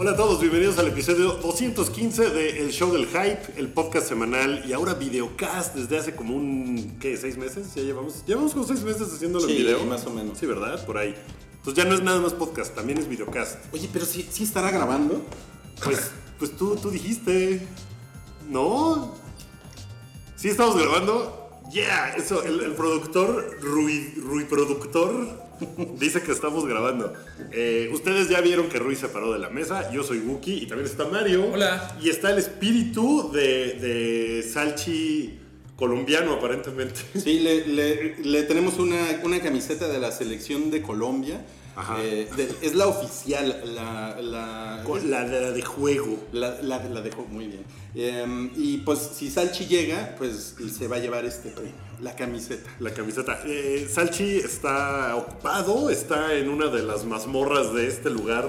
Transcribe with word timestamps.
Hola 0.00 0.12
a 0.12 0.16
todos, 0.16 0.40
bienvenidos 0.40 0.78
al 0.78 0.86
episodio 0.86 1.32
215 1.42 2.30
de 2.30 2.60
El 2.60 2.70
Show 2.70 2.92
del 2.92 3.06
Hype, 3.06 3.54
el 3.56 3.66
podcast 3.72 4.06
semanal 4.08 4.62
y 4.64 4.72
ahora 4.72 4.94
videocast 4.94 5.74
desde 5.74 5.98
hace 5.98 6.14
como 6.14 6.36
un, 6.36 6.98
¿qué? 7.00 7.16
¿Seis 7.16 7.36
meses? 7.36 7.74
Ya 7.74 7.82
llevamos, 7.82 8.24
llevamos 8.24 8.52
como 8.52 8.64
seis 8.64 8.82
meses 8.84 9.12
haciéndolo 9.12 9.48
en 9.48 9.50
Sí, 9.50 9.56
video. 9.56 9.84
más 9.86 10.06
o 10.06 10.10
menos. 10.10 10.38
Sí, 10.38 10.46
¿verdad? 10.46 10.86
Por 10.86 10.98
ahí. 10.98 11.16
Entonces 11.56 11.82
ya 11.82 11.90
no 11.90 11.96
es 11.96 12.02
nada 12.02 12.20
más 12.20 12.32
podcast, 12.32 12.76
también 12.76 12.98
es 12.98 13.08
videocast. 13.08 13.58
Oye, 13.74 13.88
pero 13.92 14.06
sí, 14.06 14.24
sí 14.30 14.44
estará 14.44 14.70
grabando. 14.70 15.20
Pues, 15.82 16.12
pues 16.38 16.56
tú, 16.56 16.76
tú 16.76 16.90
dijiste, 16.90 17.66
¿no? 18.48 19.16
¿Sí 20.36 20.48
estamos 20.48 20.76
grabando? 20.76 21.50
Yeah, 21.72 22.14
eso, 22.16 22.44
el, 22.44 22.60
el 22.60 22.72
productor, 22.74 23.58
Rui, 23.60 24.14
Rui 24.16 24.44
Productor, 24.44 25.47
dice 25.98 26.22
que 26.22 26.32
estamos 26.32 26.66
grabando. 26.66 27.12
Eh, 27.52 27.90
ustedes 27.92 28.28
ya 28.28 28.40
vieron 28.40 28.68
que 28.68 28.78
Rui 28.78 28.96
se 28.96 29.08
paró 29.08 29.32
de 29.32 29.38
la 29.38 29.50
mesa, 29.50 29.90
yo 29.92 30.02
soy 30.02 30.18
Wookie 30.18 30.62
y 30.62 30.66
también 30.66 30.88
está 30.90 31.06
Mario. 31.06 31.46
Hola. 31.52 31.96
Y 32.02 32.08
está 32.10 32.30
el 32.30 32.38
espíritu 32.38 33.30
de, 33.32 33.74
de 33.74 34.42
Salchi 34.42 35.38
colombiano, 35.76 36.32
aparentemente. 36.34 37.00
Sí, 37.14 37.40
le, 37.40 37.66
le- 37.66 38.16
le 38.24 38.42
tenemos 38.44 38.78
una, 38.78 39.20
una 39.22 39.40
camiseta 39.40 39.88
de 39.88 39.98
la 39.98 40.10
selección 40.12 40.70
de 40.70 40.82
Colombia. 40.82 41.40
Eh, 42.00 42.28
de- 42.36 42.54
es 42.62 42.74
la 42.74 42.86
oficial, 42.88 43.60
la, 43.74 44.20
la, 44.20 44.82
La, 45.04 45.24
la 45.24 45.50
de 45.52 45.62
juego. 45.62 46.18
la, 46.32 46.60
la- 46.62 46.82
la 46.84 47.00
dejo 47.02 47.24
muy 47.30 47.46
bien. 47.46 47.64
Em, 47.94 48.50
y 48.56 48.78
pues 48.78 48.98
si 49.14 49.30
Salchi 49.30 49.66
llega, 49.66 50.14
pues 50.18 50.56
se 50.76 50.88
va 50.88 50.96
a 50.96 50.98
llevar 50.98 51.24
este 51.24 51.50
premio, 51.50 51.72
la 52.02 52.14
camiseta. 52.16 52.68
La 52.80 52.92
camiseta. 52.92 53.40
Eh, 53.46 53.88
Salchi 53.90 54.38
está 54.38 55.14
ocupado, 55.16 55.88
está 55.90 56.34
en 56.34 56.48
una 56.48 56.66
de 56.66 56.82
las 56.82 57.04
mazmorras 57.04 57.72
de 57.74 57.86
este 57.86 58.10
lugar 58.10 58.46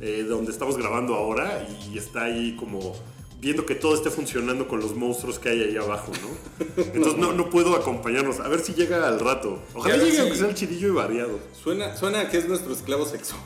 eh, 0.00 0.24
donde 0.28 0.50
estamos 0.52 0.76
grabando 0.76 1.14
ahora 1.14 1.66
y 1.90 1.96
está 1.98 2.24
ahí 2.24 2.56
como 2.56 2.94
viendo 3.42 3.66
que 3.66 3.74
todo 3.74 3.94
esté 3.96 4.08
funcionando 4.08 4.68
con 4.68 4.78
los 4.80 4.94
monstruos 4.94 5.38
que 5.40 5.48
hay 5.50 5.62
ahí 5.62 5.76
abajo, 5.76 6.12
¿no? 6.22 6.64
Entonces 6.94 7.16
no, 7.18 7.32
no 7.32 7.50
puedo 7.50 7.74
acompañarnos. 7.76 8.38
A 8.38 8.46
ver 8.48 8.60
si 8.60 8.72
llega 8.72 9.06
al 9.06 9.18
rato. 9.18 9.60
Ojalá 9.74 9.96
llegue 9.96 10.12
si- 10.12 10.18
aunque 10.20 10.36
sea 10.36 10.48
el 10.48 10.54
chidillo 10.54 10.88
y 10.88 10.90
variado. 10.92 11.40
Suena, 11.60 11.96
suena 11.96 12.20
a 12.20 12.30
que 12.30 12.38
es 12.38 12.48
nuestro 12.48 12.72
esclavo 12.72 13.04
sexual. 13.04 13.40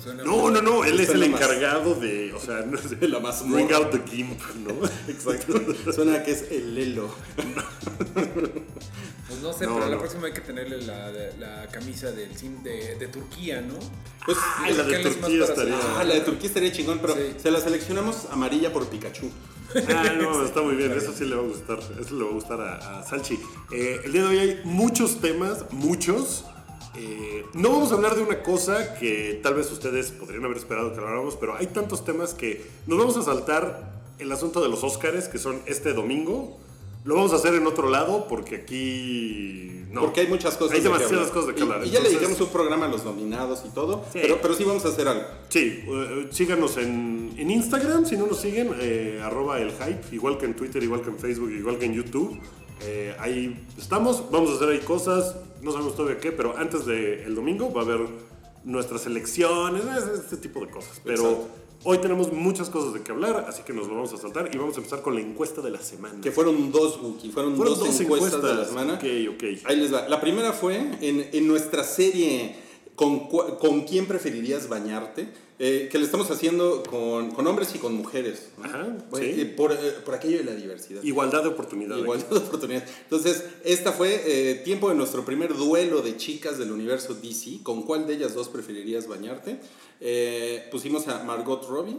Suena 0.00 0.22
No, 0.22 0.48
no, 0.50 0.62
no, 0.62 0.84
él 0.84 0.98
es 1.00 1.08
el 1.10 1.28
más. 1.28 1.40
encargado 1.42 1.96
de, 1.96 2.32
o 2.32 2.38
sea, 2.38 2.60
no 2.60 2.78
es 2.78 2.88
De 3.00 3.08
la 3.08 3.18
mazmorra. 3.18 3.64
Bring 3.64 3.72
out 3.74 3.90
the 3.90 4.00
gimp, 4.08 4.40
¿no? 4.64 4.74
Exacto. 5.08 5.54
Suena 5.92 6.14
a 6.18 6.22
que 6.22 6.30
es 6.30 6.44
el 6.52 6.74
Lelo. 6.76 7.08
Pues 9.28 9.40
no 9.42 9.52
sé, 9.52 9.66
No, 9.66 9.74
pero 9.74 9.86
la 9.88 9.92
no. 9.94 9.98
próxima 9.98 10.26
hay 10.26 10.32
que 10.32 10.40
tenerle 10.42 10.82
la, 10.82 11.10
la 11.38 11.66
camisa 11.68 12.12
del 12.12 12.36
sim 12.36 12.62
de, 12.62 12.96
de 12.96 13.08
Turquía, 13.08 13.60
¿no? 13.62 13.74
Pues, 14.24 14.38
Ay, 14.58 14.74
la 14.74 14.84
de 14.84 14.90
¿Qué 14.90 14.98
les 15.04 15.20
más 15.20 15.28
Turquía 15.30 15.44
estaría... 15.44 15.78
ah, 15.98 16.04
la 16.04 16.14
de 16.14 16.20
Turquía 16.20 16.46
estaría 16.48 16.72
chingón, 16.72 16.98
pero 17.00 17.14
Sí. 17.14 17.34
se 17.42 17.50
la 17.50 17.60
seleccionamos 17.60 18.26
amarilla 18.30 18.72
por 18.72 18.86
Pikachu. 18.88 19.30
Ah, 19.88 20.12
no, 20.20 20.44
está 20.44 20.62
muy 20.62 20.76
bien, 20.76 20.92
eso 20.92 21.12
sí 21.12 21.24
le 21.24 21.34
va 21.34 21.42
a 21.42 21.46
gustar, 21.46 21.78
eso 22.00 22.14
le 22.14 22.24
va 22.24 22.30
a 22.30 22.32
gustar 22.34 22.60
a, 22.60 23.00
a 23.00 23.02
Salchi. 23.04 23.38
Eh, 23.72 24.00
el 24.04 24.12
día 24.12 24.22
de 24.22 24.28
hoy 24.28 24.38
hay 24.38 24.60
muchos 24.64 25.20
temas, 25.20 25.64
muchos. 25.72 26.44
Eh, 26.94 27.46
no 27.54 27.70
vamos 27.70 27.90
a 27.90 27.94
hablar 27.94 28.14
de 28.14 28.22
una 28.22 28.42
cosa 28.42 28.94
que 28.94 29.40
tal 29.42 29.54
vez 29.54 29.72
ustedes 29.72 30.10
podrían 30.10 30.44
haber 30.44 30.58
esperado 30.58 30.92
que 30.92 30.98
habláramos, 30.98 31.36
pero 31.36 31.56
hay 31.56 31.66
tantos 31.68 32.04
temas 32.04 32.34
que 32.34 32.64
nos 32.86 32.98
vamos 32.98 33.16
a 33.16 33.22
saltar 33.22 33.90
el 34.18 34.30
asunto 34.30 34.60
de 34.62 34.68
los 34.68 34.84
Óscares, 34.84 35.26
que 35.28 35.38
son 35.38 35.62
este 35.66 35.94
domingo. 35.94 36.60
Lo 37.04 37.16
vamos 37.16 37.32
a 37.32 37.36
hacer 37.36 37.54
en 37.54 37.66
otro 37.66 37.88
lado 37.90 38.26
porque 38.28 38.56
aquí... 38.56 39.80
No. 39.90 40.02
Porque 40.02 40.20
hay 40.22 40.26
muchas 40.28 40.56
cosas. 40.56 40.74
Hay 40.76 40.80
de 40.80 40.88
demasiadas 40.88 41.30
cosas 41.30 41.48
de 41.48 41.54
que 41.54 41.62
hablar. 41.62 41.84
Y, 41.84 41.90
ya 41.90 42.00
le 42.00 42.08
dedicamos 42.08 42.40
un 42.40 42.48
programa 42.48 42.86
a 42.86 42.88
los 42.88 43.04
nominados 43.04 43.62
y 43.66 43.70
todo. 43.70 44.04
Sí. 44.12 44.20
Pero, 44.22 44.38
pero 44.40 44.54
sí 44.54 44.64
vamos 44.64 44.84
a 44.86 44.88
hacer 44.88 45.06
algo. 45.08 45.24
Sí, 45.50 45.84
eh, 45.86 46.28
síganos 46.30 46.76
en, 46.78 47.34
en 47.36 47.50
Instagram, 47.50 48.06
si 48.06 48.16
no 48.16 48.26
nos 48.26 48.38
siguen, 48.40 48.70
eh, 48.80 49.20
arroba 49.22 49.60
el 49.60 49.70
hype, 49.72 50.00
igual 50.14 50.38
que 50.38 50.46
en 50.46 50.54
Twitter, 50.54 50.82
igual 50.82 51.02
que 51.02 51.10
en 51.10 51.18
Facebook, 51.18 51.50
igual 51.50 51.78
que 51.78 51.84
en 51.86 51.94
YouTube. 51.94 52.38
Eh, 52.82 53.14
ahí 53.18 53.66
estamos, 53.76 54.30
vamos 54.30 54.50
a 54.50 54.54
hacer 54.54 54.70
ahí 54.70 54.78
cosas, 54.80 55.36
no 55.60 55.72
sabemos 55.72 55.94
todavía 55.94 56.18
qué, 56.18 56.32
pero 56.32 56.56
antes 56.56 56.86
del 56.86 57.34
domingo 57.34 57.72
va 57.72 57.82
a 57.82 57.84
haber 57.84 58.00
nuestras 58.64 59.04
elecciones, 59.06 59.82
es- 59.84 60.20
este 60.20 60.36
tipo 60.38 60.60
de 60.64 60.70
cosas. 60.70 61.00
Pero 61.04 61.22
Exacto. 61.22 61.48
Hoy 61.84 61.98
tenemos 61.98 62.32
muchas 62.32 62.70
cosas 62.70 62.94
de 62.94 63.02
qué 63.02 63.12
hablar, 63.12 63.46
así 63.48 63.62
que 63.62 63.72
nos 63.72 63.88
lo 63.88 63.94
vamos 63.94 64.12
a 64.12 64.16
saltar 64.16 64.50
y 64.52 64.58
vamos 64.58 64.74
a 64.76 64.78
empezar 64.78 65.02
con 65.02 65.14
la 65.14 65.20
encuesta 65.20 65.60
de 65.60 65.70
la 65.70 65.80
semana. 65.80 66.20
Que 66.20 66.30
fueron 66.30 66.70
dos, 66.72 67.00
Wookie. 67.02 67.30
Fueron, 67.30 67.56
Fueron 67.56 67.78
dos, 67.78 68.00
encuestas, 68.00 68.42
de 68.42 68.54
la 68.54 68.64
semana. 68.64 68.94
Ok, 68.94 69.04
ok. 69.34 69.44
Ahí 69.64 69.76
les 69.76 69.92
va. 69.92 70.08
La 70.08 70.20
primera 70.20 70.52
fue 70.52 70.76
en, 70.76 71.28
en 71.32 71.46
nuestra 71.48 71.84
serie 71.84 72.56
¿Con, 73.02 73.56
¿Con 73.58 73.80
quién 73.82 74.06
preferirías 74.06 74.68
bañarte? 74.68 75.28
Eh, 75.58 75.88
que 75.92 75.98
le 75.98 76.04
estamos 76.04 76.28
haciendo 76.30 76.82
con, 76.82 77.30
con 77.30 77.46
hombres 77.46 77.72
y 77.74 77.78
con 77.78 77.94
mujeres. 77.94 78.48
¿no? 78.58 78.64
Ajá, 78.64 78.96
sí. 79.14 79.22
eh, 79.22 79.46
por, 79.56 79.70
eh, 79.72 79.76
por 80.04 80.14
aquello 80.14 80.38
de 80.38 80.44
la 80.44 80.54
diversidad. 80.54 81.02
Igualdad 81.04 81.42
de 81.42 81.48
oportunidades. 81.50 82.02
Igualdad 82.02 82.28
de 82.30 82.36
oportunidades. 82.38 82.88
Entonces, 83.04 83.44
esta 83.64 83.92
fue 83.92 84.22
eh, 84.26 84.54
tiempo 84.64 84.88
de 84.88 84.96
nuestro 84.96 85.24
primer 85.24 85.54
duelo 85.56 86.02
de 86.02 86.16
chicas 86.16 86.58
del 86.58 86.72
universo 86.72 87.14
DC. 87.14 87.62
¿Con 87.62 87.82
cuál 87.82 88.06
de 88.08 88.14
ellas 88.14 88.34
dos 88.34 88.48
preferirías 88.48 89.06
bañarte? 89.06 89.60
Eh, 90.00 90.66
pusimos 90.72 91.06
a 91.08 91.22
Margot 91.22 91.64
Robbie 91.68 91.96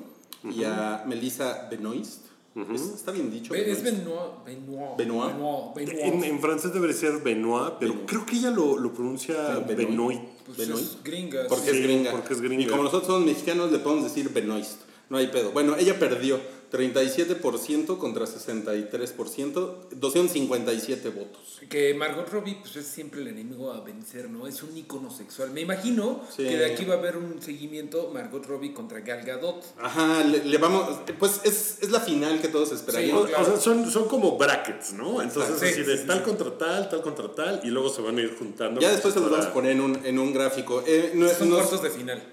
y 0.54 0.64
a 0.66 1.04
Melissa 1.08 1.68
Benoist. 1.72 2.26
Es- 2.74 2.82
Está 2.82 3.12
bien 3.12 3.32
dicho. 3.32 3.54
Be- 3.54 3.72
Es 3.72 3.82
Benoist? 3.82 4.04
Benoit. 4.46 4.98
Benoit. 4.98 4.98
Benoit. 4.98 5.34
Benoit. 5.34 5.76
Benoit. 5.76 6.00
En, 6.02 6.24
en 6.24 6.40
francés 6.42 6.74
debería 6.74 6.96
ser 6.96 7.18
Benoit, 7.24 7.76
pero 7.80 7.94
Benoit. 7.94 8.10
creo 8.10 8.26
que 8.26 8.36
ella 8.36 8.52
lo, 8.52 8.78
lo 8.78 8.94
pronuncia 8.94 9.36
Benoit. 9.60 9.78
Benoit. 9.78 10.20
Pues 10.46 10.60
es 10.60 10.98
gringa. 11.04 11.48
Porque 11.48 11.72
Sí, 11.72 11.78
es 11.78 11.84
gringa. 11.84 12.12
porque 12.12 12.34
es 12.34 12.42
gringa. 12.42 12.64
Y 12.64 12.68
como 12.68 12.84
nosotros 12.84 13.08
somos 13.08 13.26
mexicanos, 13.26 13.72
le 13.72 13.80
podemos 13.80 14.04
decir 14.04 14.30
Benoist. 14.30 14.82
No 15.10 15.18
hay 15.18 15.28
pedo. 15.28 15.52
Bueno, 15.52 15.76
ella 15.78 15.98
perdió 16.00 16.40
37% 16.74 17.98
contra 18.00 18.26
63%, 18.26 19.90
257 19.92 21.10
votos. 21.10 21.60
Que 21.70 21.94
Margot 21.94 22.28
Robbie 22.30 22.58
pues, 22.62 22.76
es 22.76 22.88
siempre 22.88 23.22
el 23.22 23.28
enemigo 23.28 23.72
a 23.72 23.82
vencer, 23.82 24.30
¿no? 24.30 24.48
Es 24.48 24.64
un 24.64 24.76
ícono 24.76 25.10
sexual. 25.12 25.52
Me 25.52 25.62
imagino 25.62 26.22
Sí. 26.36 26.44
que 26.44 26.58
de 26.58 26.66
aquí 26.66 26.84
va 26.86 26.96
a 26.96 26.98
haber 26.98 27.18
un 27.18 27.42
seguimiento 27.42 28.10
Margot 28.14 28.46
Robbie 28.46 28.74
contra 28.74 29.00
Gal 29.02 29.24
Gadot. 29.24 29.64
Ajá, 29.80 30.24
le, 30.24 30.44
le 30.46 30.58
vamos. 30.58 31.00
Pues 31.20 31.42
es, 31.44 31.78
es 31.82 31.92
la 31.92 32.00
final 32.00 32.42
que 32.42 32.48
todos 32.48 32.72
esperaríamos. 32.72 33.28
Sí, 33.28 33.30
claro. 33.30 33.44
O 33.44 33.52
sea, 33.52 33.60
son, 33.62 33.90
son 33.92 34.08
como 34.08 34.38
brackets, 34.38 34.94
¿no? 34.94 35.22
Entonces, 35.22 35.60
Sí, 35.60 35.66
así 35.68 35.84
de 35.84 35.98
tal 36.00 36.20
sí. 36.20 36.24
contra 36.26 36.58
tal, 36.58 36.90
tal 36.90 37.02
contra 37.02 37.34
tal, 37.34 37.62
y 37.64 37.68
luego 37.68 37.90
se 37.90 38.02
van 38.02 38.18
a 38.18 38.22
ir 38.22 38.36
juntando. 38.38 38.82
Ya 38.82 38.92
después 38.92 39.14
se 39.14 39.20
los 39.20 39.30
para- 39.30 39.42
vamos 39.42 39.52
a 39.52 39.54
poner 39.54 39.72
en 39.74 39.82
un, 39.82 40.06
en 40.06 40.18
un 40.20 40.34
gráfico. 40.34 40.84
Eh, 40.88 41.12
no, 41.14 41.30
Son 41.30 41.50
nos- 41.50 41.60
cuartos 41.60 41.84
de 41.84 41.90
final. 41.92 42.24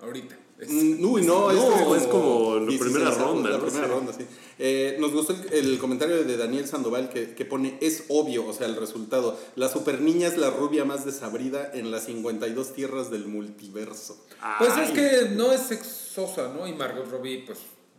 Ahorita. 0.00 0.36
Es- 0.60 0.68
Mm, 0.70 1.04
Uy, 1.04 1.22
no, 1.22 1.50
No, 1.52 1.94
este 1.94 2.04
es 2.04 2.06
como 2.10 2.56
la 2.56 2.66
16, 2.66 2.80
primera 2.92 3.10
ronda, 3.16 3.50
La 3.50 3.56
¿no? 3.58 3.62
primera 3.64 3.86
Sí. 3.86 3.92
ronda, 3.92 4.12
sí. 4.12 4.26
Eh, 4.58 4.96
nos 5.00 5.12
gustó 5.12 5.32
el, 5.32 5.52
el 5.52 5.78
comentario 5.78 6.22
de 6.22 6.36
Daniel 6.36 6.66
Sandoval 6.66 7.08
que, 7.08 7.34
que 7.34 7.44
pone, 7.46 7.78
es 7.80 8.04
obvio, 8.08 8.46
o 8.46 8.52
sea, 8.52 8.66
el 8.66 8.76
resultado. 8.76 9.38
La 9.56 9.68
super 9.70 10.00
niña 10.02 10.28
es 10.28 10.36
la 10.36 10.50
rubia 10.50 10.84
más 10.84 11.04
desabrida 11.06 11.70
en 11.72 11.90
las 11.90 12.04
52 12.04 12.74
tierras 12.74 13.10
del 13.10 13.26
multiverso. 13.26 14.22
Pues 14.58 14.76
es 14.76 14.90
que 14.90 15.30
no 15.30 15.52
es 15.52 15.60
sexosa, 15.62 16.52
¿no? 16.54 16.66
Y 16.68 16.74
Margot 16.74 17.10
Robbie, 17.10 17.44
pues, 17.46 17.58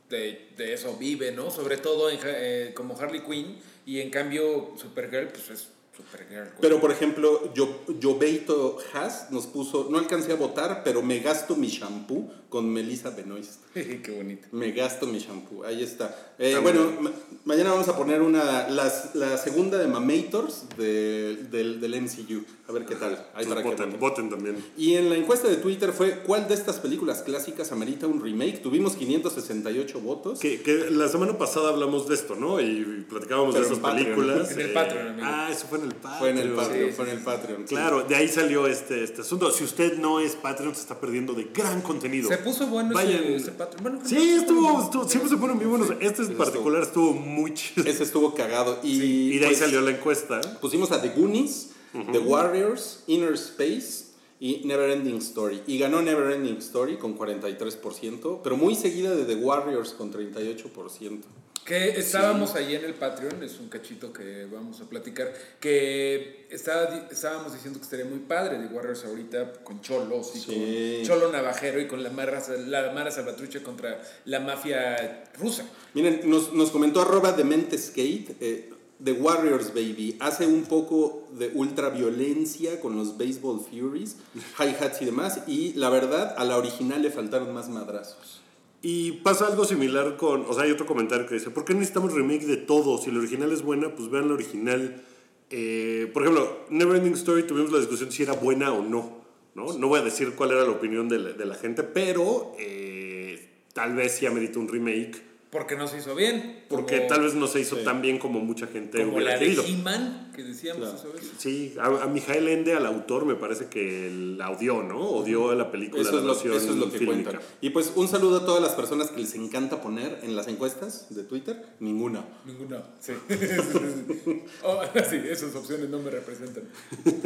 de, 0.10 0.50
de 0.58 0.74
eso 0.74 0.96
vive, 1.00 1.32
¿no? 1.32 1.50
Sobre 1.52 1.78
todo 1.78 2.10
en, 2.10 2.20
eh, 2.24 2.74
como 2.76 2.98
Harley 3.00 3.22
Quinn. 3.22 3.58
Y 3.86 4.00
en 4.02 4.10
cambio, 4.12 4.72
Supergirl, 4.80 5.30
pues 5.30 5.50
es 5.50 5.68
Supergirl. 6.02 6.50
Pero, 6.60 6.80
por 6.82 6.92
ejemplo, 6.92 7.54
yo, 7.54 7.84
Jobeito 8.02 8.78
Haas 8.94 9.32
nos 9.32 9.48
puso, 9.48 9.88
no 9.90 9.98
alcancé 9.98 10.32
a 10.32 10.36
votar, 10.36 10.82
pero 10.84 11.02
me 11.02 11.20
gasto 11.20 11.56
mi 11.56 11.68
shampoo 11.68 12.32
con 12.50 12.70
Melissa 12.70 13.10
Benoist. 13.12 13.62
Qué 13.74 14.14
bonito. 14.16 14.48
Me 14.52 14.72
gasto 14.72 15.08
mi 15.08 15.20
shampoo, 15.20 15.64
ahí 15.64 15.84
está. 15.84 16.34
Eh, 16.38 16.58
bueno, 16.62 16.84
bueno. 16.86 17.02
ma- 17.02 17.12
mañana 17.46 17.72
vamos 17.72 17.88
a 17.88 17.96
poner 17.96 18.22
una, 18.22 18.68
las- 18.70 19.16
la 19.16 19.38
segunda 19.38 19.78
de 19.78 19.88
Mamators 19.88 20.66
de- 20.78 21.36
del, 21.52 21.80
del 21.80 21.96
MCU. 22.02 22.44
A 22.72 22.74
ver 22.74 22.86
qué 22.86 22.96
tal. 22.96 23.28
Ahí 23.36 23.46
para 23.46 23.62
que 23.62 23.70
voten, 23.70 23.86
voten. 23.92 24.00
voten 24.00 24.30
también. 24.30 24.66
Y 24.78 24.96
en 24.96 25.10
la 25.10 25.16
encuesta 25.16 25.48
de 25.48 25.58
Twitter 25.58 25.92
fue, 25.92 26.20
¿cuál 26.26 26.48
de 26.48 26.54
estas 26.54 26.80
películas 26.80 27.22
clásicas 27.22 27.72
amerita 27.72 28.08
un 28.08 28.22
remake? 28.24 28.62
Tuvimos 28.62 28.96
568 28.96 30.00
votos. 30.00 30.40
Que, 30.40 30.62
que 30.62 30.90
la 30.90 31.08
semana 31.10 31.38
pasada 31.38 31.70
hablamos 31.70 32.08
de 32.08 32.16
esto, 32.16 32.36
¿no? 32.36 32.60
Y 32.62 33.06
platicábamos 33.10 33.54
Pero 33.54 33.66
de 33.68 33.72
esas 33.74 33.82
Patreon. 33.84 34.06
películas. 34.16 34.52
En 34.52 34.60
el 34.62 34.70
eh, 34.70 34.74
Patreon, 34.74 35.08
amigo. 35.10 35.28
Ah, 35.30 35.50
eso 35.52 35.66
fue 35.68 35.78
en 35.80 35.84
el 35.86 35.96
Patreon. 35.96 36.20
Fue 36.20 36.30
en 36.30 36.38
el 36.38 36.52
Patreon, 36.54 36.90
sí, 36.90 36.96
fue 36.96 37.06
en 37.06 37.12
el 37.18 37.24
Patreon. 37.24 37.62
sí. 37.68 37.76
Claro, 37.76 38.04
de 38.04 38.16
ahí 38.16 38.28
salió 38.28 38.68
este, 38.68 39.04
este 39.04 39.22
asunto. 39.22 39.52
Si 39.52 39.64
usted 39.64 39.98
no 39.98 40.20
es 40.20 40.36
Patreon, 40.36 40.74
se 40.76 40.82
está 40.82 41.00
perdiendo 41.00 41.34
de 41.34 41.50
gran 41.54 41.82
contenido. 41.82 42.30
Se 42.30 42.38
puso 42.38 42.68
bueno 42.68 42.94
Vayan. 42.94 43.24
ese, 43.24 43.36
ese 43.36 43.52
patrón. 43.52 43.84
Bueno, 43.84 44.00
Sí, 44.06 44.16
no, 44.16 44.42
estuvo, 44.42 44.62
no, 44.74 44.84
estuvo- 44.84 45.08
siempre 45.10 45.30
se 45.30 45.38
ponen 45.38 45.58
bien 45.60 45.70
buenos. 45.70 45.90
Este 46.00 46.22
en 46.24 46.38
particular 46.38 46.84
estuvo 46.84 47.12
muy 47.14 47.54
chido. 47.54 47.86
Ese 47.88 48.04
estuvo 48.04 48.34
cagado. 48.34 48.80
Y, 48.84 48.92
Y 49.34 49.38
de 49.40 49.46
ahí 49.46 49.52
pues, 49.52 49.58
salió 49.60 49.82
la 49.82 49.92
encuesta. 49.92 50.40
Pusimos 50.62 50.92
a 50.92 51.02
The 51.02 51.10
Goonies, 51.10 51.71
The 51.94 52.20
Warriors, 52.20 53.04
Inner 53.08 53.34
Space 53.34 54.06
y 54.40 54.62
Neverending 54.66 55.18
Story. 55.18 55.62
Y 55.68 55.78
ganó 55.78 56.02
Neverending 56.02 56.58
Story 56.58 56.98
con 56.98 57.18
43%, 57.18 58.40
pero 58.44 58.58
muy 58.58 58.76
seguida 58.76 59.16
de 59.16 59.26
The 59.26 59.36
Warriors 59.36 59.92
con 59.92 60.12
38%. 60.12 61.22
Que 61.66 61.90
estábamos 61.92 62.56
ahí 62.56 62.74
en 62.74 62.84
el 62.86 62.96
Patreon, 62.96 63.44
es 63.44 63.60
un 63.60 63.70
cachito 63.70 64.12
que 64.12 64.46
vamos 64.52 64.82
a 64.82 64.90
platicar, 64.90 65.32
que 65.60 66.48
estaba, 66.50 67.08
estábamos 67.12 67.54
diciendo 67.54 67.80
que 67.80 67.84
estaría 67.84 68.06
muy 68.06 68.18
padre 68.18 68.58
de 68.58 68.66
Warriors 68.66 69.06
ahorita 69.06 69.54
con 69.64 69.80
Cholos 69.80 70.32
y 70.36 70.40
Sí. 70.40 70.96
con 70.98 71.06
Cholo 71.20 71.32
Navajero 71.32 71.80
y 71.80 71.86
con 71.88 72.02
la 72.02 72.10
Mara, 72.10 72.42
la 72.66 72.92
Mara 72.94 73.12
Salvatrucha 73.12 73.62
contra 73.62 74.02
la 74.26 74.40
mafia 74.40 75.24
rusa. 75.40 75.64
Miren, 75.94 76.22
nos, 76.26 76.52
nos 76.52 76.72
comentó 76.72 77.02
arroba 77.04 77.32
Dementeskate, 77.32 78.36
eh, 78.40 78.71
The 79.04 79.14
Warriors 79.14 79.74
Baby, 79.74 80.18
hace 80.20 80.46
un 80.46 80.64
poco 80.64 81.28
de 81.38 81.52
ultraviolencia 81.56 82.80
con 82.80 82.96
los 82.96 83.18
Baseball 83.18 83.60
Furies, 83.60 84.18
hi-hats 84.60 85.02
y 85.02 85.06
demás, 85.06 85.42
y 85.48 85.74
la 85.74 85.90
verdad, 85.90 86.36
a 86.38 86.46
la 86.46 86.58
original 86.58 87.02
le 87.02 87.10
faltaron 87.10 87.54
más 87.54 87.70
madrazos. 87.70 88.42
Y 88.84 89.14
pasa 89.24 89.48
algo 89.48 89.66
similar 89.66 90.18
con, 90.18 90.46
o 90.48 90.54
sea, 90.54 90.64
hay 90.64 90.72
otro 90.72 90.86
comentario 90.86 91.28
que 91.28 91.36
dice, 91.36 91.50
¿por 91.50 91.66
qué 91.66 91.74
necesitamos 91.74 92.14
remake 92.14 92.46
de 92.46 92.58
todo? 92.58 92.98
Si 92.98 93.12
la 93.12 93.20
original 93.20 93.52
es 93.52 93.62
buena, 93.62 93.96
pues 93.96 94.10
vean 94.10 94.28
la 94.28 94.34
original. 94.34 95.04
Eh, 95.50 96.10
por 96.14 96.24
ejemplo, 96.24 96.66
Neverending 96.70 97.14
Story 97.14 97.44
tuvimos 97.44 97.72
la 97.72 97.80
discusión 97.80 98.12
si 98.12 98.24
era 98.24 98.34
buena 98.34 98.72
o 98.72 98.84
no, 98.84 99.22
¿no? 99.54 99.74
No 99.74 99.88
voy 99.88 100.00
a 100.00 100.04
decir 100.04 100.34
cuál 100.36 100.52
era 100.52 100.64
la 100.64 100.72
opinión 100.72 101.10
de 101.10 101.20
la, 101.20 101.34
de 101.34 101.46
la 101.46 101.56
gente, 101.56 101.84
pero 101.84 102.54
eh, 102.60 103.50
tal 103.74 103.96
vez 103.96 104.14
sí 104.14 104.26
amerita 104.26 104.60
un 104.60 104.68
remake, 104.68 105.31
Porque 105.52 105.76
no 105.76 105.86
se 105.88 105.98
hizo 105.98 106.16
bien. 106.16 106.64
porque 106.70 106.96
como- 106.98 107.08
tal 107.10 107.22
vez 107.24 107.34
no 107.36 107.46
se 107.46 107.60
hizo 107.60 107.76
Sí. 107.76 107.84
tan 107.84 108.02
bien 108.02 108.18
como 108.20 108.40
mucha 108.40 108.68
gente 108.68 109.00
Como 109.00 109.16
hubiera 109.18 109.34
la 109.34 109.38
de 109.40 109.46
querido. 109.46 109.64
He-Man, 109.66 110.32
que 110.34 110.44
decíamos 110.44 110.90
Claro. 110.90 110.98
esa 110.98 111.08
vez. 111.10 111.32
Sí, 111.38 111.76
a, 111.78 111.88
a 112.04 112.08
Mijael 112.08 112.48
Ende, 112.48 112.74
al 112.74 112.86
autor, 112.86 113.26
me 113.26 113.36
parece 113.36 113.66
que 113.66 114.10
la 114.38 114.50
odió, 114.50 114.82
¿no? 114.82 114.98
Odió 115.00 115.54
la 115.54 115.70
película 115.70 116.02
Eso 116.02 116.12
de 116.14 116.18
es, 116.20 116.24
lo, 116.24 116.34
versión 116.34 116.54
eso 116.56 116.70
es 116.72 116.76
lo 116.78 116.90
que 116.90 117.00
fílmica. 117.00 117.32
cuentan. 117.32 117.48
Y 117.60 117.70
pues 117.72 117.92
un 117.96 118.08
saludo 118.08 118.38
a 118.38 118.46
todas 118.46 118.62
las 118.62 118.72
personas 118.74 119.10
que 119.12 119.20
les 119.20 119.36
encanta 119.36 119.82
poner 119.82 120.20
en 120.24 120.38
las 120.38 120.48
encuestas 120.48 121.08
de 121.14 121.24
Twitter. 121.24 121.62
Ninguna. 121.82 122.24
Ninguna. 122.46 122.84
Sí. 123.02 123.12
Oh, 124.64 124.82
sí, 125.10 125.18
esas 125.30 125.54
opciones 125.56 125.90
no 125.90 126.00
me 126.00 126.12
representan. 126.12 126.64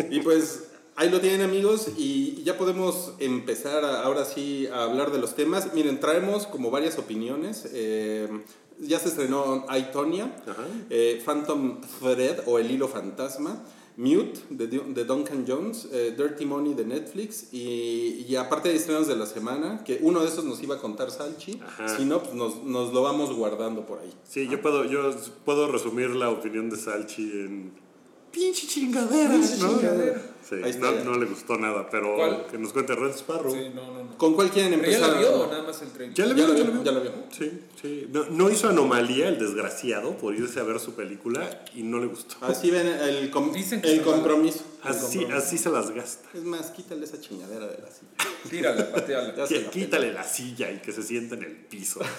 Y 0.10 0.20
pues 0.22 0.64
ahí 0.96 1.10
lo 1.10 1.20
tienen 1.20 1.42
amigos 1.42 1.88
y 1.98 2.42
ya 2.44 2.58
podemos 2.58 3.14
empezar 3.20 3.84
a- 3.86 4.02
ahora 4.04 4.26
sí 4.26 4.68
a 4.68 4.84
hablar 4.84 5.12
de 5.12 5.20
los 5.20 5.36
temas. 5.36 5.74
Miren, 5.74 6.00
traemos 6.00 6.48
como 6.48 6.72
varias 6.72 6.98
opiniones. 6.98 7.68
Eh, 7.74 8.28
ya 8.80 9.00
se 9.00 9.08
estrenó 9.10 9.66
Aitonia, 9.70 10.36
eh, 10.90 11.22
Phantom 11.26 11.80
Thread 12.00 12.42
o 12.46 12.60
El 12.60 12.70
Hilo 12.72 12.88
Fantasma, 12.90 13.64
Mute 13.98 14.42
de, 14.50 14.68
de 14.68 15.06
Duncan 15.06 15.46
Jones, 15.48 15.88
eh, 15.94 16.14
Dirty 16.18 16.46
Money 16.46 16.74
de 16.74 16.84
Netflix 16.84 17.54
y, 17.54 18.26
y 18.28 18.36
aparte 18.36 18.68
de 18.68 18.76
estrenos 18.76 19.08
de 19.08 19.16
la 19.16 19.26
semana, 19.26 19.82
que 19.86 20.00
uno 20.02 20.20
de 20.20 20.28
esos 20.28 20.44
nos 20.44 20.62
iba 20.62 20.76
a 20.76 20.80
contar 20.80 21.10
Salchi, 21.12 21.62
Ajá. 21.66 21.96
si 21.96 22.04
no, 22.04 22.22
pues 22.22 22.34
nos, 22.34 22.62
nos 22.66 22.92
lo 22.94 23.02
vamos 23.02 23.34
guardando 23.34 23.86
por 23.86 24.00
ahí. 24.00 24.12
Sí, 24.28 24.50
yo 24.50 24.62
puedo, 24.62 24.84
yo 24.84 25.16
puedo 25.46 25.72
resumir 25.72 26.10
la 26.10 26.30
opinión 26.30 26.70
de 26.70 26.76
Salchi 26.76 27.24
en 27.24 27.72
pinche 28.36 28.68
chingadera, 28.68 29.32
Pinche 29.32 29.58
¿no? 29.58 29.70
chingadera. 29.80 30.22
Sí, 30.48 30.56
Ahí 30.64 30.70
está. 30.70 30.92
no, 30.92 31.06
no 31.06 31.18
le 31.18 31.26
gustó 31.26 31.58
nada, 31.58 31.90
pero 31.90 32.16
¿Cuál? 32.18 32.46
que 32.52 32.60
nos 32.60 32.72
cuente 32.72 32.94
Red 32.94 33.16
Sparrow. 33.16 33.52
Sí, 33.52 33.72
no, 33.74 33.94
no, 33.94 34.04
no. 34.04 34.16
¿Con 34.18 34.36
cuál 34.36 34.52
quieren 34.52 34.80
¿Pero 34.80 34.92
ya 34.92 34.98
empezar? 34.98 35.14
la 35.16 35.20
vio 35.20 35.42
o 35.42 35.48
nada 35.48 35.64
más 35.64 35.82
el 35.82 35.90
trailer? 35.90 36.14
¿Ya 36.16 36.26
le 36.28 36.30
Ya 36.30 36.36
vio? 36.36 36.48
la 36.50 36.56
¿Ya 36.60 36.64
vio, 36.70 36.84
ya 36.84 36.92
la 36.92 37.00
vio. 37.00 37.12
Sí, 37.32 37.52
sí. 37.82 38.08
No, 38.12 38.26
no 38.30 38.52
hizo 38.52 38.70
anomalía 38.70 39.28
el 39.28 39.40
desgraciado 39.40 40.16
por 40.18 40.36
irse 40.36 40.60
a 40.60 40.64
ver 40.64 40.80
su 40.80 40.94
película 40.94 41.64
y 41.74 41.82
no 41.82 41.98
le 41.98 42.06
gustó. 42.06 42.36
Así 42.46 42.70
ven 42.70 42.86
el, 42.86 43.32
com- 43.32 43.52
Dicen 43.54 43.82
que 43.82 43.92
el 43.92 44.02
compromiso. 44.04 44.60
Así, 44.84 45.18
compromiso. 45.22 45.36
así 45.38 45.58
se 45.58 45.70
las 45.72 45.90
gasta. 45.90 46.30
Es 46.36 46.44
más, 46.44 46.70
quítale 46.70 47.06
esa 47.06 47.20
chingadera 47.20 47.66
de 47.66 47.80
la 47.80 47.90
silla. 47.90 48.12
Tírala, 48.48 48.92
pateala. 48.92 49.34
Quítale 49.72 50.14
la 50.14 50.24
silla 50.24 50.70
y 50.72 50.78
que 50.80 50.92
se 50.92 51.02
sienta 51.02 51.34
en 51.34 51.44
el 51.44 51.56
piso. 51.56 52.02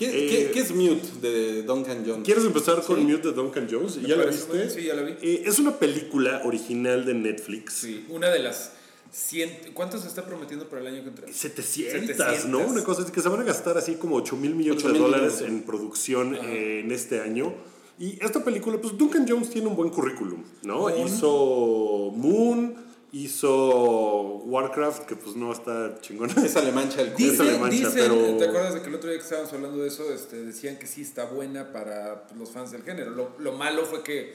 ¿Qué, 0.00 0.06
Eh, 0.08 0.28
qué- 0.30 0.50
qué 0.52 0.60
es 0.60 0.72
Mute 0.74 1.06
de 1.20 1.62
Duncan 1.62 2.02
Jones? 2.06 2.24
¿Quieres 2.24 2.44
empezar 2.46 2.82
con 2.82 2.96
Sí. 2.96 3.02
Mute 3.04 3.28
de 3.28 3.34
Duncan 3.34 3.68
Jones? 3.70 4.00
¿Ya 4.00 4.16
la 4.16 4.24
viste? 4.24 4.70
sí, 4.70 4.84
ya 4.84 4.94
la 4.94 5.02
vi. 5.02 5.12
Eh, 5.20 5.42
es 5.44 5.58
una 5.58 5.78
película 5.78 6.40
original 6.46 7.04
de 7.04 7.12
Netflix. 7.12 7.74
Sí, 7.74 8.06
una 8.08 8.30
de 8.30 8.38
las 8.38 8.72
100... 9.12 9.74
¿Cuánto 9.74 9.98
se 9.98 10.08
está 10.08 10.24
prometiendo 10.24 10.70
para 10.70 10.80
el 10.80 10.86
año 10.88 11.02
que 11.02 11.08
entra? 11.10 11.26
700, 11.30 12.16
700. 12.16 12.46
¿no? 12.46 12.60
Una 12.60 12.82
cosa 12.82 13.02
así 13.02 13.12
que 13.12 13.20
se 13.20 13.28
van 13.28 13.40
a 13.40 13.44
gastar 13.44 13.76
así 13.76 13.96
como 13.96 14.16
8 14.16 14.36
mil 14.36 14.54
millones 14.54 14.82
8 14.84 14.92
de 14.94 14.98
dólares 14.98 15.32
millones. 15.34 15.50
en 15.52 15.62
producción 15.64 16.34
eh, 16.34 16.80
en 16.82 16.92
este 16.92 17.20
año. 17.20 17.52
Y 17.98 18.18
esta 18.24 18.42
película, 18.42 18.78
pues 18.80 18.96
Duncan 18.96 19.26
Jones 19.28 19.50
tiene 19.50 19.68
un 19.68 19.76
buen 19.76 19.90
currículum, 19.90 20.42
¿no? 20.62 20.78
Moon. 20.88 21.06
Hizo 21.06 22.10
Moon, 22.16 22.74
hizo 23.12 24.36
Warcraft, 24.44 25.04
que 25.06 25.16
pues 25.16 25.36
no 25.36 25.52
está 25.52 25.98
chingona. 26.00 26.32
Esa 26.44 26.62
le 26.62 26.72
mancha 26.72 27.00
el. 27.02 27.14
Dice- 27.14 27.30
Dice, 27.32 27.44
le 27.44 27.58
mancha, 27.58 27.76
dicen, 27.76 27.92
pero- 27.94 28.36
¿te 28.36 28.44
acuerdas 28.46 28.74
de 28.74 28.82
que 28.82 28.88
el 28.88 28.94
otro 28.94 29.10
día 29.10 29.18
que 29.18 29.24
estábamos 29.24 29.52
hablando 29.52 29.78
de 29.78 29.88
eso, 29.88 30.12
este, 30.12 30.42
decían 30.44 30.78
que 30.78 30.86
sí 30.86 31.02
está 31.02 31.24
buena 31.26 31.72
para 31.72 32.26
pues, 32.26 32.38
los 32.38 32.50
fans 32.50 32.70
del 32.72 32.82
género? 32.82 33.10
Lo, 33.10 33.32
lo 33.38 33.52
malo 33.52 33.84
fue 33.84 34.02
que 34.02 34.34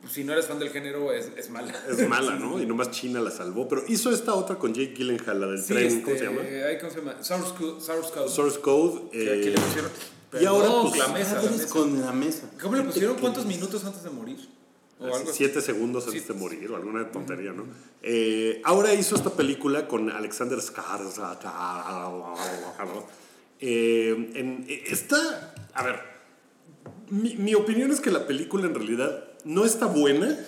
pues, 0.00 0.12
si 0.12 0.24
no 0.24 0.32
eres 0.32 0.46
fan 0.46 0.58
del 0.58 0.70
género 0.70 1.12
es, 1.12 1.30
es 1.36 1.50
mala. 1.50 1.74
Es 1.88 2.08
mala, 2.08 2.34
¿no? 2.38 2.60
Y 2.60 2.66
nomás 2.66 2.90
China 2.90 3.20
la 3.20 3.30
salvó. 3.30 3.68
Pero 3.68 3.82
hizo 3.88 4.10
esta 4.10 4.34
otra 4.34 4.56
con 4.56 4.74
Jake 4.74 4.94
Gyllenhaal, 4.94 5.40
la 5.40 5.46
del 5.48 5.62
Sí, 5.62 5.74
tren, 5.74 5.86
este, 5.86 6.02
¿cómo 6.02 6.16
se 6.16 6.24
llama? 6.24 6.40
¿cómo 6.80 6.90
se 6.92 6.98
llama? 6.98 7.22
Source 7.24 7.52
Code. 7.58 7.80
Source 7.80 8.10
Code. 8.12 8.28
Source 8.30 8.60
Code. 8.60 9.10
que 9.10 9.30
aquí 9.32 9.48
eh, 9.48 9.50
le 9.50 9.60
pusieron... 9.60 9.90
y 10.40 10.44
ahora, 10.44 10.64
Perdón, 10.66 10.88
pues, 10.90 10.98
la 11.00 11.08
mesa, 11.08 11.34
la 11.34 11.42
Madres 11.42 11.58
mesa. 11.60 11.68
con 11.74 12.00
la 12.00 12.12
mesa. 12.12 12.50
¿Cómo 12.60 12.76
le 12.76 12.82
pusieron 12.82 13.16
cuántos 13.18 13.46
minutos 13.46 13.84
antes 13.84 14.02
de 14.02 14.10
morir? 14.10 14.48
O 14.98 15.04
Así, 15.06 15.14
algo 15.16 15.30
así. 15.30 15.38
siete 15.38 15.60
segundos 15.60 16.06
antes 16.06 16.22
Sí. 16.22 16.28
de 16.28 16.34
morir 16.38 16.70
o 16.70 16.76
alguna 16.76 17.10
tontería, 17.10 17.52
¿no? 17.52 17.64
Eh, 18.02 18.60
ahora 18.64 18.94
hizo 18.94 19.14
esta 19.14 19.30
película 19.30 19.86
con 19.88 20.10
Alexander 20.10 20.58
Skarsgård. 20.58 21.38
Eh, 23.60 24.30
en- 24.34 24.64
eh, 24.68 24.84
está, 24.88 25.54
a 25.74 25.82
ver, 25.82 26.00
mi, 27.10 27.36
mi 27.36 27.54
opinión 27.54 27.90
es 27.90 28.00
que 28.00 28.10
la 28.10 28.26
película 28.26 28.66
en 28.66 28.74
realidad 28.74 29.24
no 29.44 29.64
está 29.64 29.86
buena, 29.86 30.38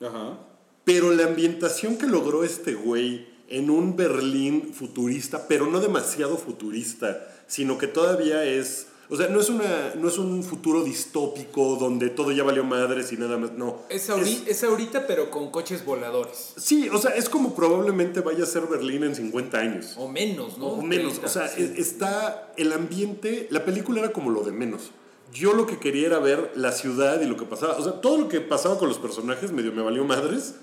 Ajá. 0.00 0.38
pero 0.84 1.12
la 1.12 1.24
ambientación 1.26 1.96
que 1.98 2.06
logró 2.06 2.44
este 2.44 2.74
güey 2.74 3.28
en 3.48 3.70
un 3.70 3.96
Berlín 3.96 4.72
futurista, 4.74 5.46
pero 5.46 5.66
no 5.66 5.80
demasiado 5.80 6.36
futurista, 6.36 7.28
sino 7.46 7.78
que 7.78 7.86
todavía 7.86 8.44
es, 8.44 8.88
o 9.12 9.16
sea, 9.16 9.28
no 9.28 9.40
es, 9.40 9.50
una, 9.50 9.92
no 9.94 10.08
es 10.08 10.16
un 10.18 10.42
futuro 10.42 10.82
distópico 10.82 11.76
donde 11.76 12.08
todo 12.08 12.32
ya 12.32 12.42
valió 12.44 12.64
madres 12.64 13.12
y 13.12 13.16
nada 13.16 13.36
más, 13.36 13.52
no. 13.52 13.80
Es, 13.90 14.08
ahori- 14.10 14.42
es 14.46 14.64
ahorita, 14.64 15.06
pero 15.06 15.30
con 15.30 15.50
coches 15.50 15.84
voladores. 15.84 16.54
Sí, 16.56 16.88
o 16.88 16.96
sea, 16.98 17.10
es 17.12 17.28
como 17.28 17.54
probablemente 17.54 18.20
vaya 18.20 18.44
a 18.44 18.46
ser 18.46 18.62
Berlín 18.66 19.04
en 19.04 19.14
50 19.14 19.58
años. 19.58 19.94
O 19.98 20.08
menos, 20.08 20.56
¿no? 20.58 20.66
O 20.68 20.82
menos, 20.82 21.20
30, 21.20 21.26
o 21.26 21.28
sea, 21.30 21.48
sí. 21.48 21.74
está 21.76 22.52
el 22.56 22.72
ambiente, 22.72 23.46
la 23.50 23.64
película 23.64 24.00
era 24.00 24.12
como 24.12 24.30
lo 24.30 24.42
de 24.42 24.52
menos. 24.52 24.90
Yo 25.32 25.52
lo 25.54 25.66
que 25.66 25.78
quería 25.78 26.06
era 26.08 26.18
ver 26.18 26.50
la 26.56 26.72
ciudad 26.72 27.20
y 27.20 27.26
lo 27.26 27.36
que 27.36 27.44
pasaba, 27.44 27.76
o 27.78 27.82
sea, 27.82 28.00
todo 28.00 28.18
lo 28.18 28.28
que 28.28 28.40
pasaba 28.40 28.78
con 28.78 28.88
los 28.88 28.98
personajes 28.98 29.52
medio 29.52 29.72
me 29.72 29.82
valió 29.82 30.04
madres, 30.04 30.54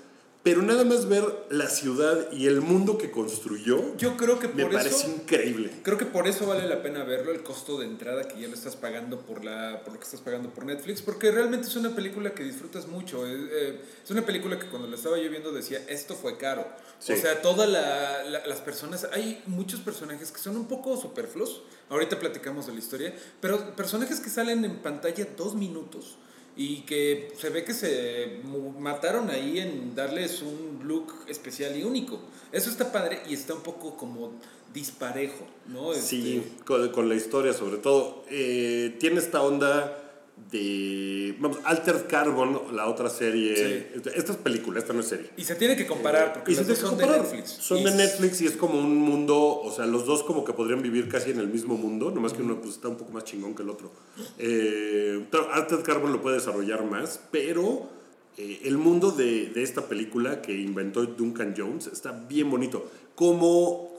pero 0.42 0.62
nada 0.62 0.84
más 0.84 1.06
ver 1.06 1.22
la 1.50 1.68
ciudad 1.68 2.32
y 2.32 2.46
el 2.46 2.62
mundo 2.62 2.96
que 2.96 3.10
construyó 3.10 3.94
Yo 3.98 4.16
creo 4.16 4.38
que 4.38 4.48
me 4.48 4.62
por 4.64 4.72
pareció 4.72 4.96
eso... 4.96 5.16
increíble. 5.22 5.70
Creo 5.82 5.98
que 5.98 6.06
por 6.06 6.26
eso 6.26 6.46
vale 6.46 6.66
la 6.66 6.82
pena 6.82 7.04
verlo, 7.04 7.30
el 7.30 7.42
costo 7.42 7.78
de 7.78 7.84
entrada 7.86 8.26
que 8.26 8.40
ya 8.40 8.48
lo 8.48 8.54
estás 8.54 8.74
pagando 8.74 9.20
por, 9.20 9.44
la, 9.44 9.82
por 9.84 9.92
lo 9.92 9.98
que 10.00 10.04
estás 10.06 10.20
pagando 10.22 10.48
por 10.48 10.64
Netflix, 10.64 11.02
porque 11.02 11.30
realmente 11.30 11.66
es 11.68 11.76
una 11.76 11.94
película 11.94 12.32
que 12.32 12.42
disfrutas 12.42 12.86
mucho. 12.88 13.26
Es, 13.26 13.38
eh, 13.52 13.80
es 14.02 14.10
una 14.10 14.24
película 14.24 14.58
que 14.58 14.66
cuando 14.68 14.88
la 14.88 14.96
estaba 14.96 15.18
yo 15.18 15.28
viendo 15.28 15.52
decía, 15.52 15.84
esto 15.88 16.14
fue 16.14 16.38
caro. 16.38 16.66
Sí. 16.98 17.12
O 17.12 17.16
sea, 17.16 17.42
todas 17.42 17.68
la- 17.68 18.22
la- 18.24 18.46
las 18.46 18.60
personas, 18.62 19.06
hay 19.12 19.42
muchos 19.46 19.80
personajes 19.80 20.32
que 20.32 20.38
son 20.38 20.56
un 20.56 20.66
poco 20.68 20.96
superfluos, 20.96 21.62
ahorita 21.90 22.18
platicamos 22.18 22.66
de 22.66 22.72
la 22.72 22.78
historia, 22.78 23.14
pero 23.42 23.76
personajes 23.76 24.20
que 24.20 24.30
salen 24.30 24.64
en 24.64 24.78
pantalla 24.78 25.26
dos 25.36 25.54
minutos 25.54 26.16
y 26.60 26.82
que 26.82 27.32
se 27.38 27.48
ve 27.48 27.64
que 27.64 27.72
se 27.72 28.42
mataron 28.78 29.30
ahí 29.30 29.60
en 29.60 29.94
darles 29.94 30.42
un 30.42 30.86
look 30.86 31.10
especial 31.26 31.74
y 31.74 31.84
único. 31.84 32.20
Eso 32.52 32.68
está 32.68 32.92
padre 32.92 33.22
y 33.26 33.32
está 33.32 33.54
un 33.54 33.62
poco 33.62 33.96
como 33.96 34.32
disparejo, 34.74 35.46
¿no? 35.68 35.94
Sí, 35.94 36.36
Este, 36.36 36.64
con, 36.64 36.90
con 36.90 37.08
la 37.08 37.14
historia 37.14 37.54
sobre 37.54 37.78
todo. 37.78 38.24
Eh, 38.28 38.94
tiene 39.00 39.20
esta 39.20 39.40
onda 39.40 40.09
de, 40.50 41.36
vamos, 41.38 41.58
Altered 41.64 42.06
Carbon, 42.08 42.74
la 42.74 42.88
otra 42.88 43.08
serie. 43.08 43.92
Esta 44.14 44.32
es 44.32 44.38
película, 44.38 44.78
esta 44.80 44.92
no 44.92 45.00
es 45.00 45.06
serie. 45.06 45.30
Y 45.36 45.44
se 45.44 45.54
tiene 45.54 45.76
que 45.76 45.86
comparar 45.86 46.32
porque 46.32 46.52
Y 46.52 46.54
los 46.56 46.66
se 46.66 46.72
dos 46.72 46.78
son 46.80 46.90
que 46.90 46.96
de 46.96 47.02
comparar. 47.02 47.22
Netflix. 47.22 47.50
Son 47.50 47.78
Y 47.78 47.84
de 47.84 47.90
Netflix 47.92 48.40
y 48.40 48.46
es 48.46 48.56
como 48.56 48.78
un 48.78 48.96
mundo, 48.96 49.60
o 49.60 49.72
sea, 49.72 49.86
los 49.86 50.06
dos 50.06 50.22
como 50.24 50.44
que 50.44 50.52
podrían 50.52 50.82
vivir 50.82 51.08
casi 51.08 51.30
en 51.30 51.38
el 51.38 51.48
mismo 51.48 51.76
mundo, 51.76 52.10
nomás 52.10 52.32
que 52.32 52.42
uno 52.42 52.60
pues, 52.60 52.74
está 52.74 52.88
un 52.88 52.96
poco 52.96 53.12
más 53.12 53.24
chingón 53.24 53.54
que 53.54 53.62
el 53.62 53.70
otro. 53.70 53.92
Eh, 54.38 55.24
Altered 55.52 55.82
Carbon 55.84 56.12
lo 56.12 56.20
puede 56.20 56.36
desarrollar 56.36 56.84
más, 56.84 57.20
pero 57.30 57.88
eh, 58.36 58.60
el 58.64 58.76
mundo 58.78 59.10
de, 59.12 59.46
de 59.50 59.62
esta 59.62 59.86
película 59.88 60.42
que 60.42 60.52
inventó 60.52 61.04
Duncan 61.04 61.54
Jones 61.56 61.86
está 61.86 62.12
bien 62.12 62.50
bonito. 62.50 62.90
Como, 63.14 63.90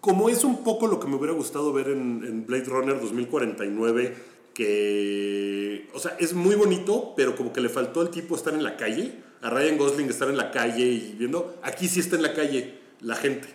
como 0.00 0.28
es 0.28 0.44
un 0.44 0.62
poco 0.64 0.86
lo 0.86 1.00
que 1.00 1.08
me 1.08 1.16
hubiera 1.16 1.34
gustado 1.34 1.72
ver 1.72 1.88
en, 1.88 2.24
en 2.24 2.46
Blade 2.46 2.64
Runner 2.64 3.00
2049, 3.00 4.31
que, 4.54 5.88
o 5.94 5.98
sea, 5.98 6.16
es 6.18 6.34
muy 6.34 6.54
bonito, 6.54 7.14
pero 7.16 7.34
como 7.36 7.52
que 7.52 7.60
le 7.60 7.68
faltó 7.68 8.00
al 8.00 8.10
tipo 8.10 8.36
estar 8.36 8.54
en 8.54 8.62
la 8.62 8.76
calle, 8.76 9.12
a 9.40 9.50
Ryan 9.50 9.78
Gosling 9.78 10.08
estar 10.08 10.28
en 10.28 10.36
la 10.36 10.50
calle 10.50 10.84
y 10.84 11.14
viendo, 11.18 11.56
aquí 11.62 11.88
sí 11.88 12.00
está 12.00 12.16
en 12.16 12.22
la 12.22 12.34
calle. 12.34 12.80
la 13.00 13.16
gente. 13.16 13.48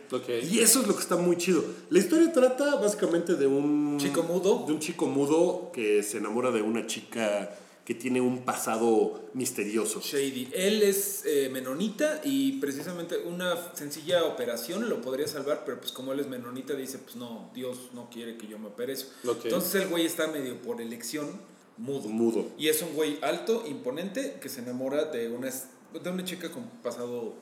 Y 0.52 0.60
eso 0.60 0.82
es 0.82 0.88
lo 0.88 0.94
que 0.94 1.02
está 1.02 1.16
muy 1.16 1.38
chido. 1.38 1.64
La 1.90 2.00
historia 2.00 2.34
trata 2.34 2.76
básicamente 2.76 3.36
de 3.36 3.48
un 3.48 3.98
Chico 3.98 4.24
mudo. 4.24 4.66
de 4.68 4.74
un 4.74 4.80
chico 4.80 5.06
mudo 5.06 5.72
que 5.74 6.04
se 6.04 6.18
enamora 6.18 6.52
de 6.52 6.62
una 6.62 6.86
chica 6.86 7.50
que 7.88 7.96
tiene 7.96 8.20
un 8.20 8.40
pasado 8.40 9.30
misterioso. 9.34 10.02
Shady. 10.02 10.50
Él 10.52 10.84
es 10.84 11.24
eh, 11.26 11.48
menonita 11.50 12.20
y 12.22 12.60
precisamente 12.60 13.16
una 13.20 13.74
sencilla 13.76 14.26
operación 14.26 14.90
lo 14.90 15.00
podría 15.00 15.26
salvar, 15.26 15.64
pero 15.66 15.80
pues 15.80 15.94
como 15.94 16.12
él 16.12 16.20
es 16.20 16.28
menonita 16.28 16.74
dice, 16.74 16.98
pues 17.00 17.16
no, 17.16 17.50
Dios 17.56 17.92
no 17.94 18.10
quiere 18.10 18.36
que 18.36 18.46
yo 18.46 18.60
me 18.60 18.68
opere 18.68 18.92
eso. 18.92 19.08
Entonces 19.24 19.84
el 19.84 19.88
güey 19.88 20.06
está 20.06 20.28
medio 20.28 20.62
por 20.62 20.82
elección 20.82 21.30
mudo. 21.78 22.10
Mudo. 22.10 22.48
Y 22.58 22.68
es 22.68 22.82
un 22.82 22.94
güey 22.94 23.20
alto, 23.22 23.64
imponente, 23.66 24.38
que 24.42 24.50
se 24.50 24.60
enamora 24.60 25.06
de 25.06 25.30
una, 25.30 25.50
de 25.50 26.10
una 26.10 26.26
chica 26.26 26.52
con 26.52 26.66
pasado... 26.84 27.36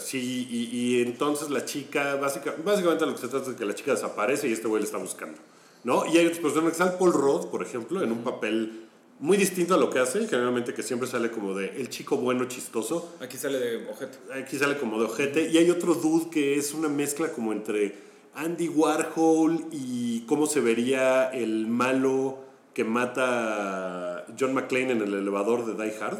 Sí, 0.00 0.48
y, 0.50 0.76
y 0.76 1.02
entonces 1.02 1.50
la 1.50 1.64
chica, 1.64 2.16
básica, 2.16 2.56
básicamente 2.64 3.06
lo 3.06 3.14
que 3.14 3.20
se 3.20 3.28
trata 3.28 3.48
es 3.48 3.56
que 3.56 3.64
la 3.64 3.76
chica 3.76 3.92
desaparece 3.92 4.48
y 4.48 4.54
este 4.54 4.66
güey 4.66 4.80
le 4.80 4.86
está 4.86 4.98
buscando. 4.98 5.38
¿No? 5.84 6.04
Y 6.06 6.16
hay 6.16 6.26
otros 6.26 6.40
personajes, 6.40 6.78
sale 6.78 6.96
Paul 6.98 7.12
Rudd, 7.12 7.46
por 7.46 7.62
ejemplo, 7.62 8.02
en 8.02 8.10
un 8.10 8.24
papel 8.24 8.83
muy 9.20 9.36
distinto 9.36 9.74
a 9.74 9.78
lo 9.78 9.90
que 9.90 9.98
hace, 10.00 10.26
generalmente 10.26 10.74
que 10.74 10.82
siempre 10.82 11.08
sale 11.08 11.30
como 11.30 11.54
de 11.54 11.80
el 11.80 11.88
chico 11.88 12.16
bueno 12.16 12.46
chistoso. 12.46 13.14
Aquí 13.20 13.36
sale 13.36 13.58
de 13.58 13.88
ojete. 13.88 14.18
Aquí 14.34 14.58
sale 14.58 14.76
como 14.76 14.98
de 14.98 15.06
ojete. 15.06 15.50
Y 15.50 15.58
hay 15.58 15.70
otro 15.70 15.94
dude 15.94 16.30
que 16.30 16.56
es 16.56 16.74
una 16.74 16.88
mezcla 16.88 17.28
como 17.32 17.52
entre 17.52 17.94
Andy 18.34 18.68
Warhol 18.68 19.66
y 19.70 20.22
cómo 20.26 20.46
se 20.46 20.60
vería 20.60 21.30
el 21.30 21.66
malo 21.68 22.38
que 22.74 22.82
mata 22.82 24.18
a 24.18 24.26
John 24.38 24.52
McClane 24.52 24.90
en 24.90 25.00
el 25.00 25.14
elevador 25.14 25.64
de 25.64 25.82
Die 25.82 25.94
Hard. 26.00 26.18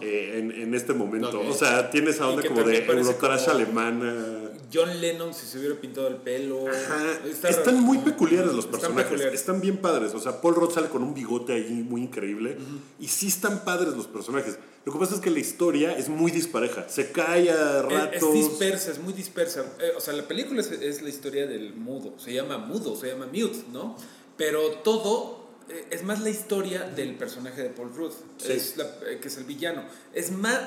eh, 0.00 0.38
en, 0.38 0.50
en 0.50 0.74
este 0.74 0.94
momento. 0.94 1.40
O 1.46 1.52
sea, 1.52 1.90
tiene 1.90 2.10
esa 2.10 2.26
onda 2.28 2.42
como 2.48 2.62
de 2.62 2.84
Eurotrash 2.86 3.48
alemana. 3.50 4.43
John 4.74 5.00
Lennon 5.00 5.32
si 5.32 5.46
se 5.46 5.58
hubiera 5.58 5.76
pintado 5.80 6.08
el 6.08 6.16
pelo. 6.16 6.66
Ajá. 6.68 7.18
Está 7.26 7.48
Están 7.50 7.80
muy 7.80 7.98
peculiares 7.98 8.48
los 8.52 8.64
Están 8.64 8.80
personajes. 8.80 9.04
peculiares. 9.04 9.40
Están 9.40 9.60
bien 9.60 9.76
padres. 9.78 10.12
O 10.14 10.20
sea, 10.20 10.40
Paul 10.40 10.56
Rudd 10.56 10.72
sale 10.72 10.88
con 10.88 11.02
un 11.04 11.14
bigote 11.14 11.52
ahí 11.52 11.84
muy 11.88 12.02
increíble. 12.02 12.58
Y 12.98 13.08
sí 13.08 13.28
están 13.28 13.64
padres 13.64 13.94
los 13.94 14.06
personajes. 14.08 14.58
Lo 14.84 14.92
que 14.92 14.98
pasa 14.98 15.14
es 15.14 15.20
que 15.20 15.30
la 15.30 15.38
historia 15.38 15.96
es 15.96 16.08
muy 16.08 16.30
dispareja. 16.30 16.88
Se 16.88 17.12
cae 17.12 17.50
a 17.50 17.78
Es- 17.78 17.84
ratos. 17.84 18.22
Es 18.22 18.48
dispersa, 18.48 18.90
es 18.90 18.98
muy 18.98 19.12
dispersa. 19.12 19.64
Eh, 19.80 19.92
o 19.96 20.00
sea, 20.00 20.12
la 20.14 20.26
película 20.28 20.60
es, 20.60 20.70
es 20.72 21.00
la 21.02 21.08
historia 21.08 21.46
del 21.46 21.74
mudo. 21.74 22.18
Se 22.18 22.32
llama 22.34 22.58
mudo, 22.58 22.96
se 22.96 23.08
llama 23.08 23.26
mute, 23.26 23.64
¿no? 23.72 23.96
Pero 24.36 24.60
todo 24.82 25.42
eh, 25.70 25.86
es 25.90 26.02
más 26.04 26.20
la 26.20 26.28
historia 26.28 26.82
del 26.82 27.14
personaje 27.16 27.62
de 27.62 27.70
Paul 27.70 27.94
Rudd, 27.94 28.12
Sí. 28.36 28.52
es 28.52 28.76
la- 28.76 28.84
eh, 29.08 29.18
que 29.22 29.28
es 29.28 29.36
el 29.38 29.44
villano. 29.44 29.82
Es 30.12 30.30
más, 30.30 30.60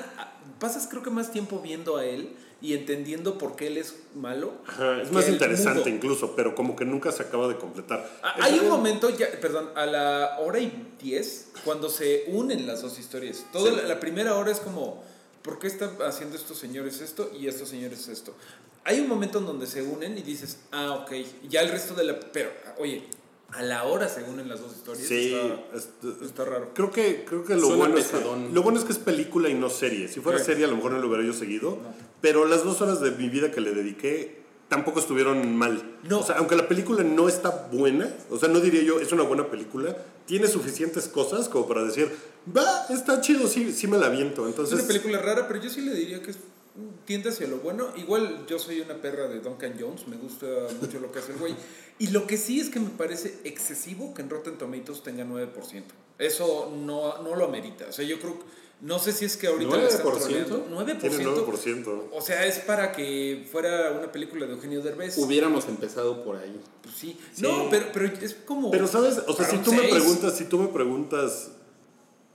pasas 0.58 0.88
creo 0.90 1.04
que 1.04 1.10
más 1.10 1.30
tiempo 1.30 1.60
viendo 1.60 1.96
a 1.98 2.04
él 2.04 2.34
y 2.60 2.74
entendiendo 2.74 3.38
por 3.38 3.54
qué 3.56 3.68
él 3.68 3.76
es 3.76 3.94
malo. 4.16 4.52
Ajá, 4.66 5.00
es 5.00 5.12
más 5.12 5.28
interesante 5.28 5.88
incluso, 5.90 6.34
pero 6.34 6.54
como 6.54 6.74
que 6.74 6.84
nunca 6.84 7.12
se 7.12 7.22
acaba 7.22 7.46
de 7.48 7.56
completar. 7.56 8.08
Ah, 8.22 8.34
Hay 8.40 8.58
un 8.58 8.68
momento, 8.68 9.10
ya, 9.10 9.28
perdón, 9.40 9.70
a 9.76 9.86
la 9.86 10.38
hora 10.40 10.58
y 10.58 10.88
diez, 11.00 11.48
cuando 11.64 11.88
se 11.88 12.24
unen 12.28 12.66
las 12.66 12.82
dos 12.82 12.98
historias. 12.98 13.44
Toda 13.52 13.70
Sí. 13.70 13.76
la, 13.76 13.82
la 13.84 14.00
primera 14.00 14.34
hora 14.34 14.50
es 14.50 14.58
como, 14.58 15.04
¿por 15.42 15.58
qué 15.60 15.68
están 15.68 15.90
haciendo 16.04 16.36
estos 16.36 16.58
señores 16.58 17.00
esto 17.00 17.30
y 17.38 17.46
estos 17.46 17.68
señores 17.68 18.08
esto? 18.08 18.34
Hay 18.84 19.00
un 19.00 19.08
momento 19.08 19.38
en 19.38 19.46
donde 19.46 19.66
se 19.66 19.82
unen 19.82 20.16
y 20.18 20.22
dices, 20.22 20.58
ah, 20.72 20.92
ok, 21.02 21.12
ya 21.48 21.60
el 21.60 21.68
resto 21.68 21.94
de 21.94 22.04
la... 22.04 22.18
Pero, 22.18 22.50
oye, 22.78 23.04
a 23.52 23.62
la 23.62 23.84
hora 23.84 24.08
se 24.08 24.22
unen 24.24 24.48
las 24.48 24.60
dos 24.60 24.72
historias. 24.76 25.06
Sí, 25.08 25.34
Está, 25.74 26.08
es- 26.08 26.22
está 26.22 26.44
raro. 26.44 26.70
creo 26.74 26.90
que, 26.90 27.24
creo 27.24 27.44
que 27.44 27.54
lo 27.54 27.60
Suena 27.62 27.76
bueno, 27.76 27.98
es 27.98 28.06
que, 28.06 28.20
lo 28.52 28.62
bueno 28.62 28.78
es 28.78 28.84
que 28.84 28.92
es 28.92 28.98
película 28.98 29.48
y 29.48 29.54
no 29.54 29.70
serie. 29.70 30.08
Si 30.08 30.20
fuera 30.20 30.38
Sí. 30.38 30.44
serie, 30.46 30.64
a 30.66 30.68
lo 30.68 30.76
mejor 30.76 30.92
no 30.92 30.98
lo 30.98 31.08
hubiera 31.08 31.24
yo 31.24 31.32
seguido. 31.32 31.78
Pero 32.20 32.44
las 32.46 32.64
dos 32.64 32.80
horas 32.82 33.00
de 33.00 33.10
mi 33.12 33.28
vida 33.28 33.50
que 33.50 33.60
le 33.60 33.72
dediqué 33.72 34.38
tampoco 34.68 35.00
estuvieron 35.00 35.56
mal. 35.56 35.96
No. 36.02 36.20
O 36.20 36.22
sea, 36.22 36.36
aunque 36.36 36.54
la 36.56 36.68
película 36.68 37.02
no 37.02 37.26
está 37.26 37.68
buena, 37.72 38.14
o 38.28 38.36
sea, 38.38 38.50
no 38.50 38.60
diría 38.60 38.82
yo, 38.82 39.00
es 39.00 39.12
una 39.12 39.22
buena 39.22 39.50
película, 39.50 39.96
tiene 40.26 40.46
suficientes 40.46 41.08
cosas 41.08 41.48
como 41.48 41.66
para 41.66 41.84
decir, 41.84 42.10
va, 42.54 42.84
está 42.90 43.22
chido, 43.22 43.48
sí, 43.48 43.72
sí 43.72 43.86
me 43.86 43.96
la 43.96 44.06
aviento. 44.06 44.42
Es 44.44 44.50
Entonces, 44.50 44.78
una 44.80 44.86
película 44.88 45.18
rara, 45.22 45.48
pero 45.48 45.62
yo 45.62 45.70
sí 45.70 45.80
le 45.80 45.94
diría 45.94 46.22
que 46.22 46.32
es, 46.32 46.38
tiende 47.04 47.30
hacia 47.30 47.46
lo 47.46 47.58
bueno. 47.58 47.88
Igual 47.96 48.46
yo 48.46 48.58
soy 48.58 48.80
una 48.80 48.94
perra 48.94 49.28
de 49.28 49.40
Duncan 49.40 49.74
Jones, 49.78 50.06
me 50.06 50.16
gusta 50.16 50.46
mucho 50.80 51.00
lo 51.00 51.10
que 51.12 51.18
hace 51.18 51.32
el 51.32 51.38
güey. 51.38 51.54
Y 51.98 52.08
lo 52.08 52.26
que 52.26 52.36
sí 52.36 52.60
es 52.60 52.70
que 52.70 52.80
me 52.80 52.90
parece 52.90 53.40
excesivo 53.44 54.14
que 54.14 54.22
en 54.22 54.30
Rotten 54.30 54.56
Tomatoes 54.56 55.02
tenga 55.02 55.24
9%. 55.24 55.48
Eso 56.18 56.72
no, 56.74 57.22
no 57.22 57.34
lo 57.34 57.44
amerita. 57.44 57.86
O 57.88 57.92
sea, 57.92 58.04
yo 58.04 58.20
creo, 58.20 58.38
no 58.80 58.98
sé 58.98 59.12
si 59.12 59.24
es 59.24 59.36
que 59.36 59.48
ahorita 59.48 59.76
le 59.76 59.86
están 59.86 60.06
9%? 60.06 60.18
troleando. 60.18 60.68
9%. 60.70 61.00
tiene 61.00 61.24
9%. 61.24 62.02
O 62.12 62.20
sea, 62.20 62.46
es 62.46 62.58
para 62.60 62.92
que 62.92 63.46
fuera 63.50 63.92
una 63.92 64.12
película 64.12 64.46
de 64.46 64.52
Eugenio 64.52 64.80
Derbez. 64.80 65.18
Hubiéramos 65.18 65.66
empezado 65.66 66.22
por 66.22 66.36
ahí. 66.36 66.60
Pues 66.82 66.94
sí. 66.94 67.18
Sí. 67.32 67.42
No, 67.42 67.68
pero, 67.70 67.86
pero 67.92 68.06
es 68.06 68.34
como... 68.34 68.70
Pero 68.70 68.86
sabes, 68.86 69.18
o 69.26 69.34
sea, 69.34 69.46
si 69.46 69.58
tú 69.58 69.72
me 69.72 69.88
preguntas, 69.88 70.36
si 70.36 70.44
tú 70.44 70.58
me 70.58 70.68
preguntas, 70.68 71.50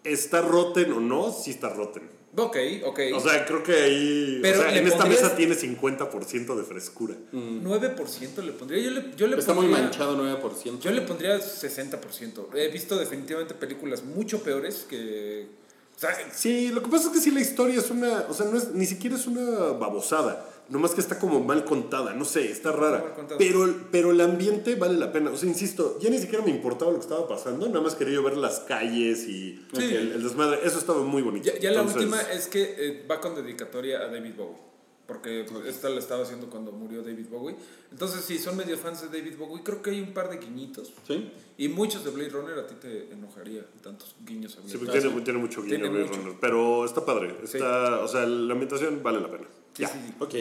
¿está 0.03 0.41
rotten 0.41 0.91
o 0.93 0.99
no? 0.99 1.31
Sí 1.31 1.51
está 1.51 1.69
rotten. 1.69 2.09
Ok, 2.35 2.57
ok. 2.85 2.99
O 3.13 3.19
sea, 3.19 3.45
creo 3.45 3.61
que 3.61 3.73
ahí, 3.73 4.39
Pero 4.41 4.59
o 4.59 4.63
sea, 4.63 4.75
en 4.75 4.87
esta 4.87 5.05
mesa 5.05 5.35
tiene 5.35 5.55
50% 5.55 6.55
de 6.55 6.63
frescura. 6.63 7.15
9% 7.31 8.43
le 8.43 8.51
pondría. 8.53 8.81
Yo 8.81 8.89
le, 8.89 9.11
yo 9.15 9.27
le 9.27 9.37
Está 9.37 9.53
muy 9.53 9.67
manchado 9.67 10.17
9%. 10.17 10.79
Yo 10.79 10.91
le 10.91 11.01
pondría 11.01 11.37
60%. 11.37 12.55
He 12.55 12.69
visto 12.69 12.97
definitivamente 12.97 13.53
películas 13.53 14.03
mucho 14.03 14.41
peores 14.41 14.85
que... 14.89 15.47
o 15.95 15.99
sea, 15.99 16.09
Sí, 16.33 16.69
lo 16.69 16.81
que 16.81 16.89
pasa 16.89 17.09
es 17.09 17.13
que 17.13 17.19
sí 17.19 17.29
la 17.29 17.41
historia 17.41 17.79
es 17.79 17.91
una, 17.91 18.25
o 18.27 18.33
sea, 18.33 18.47
no 18.47 18.57
es, 18.57 18.71
ni 18.71 18.87
siquiera 18.87 19.15
es 19.15 19.27
una 19.27 19.73
babosada, 19.73 20.43
nomás 20.69 20.91
que 20.91 21.01
está 21.01 21.19
como 21.19 21.39
mal 21.41 21.65
contada, 21.65 22.13
no 22.13 22.25
sé, 22.25 22.49
está 22.51 22.71
rara. 22.71 23.15
Pero, 23.37 23.67
pero 23.91 24.11
el 24.11 24.21
ambiente 24.21 24.75
vale 24.75 24.97
la 24.97 25.11
pena, 25.11 25.31
o 25.31 25.37
sea, 25.37 25.47
insisto, 25.49 25.97
ya 25.99 26.09
ni 26.09 26.17
siquiera 26.19 26.43
me 26.43 26.51
importaba 26.51 26.91
lo 26.91 26.97
que 26.97 27.03
estaba 27.03 27.27
pasando, 27.27 27.67
nada 27.67 27.81
más 27.81 27.95
quería 27.95 28.15
yo 28.15 28.23
ver 28.23 28.37
las 28.37 28.59
calles 28.61 29.27
y 29.27 29.59
Sí. 29.75 29.83
el, 29.83 30.13
el 30.13 30.23
desmadre, 30.23 30.59
eso 30.63 30.79
estaba 30.79 31.03
muy 31.03 31.21
bonito. 31.21 31.45
ya, 31.45 31.57
ya 31.59 31.71
la 31.71 31.81
última 31.83 32.21
es 32.21 32.47
que 32.47 32.75
eh, 32.77 33.05
va 33.09 33.19
con 33.19 33.35
dedicatoria 33.35 33.99
a 33.99 34.07
David 34.07 34.33
Bowie. 34.37 34.73
Porque 35.05 35.45
pues, 35.51 35.65
esta 35.65 35.89
la 35.89 35.99
estaba 35.99 36.23
haciendo 36.23 36.49
cuando 36.49 36.71
murió 36.71 37.03
David 37.03 37.25
Bowie. 37.29 37.57
Entonces, 37.91 38.23
si 38.23 38.39
son 38.39 38.55
medio 38.55 38.77
fans 38.77 39.01
de 39.01 39.09
David 39.19 39.35
Bowie, 39.37 39.61
creo 39.61 39.81
que 39.81 39.89
hay 39.89 39.99
un 39.99 40.13
par 40.13 40.29
de 40.29 40.37
guiñitos. 40.37 40.93
¿Sí? 41.05 41.29
Y 41.57 41.67
muchos 41.67 42.05
de 42.05 42.11
Blade 42.11 42.29
Runner 42.29 42.57
a 42.57 42.65
ti 42.65 42.75
te 42.79 43.11
enojaría 43.11 43.65
tantos 43.83 44.15
guiños 44.25 44.55
a 44.55 44.61
Blade 44.61 44.71
Sí, 44.71 44.77
porque 44.77 44.99
tiene, 45.01 45.21
tiene 45.21 45.39
mucho 45.39 45.61
guiño 45.61 45.75
Tiene 45.75 45.89
Blade 45.89 46.05
mucho. 46.05 46.19
Runner, 46.21 46.37
pero 46.39 46.85
está 46.85 47.05
padre, 47.05 47.35
está, 47.43 47.99
o 47.99 48.07
sea, 48.07 48.25
la 48.25 48.53
ambientación 48.53 49.03
vale 49.03 49.19
la 49.19 49.29
pena. 49.29 49.45
Sí, 49.75 49.81
ya. 49.83 49.87
sí, 49.89 49.99
sí. 50.07 50.13
Ok. 50.19 50.35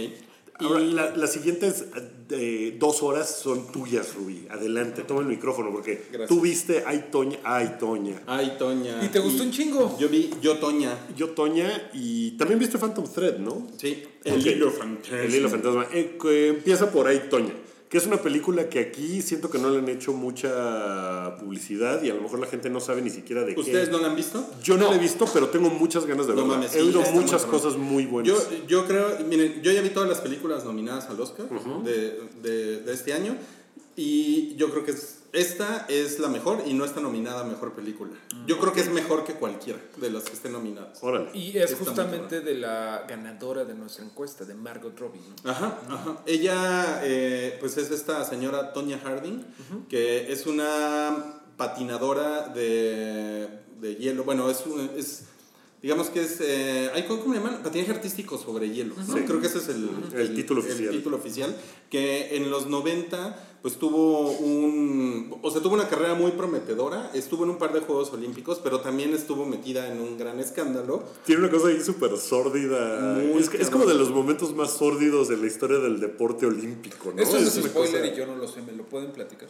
Ahora, 0.60 0.80
Y 0.82 0.92
la- 0.92 1.16
las 1.16 1.32
siguientes 1.32 1.86
eh, 2.30 2.76
dos 2.78 3.02
horas 3.02 3.28
son 3.42 3.72
tuyas, 3.72 4.14
Rubí. 4.14 4.46
Adelante, 4.50 5.02
toma 5.02 5.20
el 5.22 5.26
micrófono 5.26 5.70
porque 5.72 6.04
Gracias. 6.10 6.28
tú 6.28 6.40
viste 6.40 6.84
Ay 6.86 7.08
Toña, 7.10 7.38
Ay 7.42 7.76
Toña. 7.80 8.22
Ay, 8.26 8.54
Toña. 8.58 9.02
Y 9.04 9.08
te 9.08 9.18
gustó 9.18 9.42
un 9.42 9.50
chingo. 9.50 9.96
Yo 9.98 10.08
vi 10.08 10.30
Yo, 10.40 10.58
Toña. 10.58 10.96
Yo 11.16 11.30
Toña 11.30 11.90
y 11.94 12.32
también 12.32 12.60
viste 12.60 12.78
Phantom 12.78 13.06
Thread, 13.12 13.38
¿no? 13.38 13.66
Sí. 13.76 14.04
Ok. 14.20 14.26
El 14.26 14.46
hilo 14.46 14.70
fantasma. 14.70 15.18
El 15.18 15.34
hilo 15.34 15.48
fantasma. 15.48 15.86
Eh, 15.92 16.16
empieza 16.54 16.90
por 16.92 17.08
Ay 17.08 17.22
Toña, 17.30 17.54
que 17.92 17.98
es 17.98 18.06
una 18.06 18.16
película 18.22 18.70
que 18.70 18.78
aquí 18.80 19.20
siento 19.20 19.50
que 19.50 19.58
no 19.58 19.68
le 19.68 19.76
han 19.76 19.88
hecho 19.90 20.14
mucha 20.14 21.36
publicidad 21.38 22.02
y 22.02 22.08
a 22.08 22.14
lo 22.14 22.22
mejor 22.22 22.38
la 22.38 22.46
gente 22.46 22.70
no 22.70 22.80
sabe 22.80 23.02
ni 23.02 23.10
siquiera 23.10 23.44
de 23.44 23.52
¿Ustedes 23.54 23.88
qué. 23.90 23.92
no 23.92 23.98
la 23.98 24.06
han 24.08 24.16
visto? 24.16 24.42
Yo 24.62 24.78
no, 24.78 24.88
la 24.88 24.96
he 24.96 24.98
visto, 24.98 25.26
pero 25.30 25.50
tengo 25.50 25.68
muchas 25.68 26.06
ganas 26.06 26.26
de 26.26 26.32
No 26.32 26.40
verla. 26.40 26.54
mames, 26.54 26.74
he 26.74 26.80
oído 26.80 27.02
muy 27.02 27.20
muchas 27.24 27.44
cosas 27.44 27.76
muy 27.76 28.06
buenas. 28.06 28.32
Yo, 28.32 28.66
yo 28.66 28.86
creo, 28.86 29.18
miren, 29.28 29.60
yo 29.62 29.72
ya 29.72 29.82
vi 29.82 29.90
todas 29.90 30.08
las 30.08 30.20
películas 30.22 30.64
nominadas 30.64 31.04
al 31.10 31.20
Oscar 31.20 31.46
de, 31.84 32.18
de- 32.42 32.80
de 32.80 32.92
este 32.94 33.12
año 33.12 33.36
y 33.94 34.54
yo 34.56 34.70
creo 34.70 34.84
que 34.86 34.92
es- 34.92 35.16
esta 35.32 35.86
es 35.88 36.18
la 36.18 36.28
mejor 36.28 36.62
y 36.66 36.74
no 36.74 36.84
está 36.84 37.00
nominada 37.00 37.40
a 37.40 37.44
mejor 37.44 37.72
película. 37.72 38.12
Yo 38.46 38.58
creo 38.58 38.72
que 38.72 38.80
es 38.80 38.90
mejor 38.90 39.24
que 39.24 39.34
cualquiera 39.34 39.78
de 39.96 40.10
las 40.10 40.24
que 40.24 40.32
estén 40.34 40.52
nominadas. 40.52 41.02
Órale. 41.02 41.30
Y 41.32 41.56
es 41.56 41.70
Está 41.72 41.76
justamente 41.84 42.40
de 42.40 42.54
la 42.54 43.04
ganadora 43.08 43.64
de 43.64 43.74
nuestra 43.74 44.04
encuesta, 44.04 44.44
de 44.44 44.54
Margot 44.54 44.98
Robbie. 44.98 45.20
¿no? 45.44 45.50
Ajá, 45.50 45.78
ajá. 45.88 46.22
Ella, 46.26 47.00
eh, 47.04 47.56
pues 47.60 47.76
es 47.78 47.90
esta 47.90 48.24
señora 48.24 48.72
Tonya 48.72 48.98
Harding, 48.98 49.42
que 49.88 50.30
es 50.32 50.46
una 50.46 51.40
patinadora 51.56 52.48
de, 52.48 53.48
de 53.80 53.94
hielo. 53.96 54.24
Bueno, 54.24 54.50
es, 54.50 54.64
un- 54.66 54.90
es 54.96 55.24
digamos 55.82 56.08
que 56.10 56.22
es, 56.22 56.38
eh, 56.40 56.90
ay, 56.94 57.04
¿cómo, 57.08 57.32
le 57.34 57.40
llaman? 57.40 57.62
Patinaje 57.62 57.90
artístico 57.90 58.38
sobre 58.38 58.70
hielo. 58.70 58.94
¿no? 59.08 59.14
Creo 59.26 59.40
que 59.40 59.46
ese 59.48 59.58
es 59.58 59.68
el, 59.68 59.88
El 60.14 60.34
título 60.34 60.60
oficial. 60.60 60.88
El 60.88 60.90
título 60.98 61.16
oficial, 61.16 61.56
que 61.90 62.36
en 62.36 62.50
los 62.50 62.66
90 62.68 63.48
pues 63.62 63.76
tuvo 63.76 64.28
un, 64.32 65.38
o 65.40 65.48
sea, 65.52 65.62
tuvo 65.62 65.74
una 65.74 65.88
carrera 65.88 66.14
muy 66.14 66.32
prometedora, 66.32 67.12
estuvo 67.14 67.44
en 67.44 67.50
un 67.50 67.58
par 67.58 67.72
de 67.72 67.78
Juegos 67.78 68.12
Olímpicos, 68.12 68.58
pero 68.58 68.80
también 68.80 69.14
estuvo 69.14 69.46
metida 69.46 69.86
en 69.86 70.00
un 70.00 70.18
gran 70.18 70.40
escándalo. 70.40 71.04
Tiene 71.24 71.42
una 71.42 71.50
cosa 71.52 71.68
ahí 71.68 71.80
súper 71.80 72.16
sórdida. 72.18 73.22
Es, 73.38 73.48
que- 73.48 73.58
es 73.62 73.70
como 73.70 73.86
de 73.86 73.94
los 73.94 74.10
momentos 74.10 74.52
más 74.52 74.72
sórdidos 74.72 75.28
de 75.28 75.36
la 75.36 75.46
historia 75.46 75.78
del 75.78 76.00
deporte 76.00 76.44
olímpico, 76.46 77.12
¿no? 77.14 77.22
Eso 77.22 77.36
es 77.36 77.54
una 77.56 77.68
spoiler 77.68 78.00
cosa- 78.02 78.06
y 78.12 78.16
yo 78.16 78.26
no 78.26 78.34
lo 78.36 78.48
sé, 78.48 78.62
¿me 78.62 78.72
lo 78.72 78.82
pueden 78.82 79.12
platicar? 79.12 79.48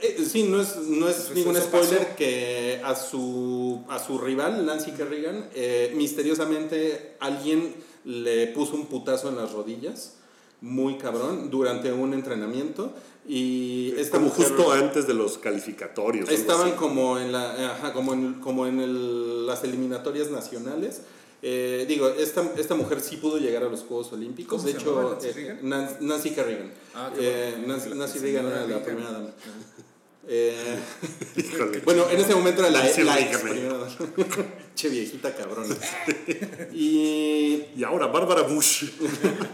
Eh, 0.00 0.24
sí, 0.28 0.42
no 0.44 0.60
es, 0.60 0.76
no 0.88 1.08
es 1.08 1.18
Eso- 1.18 1.34
ningún 1.34 1.54
eso 1.56 1.66
spoiler 1.66 1.98
pasó. 2.00 2.16
que 2.16 2.80
a 2.82 2.96
su, 2.96 3.84
a 3.88 4.00
su 4.00 4.18
rival, 4.18 4.66
Nancy 4.66 4.90
Kerrigan, 4.90 5.48
eh, 5.54 5.71
misteriosamente 5.94 7.16
alguien 7.20 7.74
le 8.04 8.46
puso 8.48 8.74
un 8.74 8.86
putazo 8.86 9.28
en 9.28 9.36
las 9.36 9.52
rodillas 9.52 10.14
muy 10.60 10.96
cabrón 10.98 11.50
durante 11.50 11.92
un 11.92 12.14
entrenamiento. 12.14 12.92
Y 13.28 13.94
esta 13.98 14.18
Como 14.18 14.30
mujer- 14.30 14.48
justo 14.48 14.72
antes 14.72 15.06
de 15.06 15.14
los 15.14 15.38
calificatorios. 15.38 16.28
Estaban 16.28 16.72
como 16.72 17.18
en, 17.18 17.30
la, 17.30 17.72
ajá, 17.74 17.92
como 17.92 18.14
en, 18.14 18.34
como 18.40 18.66
en 18.66 18.80
el- 18.80 19.46
las 19.46 19.62
eliminatorias 19.62 20.30
nacionales. 20.30 21.02
Eh, 21.44 21.84
digo, 21.88 22.08
esta, 22.08 22.52
esta 22.56 22.74
mujer 22.76 23.00
sí 23.00 23.16
pudo 23.16 23.38
llegar 23.38 23.64
a 23.64 23.68
los 23.68 23.80
Juegos 23.82 24.12
Olímpicos. 24.12 24.50
¿Cómo 24.60 24.64
de 24.64 24.72
se 24.72 24.78
hecho, 24.78 24.94
llamaba? 24.96 25.18
¿Nancy 25.62 25.92
eh, 25.94 25.96
Nancy 26.00 26.30
Kerrigan. 26.30 26.70
Ah, 26.94 27.10
Eh. 27.18 27.64
Nancy, 27.66 28.18
Reagan 28.20 28.46
era 28.46 28.66
la 28.66 28.82
primera 28.82 29.10
dama. 29.10 29.30
Eh, 30.28 30.78
bueno, 31.84 32.08
en 32.10 32.20
ese 32.20 32.34
momento 32.34 32.60
era 32.60 32.70
la, 32.70 32.86
ex 32.86 32.96
dama. 33.44 33.88
che 34.74 34.88
viejita 34.88 35.34
cabrona. 35.34 35.74
y 36.72 37.64
Y 37.76 37.84
ahora, 37.84 38.06
Bárbara 38.06 38.42
Bush. 38.42 38.84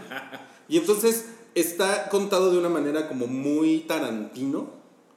y 0.69 0.77
entonces 0.77 1.25
está 1.55 2.09
contado 2.09 2.51
de 2.51 2.57
una 2.57 2.69
manera 2.69 3.07
como 3.07 3.27
muy 3.27 3.79
tarantino, 3.81 4.71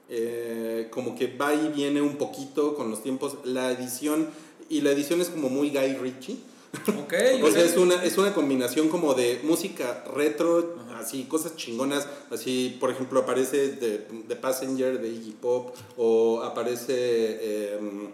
eh, 0.08 0.88
como 0.90 1.14
que 1.14 1.26
va 1.36 1.54
y 1.54 1.68
viene 1.68 2.00
un 2.00 2.16
poquito 2.16 2.74
con 2.74 2.90
los 2.90 3.02
tiempos. 3.02 3.36
La 3.44 3.70
edición, 3.70 4.30
y 4.68 4.80
la 4.80 4.90
edición 4.92 5.20
es 5.20 5.28
como 5.28 5.48
muy 5.48 5.70
Guy 5.70 5.94
Ritchie. 5.96 6.51
Ok. 6.88 7.12
O 7.42 7.50
sea, 7.50 7.64
es 7.64 7.76
una, 7.76 8.02
es 8.02 8.16
una 8.18 8.32
combinación 8.32 8.88
como 8.88 9.14
de 9.14 9.40
música 9.42 10.04
retro, 10.14 10.76
así, 10.98 11.24
cosas 11.24 11.56
chingonas. 11.56 12.06
Así, 12.30 12.76
por 12.80 12.90
ejemplo, 12.90 13.20
aparece 13.20 13.68
The, 13.68 14.06
The 14.28 14.36
Passenger 14.36 15.00
de 15.00 15.08
Iggy 15.08 15.32
Pop, 15.32 15.74
o 15.96 16.42
aparece 16.42 17.74
em, 17.74 18.08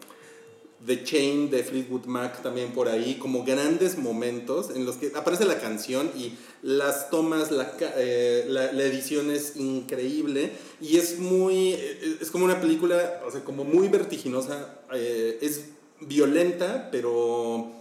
The 0.85 1.03
Chain 1.03 1.51
de 1.51 1.65
Fleetwood 1.65 2.07
Mac 2.07 2.43
también 2.43 2.73
por 2.73 2.89
ahí, 2.89 3.17
como 3.17 3.45
grandes 3.45 3.99
momentos 3.99 4.71
en 4.71 4.87
los 4.87 4.97
que 4.97 5.13
aparece 5.15 5.45
la 5.45 5.59
canción 5.59 6.11
y 6.17 6.35
las 6.63 7.11
tomas, 7.11 7.51
la, 7.51 7.73
eh, 7.97 8.47
la, 8.49 8.73
la 8.73 8.83
edición 8.85 9.31
es 9.31 9.57
increíble 9.57 10.53
y 10.81 10.97
es 10.97 11.19
muy, 11.19 11.73
eh, 11.75 12.19
es 12.21 12.31
como 12.31 12.45
una 12.45 12.61
película, 12.61 13.23
o 13.27 13.31
sea, 13.31 13.43
como 13.43 13.65
muy 13.65 13.89
vertiginosa, 13.89 14.79
eh, 14.95 15.39
es 15.43 15.67
violenta, 16.01 16.89
pero 16.93 17.78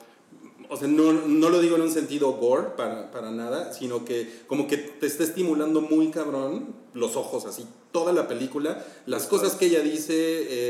o 0.70 0.78
sea, 0.78 0.88
no, 0.88 1.14
no 1.14 1.50
lo 1.50 1.60
digo 1.60 1.76
en 1.76 1.84
un 1.84 1.92
sentido 1.92 2.34
gore 2.34 2.70
para, 2.78 3.12
para 3.12 3.32
nada, 3.32 3.74
sino 3.74 4.04
que 4.06 4.42
como 4.48 4.68
que 4.68 4.78
te 4.78 5.06
está 5.08 5.24
estimulando 5.24 5.82
muy 5.82 6.10
cabrón 6.12 6.76
los 6.94 7.16
ojos, 7.16 7.46
así, 7.46 7.66
toda 7.92 8.12
la 8.12 8.28
película, 8.28 8.84
las 9.06 9.28
cosas 9.28 9.54
que 9.56 9.68
ella 9.68 9.82
dice, 9.82 10.14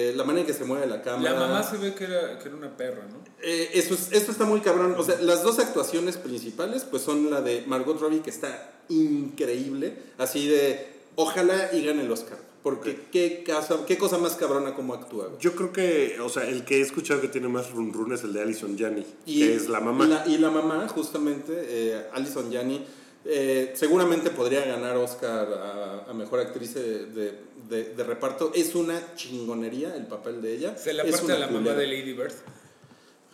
eh, 0.10 0.14
la 0.16 0.24
manera 0.26 0.42
en 0.42 0.48
que 0.48 0.54
se 0.54 0.66
mueve 0.66 0.86
la 0.88 1.02
cámara. 1.02 1.32
La 1.34 1.40
mamá 1.40 1.64
se 1.64 1.78
ve 1.78 1.94
que 1.96 2.04
era, 2.04 2.38
que 2.38 2.48
era 2.50 2.58
una 2.58 2.76
perra, 2.76 3.04
¿no? 3.10 3.18
Eh, 3.42 3.70
eso, 3.74 3.94
es- 3.94 4.12
esto 4.12 4.32
está 4.32 4.44
muy 4.46 4.60
cabrón. 4.62 4.96
O 4.98 5.04
sea, 5.04 5.20
las 5.22 5.44
dos 5.44 5.58
actuaciones 5.60 6.18
principales, 6.18 6.84
pues 6.84 7.04
son 7.04 7.30
la 7.30 7.42
de 7.42 7.64
Margot 7.66 8.00
Robbie, 8.00 8.22
que 8.22 8.30
está 8.30 8.74
increíble, 8.90 9.98
así 10.18 10.48
de, 10.48 10.88
ojalá 11.16 11.70
y 11.74 11.86
gane 11.86 12.04
el 12.04 12.12
Oscar. 12.12 12.38
Porque 12.76 13.00
qué, 13.12 13.44
casa- 13.46 13.86
qué 13.88 13.98
cosa 13.98 14.18
más 14.18 14.34
cabrona 14.34 14.74
como 14.76 14.94
actúa. 14.94 15.28
güey. 15.28 15.40
Yo 15.40 15.54
creo 15.56 15.72
que, 15.72 16.18
o 16.22 16.30
sea, 16.30 16.48
el 16.48 16.66
que 16.66 16.78
he 16.78 16.82
escuchado 16.82 17.22
que 17.22 17.28
tiene 17.28 17.48
más 17.48 17.72
run 17.72 17.94
run 17.94 18.12
es 18.14 18.24
el 18.24 18.34
de 18.34 18.42
Alison 18.42 18.78
Janney, 18.78 19.06
Y 19.26 19.40
que 19.42 19.56
es 19.56 19.70
la 19.70 19.80
mamá. 19.80 20.06
la- 20.06 20.28
y 20.28 20.38
la 20.38 20.50
mamá, 20.52 20.88
justamente, 20.88 21.54
eh, 21.56 22.02
Alison 22.14 22.52
Janney, 22.52 22.86
eh, 23.26 23.74
seguramente 23.76 24.30
podría 24.30 24.66
ganar 24.66 24.96
Oscar 24.98 25.48
a, 25.54 26.10
a 26.10 26.14
mejor 26.14 26.40
actriz 26.40 26.74
de, 26.76 27.06
de- 27.08 27.34
de- 27.70 27.84
de 27.96 28.04
reparto. 28.04 28.52
Es 28.56 28.74
una 28.76 29.16
chingonería 29.16 29.96
el 29.96 30.08
papel 30.08 30.42
de 30.42 30.56
ella. 30.56 30.78
Se 30.78 30.94
la 30.94 31.04
Es 31.04 31.12
parte 31.12 31.26
una 31.26 31.36
a 31.36 31.40
la 31.40 31.48
mamá 31.48 31.74
de 31.74 31.88
Lady 31.88 32.14
Bird. 32.14 32.32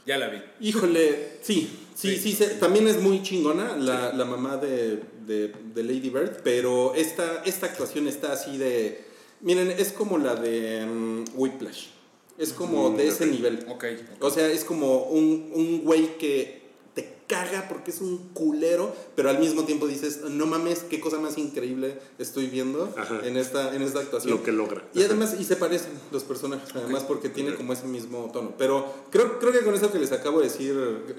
Ya 0.05 0.17
la 0.17 0.27
vi. 0.29 0.41
Híjole, 0.60 1.38
sí, 1.41 1.69
sí, 1.95 2.17
sí, 2.17 2.34
se- 2.34 2.55
también 2.55 2.88
es 2.88 2.99
muy 2.99 3.23
chingona 3.23 3.77
la, 3.77 4.12
la 4.12 4.25
mamá 4.25 4.57
de, 4.57 4.99
de- 5.25 5.53
de 5.73 5.84
Lady 5.84 6.10
Bird, 6.10 6.41
pero 6.43 6.93
esta, 6.95 7.41
esta 7.45 7.67
actuación 7.67 8.07
está 8.07 8.34
así 8.34 8.57
de... 8.57 9.12
Miren, 9.43 9.69
es 9.71 9.91
como 9.91 10.17
la 10.17 10.36
de 10.36 10.86
mm, 10.86 11.23
Whiplash. 11.36 11.88
Es 12.38 12.51
como 12.53 12.89
Mm, 12.89 12.97
de 12.97 13.08
ese 13.08 13.25
nivel. 13.27 13.65
Ok. 13.69 13.86
O 14.21 14.29
sea, 14.32 14.47
es 14.49 14.63
como 14.63 15.03
un, 15.03 15.51
un 15.53 15.84
güey 15.84 16.17
que 16.17 16.63
te 16.95 17.13
caga 17.27 17.67
porque 17.69 17.91
es 17.91 18.01
un 18.01 18.29
culero, 18.34 18.95
pero 19.15 19.29
al 19.29 19.39
mismo 19.39 19.63
tiempo 19.65 19.86
dices, 19.88 20.21
no 20.29 20.45
mames, 20.47 20.79
qué 20.79 20.99
cosa 20.99 21.19
más 21.19 21.38
increíble 21.38 21.99
estoy 22.19 22.47
viendo 22.47 22.93
Ajá. 22.97 23.21
en 23.23 23.38
esta, 23.38 23.75
en 23.75 23.82
esta 23.84 23.99
actuación. 23.99 24.38
Lo 24.38 24.43
que 24.43 24.51
logra. 24.51 24.84
Y 24.95 25.03
además, 25.03 25.36
y 25.39 25.43
se 25.43 25.56
parecen 25.58 25.91
los 26.12 26.23
personajes, 26.23 26.69
además 26.75 27.03
porque 27.03 27.29
tiene 27.29 27.53
como 27.56 27.73
ese 27.73 27.86
mismo 27.86 28.29
tono. 28.34 28.53
Pero 28.58 28.91
creo, 29.12 29.39
creo 29.39 29.51
que 29.51 29.60
con 29.62 29.75
eso 29.75 29.91
que 29.91 29.99
les 29.99 30.12
acabo 30.12 30.39
de 30.39 30.45
decir, 30.47 30.75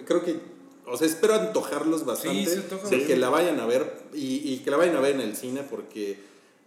creo 0.07 0.25
que, 0.25 0.41
o 0.87 0.97
sea, 0.97 1.07
espero 1.07 1.35
antojarlos 1.35 2.05
bastante. 2.05 2.47
se 2.47 2.57
antoja 2.59 2.89
de 2.89 3.05
que 3.07 3.17
la 3.17 3.29
vayan 3.31 3.61
a 3.61 3.67
ver 3.67 4.03
y, 4.15 4.53
y 4.53 4.59
que 4.65 4.71
la 4.71 4.77
vayan 4.79 4.97
a 4.97 5.01
ver 5.01 5.15
en 5.15 5.21
el 5.21 5.37
cine 5.37 5.63
porque, 5.69 6.19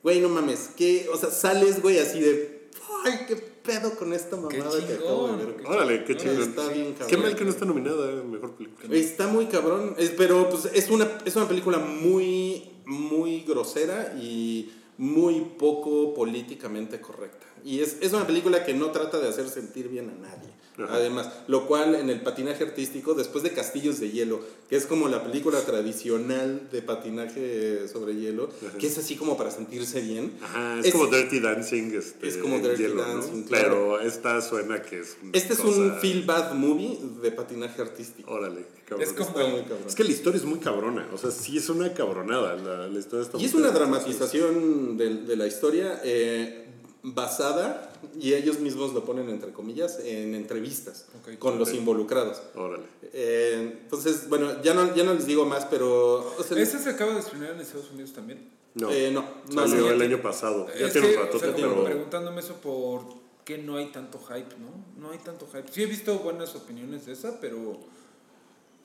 güey, 0.07 0.21
no 0.21 0.29
mames, 0.29 0.69
que, 0.77 1.09
o 1.13 1.17
sea, 1.17 1.29
sales, 1.31 1.81
güey, 1.81 1.99
así 1.99 2.21
de, 2.21 2.69
ay, 3.03 3.25
qué 3.27 3.35
pedo 3.35 3.93
con 3.97 4.13
esta 4.13 4.37
Qué 4.47 4.57
mamada 4.57 4.87
que 4.87 4.93
acabo 4.93 5.27
de 5.35 5.45
ver. 5.45 5.65
Órale, 5.65 6.05
qué 6.05 6.15
chingón. 6.15 6.41
Está 6.43 6.69
bien 6.69 6.93
cabrón. 6.93 7.07
Qué 7.09 7.17
mal 7.17 7.35
que 7.35 7.43
no 7.43 7.49
está 7.49 7.65
nominada 7.65 8.09
a 8.13 8.23
mejor 8.23 8.55
película. 8.55 8.95
Está 8.95 9.27
muy 9.27 9.47
cabrón, 9.47 9.95
es- 9.97 10.11
pero 10.11 10.49
pues 10.49 10.69
es 10.73 10.89
una, 10.89 11.17
es 11.25 11.35
una 11.35 11.45
película 11.49 11.77
muy, 11.79 12.69
muy 12.85 13.41
grosera 13.41 14.15
y 14.17 14.71
muy 14.97 15.41
poco 15.59 16.13
políticamente 16.13 17.01
correcta. 17.01 17.45
Y 17.65 17.81
es, 17.81 17.97
es 17.99 18.13
una 18.13 18.25
película 18.25 18.63
que 18.63 18.73
no 18.73 18.91
trata 18.91 19.19
de 19.19 19.27
hacer 19.27 19.49
sentir 19.49 19.89
bien 19.89 20.09
a 20.09 20.13
nadie. 20.13 20.51
Ajá. 20.79 20.95
Además, 20.95 21.29
lo 21.47 21.65
cual 21.67 21.95
en 21.95 22.09
el 22.09 22.21
patinaje 22.21 22.63
artístico, 22.63 23.13
después 23.15 23.43
de 23.43 23.51
Castillos 23.51 23.99
de 23.99 24.11
Hielo, 24.11 24.39
que 24.69 24.75
es 24.75 24.85
como 24.85 25.07
la 25.07 25.23
película 25.23 25.59
tradicional 25.61 26.67
de 26.71 26.81
patinaje 26.81 27.87
sobre 27.87 28.15
hielo, 28.15 28.49
Ajá. 28.67 28.77
que 28.77 28.87
es 28.87 28.97
así 28.97 29.15
como 29.15 29.37
para 29.37 29.49
sentirse 29.51 30.01
bien. 30.01 30.33
Ajá, 30.41 30.79
es, 30.79 30.87
Es- 30.87 30.91
como 30.93 31.07
Dirty 31.07 31.39
Dancing. 31.39 31.93
Este, 31.95 32.27
es 32.27 32.37
como 32.37 32.59
Dirty 32.59 32.83
hielo, 32.83 32.95
¿no? 32.95 33.13
Dancing, 33.15 33.43
claro. 33.43 33.69
Pero 33.69 33.99
esta 34.01 34.41
suena 34.41 34.81
que 34.81 34.99
es. 34.99 35.17
una 35.23 35.31
Este 35.33 35.53
es 35.53 35.59
cosa- 35.59 35.79
un 35.79 35.93
feel 35.99 36.23
bad 36.25 36.53
movie 36.53 36.99
de 37.21 37.31
patinaje 37.31 37.81
artístico. 37.81 38.31
Órale, 38.31 38.65
cabrón. 38.85 39.07
Es 39.07 39.13
como- 39.13 39.29
Está 39.29 39.47
muy 39.47 39.61
cabrón. 39.61 39.83
Es 39.87 39.95
que 39.95 40.03
la 40.03 40.11
historia 40.11 40.37
es 40.37 40.45
muy 40.45 40.59
cabrona. 40.59 41.07
O 41.13 41.17
sea, 41.17 41.31
sí 41.31 41.57
es 41.57 41.69
una 41.69 41.93
cabronada. 41.93 42.55
La, 42.55 42.87
la 42.87 42.99
historia 42.99 43.25
está 43.25 43.37
Y 43.39 43.45
es 43.45 43.53
una 43.55 43.71
dramatización 43.71 44.97
de, 44.97 45.15
de 45.23 45.35
la 45.35 45.47
historia 45.47 46.01
eh, 46.03 46.65
basada, 47.13 47.91
y 48.19 48.33
ellos 48.33 48.59
mismos 48.59 48.93
lo 48.93 49.05
ponen 49.05 49.29
entre 49.29 49.51
comillas, 49.51 49.99
en 49.99 50.35
entrevistas 50.35 51.05
con 51.39 51.57
los 51.57 51.73
involucrados. 51.73 52.41
Órale. 52.55 52.83
Eh, 53.13 53.79
entonces, 53.83 54.27
bueno, 54.29 54.61
ya 54.61 54.73
no, 54.73 54.93
ya 54.95 55.03
no 55.03 55.13
les 55.13 55.25
digo 55.25 55.45
más, 55.45 55.65
pero... 55.65 56.35
o 56.37 56.43
sea, 56.43 56.57
¿Esta 56.57 56.79
se 56.79 56.89
acaba 56.89 57.13
de 57.13 57.19
estrenar 57.19 57.51
en 57.51 57.61
Estados 57.61 57.91
Unidos 57.91 58.13
también? 58.13 58.49
No. 58.75 58.91
eh, 58.91 59.09
no, 59.11 59.25
no, 59.51 59.67
Salió 59.67 59.89
el 59.89 60.01
año 60.01 60.21
pasado. 60.21 60.67
Ya 60.77 60.87
es 60.87 60.93
tiene 60.93 61.09
que, 61.09 61.17
un 61.17 61.23
rato, 61.23 61.37
o 61.37 61.39
sea, 61.39 61.55
pero. 61.55 61.83
preguntándome 61.83 62.41
eso 62.41 62.55
por 62.55 63.01
qué 63.43 63.57
no 63.57 63.77
hay 63.77 63.87
tanto 63.87 64.19
hype, 64.19 64.55
¿no? 64.59 65.01
No 65.01 65.11
hay 65.11 65.17
tanto 65.17 65.47
hype. 65.47 65.71
Sí 65.71 65.81
he 65.81 65.87
visto 65.87 66.19
buenas 66.19 66.55
opiniones 66.55 67.05
de 67.05 67.13
esa, 67.13 67.39
pero... 67.39 67.79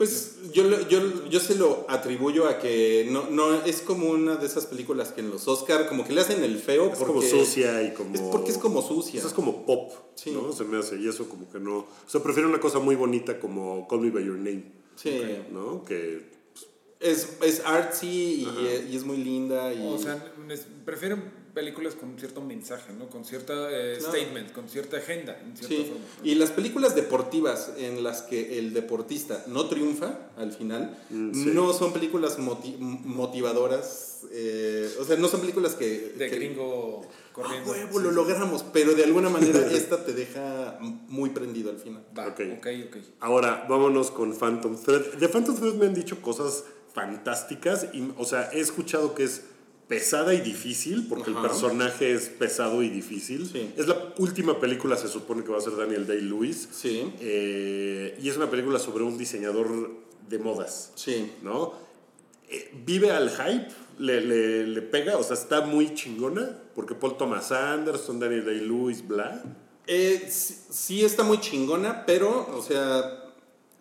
Pues 0.03 0.37
yo, 0.53 0.65
lo- 0.65 0.89
yo, 0.89 1.29
yo 1.29 1.39
se 1.39 1.55
lo 1.55 1.87
atribuyo 1.89 2.49
a 2.49 2.59
que 2.59 3.07
no, 3.09 3.31
no 3.31 3.55
es 3.65 3.83
como 3.83 4.11
una 4.11 4.35
de 4.35 4.47
esas 4.47 4.67
películas 4.67 5.13
que 5.13 5.21
en 5.21 5.31
los 5.31 5.47
Oscar 5.47 5.87
como 5.89 6.05
que 6.05 6.13
le 6.13 6.21
hacen 6.23 6.43
el 6.43 6.59
feo 6.59 6.87
Es 6.91 6.99
porque 6.99 7.15
como 7.15 7.23
sucia 7.23 7.81
y 7.85 7.95
como. 7.95 8.15
Es 8.17 8.21
porque 8.23 8.51
es 8.51 8.59
como 8.59 8.83
sucia. 8.83 9.21
Eso 9.21 9.29
es 9.29 9.33
como 9.33 9.65
pop, 9.65 9.93
Sí. 10.17 10.33
¿no? 10.33 10.53
Se 10.53 10.65
me 10.65 10.79
hace. 10.79 10.97
Y 10.99 11.07
eso 11.07 11.29
como 11.29 11.49
que 11.53 11.61
no. 11.61 11.77
O 11.79 11.87
sea, 12.09 12.21
prefiero 12.21 12.49
una 12.49 12.59
cosa 12.59 12.81
muy 12.81 12.97
bonita 12.97 13.39
como 13.39 13.87
Call 13.87 14.01
Me 14.01 14.11
By 14.11 14.25
Your 14.25 14.39
Name, 14.39 14.65
Sí. 14.97 15.21
¿no? 15.53 15.85
Que. 15.85 16.33
Es, 16.99 17.37
es 17.45 17.63
artsy 17.65 18.07
y, 18.09 18.49
y 18.93 18.97
es 18.97 19.05
muy 19.05 19.19
linda. 19.19 19.73
Y, 19.73 19.87
O 19.87 19.99
sea, 19.99 20.33
prefieren 20.85 21.23
películas 21.55 21.95
con 21.95 22.19
cierto 22.19 22.41
mensaje, 22.41 22.93
¿no? 22.99 23.09
Con 23.11 23.25
cierta 23.25 23.53
eh, 23.71 23.97
Claro. 23.99 24.13
statement, 24.15 24.53
con 24.53 24.69
cierta 24.69 24.97
agenda, 24.97 25.39
en 25.45 25.57
cierta 25.57 25.77
Sí, 25.77 25.85
forma. 25.85 26.05
¿no? 26.23 26.27
y 26.31 26.35
las 26.37 26.51
películas 26.51 26.95
deportivas 26.95 27.73
en 27.77 28.03
las 28.03 28.23
que 28.23 28.59
el 28.59 28.73
deportista 28.73 29.45
no 29.49 29.67
triunfa 29.69 30.31
al 30.37 30.53
final, 30.53 30.97
Mm, 31.11 31.33
sí. 31.35 31.51
no 31.53 31.73
son 31.75 31.93
películas 31.93 32.39
moti- 32.39 32.77
motivadoras, 32.79 34.23
eh, 34.33 34.91
o 35.01 35.05
sea, 35.05 35.17
no 35.17 35.29
son 35.29 35.41
películas 35.41 35.75
que... 35.75 36.15
De 36.17 36.31
que- 36.31 36.37
gringo 36.37 37.03
"Ah, 37.05 37.09
corriendo. 37.33 37.71
huevo, 37.73 37.99
Sí, 37.99 38.05
lo 38.05 38.11
logramos, 38.13 38.65
pero 38.73 38.95
de 38.95 39.05
alguna 39.05 39.29
manera 39.29 39.59
esta 39.73 40.05
te 40.05 40.13
deja 40.13 40.79
muy 40.81 41.31
prendido 41.31 41.71
al 41.71 41.79
final. 41.79 42.05
Va, 42.17 42.29
Ok. 42.29 42.41
ok, 42.59 42.67
ok. 42.89 42.97
Ahora, 43.21 43.67
vámonos 43.69 44.11
con 44.11 44.35
Phantom 44.35 44.77
Thread. 44.83 45.15
De 45.15 45.29
Phantom 45.29 45.57
Thread 45.57 45.75
me 45.75 45.87
han 45.87 45.95
dicho 45.95 46.21
cosas 46.23 46.65
fantásticas. 46.95 47.87
Y, 47.93 48.11
o 48.17 48.25
sea, 48.25 48.51
he 48.53 48.61
escuchado 48.61 49.15
que 49.15 49.25
es 49.25 49.43
pesada 49.89 50.33
y 50.35 50.41
difícil, 50.41 51.07
porque 51.09 51.31
el 51.31 51.37
Ajá. 51.37 51.49
personaje 51.49 52.13
es 52.13 52.29
pesado 52.29 52.83
y 52.83 52.89
difícil. 52.89 53.47
Sí. 53.47 53.73
Es 53.77 53.87
la 53.89 54.15
última 54.19 54.59
película, 54.59 54.97
se 54.97 55.09
supone 55.09 55.45
que 55.45 55.51
va 55.53 55.59
a 55.59 55.61
ser 55.61 55.77
Daniel 55.77 56.07
Day-Lewis. 56.07 56.69
Sí, 56.73 57.13
Eh, 57.21 58.19
y 58.23 58.29
es 58.29 58.37
una 58.37 58.49
película 58.51 58.79
sobre 58.79 59.05
un 59.05 59.19
diseñador 59.19 59.91
de 60.29 60.39
modas, 60.39 60.93
sí. 60.95 61.31
¿no? 61.43 61.75
Eh, 62.49 62.71
vive 62.87 63.11
al 63.11 63.29
hype, 63.31 63.69
le, 63.99 64.21
le- 64.23 64.67
le 64.67 64.83
pega, 64.83 65.19
o 65.19 65.23
sea, 65.23 65.35
está 65.35 65.61
muy 65.63 65.95
chingona, 65.95 66.59
porque 66.75 66.95
Paul 66.95 67.17
Thomas 67.19 67.53
Anderson, 67.53 68.19
Daniel 68.19 68.45
Day-Lewis, 68.47 69.07
bla. 69.07 69.43
Eh, 69.87 70.27
sí, 70.31 70.57
sí 70.71 71.05
está 71.05 71.23
muy 71.23 71.39
chingona, 71.41 72.07
pero, 72.07 72.49
o 72.57 72.63
sea, 72.63 73.25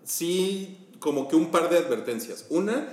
sí 0.03 0.77
como 0.99 1.27
que 1.27 1.35
un 1.35 1.51
par 1.51 1.69
de 1.69 1.77
advertencias. 1.77 2.45
Una, 2.49 2.87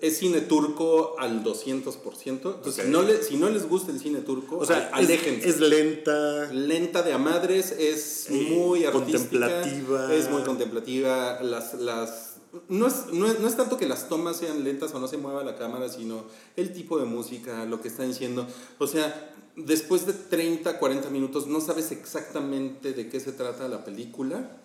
es 0.00 0.18
cine 0.18 0.40
turco 0.40 1.14
al 1.18 1.42
200%. 1.44 2.54
Entonces, 2.56 2.78
Ok. 2.78 2.84
si, 2.86 2.90
no 2.90 3.02
le- 3.02 3.22
si 3.22 3.36
no 3.36 3.48
les 3.48 3.68
gusta 3.68 3.92
el 3.92 3.98
cine 4.00 4.20
turco, 4.20 4.58
O 4.58 4.64
sea, 4.66 4.88
es, 4.88 4.92
aléjense. 4.92 5.48
es 5.48 5.60
lenta. 5.60 6.52
lenta 6.52 7.02
de 7.02 7.12
a 7.12 7.18
madres, 7.18 7.72
es 7.72 8.26
Eh, 8.30 8.32
muy 8.50 8.84
artística, 8.84 9.18
contemplativa. 9.48 10.14
es 10.14 10.30
muy 10.30 10.42
contemplativa, 10.42 11.40
las, 11.42 11.74
las 11.74 12.32
no 12.68 12.86
es, 12.86 13.06
no, 13.12 13.26
es, 13.30 13.38
no 13.40 13.48
es 13.48 13.56
tanto 13.56 13.76
que 13.76 13.86
las 13.86 14.08
tomas 14.08 14.38
sean 14.38 14.64
lentas 14.64 14.94
o 14.94 14.98
no 14.98 15.08
se 15.08 15.18
mueva 15.18 15.44
la 15.44 15.56
cámara, 15.56 15.88
sino 15.90 16.24
el 16.56 16.72
tipo 16.72 16.98
de 16.98 17.04
música, 17.04 17.64
lo 17.66 17.80
que 17.82 17.88
están 17.88 18.08
diciendo. 18.08 18.46
O 18.78 18.86
sea, 18.86 19.34
después 19.56 20.06
de 20.06 20.12
30, 20.14 20.78
40 20.78 21.10
minutos 21.10 21.46
no 21.46 21.60
sabes 21.60 21.92
exactamente 21.92 22.92
de 22.94 23.08
qué 23.10 23.20
se 23.20 23.32
trata 23.32 23.68
la 23.68 23.84
película. 23.84 24.58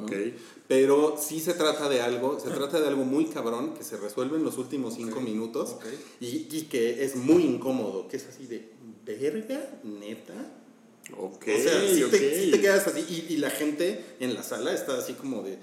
¿No? 0.00 0.06
Ok. 0.06 0.12
Pero 0.68 1.16
sí 1.20 1.40
se 1.40 1.54
trata 1.54 1.88
de 1.88 2.00
algo, 2.00 2.40
se 2.40 2.50
trata 2.50 2.80
de 2.80 2.88
algo 2.88 3.04
muy 3.04 3.26
cabrón 3.26 3.74
que 3.74 3.84
se 3.84 3.96
resuelve 3.96 4.36
en 4.36 4.44
los 4.44 4.58
últimos 4.58 4.94
cinco 4.94 5.20
minutos 5.20 5.76
y, 6.20 6.48
y 6.50 6.62
que 6.70 7.04
es 7.04 7.16
muy 7.16 7.44
incómodo, 7.44 8.08
que 8.08 8.16
es 8.16 8.26
así 8.26 8.46
de, 8.46 8.70
verga, 9.04 9.80
neta. 9.84 10.34
Ok. 11.16 11.46
O 11.48 11.62
sea, 11.62 11.88
sí, 11.88 12.02
ok. 12.02 12.10
te, 12.10 12.44
sí 12.44 12.50
te 12.50 12.60
quedas 12.60 12.86
así 12.88 13.04
y, 13.08 13.34
y 13.34 13.36
la 13.36 13.50
gente 13.50 14.04
en 14.18 14.34
la 14.34 14.42
sala 14.42 14.72
está 14.72 14.98
así 14.98 15.12
como 15.12 15.42
de, 15.42 15.58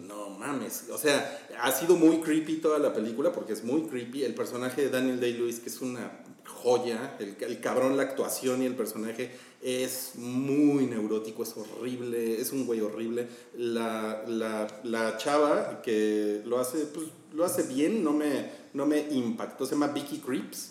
no 0.00 0.30
mames. 0.30 0.84
O 0.90 0.98
sea, 0.98 1.46
ha 1.60 1.70
sido 1.72 1.96
muy 1.96 2.20
creepy 2.20 2.56
toda 2.56 2.78
la 2.78 2.92
película 2.92 3.32
porque 3.32 3.52
es 3.52 3.62
muy 3.62 3.82
creepy. 3.82 4.24
El 4.24 4.34
personaje 4.34 4.82
de 4.82 4.90
Daniel 4.90 5.20
Day-Lewis, 5.20 5.60
que 5.60 5.68
es 5.68 5.80
una 5.80 6.24
joya, 6.52 7.16
el, 7.18 7.36
el 7.40 7.60
cabrón, 7.60 7.96
la 7.96 8.04
actuación 8.04 8.62
y 8.62 8.66
el 8.66 8.74
personaje 8.74 9.30
es 9.62 10.12
muy 10.16 10.86
neurótico, 10.86 11.42
es 11.44 11.54
horrible, 11.56 12.40
es 12.40 12.52
un 12.52 12.66
güey 12.66 12.80
horrible. 12.80 13.28
La, 13.56 14.24
la, 14.26 14.66
la 14.84 15.16
chava 15.16 15.82
que 15.82 16.42
lo 16.44 16.58
hace, 16.58 16.78
pues 16.86 17.06
lo 17.32 17.44
hace 17.44 17.62
bien, 17.62 18.02
no 18.04 18.12
me, 18.12 18.50
no 18.74 18.86
me 18.86 19.00
impactó. 19.10 19.64
Se 19.66 19.72
llama 19.72 19.88
Vicky 19.88 20.18
Creeps. 20.18 20.70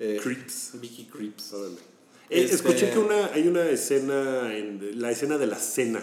Eh, 0.00 0.20
Creeps. 0.22 0.70
Vicky 0.80 1.06
Creeps. 1.06 1.52
Órale. 1.52 1.74
Eh, 2.30 2.42
Este- 2.44 2.54
Escuché 2.56 2.90
que 2.90 2.98
una, 2.98 3.26
hay 3.32 3.48
una 3.48 3.68
escena, 3.68 4.56
en, 4.56 5.00
la 5.00 5.10
escena 5.10 5.38
de 5.38 5.46
la 5.46 5.56
cena. 5.58 6.02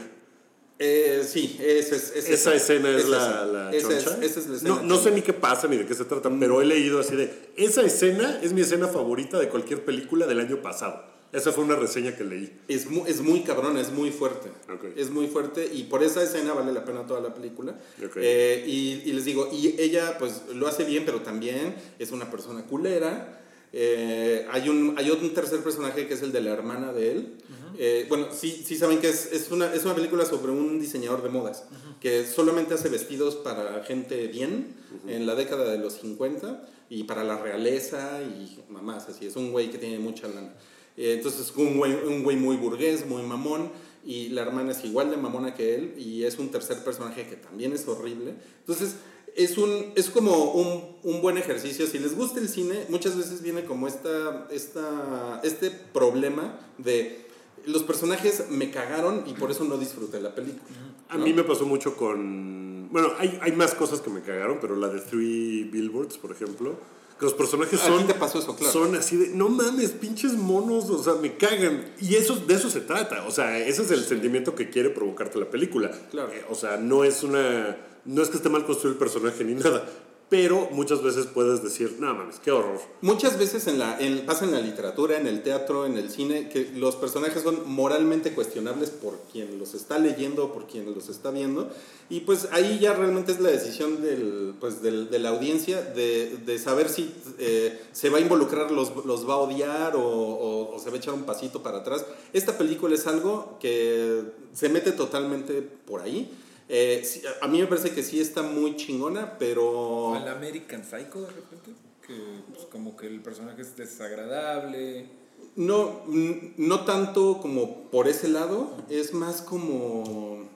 Eh, 0.77 1.23
sí, 1.25 1.57
esa 1.61 1.95
es, 1.95 2.11
Esa 2.15 2.53
escena 2.53 2.89
es, 2.89 3.05
esa. 3.05 3.09
la, 3.09 3.45
la 3.45 3.73
Esa 3.73 3.93
es- 3.97 4.03
choncha. 4.03 4.25
esa 4.25 4.39
es 4.41 4.47
la 4.47 4.55
escena 4.57 4.75
no, 4.75 4.83
no 4.83 4.97
sé 4.97 5.11
ni 5.11 5.21
qué 5.21 5.31
pasa 5.31 5.67
ni 5.67 5.77
de 5.77 5.85
qué 5.85 5.93
se 5.93 6.03
trata, 6.03 6.29
pero 6.37 6.61
he 6.61 6.65
leído 6.65 6.99
así 6.99 7.15
de. 7.15 7.31
Esa 7.55 7.81
escena 7.83 8.39
es 8.43 8.51
mi 8.51 8.61
escena 8.61 8.87
favorita 8.89 9.39
de 9.39 9.47
cualquier 9.47 9.85
película 9.85 10.27
del 10.27 10.39
año 10.41 10.61
pasado. 10.61 11.13
Esa 11.31 11.51
fue 11.51 11.63
una 11.65 11.75
reseña 11.75 12.15
que 12.15 12.23
leí. 12.23 12.59
Es 12.67 12.89
muy, 12.89 13.09
es 13.09 13.19
muy 13.21 13.41
cabrón, 13.43 13.77
es 13.77 13.91
muy 13.91 14.11
fuerte. 14.11 14.49
Es 14.95 15.09
muy 15.09 15.27
fuerte 15.27 15.69
y 15.73 15.83
por 15.83 16.01
esa 16.03 16.21
escena 16.23 16.53
vale 16.53 16.71
la 16.71 16.83
pena 16.85 17.05
toda 17.05 17.19
la 17.21 17.33
película. 17.33 17.73
Ok. 18.05 18.17
Eh, 18.17 18.63
y, 18.67 19.01
y 19.09 19.13
les 19.13 19.25
digo, 19.25 19.49
y 19.51 19.75
ella 19.79 20.17
pues 20.17 20.43
lo 20.53 20.67
hace 20.67 20.83
bien, 20.85 21.03
pero 21.05 21.21
también 21.21 21.75
es 21.99 22.11
una 22.11 22.29
persona 22.31 22.63
culera. 22.65 23.41
Eh, 23.73 24.45
hay, 24.51 24.69
un, 24.69 24.95
hay 24.97 25.11
un 25.11 25.33
tercer 25.33 25.59
personaje 25.59 26.07
que 26.07 26.13
es 26.13 26.21
el 26.21 26.31
de 26.31 26.39
la 26.41 26.51
hermana 26.51 26.93
de 26.93 27.11
él. 27.11 27.33
Eh, 27.77 28.05
bueno, 28.09 28.27
sí, 28.31 28.63
sí 28.65 28.77
saben 28.77 28.99
que 28.99 29.09
es, 29.09 29.31
es, 29.31 29.51
una, 29.51 29.73
es 29.73 29.83
una 29.85 29.95
película 29.95 30.25
sobre 30.25 30.51
un 30.51 30.79
diseñador 30.79 31.23
de 31.23 31.29
modas 31.29 31.63
que 31.99 32.25
solamente 32.25 32.73
hace 32.73 32.89
vestidos 32.89 33.35
para 33.35 33.83
gente 33.83 34.27
bien 34.27 34.75
en 35.07 35.25
la 35.25 35.35
década 35.35 35.71
de 35.71 35.77
los 35.77 35.93
50 35.93 36.69
y 36.89 37.03
para 37.03 37.23
la 37.23 37.37
realeza 37.37 38.21
y 38.21 38.59
mamás, 38.69 39.09
así. 39.09 39.25
Es 39.25 39.35
un 39.35 39.51
güey 39.51 39.71
que 39.71 39.77
tiene 39.77 39.99
mucha 39.99 40.27
lana. 40.27 40.53
Eh, 40.97 41.15
entonces, 41.17 41.51
un 41.55 41.77
güey, 41.77 41.93
un 41.93 42.23
güey 42.23 42.37
muy 42.37 42.57
burgués, 42.57 43.05
muy 43.05 43.23
mamón, 43.23 43.71
y 44.05 44.29
la 44.29 44.43
hermana 44.43 44.71
es 44.71 44.85
igual 44.85 45.09
de 45.09 45.17
mamona 45.17 45.55
que 45.55 45.75
él, 45.75 45.95
y 45.97 46.23
es 46.23 46.37
un 46.37 46.49
tercer 46.49 46.83
personaje 46.83 47.27
que 47.27 47.35
también 47.35 47.73
es 47.73 47.87
horrible. 47.87 48.35
Entonces, 48.59 48.97
es, 49.35 49.57
un, 49.57 49.91
es 49.95 50.09
como 50.09 50.51
un, 50.51 50.97
un 51.03 51.21
buen 51.21 51.37
ejercicio. 51.37 51.87
Si 51.87 51.99
les 51.99 52.15
gusta 52.15 52.39
el 52.39 52.47
cine, 52.47 52.85
muchas 52.89 53.17
veces 53.17 53.41
viene 53.41 53.65
como 53.65 53.87
esta, 53.87 54.47
esta, 54.51 55.41
este 55.43 55.71
problema 55.71 56.59
de 56.77 57.24
los 57.67 57.83
personajes 57.83 58.45
me 58.49 58.71
cagaron 58.71 59.23
y 59.27 59.33
por 59.33 59.51
eso 59.51 59.63
no 59.63 59.77
disfruté 59.77 60.21
la 60.21 60.33
película. 60.35 60.63
A 61.09 61.17
mí 61.17 61.33
me 61.33 61.43
pasó 61.43 61.65
mucho 61.65 61.95
con. 61.95 62.89
Bueno, 62.91 63.09
hay, 63.17 63.37
hay 63.41 63.51
más 63.51 63.75
cosas 63.75 64.01
que 64.01 64.09
me 64.09 64.21
cagaron, 64.21 64.59
pero 64.61 64.75
la 64.75 64.87
de 64.89 65.01
Three 65.01 65.63
Billboards, 65.65 66.17
por 66.17 66.31
ejemplo. 66.31 66.77
Que 67.19 67.25
los 67.25 67.33
personajes 67.33 67.81
A 67.81 67.85
son. 67.87 67.99
ti 68.01 68.11
te 68.11 68.19
pasó 68.19 68.39
eso, 68.39 68.55
claro. 68.55 68.73
Son 68.73 68.95
así 68.95 69.15
de. 69.15 69.29
No 69.29 69.47
mames, 69.49 69.91
pinches 69.91 70.33
monos, 70.33 70.89
o 70.89 71.01
sea, 71.01 71.13
me 71.15 71.37
cagan. 71.37 71.85
Y 72.01 72.15
eso, 72.15 72.35
de 72.35 72.53
eso 72.53 72.69
se 72.69 72.81
trata. 72.81 73.25
O 73.25 73.31
sea, 73.31 73.57
ese 73.57 73.83
es 73.83 73.91
el 73.91 74.03
sentimiento 74.03 74.53
que 74.53 74.69
quiere 74.69 74.89
provocarte 74.89 75.39
la 75.39 75.49
película. 75.49 75.91
Claro. 76.11 76.31
Eh, 76.33 76.43
o 76.49 76.55
sea, 76.55 76.77
no 76.77 77.03
es 77.03 77.23
una. 77.23 77.77
No 78.03 78.21
es 78.21 78.29
que 78.29 78.37
esté 78.37 78.49
mal 78.49 78.65
construido 78.65 78.93
el 78.93 78.99
personaje 78.99 79.43
ni 79.43 79.55
nada. 79.55 79.87
Pero 80.35 80.67
muchas 80.73 81.01
veces 81.01 81.27
puedes 81.27 81.63
decir, 81.63 81.95
no 81.99 82.13
mames, 82.13 82.39
qué 82.43 82.51
horror. 82.51 82.77
Muchas 82.99 83.39
veces 83.39 83.67
en 83.67 83.79
la, 83.79 83.97
en, 83.99 84.25
pasa 84.25 84.43
en 84.43 84.51
la 84.51 84.59
literatura, 84.59 85.17
en 85.17 85.27
el 85.27 85.43
teatro, 85.43 85.85
en 85.85 85.97
el 85.97 86.09
cine, 86.09 86.49
que 86.49 86.71
los 86.75 86.97
personajes 86.97 87.41
son 87.41 87.61
moralmente 87.69 88.33
cuestionables 88.33 88.89
por 88.89 89.17
quien 89.31 89.57
los 89.59 89.73
está 89.73 89.97
leyendo 89.97 90.43
o 90.45 90.53
por 90.53 90.67
quien 90.67 90.93
los 90.93 91.07
está 91.07 91.31
viendo. 91.31 91.69
Y 92.09 92.19
pues 92.21 92.49
ahí 92.51 92.79
ya 92.79 92.93
realmente 92.93 93.31
es 93.31 93.39
la 93.39 93.49
decisión 93.49 94.01
del, 94.01 94.55
pues 94.59 94.81
del, 94.81 95.09
de 95.09 95.19
la 95.19 95.29
audiencia 95.29 95.81
de, 95.81 96.35
de 96.45 96.59
saber 96.59 96.89
si 96.89 97.13
eh, 97.39 97.79
se 97.93 98.09
va 98.09 98.17
a 98.17 98.21
involucrar, 98.21 98.71
los, 98.71 98.91
los 99.05 99.27
va 99.27 99.35
a 99.35 99.37
odiar 99.37 99.95
o, 99.95 100.01
o- 100.03 100.75
o 100.75 100.79
se 100.79 100.89
va 100.89 100.97
a 100.97 100.99
echar 100.99 101.13
un 101.13 101.23
pasito 101.23 101.63
para 101.63 101.77
atrás. 101.77 102.05
Esta 102.33 102.57
película 102.57 102.93
es 102.93 103.07
algo 103.07 103.57
que 103.61 104.21
se 104.53 104.67
mete 104.67 104.91
totalmente 104.91 105.61
por 105.61 106.01
ahí. 106.01 106.29
Eh, 106.67 107.03
sí, 107.05 107.21
a 107.41 107.47
mí 107.47 107.59
me 107.59 107.67
parece 107.67 107.91
que 107.91 108.01
sí 108.01 108.19
está 108.19 108.41
muy 108.41 108.75
chingona, 108.75 109.37
pero... 109.37 110.15
Al 110.15 110.27
American 110.27 110.83
Psycho 110.83 111.21
de 111.21 111.27
repente, 111.27 111.71
que 112.05 112.15
pues, 112.53 112.65
como 112.65 112.97
que 112.97 113.07
el 113.07 113.21
personaje 113.21 113.61
es 113.61 113.75
desagradable. 113.75 115.07
No, 115.55 116.03
no 116.07 116.85
tanto 116.85 117.39
como 117.41 117.89
por 117.89 118.07
ese 118.07 118.27
lado, 118.27 118.75
es 118.89 119.13
más 119.13 119.41
como 119.41 120.49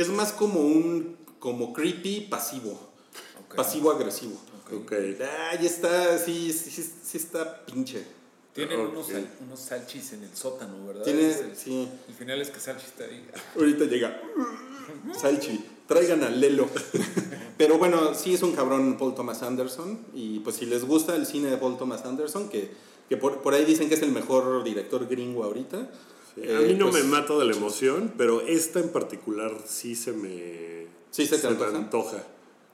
es 0.00 0.08
más 0.08 0.32
como 0.32 0.60
un 0.60 1.16
como 1.38 1.72
creepy 1.72 2.22
pasivo, 2.22 2.78
pasivo 3.54 3.90
agresivo. 3.90 4.36
Ok. 4.72 4.92
Ahí 5.50 5.66
está, 5.66 6.18
sí, 6.18 6.52
sí, 6.52 6.70
sí, 6.70 6.92
sí 7.02 7.18
está 7.18 7.64
pinche. 7.66 8.04
Tienen 8.54 8.80
unos, 8.80 9.06
sal- 9.06 9.28
unos 9.46 9.60
salchis 9.60 10.12
en 10.12 10.24
el 10.24 10.36
sótano, 10.36 10.86
¿verdad? 10.86 11.04
Tiene, 11.04 11.26
el, 11.28 11.56
sí. 11.56 11.88
el 12.08 12.14
final 12.14 12.40
es 12.40 12.50
que 12.50 12.58
Salchi 12.60 12.86
está 12.86 13.04
ahí. 13.04 13.24
Ahorita 13.56 13.84
llega 13.84 14.20
Salchi, 15.18 15.64
traigan 15.86 16.24
a 16.24 16.30
Lelo. 16.30 16.68
Pero 17.58 17.78
bueno, 17.78 18.14
sí 18.14 18.34
es 18.34 18.42
un 18.42 18.52
cabrón 18.52 18.96
Paul 18.98 19.14
Thomas 19.14 19.42
Anderson 19.42 20.00
y 20.14 20.40
pues 20.40 20.56
si 20.56 20.66
les 20.66 20.84
gusta 20.84 21.14
el 21.14 21.26
cine 21.26 21.48
de 21.50 21.56
Paul 21.58 21.76
Thomas 21.78 22.04
Anderson, 22.04 22.48
que, 22.48 22.70
que 23.08 23.16
por, 23.16 23.40
por 23.42 23.54
ahí 23.54 23.64
dicen 23.64 23.88
que 23.88 23.94
es 23.94 24.02
el 24.02 24.10
mejor 24.12 24.64
director 24.64 25.06
gringo 25.08 25.44
ahorita. 25.44 25.88
Sí, 26.34 26.42
eh, 26.44 26.56
a 26.56 26.60
mí 26.60 26.74
no 26.74 26.90
pues, 26.90 27.04
me 27.04 27.10
mato 27.10 27.38
de 27.38 27.44
la 27.46 27.52
emoción, 27.56 28.14
pero 28.16 28.40
esta 28.40 28.80
en 28.80 28.88
particular 28.90 29.52
sí 29.66 29.94
se 29.94 30.12
me. 30.12 30.86
¿Sí 31.10 31.26
se 31.26 31.38
te 31.38 31.50
me 31.50 31.64
antoja? 31.64 32.24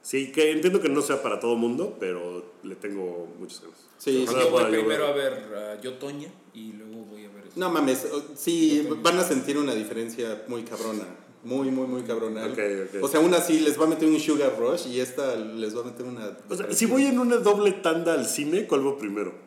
Sí, 0.06 0.30
que 0.30 0.52
entiendo 0.52 0.80
que 0.80 0.88
no 0.88 1.02
sea 1.02 1.20
para 1.20 1.40
todo 1.40 1.56
mundo, 1.56 1.96
pero 1.98 2.52
le 2.62 2.76
tengo 2.76 3.26
muchas 3.40 3.62
ganas. 3.62 3.88
Sí, 3.98 4.22
Ojalá 4.22 4.44
yo 4.44 4.50
voy 4.52 4.64
primero 4.66 5.12
ver. 5.14 5.32
a 5.32 5.48
ver 5.48 5.54
a 5.56 5.80
Yo 5.80 5.94
Toña 5.94 6.28
y 6.54 6.74
luego 6.74 7.06
voy 7.06 7.24
a 7.24 7.28
ver 7.30 7.42
eso. 7.48 7.54
No 7.56 7.70
mames, 7.70 8.06
sí, 8.36 8.88
van 9.02 9.18
a 9.18 9.24
sentir 9.24 9.58
una 9.58 9.74
diferencia 9.74 10.44
muy 10.46 10.62
cabrona. 10.62 11.02
Muy, 11.42 11.72
muy, 11.72 11.88
muy 11.88 12.02
cabrona. 12.02 12.46
Ok, 12.46 12.58
ok. 12.94 13.02
O 13.02 13.08
sea, 13.08 13.18
una 13.18 13.40
sí 13.40 13.58
les 13.58 13.80
va 13.80 13.86
a 13.86 13.88
meter 13.88 14.08
un 14.08 14.20
sugar 14.20 14.56
rush 14.56 14.86
y 14.86 15.00
esta 15.00 15.34
les 15.34 15.76
va 15.76 15.80
a 15.80 15.84
meter 15.86 16.06
una. 16.06 16.38
O 16.48 16.54
sea, 16.54 16.72
si 16.72 16.86
voy 16.86 17.06
en 17.06 17.18
una 17.18 17.38
doble 17.38 17.72
tanda 17.72 18.14
al 18.14 18.26
cine, 18.26 18.68
¿cuál 18.68 18.86
va 18.86 18.96
primero? 18.96 19.45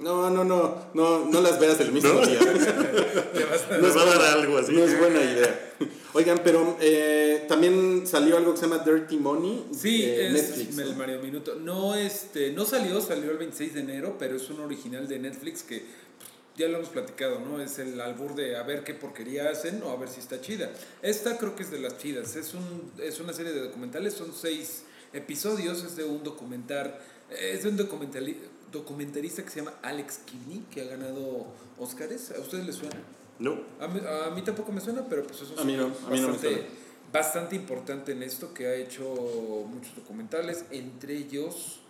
No, 0.00 0.30
no, 0.30 0.44
no, 0.44 0.86
no, 0.94 1.26
no 1.26 1.40
las 1.40 1.60
veas 1.60 1.78
el 1.80 1.92
mismo 1.92 2.20
día. 2.26 2.38
Nos 3.80 3.96
va 3.96 4.02
a 4.02 4.06
dar 4.06 4.38
algo 4.38 4.58
así. 4.58 4.72
No 4.72 4.84
es 4.84 4.98
buena 4.98 5.20
idea. 5.20 5.72
Oigan, 6.12 6.40
pero 6.42 6.76
eh, 6.80 7.44
también 7.48 8.06
salió 8.06 8.36
algo 8.36 8.52
que 8.54 8.60
se 8.60 8.66
llama 8.66 8.82
Dirty 8.82 9.16
Money. 9.18 9.66
Sí, 9.72 10.02
eh, 10.04 10.26
es 10.28 10.32
Netflix. 10.32 10.78
el 10.78 10.90
¿no? 10.92 10.96
Mario 10.96 11.20
Minuto. 11.20 11.54
No, 11.56 11.94
este, 11.94 12.52
no 12.52 12.64
salió, 12.64 13.00
salió 13.00 13.30
el 13.30 13.38
26 13.38 13.74
de 13.74 13.80
enero, 13.80 14.16
pero 14.18 14.36
es 14.36 14.48
un 14.50 14.60
original 14.60 15.06
de 15.06 15.18
Netflix 15.18 15.62
que 15.62 15.84
ya 16.56 16.66
lo 16.68 16.78
hemos 16.78 16.88
platicado, 16.88 17.38
¿no? 17.38 17.60
Es 17.60 17.78
el 17.78 18.00
albur 18.00 18.34
de 18.34 18.56
a 18.56 18.62
ver 18.64 18.82
qué 18.82 18.94
porquería 18.94 19.50
hacen 19.50 19.82
o 19.82 19.90
a 19.90 19.96
ver 19.96 20.08
si 20.08 20.20
está 20.20 20.40
chida. 20.40 20.70
Esta 21.00 21.38
creo 21.38 21.54
que 21.54 21.62
es 21.62 21.70
de 21.70 21.78
las 21.78 21.98
chidas. 21.98 22.36
Es, 22.36 22.54
un, 22.54 22.90
es 23.02 23.20
una 23.20 23.32
serie 23.32 23.52
de 23.52 23.60
documentales, 23.60 24.14
son 24.14 24.32
seis 24.34 24.82
episodios, 25.12 25.84
es 25.84 25.96
de 25.96 26.04
un 26.04 26.22
documental, 26.24 26.98
es 27.30 27.62
de 27.62 27.68
un 27.68 27.78
documentali- 27.78 28.36
documentarista 28.72 29.42
que 29.42 29.50
se 29.50 29.60
llama 29.60 29.74
Alex 29.82 30.18
Kidney, 30.26 30.64
que 30.70 30.82
ha 30.82 30.84
ganado 30.84 31.46
Oscars. 31.78 32.32
¿A 32.32 32.40
ustedes 32.40 32.66
les 32.66 32.76
suena? 32.76 32.96
No. 33.38 33.58
A 33.80 33.88
mí, 33.88 34.00
a 34.26 34.30
mí 34.30 34.42
tampoco 34.42 34.70
me 34.72 34.80
suena, 34.80 35.04
pero 35.08 35.24
pues 35.24 35.40
es 35.42 35.58
A 35.58 35.64
mí 35.64 35.74
no, 35.76 35.88
mí 35.88 35.94
no 36.00 36.08
me 36.10 36.16
bastante, 36.34 36.48
suena. 36.54 36.68
bastante 37.12 37.56
importante 37.56 38.12
en 38.12 38.22
esto, 38.22 38.52
que 38.54 38.66
ha 38.66 38.74
hecho 38.74 39.04
muchos 39.68 39.94
documentales, 39.96 40.64
entre 40.70 41.16
ellos, 41.16 41.80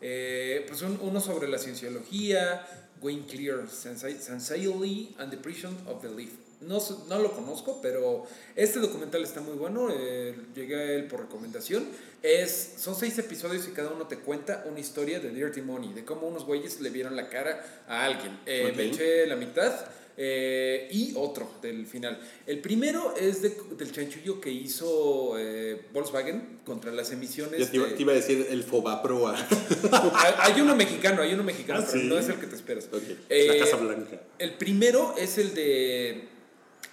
eh, 0.00 0.64
pues 0.68 0.82
un- 0.82 0.98
uno 1.02 1.20
sobre 1.20 1.48
la 1.48 1.58
cienciología, 1.58 2.66
Wayne 3.00 3.26
Clear, 3.26 3.68
Sincerely 3.70 5.14
and 5.18 5.30
the 5.30 5.36
Prison 5.38 5.76
of 5.86 6.02
Belief. 6.02 6.32
No, 6.60 6.78
no 7.08 7.18
lo 7.20 7.32
conozco, 7.32 7.80
pero 7.80 8.26
este 8.56 8.78
documental 8.80 9.22
está 9.22 9.40
muy 9.40 9.54
bueno. 9.56 9.88
eh, 9.92 10.34
llegué 10.54 10.74
a 10.76 10.92
él 10.94 11.04
por 11.06 11.20
recomendación. 11.20 11.86
Es, 12.22 12.74
son 12.78 12.96
seis 12.96 13.16
episodios 13.18 13.68
y 13.68 13.70
cada 13.70 13.90
uno 13.90 14.06
te 14.08 14.18
cuenta 14.18 14.64
una 14.68 14.80
historia 14.80 15.20
de 15.20 15.30
Dirty 15.30 15.62
Money, 15.62 15.92
de 15.92 16.04
cómo 16.04 16.26
unos 16.26 16.44
güeyes 16.44 16.80
le 16.80 16.90
vieron 16.90 17.14
la 17.14 17.28
cara 17.28 17.84
a 17.86 18.04
alguien. 18.04 18.38
Eh. 18.46 18.72
Me 18.76 18.86
eché 18.86 19.26
la 19.26 19.36
mitad. 19.36 19.72
eh, 20.20 20.88
y 20.90 21.12
otro 21.14 21.48
del 21.62 21.86
final. 21.86 22.18
El 22.44 22.58
primero 22.58 23.14
es 23.16 23.40
de- 23.40 23.56
del 23.78 23.92
chanchullo 23.92 24.40
que 24.40 24.50
hizo 24.50 25.36
eh, 25.38 25.80
Volkswagen 25.92 26.58
contra 26.66 26.90
las 26.90 27.12
emisiones. 27.12 27.60
Ya 27.60 27.70
te 27.70 27.76
iba, 27.76 27.86
de- 27.86 27.92
te 27.94 28.02
iba 28.02 28.10
a 28.10 28.16
decir 28.16 28.48
el 28.50 28.64
Fobaproa. 28.64 29.36
hay 30.38 30.60
uno 30.60 30.74
mexicano, 30.74 31.22
hay 31.22 31.34
uno 31.34 31.44
mexicano, 31.44 31.80
Ah, 31.82 31.86
pero 31.88 32.02
¿sí? 32.02 32.08
no 32.08 32.18
es 32.18 32.28
el 32.28 32.34
que 32.40 32.48
te 32.48 32.56
esperas. 32.56 32.88
Eh, 33.28 33.46
La 33.46 33.64
Casa 33.64 33.76
Blanca. 33.76 34.20
el 34.40 34.54
primero 34.54 35.14
es 35.16 35.38
el 35.38 35.54
de 35.54 36.24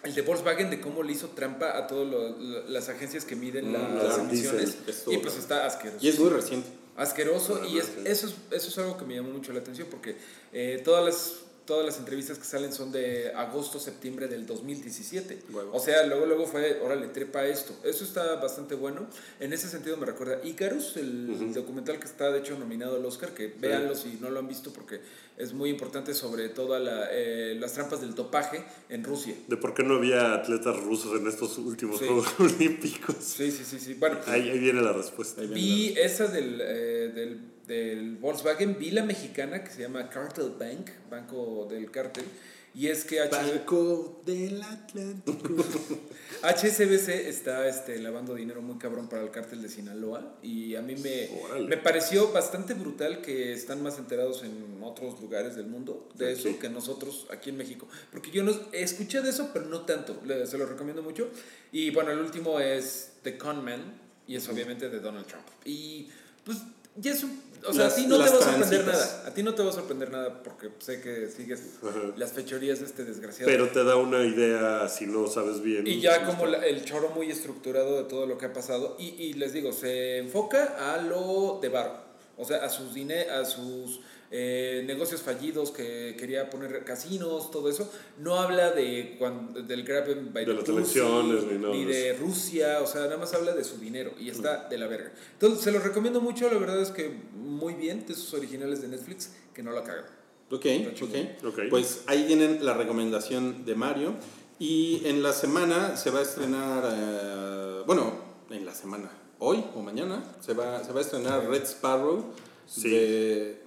el 0.06 0.14
de 0.16 0.22
Volkswagen 0.22 0.70
de 0.70 0.80
cómo 0.80 1.04
le 1.04 1.12
hizo 1.12 1.28
trampa 1.30 1.78
a 1.78 1.88
todas 1.88 2.36
las 2.70 2.88
agencias 2.90 3.26
que 3.26 3.36
miden 3.36 3.74
la- 3.74 3.80
Mm, 3.80 3.98
las 3.98 4.18
la 4.18 4.24
emisiones 4.24 4.78
y 5.08 5.18
pues 5.18 5.36
está 5.38 5.66
asqueroso. 5.66 6.06
y 6.06 6.08
es 6.10 6.20
muy 6.20 6.30
reciente. 6.30 6.70
asqueroso 6.96 7.62
y 7.66 7.78
es, 7.80 7.92
eso, 8.06 8.28
es, 8.28 8.36
eso 8.52 8.68
es 8.70 8.78
algo 8.78 8.98
que 8.98 9.04
me 9.06 9.16
llamó 9.16 9.32
mucho 9.32 9.52
la 9.52 9.60
atención 9.60 9.88
porque 9.92 10.16
eh, 10.54 10.82
todas 10.86 11.04
las 11.04 11.34
todas 11.66 11.86
las 11.86 11.98
entrevistas 11.98 12.38
que 12.38 12.46
salen 12.46 12.72
son 12.72 12.92
de 12.92 13.32
agosto 13.34 13.80
septiembre 13.80 14.28
del 14.28 14.46
2017 14.46 15.40
Huevo. 15.52 15.72
o 15.74 15.80
sea 15.80 16.06
luego 16.06 16.26
luego 16.26 16.46
fue 16.46 16.80
órale 16.82 17.08
trepa 17.08 17.46
esto 17.46 17.76
eso 17.84 18.04
está 18.04 18.36
bastante 18.36 18.76
bueno 18.76 19.08
en 19.40 19.52
ese 19.54 19.68
sentido 19.68 19.98
me 19.98 20.06
recuerda 20.06 20.40
Icarus 20.44 20.96
el 20.98 21.54
documental 21.54 21.98
que 22.00 22.06
está 22.06 22.32
de 22.32 22.40
hecho 22.40 22.58
nominado 22.60 22.98
al 22.98 23.06
Oscar 23.06 23.34
que 23.34 23.48
véanlo 23.48 23.96
si 23.96 24.18
no 24.22 24.30
lo 24.30 24.40
han 24.40 24.48
visto 24.48 24.72
porque 24.72 25.00
es 25.38 25.54
muy 25.54 25.70
importante 25.70 26.14
sobre 26.14 26.50
todas 26.50 26.82
las 26.82 27.74
trampas 27.74 28.02
del 28.02 28.14
dopaje 28.16 28.64
en 28.90 29.04
Rusia 29.04 29.36
De 29.48 29.58
por 29.58 29.74
qué 29.74 29.84
no 29.84 29.96
había 29.96 30.34
atletas 30.36 30.78
rusos 30.84 31.20
en 31.20 31.28
estos 31.28 31.58
últimos 31.58 32.00
Sí. 32.00 32.06
Juegos 32.06 32.28
Olímpicos. 32.40 33.16
sí 33.20 33.52
sí 33.52 33.64
sí 33.66 33.80
sí 33.80 33.94
bueno 33.96 34.20
Ahí, 34.28 34.50
ahí 34.50 34.60
viene 34.60 34.82
la 34.82 34.92
respuesta. 34.94 35.42
Ahí 35.42 35.48
viene 35.48 35.62
Vi 35.62 35.94
esa 36.00 36.28
del, 36.28 36.60
eh, 36.62 37.12
del, 37.14 37.40
del 37.68 38.18
Volkswagen, 38.18 38.78
vi 38.78 38.92
la 38.92 39.04
mexicana 39.04 39.64
que 39.64 39.72
se 39.72 39.82
llama 39.82 40.10
Cartel 40.10 40.54
Bank, 40.60 40.90
Banco 41.10 41.68
del 41.70 41.90
Cártel, 41.92 42.26
y 42.74 42.88
es 42.88 43.06
que 43.06 43.22
Banco 43.30 44.22
del 44.26 44.62
Atlántico. 44.62 45.64
HSBC 46.44 47.08
está 47.28 47.68
este, 47.68 47.98
lavando 48.00 48.36
dinero 48.36 48.62
muy 48.62 48.78
cabrón 48.78 49.08
para 49.08 49.24
el 49.24 49.32
cártel 49.32 49.62
de 49.62 49.70
Sinaloa 49.70 50.38
y 50.44 50.76
a 50.76 50.82
mí 50.82 50.96
me, 50.98 51.30
me 51.68 51.78
pareció 51.78 52.32
bastante 52.34 52.74
brutal 52.74 53.22
que 53.22 53.54
están 53.54 53.82
más 53.82 53.98
enterados 53.98 54.44
en 54.44 54.78
otros 54.84 55.20
lugares 55.22 55.56
del 55.56 55.68
mundo 55.68 56.10
de 56.16 56.34
eso 56.34 56.50
Sí. 56.50 56.56
que 56.56 56.70
nosotros 56.70 57.28
aquí 57.32 57.50
en 57.50 57.58
México. 57.58 57.88
Porque 58.12 58.30
yo 58.32 58.44
no 58.44 58.52
escuché 58.74 59.22
de 59.22 59.30
eso, 59.30 59.50
pero 59.54 59.66
no 59.68 59.82
tanto. 59.86 60.22
Le- 60.26 60.46
se 60.46 60.58
lo 60.58 60.66
recomiendo 60.66 61.02
mucho. 61.02 61.30
Y 61.72 61.90
bueno, 61.92 62.12
el 62.12 62.20
último 62.20 62.60
es 62.60 63.14
The 63.24 63.38
Con 63.38 63.64
Man 63.64 63.82
y 64.28 64.36
es 64.36 64.48
obviamente 64.50 64.90
de 64.90 65.00
Donald 65.00 65.26
Trump. 65.26 65.46
Y 65.64 66.10
pues 66.44 66.58
ya 66.98 67.14
es 67.14 67.24
un... 67.24 67.42
O 67.68 67.74
sea, 67.74 67.86
Las- 67.86 67.94
a 67.94 67.96
ti 67.96 68.06
no 68.08 68.16
te 68.18 68.22
va 68.22 68.26
a 68.26 68.42
sorprender 68.42 68.86
nada. 68.86 69.24
A 69.28 69.34
ti 69.34 69.44
no 69.44 69.56
te 69.56 69.64
va 69.64 69.70
a 69.70 69.74
sorprender 69.74 70.12
nada 70.12 70.44
porque 70.44 70.70
sé 70.80 71.02
que 71.02 71.28
sigues 71.30 71.62
Ajá. 71.82 72.00
las 72.18 72.32
fechorías 72.34 72.80
de 72.80 72.86
este 72.86 73.04
desgraciado. 73.06 73.52
Pero 73.52 73.70
te 73.70 73.84
da 73.84 73.96
una 73.96 74.24
idea 74.24 74.88
si 74.90 75.06
no 75.08 75.28
sabes 75.28 75.62
bien. 75.62 75.88
Y 75.88 76.00
ya 76.02 76.26
como 76.26 76.46
la- 76.46 76.66
el 76.66 76.84
choro 76.86 77.10
muy 77.10 77.32
estructurado 77.32 77.98
de 77.98 78.04
todo 78.04 78.26
lo 78.26 78.38
que 78.38 78.46
ha 78.48 78.54
pasado. 78.54 78.96
Y, 79.00 79.10
y 79.22 79.34
les 79.34 79.54
digo, 79.54 79.72
se 79.72 80.18
enfoca 80.20 80.94
a 80.94 81.02
lo 81.02 81.60
de 81.62 81.70
Varo. 81.70 82.06
O 82.38 82.44
sea, 82.46 82.66
a 82.66 82.70
sus, 82.70 82.94
dine 82.94 83.22
a 83.30 83.46
sus 83.46 84.02
eh, 84.32 84.84
negocios 84.86 85.22
fallidos 85.22 85.72
que 85.72 86.16
quería 86.18 86.50
poner 86.50 86.84
casinos, 86.84 87.52
todo 87.52 87.70
eso. 87.70 87.92
No 88.20 88.36
habla 88.40 88.72
de 88.72 89.16
cuando, 89.20 89.62
del 89.62 89.84
Graben 89.84 90.34
by 90.34 90.46
De 90.46 90.52
the 90.52 90.58
las 90.58 90.64
Pussy, 90.70 91.00
elecciones, 91.00 91.44
ni 91.72 91.86
de 91.86 92.14
Rusia. 92.14 92.80
O 92.82 92.88
sea, 92.88 93.02
nada 93.02 93.18
más 93.18 93.34
habla 93.34 93.54
de 93.54 93.64
su 93.64 93.78
dinero. 93.78 94.12
Y 94.20 94.30
está 94.30 94.68
de 94.68 94.78
la 94.78 94.88
verga. 94.88 95.12
Entonces, 95.34 95.62
se 95.62 95.72
los 95.72 95.84
recomiendo 95.84 96.22
mucho. 96.22 96.50
La 96.52 96.58
verdad 96.58 96.82
es 96.82 96.92
que 96.92 97.10
muy 97.36 97.74
bien 97.76 98.06
de 98.08 98.14
sus 98.14 98.34
originales 98.34 98.82
de 98.82 98.88
Netflix, 98.88 99.32
que 99.54 99.64
no 99.64 99.72
la 99.72 99.84
cagan. 99.84 100.06
Ok, 100.52 100.66
Está 100.66 101.06
ok. 101.06 101.54
Ok. 101.54 101.60
Pues 101.70 102.04
ahí 102.08 102.26
tienen 102.28 102.64
la 102.66 102.74
recomendación 102.74 103.66
de 103.66 103.76
Mario. 103.76 104.14
Y 104.58 105.02
en 105.06 105.22
la 105.22 105.34
semana 105.34 105.98
se 105.98 106.12
va 106.12 106.20
a 106.20 106.22
estrenar, 106.22 106.84
eh, 106.96 107.84
bueno, 107.86 108.14
en 108.50 108.66
la 108.66 108.74
semana, 108.74 109.12
hoy 109.40 109.64
o 109.76 109.82
mañana, 109.82 110.24
se 110.40 110.54
va, 110.54 110.82
se 110.84 110.94
va 110.94 111.00
a 111.00 111.02
estrenar 111.02 111.50
Red 111.50 111.64
Sparrow 111.64 112.32
Sí. 112.68 112.90
de, 112.90 113.65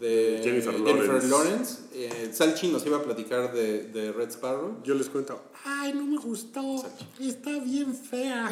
de 0.00 0.40
Jennifer 0.42 0.78
Lawrence. 0.78 1.28
Lawrence. 1.28 1.78
Eh, 1.94 2.30
Salchi 2.32 2.68
nos 2.68 2.84
iba 2.86 2.98
a 2.98 3.02
platicar 3.02 3.52
de, 3.52 3.84
de 3.88 4.12
Red 4.12 4.30
Sparrow. 4.30 4.76
Yo 4.84 4.94
les 4.94 5.08
cuento. 5.08 5.40
Ay, 5.64 5.92
no 5.94 6.04
me 6.06 6.16
gustó. 6.18 6.84
Está 7.20 7.58
bien 7.60 7.94
fea. 7.94 8.48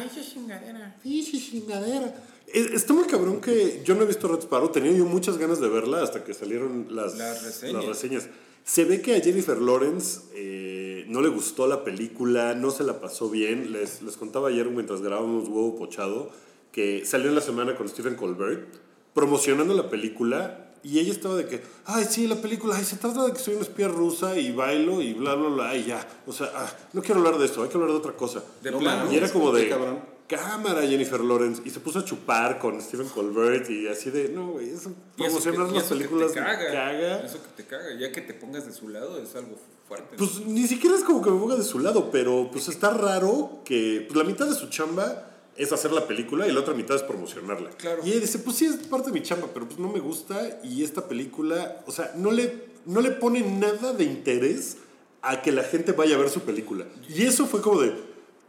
Pinche 1.01 1.39
chingadera. 1.39 2.13
Es- 2.47 2.71
Está 2.71 2.93
muy 2.93 3.05
cabrón 3.05 3.41
que 3.41 3.81
yo 3.83 3.95
no 3.95 4.03
he 4.03 4.05
visto 4.05 4.27
Red 4.27 4.39
Sparrow. 4.41 4.69
Tenía 4.71 4.91
yo 4.91 5.05
muchas 5.05 5.37
ganas 5.37 5.59
de 5.59 5.67
verla 5.69 6.01
hasta 6.03 6.23
que 6.23 6.33
salieron 6.33 6.87
las, 6.89 7.17
Las 7.17 7.43
reseñas. 7.43 7.73
las 7.73 7.85
reseñas. 7.85 8.27
Se 8.65 8.85
ve 8.85 9.01
que 9.01 9.15
a 9.15 9.19
Jennifer 9.21 9.61
Lawrence 9.61 10.21
eh, 10.33 11.05
no 11.09 11.21
le 11.21 11.27
gustó 11.29 11.67
la 11.67 11.83
película, 11.83 12.55
no 12.55 12.71
se 12.71 12.83
la 12.83 12.99
pasó 13.01 13.29
bien. 13.29 13.71
Les, 13.73 14.01
les 14.01 14.15
contaba 14.17 14.49
ayer 14.49 14.69
mientras 14.69 15.01
grabábamos 15.01 15.47
Huevo 15.49 15.75
Pochado 15.75 16.29
que 16.71 17.05
salió 17.05 17.29
en 17.29 17.35
la 17.35 17.41
semana 17.41 17.75
con 17.75 17.87
Stephen 17.87 18.15
Colbert 18.15 18.67
promocionando 19.13 19.73
la 19.75 19.89
película 19.91 20.62
y 20.83 20.99
ella 20.99 21.13
estaba 21.13 21.35
de 21.35 21.47
que, 21.47 21.63
ay, 21.85 22.05
sí, 22.09 22.27
la 22.27 22.35
película, 22.35 22.75
ay, 22.75 22.83
se 22.83 22.97
trata 22.97 23.25
de 23.25 23.31
que 23.31 23.39
soy 23.39 23.55
una 23.55 23.63
espía 23.63 23.87
rusa 23.87 24.37
y 24.37 24.51
bailo 24.51 25.01
y 25.01 25.13
bla, 25.13 25.35
bla, 25.35 25.49
bla, 25.49 25.77
y 25.77 25.85
ya. 25.85 26.05
O 26.27 26.33
sea, 26.33 26.51
ah, 26.53 26.69
no 26.91 27.01
quiero 27.01 27.21
hablar 27.21 27.37
de 27.37 27.45
esto, 27.45 27.63
hay 27.63 27.69
que 27.69 27.75
hablar 27.75 27.91
de 27.91 27.97
otra 27.97 28.11
cosa. 28.13 28.43
De 28.61 28.69
No 28.69 28.79
plano. 28.79 29.11
Y 29.11 29.15
era 29.15 29.31
como 29.31 29.53
de 29.53 29.69
cabrón. 29.69 30.01
cámara 30.27 30.81
Jennifer 30.81 31.21
Lawrence 31.21 31.61
y 31.63 31.69
se 31.69 31.79
puso 31.79 31.99
a 31.99 32.05
chupar 32.05 32.59
con 32.59 32.81
Stephen 32.81 33.07
Colbert 33.07 33.69
y 33.69 33.87
así 33.87 34.11
de, 34.11 34.27
no, 34.27 34.51
güey, 34.51 34.71
eso 34.71 34.91
promocionar 35.15 35.71
las 35.71 35.85
eso 35.85 35.95
que 35.95 36.03
te 36.03 36.09
películas 36.09 36.31
caga. 36.33 37.21
Eso 37.21 37.37
que 37.41 37.63
te 37.63 37.65
caga. 37.65 37.95
Ya 37.97 38.11
que 38.11 38.21
te 38.21 38.33
pongas 38.33 38.65
de 38.65 38.73
su 38.73 38.89
lado 38.89 39.17
es 39.21 39.33
algo 39.35 39.55
fuerte. 39.87 40.17
Pues 40.17 40.45
ni 40.45 40.67
siquiera 40.67 40.97
es 40.97 41.03
como 41.03 41.21
que 41.21 41.29
me 41.29 41.39
ponga 41.39 41.55
de 41.55 41.63
su 41.63 41.79
lado, 41.79 42.11
pero 42.11 42.49
pues 42.51 42.67
está 42.67 42.89
raro 42.89 43.61
que 43.63 44.05
pues, 44.05 44.17
la 44.17 44.25
mitad 44.25 44.47
de 44.47 44.55
su 44.55 44.67
chamba 44.67 45.29
es 45.55 45.71
hacer 45.71 45.91
la 45.91 46.07
película 46.07 46.47
y 46.47 46.51
la 46.51 46.61
otra 46.61 46.73
mitad 46.73 46.95
es 46.95 47.03
promocionarla. 47.03 47.69
Claro. 47.71 48.01
Y 48.03 48.11
ella 48.11 48.21
dice, 48.21 48.39
pues 48.39 48.57
sí, 48.57 48.65
es 48.65 48.75
parte 48.87 49.07
de 49.07 49.13
mi 49.13 49.21
chamba, 49.21 49.47
pero 49.53 49.67
pues 49.67 49.79
no 49.79 49.91
me 49.91 49.99
gusta 49.99 50.59
y 50.63 50.83
esta 50.83 51.07
película, 51.07 51.83
o 51.87 51.91
sea, 51.91 52.11
no 52.15 52.31
le, 52.31 52.65
no 52.85 53.01
le 53.01 53.11
pone 53.11 53.41
nada 53.41 53.93
de 53.93 54.03
interés 54.03 54.77
a 55.21 55.41
que 55.41 55.51
la 55.51 55.63
gente 55.63 55.91
vaya 55.91 56.15
a 56.15 56.19
ver 56.19 56.29
su 56.29 56.41
película. 56.41 56.85
Y 57.07 57.23
eso 57.23 57.45
fue 57.45 57.61
como 57.61 57.81
de, 57.81 57.93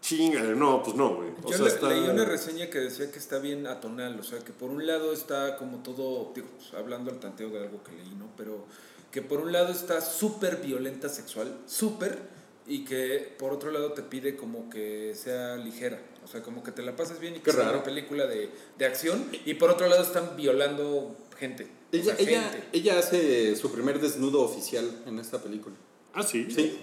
chinga, 0.00 0.42
no, 0.42 0.82
pues 0.82 0.96
no, 0.96 1.14
güey. 1.16 1.28
Yo 1.42 1.56
sea, 1.56 1.66
le- 1.66 1.68
está... 1.68 1.88
leí 1.88 2.08
una 2.08 2.24
reseña 2.24 2.68
que 2.68 2.78
decía 2.78 3.10
que 3.10 3.18
está 3.18 3.38
bien 3.38 3.66
atonal, 3.66 4.18
o 4.18 4.22
sea, 4.22 4.38
que 4.40 4.52
por 4.52 4.70
un 4.70 4.86
lado 4.86 5.12
está 5.12 5.56
como 5.56 5.82
todo, 5.82 6.32
digo, 6.34 6.48
pues, 6.56 6.74
hablando 6.74 7.10
al 7.10 7.20
tanteo 7.20 7.50
de 7.50 7.58
algo 7.60 7.82
que 7.84 7.92
leí, 7.92 8.14
¿no? 8.18 8.28
Pero 8.36 8.64
que 9.10 9.22
por 9.22 9.40
un 9.40 9.52
lado 9.52 9.70
está 9.72 10.00
súper 10.00 10.56
violenta 10.56 11.08
sexual, 11.08 11.56
súper, 11.66 12.18
y 12.66 12.84
que 12.84 13.34
por 13.38 13.52
otro 13.52 13.70
lado 13.70 13.92
te 13.92 14.02
pide 14.02 14.36
como 14.36 14.68
que 14.68 15.14
sea 15.14 15.56
ligera, 15.56 16.00
o 16.24 16.28
sea, 16.28 16.42
como 16.42 16.62
que 16.62 16.72
te 16.72 16.82
la 16.82 16.96
pases 16.96 17.20
bien 17.20 17.36
y 17.36 17.40
que 17.40 17.52
raro. 17.52 17.70
una 17.74 17.82
película 17.84 18.26
de, 18.26 18.50
de 18.78 18.84
acción, 18.86 19.26
y 19.44 19.54
por 19.54 19.70
otro 19.70 19.86
lado 19.88 20.02
están 20.02 20.36
violando 20.36 21.16
gente. 21.38 21.64
o 21.64 21.96
Ella, 21.96 22.16
sea, 22.16 22.26
ella, 22.28 22.42
gente. 22.42 22.68
ella 22.72 22.98
hace 22.98 23.54
su 23.56 23.70
primer 23.72 24.00
desnudo 24.00 24.40
oficial 24.42 25.02
en 25.06 25.18
esta 25.18 25.42
película. 25.42 25.74
Ah, 26.14 26.22
sí. 26.22 26.46
Sí, 26.50 26.78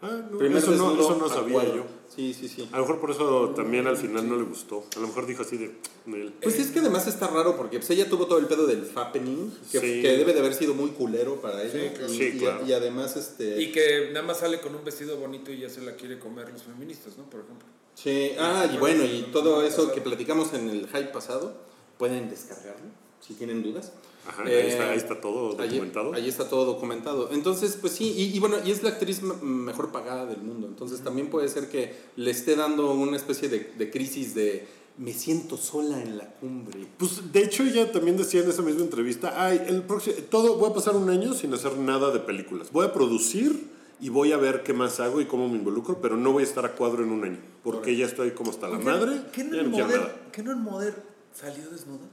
Ah, 0.00 0.20
no, 0.30 0.38
primer 0.38 0.58
eso, 0.62 0.70
no, 0.72 0.92
eso 1.00 1.16
no 1.16 1.28
sabía 1.28 1.64
yo. 1.74 1.84
Sí, 2.18 2.34
sí, 2.34 2.48
sí. 2.48 2.68
A 2.72 2.78
lo 2.78 2.82
mejor 2.82 2.98
por 3.00 3.12
eso 3.12 3.50
también 3.54 3.86
al 3.86 3.96
final 3.96 4.28
no 4.28 4.34
le 4.34 4.42
gustó. 4.42 4.84
A 4.96 4.98
lo 4.98 5.06
mejor 5.06 5.24
dijo 5.24 5.42
así 5.42 5.56
de, 5.56 5.76
"Nel". 6.06 6.32
Pues 6.42 6.58
es 6.58 6.72
que 6.72 6.80
además 6.80 7.06
está 7.06 7.28
raro 7.28 7.56
porque 7.56 7.78
pues, 7.78 7.88
ella 7.90 8.08
tuvo 8.10 8.26
todo 8.26 8.40
el 8.40 8.46
pedo 8.46 8.66
del 8.66 8.84
fappening, 8.84 9.52
que, 9.70 9.78
Sí. 9.78 10.02
que 10.02 10.16
debe 10.16 10.32
de 10.34 10.40
haber 10.40 10.52
sido 10.54 10.74
muy 10.74 10.90
culero 10.90 11.40
para 11.40 11.62
ella. 11.62 11.92
claro. 11.94 12.12
y, 12.12 12.16
Sí, 12.18 12.30
y- 12.34 12.38
claro. 12.40 12.66
y 12.66 12.72
además, 12.72 13.16
este... 13.16 13.62
Y 13.62 13.70
que 13.70 14.08
nada 14.12 14.26
más 14.26 14.40
sale 14.40 14.60
con 14.60 14.74
un 14.74 14.84
vestido 14.84 15.16
bonito 15.16 15.52
y 15.52 15.58
ya 15.60 15.70
se 15.70 15.80
la 15.80 15.92
quiere 15.94 16.18
comer 16.18 16.50
los 16.52 16.64
feministas, 16.64 17.16
¿no? 17.16 17.22
Por 17.30 17.42
ejemplo. 17.42 17.68
Sí, 17.94 18.32
ah, 18.36 18.68
y 18.74 18.78
bueno, 18.78 19.04
y 19.04 19.28
todo 19.32 19.62
eso 19.62 19.92
que 19.92 20.00
platicamos 20.00 20.52
en 20.54 20.70
el 20.70 20.88
hype 20.88 21.12
pasado, 21.12 21.54
pueden 21.98 22.28
descargarlo 22.28 22.86
si 23.20 23.34
tienen 23.34 23.62
dudas. 23.62 23.92
Ajá, 24.28 24.44
Eh, 24.46 24.62
ahí, 24.62 24.68
está, 24.68 24.90
ahí 24.90 24.96
está 24.98 25.20
todo 25.20 25.54
documentado. 25.54 26.12
Ahí, 26.12 26.28
está 26.28 26.48
todo 26.48 26.66
documentado. 26.66 27.30
Entonces, 27.32 27.78
pues 27.80 27.94
sí, 27.94 28.12
y, 28.16 28.36
y 28.36 28.38
bueno, 28.38 28.56
y 28.64 28.70
es 28.70 28.82
la 28.82 28.90
actriz 28.90 29.22
mejor 29.22 29.90
pagada 29.90 30.26
del 30.26 30.42
mundo. 30.42 30.66
Entonces 30.66 31.00
también 31.02 31.30
puede 31.30 31.48
ser 31.48 31.68
que 31.68 31.94
le 32.16 32.30
esté 32.30 32.54
dando 32.54 32.92
una 32.92 33.16
especie 33.16 33.48
de, 33.48 33.72
de 33.76 33.90
crisis 33.90 34.34
de 34.34 34.66
me 34.98 35.12
siento 35.12 35.56
sola 35.56 36.02
en 36.02 36.18
la 36.18 36.26
cumbre. 36.26 36.86
Pues 36.98 37.32
de 37.32 37.42
hecho 37.42 37.62
ella 37.62 37.90
también 37.90 38.16
decía 38.16 38.42
en 38.42 38.50
esa 38.50 38.62
misma 38.62 38.82
entrevista, 38.82 39.32
ay, 39.42 39.62
el 39.68 39.82
próximo, 39.82 40.16
todo, 40.28 40.56
voy 40.56 40.70
a 40.70 40.74
pasar 40.74 40.96
un 40.96 41.08
año 41.08 41.32
sin 41.34 41.54
hacer 41.54 41.78
nada 41.78 42.10
de 42.10 42.18
películas. 42.18 42.72
Voy 42.72 42.84
a 42.84 42.92
producir 42.92 43.68
y 44.00 44.08
voy 44.08 44.32
a 44.32 44.36
ver 44.36 44.62
qué 44.64 44.72
más 44.72 45.00
hago 45.00 45.20
y 45.20 45.26
cómo 45.26 45.48
me 45.48 45.56
involucro, 45.56 46.00
pero 46.00 46.16
no 46.16 46.32
voy 46.32 46.42
a 46.42 46.46
estar 46.46 46.64
a 46.66 46.72
cuadro 46.72 47.02
en 47.04 47.10
un 47.10 47.24
año, 47.24 47.38
porque 47.62 47.96
ya 47.96 48.06
estoy 48.06 48.32
como 48.32 48.50
hasta 48.50 48.68
la 48.68 48.78
madre, 48.78 49.22
¿Qué 49.32 49.44
no, 49.44 49.56
en 49.58 49.70
Mother. 49.70 50.14
¿Qué 50.32 50.42
no 50.42 50.52
en 50.52 50.62
Mother 50.62 50.94
salió 51.32 51.68
desnuda? 51.70 52.06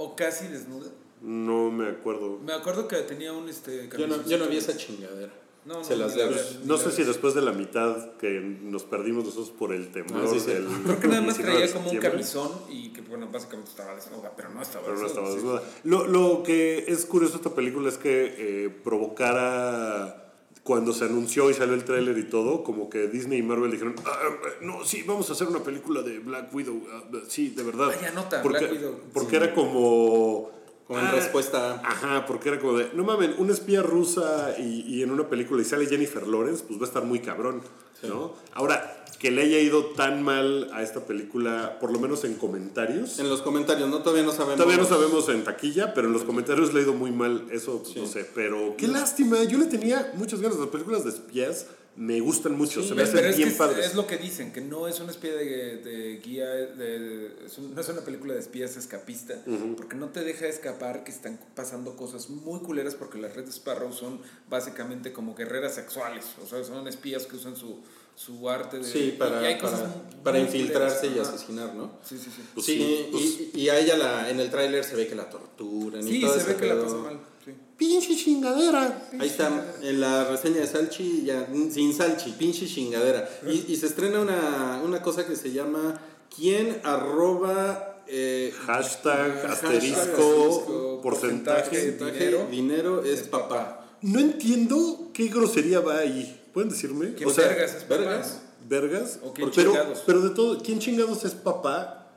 ¿O 0.00 0.14
casi 0.14 0.46
desnuda? 0.46 0.90
No 1.20 1.70
me 1.72 1.88
acuerdo. 1.88 2.38
Me 2.38 2.52
acuerdo 2.52 2.86
que 2.86 2.96
tenía 2.98 3.32
un 3.32 3.48
este 3.48 3.88
Yo 3.98 4.06
no, 4.06 4.24
yo 4.24 4.38
no 4.38 4.46
vi 4.46 4.56
esa 4.56 4.76
chingadera. 4.76 5.32
No, 5.64 5.74
no, 5.74 5.84
Se 5.84 5.96
las 5.96 6.14
debo. 6.14 6.34
No 6.64 6.78
sé 6.78 6.92
si 6.92 7.02
después 7.02 7.34
de 7.34 7.42
la 7.42 7.50
mitad 7.52 8.12
que 8.12 8.40
nos 8.40 8.84
perdimos 8.84 9.24
nosotros 9.24 9.50
por 9.50 9.74
el 9.74 9.90
temblor 9.90 10.24
Ah, 10.24 10.28
sí, 10.32 10.38
sí. 10.38 10.46
del. 10.52 10.66
Creo 10.84 11.00
que 11.00 11.08
nada 11.08 11.20
más 11.20 11.36
19 11.36 11.52
de 11.60 11.66
traía 11.68 11.74
como 11.74 11.90
un 11.90 11.98
camisón 11.98 12.50
y 12.70 12.90
que, 12.92 13.00
bueno, 13.02 13.28
básicamente 13.30 13.70
estaba 13.72 13.94
desnuda, 13.96 14.32
pero 14.36 14.50
no 14.50 14.62
estaba 14.62 14.84
Pero 14.84 14.96
no 14.96 15.02
desnuda, 15.02 15.28
estaba 15.28 15.28
sí. 15.28 15.34
desnuda. 15.34 15.62
Lo, 15.82 16.06
lo 16.06 16.42
que 16.44 16.84
es 16.86 17.04
curioso 17.04 17.32
de 17.34 17.38
esta 17.38 17.54
película 17.54 17.88
es 17.88 17.98
que 17.98 18.34
eh, 18.38 18.70
provocara. 18.70 20.27
Cuando 20.68 20.92
se 20.92 21.06
anunció 21.06 21.48
y 21.48 21.54
salió 21.54 21.72
el 21.72 21.82
tráiler 21.84 22.18
y 22.18 22.24
todo, 22.24 22.62
como 22.62 22.90
que 22.90 23.08
Disney 23.08 23.38
y 23.38 23.42
Marvel 23.42 23.70
dijeron, 23.70 23.94
"Ah, 24.04 24.18
eh, 24.22 24.48
no, 24.60 24.84
sí, 24.84 25.02
vamos 25.02 25.30
a 25.30 25.32
hacer 25.32 25.48
una 25.48 25.60
película 25.60 26.02
de 26.02 26.18
Black 26.18 26.54
Widow. 26.54 26.82
ah, 26.92 27.04
sí, 27.26 27.48
de 27.48 27.62
verdad. 27.62 27.86
Vaya 27.86 28.10
nota, 28.10 28.42
porque, 28.42 28.66
Black 28.66 28.72
Widow. 28.72 29.00
Porque 29.14 29.36
era 29.36 29.54
como... 29.54 30.50
Como 30.86 31.00
en 31.00 31.06
ah, 31.06 31.12
respuesta 31.12 31.80
Ajá, 31.82 32.26
porque 32.26 32.50
era 32.50 32.58
como 32.58 32.76
de, 32.76 32.90
no 32.92 33.02
mames, 33.02 33.38
una 33.38 33.54
espía 33.54 33.80
rusa 33.82 34.56
y, 34.58 34.80
y 34.86 35.02
en 35.02 35.10
una 35.10 35.26
película 35.30 35.62
y 35.62 35.64
sale 35.64 35.86
Jennifer 35.86 36.26
Lawrence, 36.26 36.64
pues 36.68 36.78
va 36.78 36.84
a 36.84 36.88
estar 36.88 37.04
muy 37.04 37.20
cabrón, 37.20 37.62
¿no? 38.02 38.34
Ahora, 38.52 38.97
que 39.18 39.30
le 39.32 39.42
haya 39.42 39.58
ido 39.58 39.86
tan 39.86 40.22
mal 40.22 40.70
a 40.72 40.82
esta 40.82 41.04
película, 41.06 41.78
por 41.80 41.92
lo 41.92 41.98
menos 41.98 42.22
en 42.24 42.34
comentarios. 42.34 43.18
En 43.18 43.28
los 43.28 43.42
comentarios, 43.42 43.88
¿no? 43.88 44.00
Todavía 44.02 44.22
no 44.24 44.32
sabemos. 44.32 44.56
Todavía 44.56 44.76
no 44.76 44.84
sabemos 44.88 45.28
en 45.28 45.42
taquilla, 45.44 45.92
pero 45.94 46.06
en 46.06 46.12
los 46.12 46.22
comentarios 46.24 46.72
le 46.72 46.80
ha 46.80 46.82
ido 46.84 46.94
muy 46.94 47.10
mal, 47.10 47.46
eso 47.50 47.82
no 47.96 48.06
sé. 48.06 48.24
Pero 48.34 48.74
qué 48.76 48.86
lástima, 48.88 49.42
yo 49.44 49.58
le 49.58 49.66
tenía 49.66 50.12
muchas 50.14 50.40
ganas. 50.40 50.58
Las 50.58 50.68
películas 50.68 51.02
de 51.04 51.10
espías 51.10 51.66
me 51.96 52.20
gustan 52.20 52.56
mucho, 52.56 52.80
se 52.84 52.90
me 52.94 53.02
Pero 53.04 53.08
hacen 53.18 53.24
es, 53.30 53.36
bien 53.36 53.56
padres. 53.56 53.86
es 53.86 53.94
lo 53.96 54.06
que 54.06 54.18
dicen, 54.18 54.52
que 54.52 54.60
no 54.60 54.86
es 54.86 55.00
una 55.00 55.10
espía 55.10 55.32
de, 55.34 55.78
de 55.78 56.20
guía, 56.24 56.46
de- 56.46 57.32
es 57.44 57.58
un- 57.58 57.74
no 57.74 57.80
es 57.80 57.88
una 57.88 58.02
película 58.02 58.34
de 58.34 58.38
espías 58.38 58.76
escapista, 58.76 59.34
porque 59.76 59.96
no 59.96 60.10
te 60.10 60.22
deja 60.22 60.46
escapar 60.46 61.02
que 61.02 61.10
están 61.10 61.40
pasando 61.56 61.96
cosas 61.96 62.30
muy 62.30 62.60
culeras 62.60 62.94
porque 62.94 63.18
las 63.18 63.34
Red 63.34 63.48
Sparrow 63.48 63.92
son 63.92 64.20
básicamente 64.48 65.12
como 65.12 65.34
guerreras 65.34 65.74
sexuales, 65.74 66.24
o 66.40 66.46
sea, 66.46 66.62
son 66.62 66.86
espías 66.86 67.26
que 67.26 67.34
usan 67.34 67.56
su, 67.56 67.80
su 68.18 68.48
arte 68.50 68.78
de... 68.80 68.84
Sí, 68.84 69.14
para, 69.16 69.40
y 69.42 69.46
hay 69.46 69.58
cosas 69.58 69.80
para, 69.80 69.92
muy- 69.94 70.22
para 70.24 70.38
muy 70.38 70.46
infiltrarse 70.48 71.06
y 71.06 71.18
asesinar, 71.20 71.72
¿no? 71.74 71.92
Sí, 72.04 72.18
sí, 72.18 72.30
sí. 72.34 72.42
Pues 72.52 72.66
sí, 72.66 72.74
sí, 72.76 73.08
pues- 73.12 73.24
y, 73.54 73.60
y 73.60 73.68
a 73.68 73.78
ella 73.78 73.96
la, 73.96 74.28
en 74.30 74.40
el 74.40 74.50
tráiler 74.50 74.82
se 74.82 74.96
ve 74.96 75.06
que 75.06 75.14
la 75.14 75.30
torturan 75.30 76.06
y 76.06 76.10
Sí, 76.10 76.20
todo 76.22 76.34
se 76.38 76.44
ve 76.44 76.56
que 76.56 76.66
la 76.66 76.82
pasa 76.82 76.96
mal. 76.96 77.20
sí. 77.44 77.52
Pinche 77.76 78.16
chingadera. 78.16 79.08
Ahí 79.20 79.28
está, 79.28 79.72
en 79.82 80.00
la 80.00 80.24
reseña 80.28 80.56
de 80.62 80.66
Salchi, 80.66 81.22
ya, 81.24 81.46
sin 81.70 81.94
Salchi, 81.94 82.32
pinche 82.32 82.66
chingadera. 82.66 83.28
Y, 83.46 83.72
y 83.72 83.76
se 83.76 83.86
estrena 83.86 84.18
una, 84.20 84.80
una 84.84 85.00
cosa 85.00 85.24
que 85.24 85.36
se 85.36 85.52
llama 85.52 86.00
¿Quién 86.34 86.80
arroba 86.82 88.02
eh, 88.08 88.52
Hashtag, 88.66 89.42
hashtag, 89.42 89.50
asterisco, 89.52 90.00
asterisco, 90.00 91.00
porcentaje. 91.02 91.70
porcentaje. 91.70 92.12
dinero, 92.26 92.46
dinero 92.50 93.04
es 93.04 93.20
es 93.20 93.28
papá? 93.28 93.86
No 94.02 94.18
entiendo 94.18 95.10
qué 95.14 95.28
grosería 95.28 95.78
va 95.80 95.98
ahí. 95.98 96.34
¿Pueden 96.58 96.70
decirme? 96.72 97.14
¿Quién 97.14 97.28
O 97.28 97.32
sea, 97.32 97.46
vergas 97.46 97.70
es 97.76 97.84
papá? 97.84 97.96
vergas. 98.00 98.40
¿Vergas? 98.68 99.18
¿O 99.22 99.32
quién 99.32 99.48
pero, 99.54 99.70
chingados? 99.70 100.02
pero 100.04 100.20
de 100.22 100.30
todo, 100.30 100.58
¿quién 100.58 100.80
chingados 100.80 101.24
es 101.24 101.30
papá? 101.34 102.08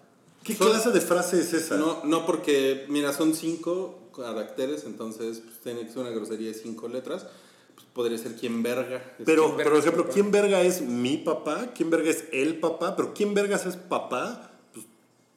¿Qué 0.43 0.55
Son- 0.55 0.69
clase 0.71 0.89
de 0.89 0.99
frase 0.99 1.39
es 1.39 1.53
esa? 1.53 1.77
No, 1.77 2.03
no 2.05 2.25
porque, 2.25 2.87
mira, 2.89 3.13
son 3.13 3.35
cinco 3.35 4.09
caracteres, 4.15 4.85
entonces 4.85 5.43
pues, 5.45 5.59
tiene 5.59 5.81
que 5.85 5.89
ser 5.89 5.99
una 5.99 6.09
grosería 6.09 6.47
de 6.47 6.55
cinco 6.55 6.87
letras. 6.87 7.27
Pues, 7.75 7.85
podría 7.93 8.17
ser 8.17 8.33
quién 8.33 8.63
verga. 8.63 8.95
Es 9.19 9.25
Pero, 9.27 9.43
quién 9.45 9.57
pero, 9.57 9.69
por 9.69 9.79
ejemplo, 9.79 10.07
¿quién 10.11 10.31
verga 10.31 10.61
es 10.63 10.81
mi 10.81 11.17
papá? 11.17 11.67
¿Quién 11.75 11.91
verga 11.91 12.09
es 12.09 12.23
el 12.31 12.59
papá? 12.59 12.95
Pero 12.95 13.13
¿quién 13.13 13.35
vergas 13.35 13.67
es 13.67 13.75
papá? 13.75 14.49
Pues 14.73 14.87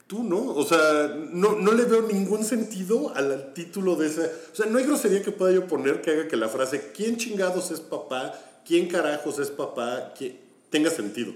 tú, 0.07 0.23
¿no? 0.23 0.47
O 0.55 0.65
sea, 0.65 1.15
no, 1.31 1.57
no 1.57 1.73
le 1.73 1.85
veo 1.85 2.01
ningún 2.11 2.43
sentido 2.43 3.13
al, 3.15 3.31
al 3.31 3.53
título 3.53 3.97
de 3.97 4.07
ese. 4.07 4.23
O 4.51 4.57
sea, 4.57 4.65
no 4.65 4.79
hay 4.79 4.87
grosería 4.87 5.23
que 5.23 5.31
pueda 5.31 5.53
yo 5.53 5.67
poner 5.67 6.01
que 6.01 6.11
haga 6.13 6.27
que 6.27 6.39
la 6.39 6.49
frase 6.49 6.93
¿quién 6.97 7.19
chingados 7.19 7.71
es 7.71 7.81
papá? 7.81 8.41
¿Quién 8.67 8.89
carajos 8.89 9.39
es 9.39 9.51
papá? 9.51 10.13
¿Quién- 10.17 10.43
tenga 10.71 10.91
sentido. 10.91 11.33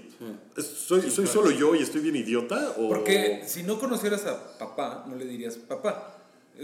Es- 0.57 0.65
¿Soy, 0.65 1.09
soy 1.09 1.25
solo 1.25 1.49
yo 1.51 1.73
y 1.73 1.81
estoy 1.81 2.01
bien 2.01 2.15
idiota? 2.17 2.73
O... 2.77 2.89
Porque 2.89 3.43
si 3.47 3.63
no 3.63 3.79
conocieras 3.79 4.25
a 4.25 4.57
papá, 4.57 5.05
no 5.07 5.15
le 5.15 5.23
dirías 5.25 5.55
papá. 5.55 6.15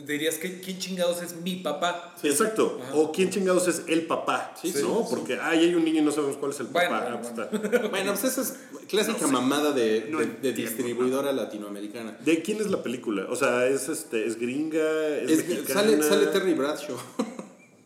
Dirías 0.05 0.35
que 0.35 0.59
quién 0.59 0.77
chingados 0.77 1.21
es 1.23 1.37
mi 1.37 1.55
papá. 1.55 2.13
Sí, 2.21 2.27
exacto. 2.27 2.81
O 2.93 3.13
quién 3.13 3.29
chingados 3.29 3.69
es 3.69 3.83
el 3.87 4.05
papá. 4.07 4.53
Sí, 4.61 4.73
¿no? 4.81 5.03
sí, 5.03 5.07
Porque 5.09 5.39
ay, 5.41 5.59
hay 5.59 5.73
un 5.75 5.85
niño 5.85 6.01
y 6.01 6.03
no 6.03 6.11
sabemos 6.11 6.35
cuál 6.35 6.51
es 6.51 6.59
el 6.59 6.65
Bueno, 6.67 6.89
papá. 6.89 7.17
bueno, 7.21 7.21
Ah, 7.23 7.47
pues. 7.61 7.91
Bueno, 7.91 8.11
pues 8.11 8.23
esa 8.25 8.41
es 8.41 8.55
clásica 8.89 9.25
mamada 9.27 9.71
de, 9.71 10.07
No 10.09 10.17
de- 10.19 10.25
de 10.25 10.31
entiendo, 10.49 10.61
distribuidora 10.61 11.31
latinoamericana. 11.31 12.17
¿De 12.25 12.41
quién 12.41 12.59
es 12.59 12.69
la 12.69 12.83
película? 12.83 13.25
O 13.29 13.37
sea, 13.37 13.67
¿es, 13.67 13.87
este, 13.87 14.27
es 14.27 14.37
gringa? 14.37 14.83
¿Es, 15.19 15.31
Es- 15.31 15.47
mexicana? 15.47 15.79
sale, 15.79 16.03
sale 16.03 16.25
Terry 16.27 16.55
Bradshaw. 16.55 16.97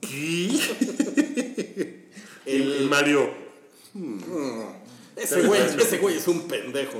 ¿Qué? 0.01 0.49
El- 2.55 2.73
El 2.73 2.89
Mario. 2.89 3.29
Ese 5.15 5.41
güey, 5.41 5.61
ese 5.61 5.97
güey 5.97 6.15
es 6.17 6.27
un 6.27 6.47
pendejo. 6.47 6.97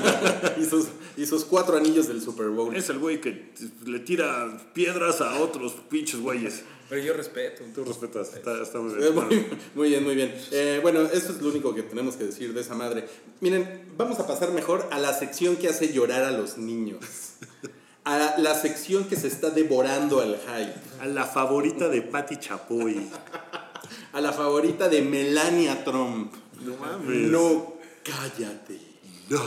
y, 0.60 0.64
sus, 0.64 0.86
y 1.16 1.26
sus 1.26 1.44
cuatro 1.44 1.76
anillos 1.76 2.06
del 2.06 2.22
Super 2.22 2.46
Bowl. 2.48 2.76
Es 2.76 2.88
el 2.90 2.98
güey 2.98 3.20
que 3.20 3.50
le 3.84 3.98
tira 4.00 4.56
piedras 4.72 5.20
a 5.20 5.40
otros 5.40 5.72
pinches 5.88 6.20
güeyes. 6.20 6.62
Pero 6.88 7.02
yo 7.02 7.14
respeto. 7.14 7.64
Tú 7.74 7.84
respetas, 7.84 8.32
está, 8.34 8.62
está 8.62 8.78
muy 8.78 8.92
Eh, 9.02 9.10
bien. 9.10 9.14
Muy, 9.14 9.46
muy 9.74 9.88
bien, 9.88 10.04
muy 10.04 10.14
bien. 10.14 10.32
Eh, 10.52 10.78
bueno, 10.80 11.00
esto 11.02 11.32
es 11.32 11.42
lo 11.42 11.48
único 11.48 11.74
que 11.74 11.82
tenemos 11.82 12.14
que 12.14 12.22
decir 12.24 12.54
de 12.54 12.60
esa 12.60 12.76
madre. 12.76 13.08
Miren, 13.40 13.86
vamos 13.96 14.20
a 14.20 14.26
pasar 14.28 14.52
mejor 14.52 14.86
a 14.92 15.00
la 15.00 15.12
sección 15.12 15.56
que 15.56 15.66
hace 15.68 15.92
llorar 15.92 16.22
a 16.22 16.30
los 16.30 16.58
niños. 16.58 17.00
A 18.04 18.36
la 18.38 18.54
sección 18.54 19.08
que 19.08 19.16
se 19.16 19.26
está 19.26 19.50
devorando 19.50 20.20
al 20.20 20.36
hype. 20.36 21.02
A 21.02 21.06
la 21.06 21.24
favorita 21.26 21.88
de 21.88 22.02
Patty 22.02 22.36
Chapoy. 22.36 23.08
A 24.16 24.20
la 24.22 24.32
favorita 24.32 24.88
de 24.88 25.02
Melania 25.02 25.84
Trump. 25.84 26.32
No 26.64 26.74
mames. 26.78 27.30
No, 27.30 27.74
cállate. 28.02 28.80
No. 29.28 29.42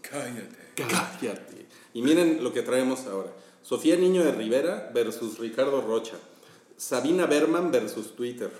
Cállate. 0.00 0.56
Cállate. 0.74 1.66
Y 1.94 2.02
miren 2.02 2.42
lo 2.42 2.52
que 2.52 2.62
traemos 2.62 3.06
ahora. 3.06 3.32
Sofía 3.62 3.94
Niño 3.94 4.24
de 4.24 4.32
Rivera 4.32 4.90
versus 4.92 5.38
Ricardo 5.38 5.80
Rocha. 5.82 6.16
Sabina 6.76 7.26
Berman 7.26 7.70
versus 7.70 8.16
Twitter. 8.16 8.50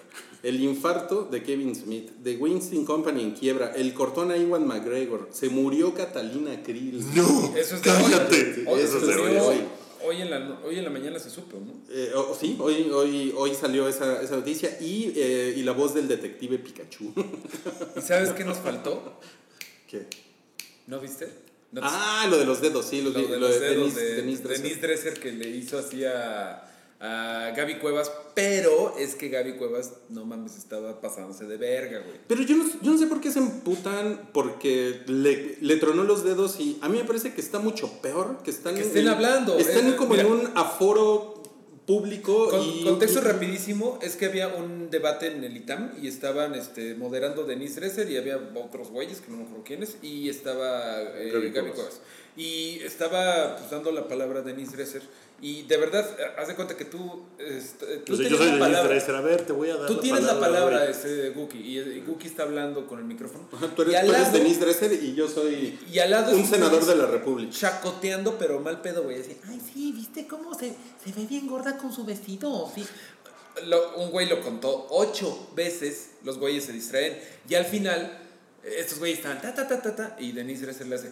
El 0.45 0.61
infarto 0.61 1.25
de 1.25 1.43
Kevin 1.43 1.75
Smith. 1.75 2.13
The 2.23 2.37
Winston 2.37 2.85
Company 2.85 3.23
en 3.25 3.33
quiebra. 3.33 3.73
El 3.75 3.95
cortón 3.95 4.31
a 4.31 4.37
Iwan 4.37 4.65
McGregor. 4.65 5.29
Se 5.33 5.49
murió 5.49 5.93
Catalina 5.93 6.63
Krill. 6.63 7.05
No. 7.17 7.57
Eso 7.57 7.75
es 7.75 7.81
Cállate. 7.81 8.65
hoy. 8.69 8.75
Hoy, 8.75 8.81
Eso 8.81 8.99
es 8.99 9.07
de 9.09 9.41
hoy. 9.41 9.57
Hoy 10.05 10.23
en 10.23 10.31
la, 10.31 10.59
hoy 10.65 10.79
en 10.79 10.85
la 10.85 10.91
mañana 10.91 11.19
se 11.19 11.31
supo, 11.31 11.59
¿no? 11.59 11.73
Eh, 11.91 12.13
oh, 12.15 12.37
sí, 12.39 12.57
hoy, 12.61 12.91
hoy, 12.91 13.33
hoy 13.37 13.55
salió 13.55 13.89
esa, 13.89 14.23
esa 14.23 14.37
noticia. 14.37 14.77
Y, 14.81 15.13
eh, 15.17 15.55
y 15.57 15.63
la 15.63 15.73
voz 15.73 15.95
del 15.95 16.09
detective 16.09 16.59
Pikachu. 16.59 17.13
¿Y 17.97 18.01
sabes 18.01 18.31
qué 18.33 18.45
nos 18.45 18.59
faltó? 18.59 19.21
¿Qué? 19.89 20.07
¿No 20.87 21.01
viste? 21.01 21.29
¿No 21.73 21.81
te- 21.81 21.87
Ah, 21.91 22.27
lo 22.31 22.39
de 22.39 22.45
los 22.45 22.61
dedos, 22.61 22.87
sí. 22.87 23.01
Lo, 23.03 23.11
de 23.13 23.23
lo 23.23 23.37
los 23.39 23.51
de 23.59 23.61
dedos 23.61 23.95
Denise, 23.95 24.01
de 24.01 24.15
Denise 24.17 24.43
Dresser. 24.43 24.63
Denise 24.65 24.81
Dresser 24.87 25.15
que 25.21 25.33
le 25.33 25.49
hizo 25.49 25.79
así 25.79 26.05
a, 26.05 26.69
a 27.05 27.53
Gaby 27.57 27.79
Cuevas, 27.79 28.13
pero 28.33 28.95
es 28.97 29.17
que 29.17 29.29
Gaby 29.29 29.55
Cuevas, 29.57 29.93
no 30.09 30.25
mames, 30.25 30.57
estaba 30.57 31.01
pasándose 31.01 31.47
de 31.47 31.57
verga, 31.57 31.99
güey. 31.99 32.17
Pero 32.29 32.43
yo 32.43 32.55
no, 32.57 32.65
yo 32.81 32.93
no 32.93 32.99
sé 32.99 33.07
por 33.09 33.21
qué 33.21 33.33
se 33.33 33.41
emputan 33.41 34.31
porque 34.33 35.01
le, 35.09 35.57
le 35.61 35.77
tronó 35.77 36.05
los 36.05 36.23
dedos 36.23 36.61
y 36.61 36.79
a 36.81 36.89
mí 36.89 36.99
me 36.99 37.05
parece 37.05 37.35
que 37.35 37.41
está 37.41 37.59
mucho 37.59 38.01
peor 38.03 38.39
que 38.45 38.51
están 38.53 38.77
Que 38.77 38.83
estén 38.83 39.07
en- 39.07 39.13
hablando, 39.15 39.59
Están 39.59 39.89
eh, 39.89 39.97
como 39.97 40.11
mira. 40.11 40.23
en 40.23 40.31
un 40.31 40.51
aforo 40.55 41.43
público 41.87 42.49
Con- 42.51 42.61
y 42.63 42.85
contexto 42.85 43.19
y- 43.19 43.23
rapidísimo, 43.23 43.99
es 44.03 44.15
que 44.15 44.27
había 44.27 44.47
un 44.47 44.89
debate 44.89 45.27
en 45.27 45.43
el 45.43 45.57
ITAM 45.57 45.91
y 46.01 46.07
estaban 46.07 46.55
este, 46.55 46.95
moderando 46.95 47.43
Denise 47.45 47.81
Dresser 47.81 48.09
y 48.09 48.17
había 48.17 48.37
otros 48.55 48.91
güeyes, 48.91 49.21
que 49.21 49.33
no 49.33 49.39
me 49.39 49.43
acuerdo 49.43 49.65
quiénes, 49.65 49.97
y 50.01 50.29
estaba 50.29 51.01
eh, 51.19 51.31
Gaby 51.33 51.51
Gaby, 51.51 51.51
Cuevas. 51.51 51.75
Cuevas. 51.75 52.01
Y 52.37 52.79
estaba 52.81 53.57
pues, 53.59 53.71
dando 53.71 53.93
la 53.93 54.09
palabra 54.09 54.41
a 54.41 54.43
Denise 54.43 54.73
Dresser 54.77 55.03
y 55.43 55.63
de 55.65 55.77
verdad, 55.77 56.09
haz 56.39 56.47
de 56.49 56.55
cuenta 56.55 56.77
que 56.77 56.85
tú... 56.85 57.25
este, 57.37 57.99
tú 57.99 58.15
tienes 58.17 58.31
yo 58.31 58.37
soy 58.39 58.47
la 58.47 58.53
de 58.55 58.59
palabra. 58.61 58.89
Dresser. 58.91 59.15
A 59.17 59.21
ver, 59.21 59.45
te 59.45 59.53
voy 59.53 59.71
a 59.71 59.77
dar 59.77 59.89
Tú 59.89 59.97
tienes 59.99 60.23
la 60.23 60.39
palabra, 60.39 60.51
palabra, 60.61 60.79
güey. 60.79 60.91
este, 60.91 61.31
Guki, 61.31 61.59
y, 61.59 61.79
y 61.81 62.01
Guki 62.07 62.29
está 62.29 62.45
hablando 62.45 62.87
con 62.87 63.01
el 63.01 63.05
micrófono. 63.07 63.49
Tú 63.51 63.57
eres, 63.65 63.75
tú 63.75 63.83
eres 63.83 64.09
lado- 64.09 64.33
Denise 64.39 64.61
Dresser 64.61 64.93
y 65.03 65.15
yo 65.17 65.29
soy 65.29 65.79
y 65.93 65.99
al 65.99 66.11
lado 66.13 66.35
un 66.37 66.47
senador 66.47 66.87
de 66.87 66.95
la 66.95 67.07
República. 67.07 67.53
Chacoteando, 67.53 68.39
pero 68.39 68.61
mal 68.61 68.81
pedo, 68.83 69.03
güey. 69.03 69.21
Así, 69.21 69.37
ay, 69.49 69.61
sí, 69.61 69.93
¿viste 69.93 70.27
cómo 70.29 70.55
se, 70.57 70.69
se 71.05 71.13
ve 71.15 71.27
bien 71.27 71.49
gorda 71.49 71.77
con 71.77 71.93
su 71.93 72.05
vestido? 72.05 72.71
Sí. 72.73 72.85
Lo- 73.67 73.97
un 73.97 74.11
güey 74.13 74.29
lo 74.29 74.41
contó 74.43 74.87
ocho 74.91 75.51
veces, 75.57 76.11
los 76.23 76.39
güeyes 76.39 76.65
se 76.65 76.73
distraen. 76.73 77.19
Y 77.49 77.57
al 77.57 77.65
final, 77.65 78.17
estos 78.63 79.01
güeyes 79.01 79.19
estaban 79.19 79.43
ta, 79.43 79.53
ta, 79.53 79.67
ta, 79.67 79.83
ta, 79.83 79.95
ta, 79.97 80.17
y 80.21 80.31
Denise 80.31 80.63
Dresser 80.67 80.87
le 80.87 80.95
hace. 80.95 81.11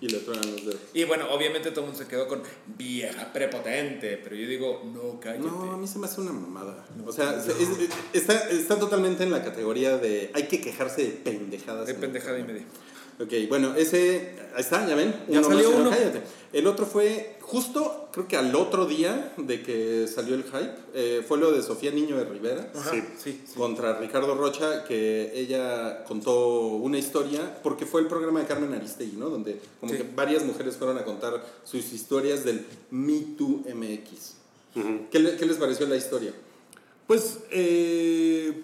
Y 0.00 0.08
le 0.08 0.18
tronan 0.20 0.50
los 0.52 0.64
dedos. 0.64 0.80
Y 0.94 1.02
bueno, 1.04 1.26
obviamente 1.32 1.70
todo 1.70 1.80
el 1.80 1.86
mundo 1.90 1.98
se 2.04 2.08
quedó 2.08 2.28
con 2.28 2.42
vieja 2.76 3.32
prepotente, 3.32 4.16
pero 4.22 4.36
yo 4.36 4.46
digo, 4.46 4.82
no, 4.94 5.18
cállate. 5.18 5.40
No, 5.48 5.72
a 5.72 5.76
mí 5.76 5.86
se 5.88 5.98
me 5.98 6.06
hace 6.06 6.20
una 6.20 6.32
mamada. 6.32 6.86
O 7.04 7.10
sea, 7.12 7.40
se- 7.42 7.50
es- 7.52 7.68
está, 8.12 8.48
está 8.48 8.78
totalmente 8.78 9.24
en 9.24 9.32
la 9.32 9.42
categoría 9.42 9.98
de 9.98 10.30
hay 10.34 10.44
que 10.46 10.60
quejarse 10.60 11.02
de 11.02 11.10
pendejadas. 11.10 11.86
de 11.86 11.94
en 11.94 12.00
pendejada 12.00 12.38
y 12.38 12.44
media. 12.44 12.62
Ok, 13.20 13.32
bueno, 13.48 13.74
ese, 13.74 14.36
ahí 14.54 14.60
está, 14.60 14.86
ya 14.88 14.94
ven. 14.94 15.14
Ya 15.28 15.42
salió 15.42 15.70
uno. 15.70 15.90
cállate. 15.90 16.22
El 16.52 16.66
otro 16.66 16.86
fue 16.86 17.36
justo, 17.40 18.08
creo 18.12 18.28
que 18.28 18.36
al 18.36 18.54
otro 18.54 18.86
día 18.86 19.32
de 19.36 19.62
que 19.62 20.06
salió 20.06 20.34
el 20.34 20.44
hype, 20.44 20.70
eh, 20.94 21.24
fue 21.26 21.36
lo 21.38 21.50
de 21.50 21.62
Sofía 21.62 21.90
Niño 21.90 22.16
de 22.16 22.24
Rivera. 22.24 22.70
Ajá, 22.74 22.90
Sí. 22.92 23.02
sí, 23.22 23.40
sí. 23.46 23.54
Contra 23.56 23.98
Ricardo 23.98 24.34
Rocha, 24.34 24.84
que 24.84 25.32
ella 25.34 26.04
contó 26.04 26.58
una 26.68 26.96
historia, 26.98 27.60
porque 27.62 27.86
fue 27.86 28.00
el 28.02 28.06
programa 28.06 28.40
de 28.40 28.46
Carmen 28.46 28.72
Aristegui, 28.72 29.16
¿no? 29.16 29.30
Donde 29.30 29.60
como 29.80 29.92
Sí. 29.92 29.98
que 29.98 30.04
varias 30.14 30.44
mujeres 30.44 30.76
fueron 30.76 30.96
a 30.98 31.04
contar 31.04 31.44
sus 31.64 31.92
historias 31.92 32.44
del 32.44 32.64
Me 32.90 33.20
Too 33.36 33.64
MX. 33.74 34.34
¿Qué, 35.10 35.18
le- 35.18 35.36
qué 35.36 35.44
les 35.44 35.56
pareció 35.56 35.86
la 35.88 35.96
historia? 35.96 36.32
Pues 37.08 37.38
eh, 37.50 38.62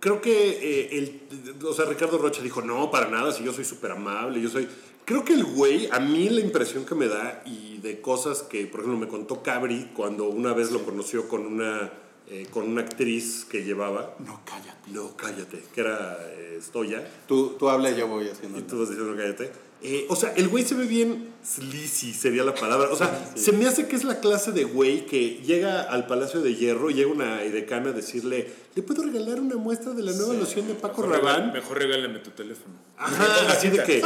creo 0.00 0.20
que 0.20 0.32
eh, 0.32 0.98
el, 0.98 1.64
o 1.64 1.72
sea, 1.72 1.84
Ricardo 1.84 2.18
Rocha 2.18 2.42
dijo, 2.42 2.62
no, 2.62 2.90
para 2.90 3.08
nada, 3.08 3.32
si 3.32 3.44
yo 3.44 3.52
soy 3.52 3.64
súper 3.64 3.92
amable, 3.92 4.40
yo 4.40 4.48
soy... 4.48 4.68
Creo 5.04 5.24
que 5.24 5.34
el 5.34 5.44
güey, 5.44 5.88
a 5.90 5.98
mí 5.98 6.28
la 6.28 6.40
impresión 6.40 6.84
que 6.84 6.94
me 6.94 7.08
da 7.08 7.42
y 7.44 7.78
de 7.78 8.00
cosas 8.00 8.42
que, 8.42 8.66
por 8.66 8.80
ejemplo, 8.80 8.98
me 8.98 9.08
contó 9.08 9.42
Cabri 9.42 9.90
cuando 9.94 10.28
una 10.28 10.52
vez 10.52 10.70
lo 10.70 10.84
conoció 10.84 11.28
con 11.28 11.46
una, 11.46 11.92
eh, 12.28 12.46
con 12.50 12.68
una 12.68 12.82
actriz 12.82 13.44
que 13.44 13.64
llevaba... 13.64 14.14
No, 14.24 14.40
cállate. 14.44 14.90
No, 14.92 15.16
cállate, 15.16 15.62
que 15.74 15.80
era 15.80 16.16
eh, 16.30 16.58
Stoya. 16.60 17.06
Tú, 17.26 17.56
tú 17.58 17.68
habla 17.68 17.90
y 17.90 17.96
yo 17.96 18.06
voy 18.06 18.28
haciendo. 18.28 18.58
Y 18.58 18.62
tú 18.62 18.78
vas 18.78 18.90
diciendo 18.90 19.16
cállate. 19.16 19.50
Eh, 19.82 20.04
o 20.10 20.16
sea, 20.16 20.34
el 20.36 20.48
güey 20.48 20.62
se 20.62 20.74
ve 20.74 20.84
bien 20.86 21.30
sleazy, 21.42 22.12
sería 22.12 22.44
la 22.44 22.54
palabra. 22.54 22.90
O 22.90 22.96
sea, 22.96 23.32
se 23.34 23.52
me 23.52 23.66
hace 23.66 23.86
que 23.88 23.96
es 23.96 24.04
la 24.04 24.20
clase 24.20 24.52
de 24.52 24.64
güey 24.64 25.06
que 25.06 25.40
llega 25.42 25.80
al 25.82 26.06
Palacio 26.06 26.42
de 26.42 26.54
Hierro, 26.54 26.90
llega 26.90 27.10
una 27.10 27.42
edecana 27.42 27.88
a 27.88 27.92
decirle, 27.92 28.52
¿le 28.74 28.82
puedo 28.82 29.02
regalar 29.04 29.40
una 29.40 29.56
muestra 29.56 29.92
de 29.92 30.02
la 30.02 30.12
nueva 30.12 30.34
loción 30.34 30.66
de 30.68 30.74
Paco 30.74 31.00
Mejor 31.00 31.16
Rabanne? 31.24 31.52
Mejor 31.52 31.78
regálame 31.78 32.18
tu 32.18 32.30
teléfono. 32.30 32.74
Ajá, 32.98 33.26
así 33.52 33.68
de 33.70 33.82
que, 33.82 34.02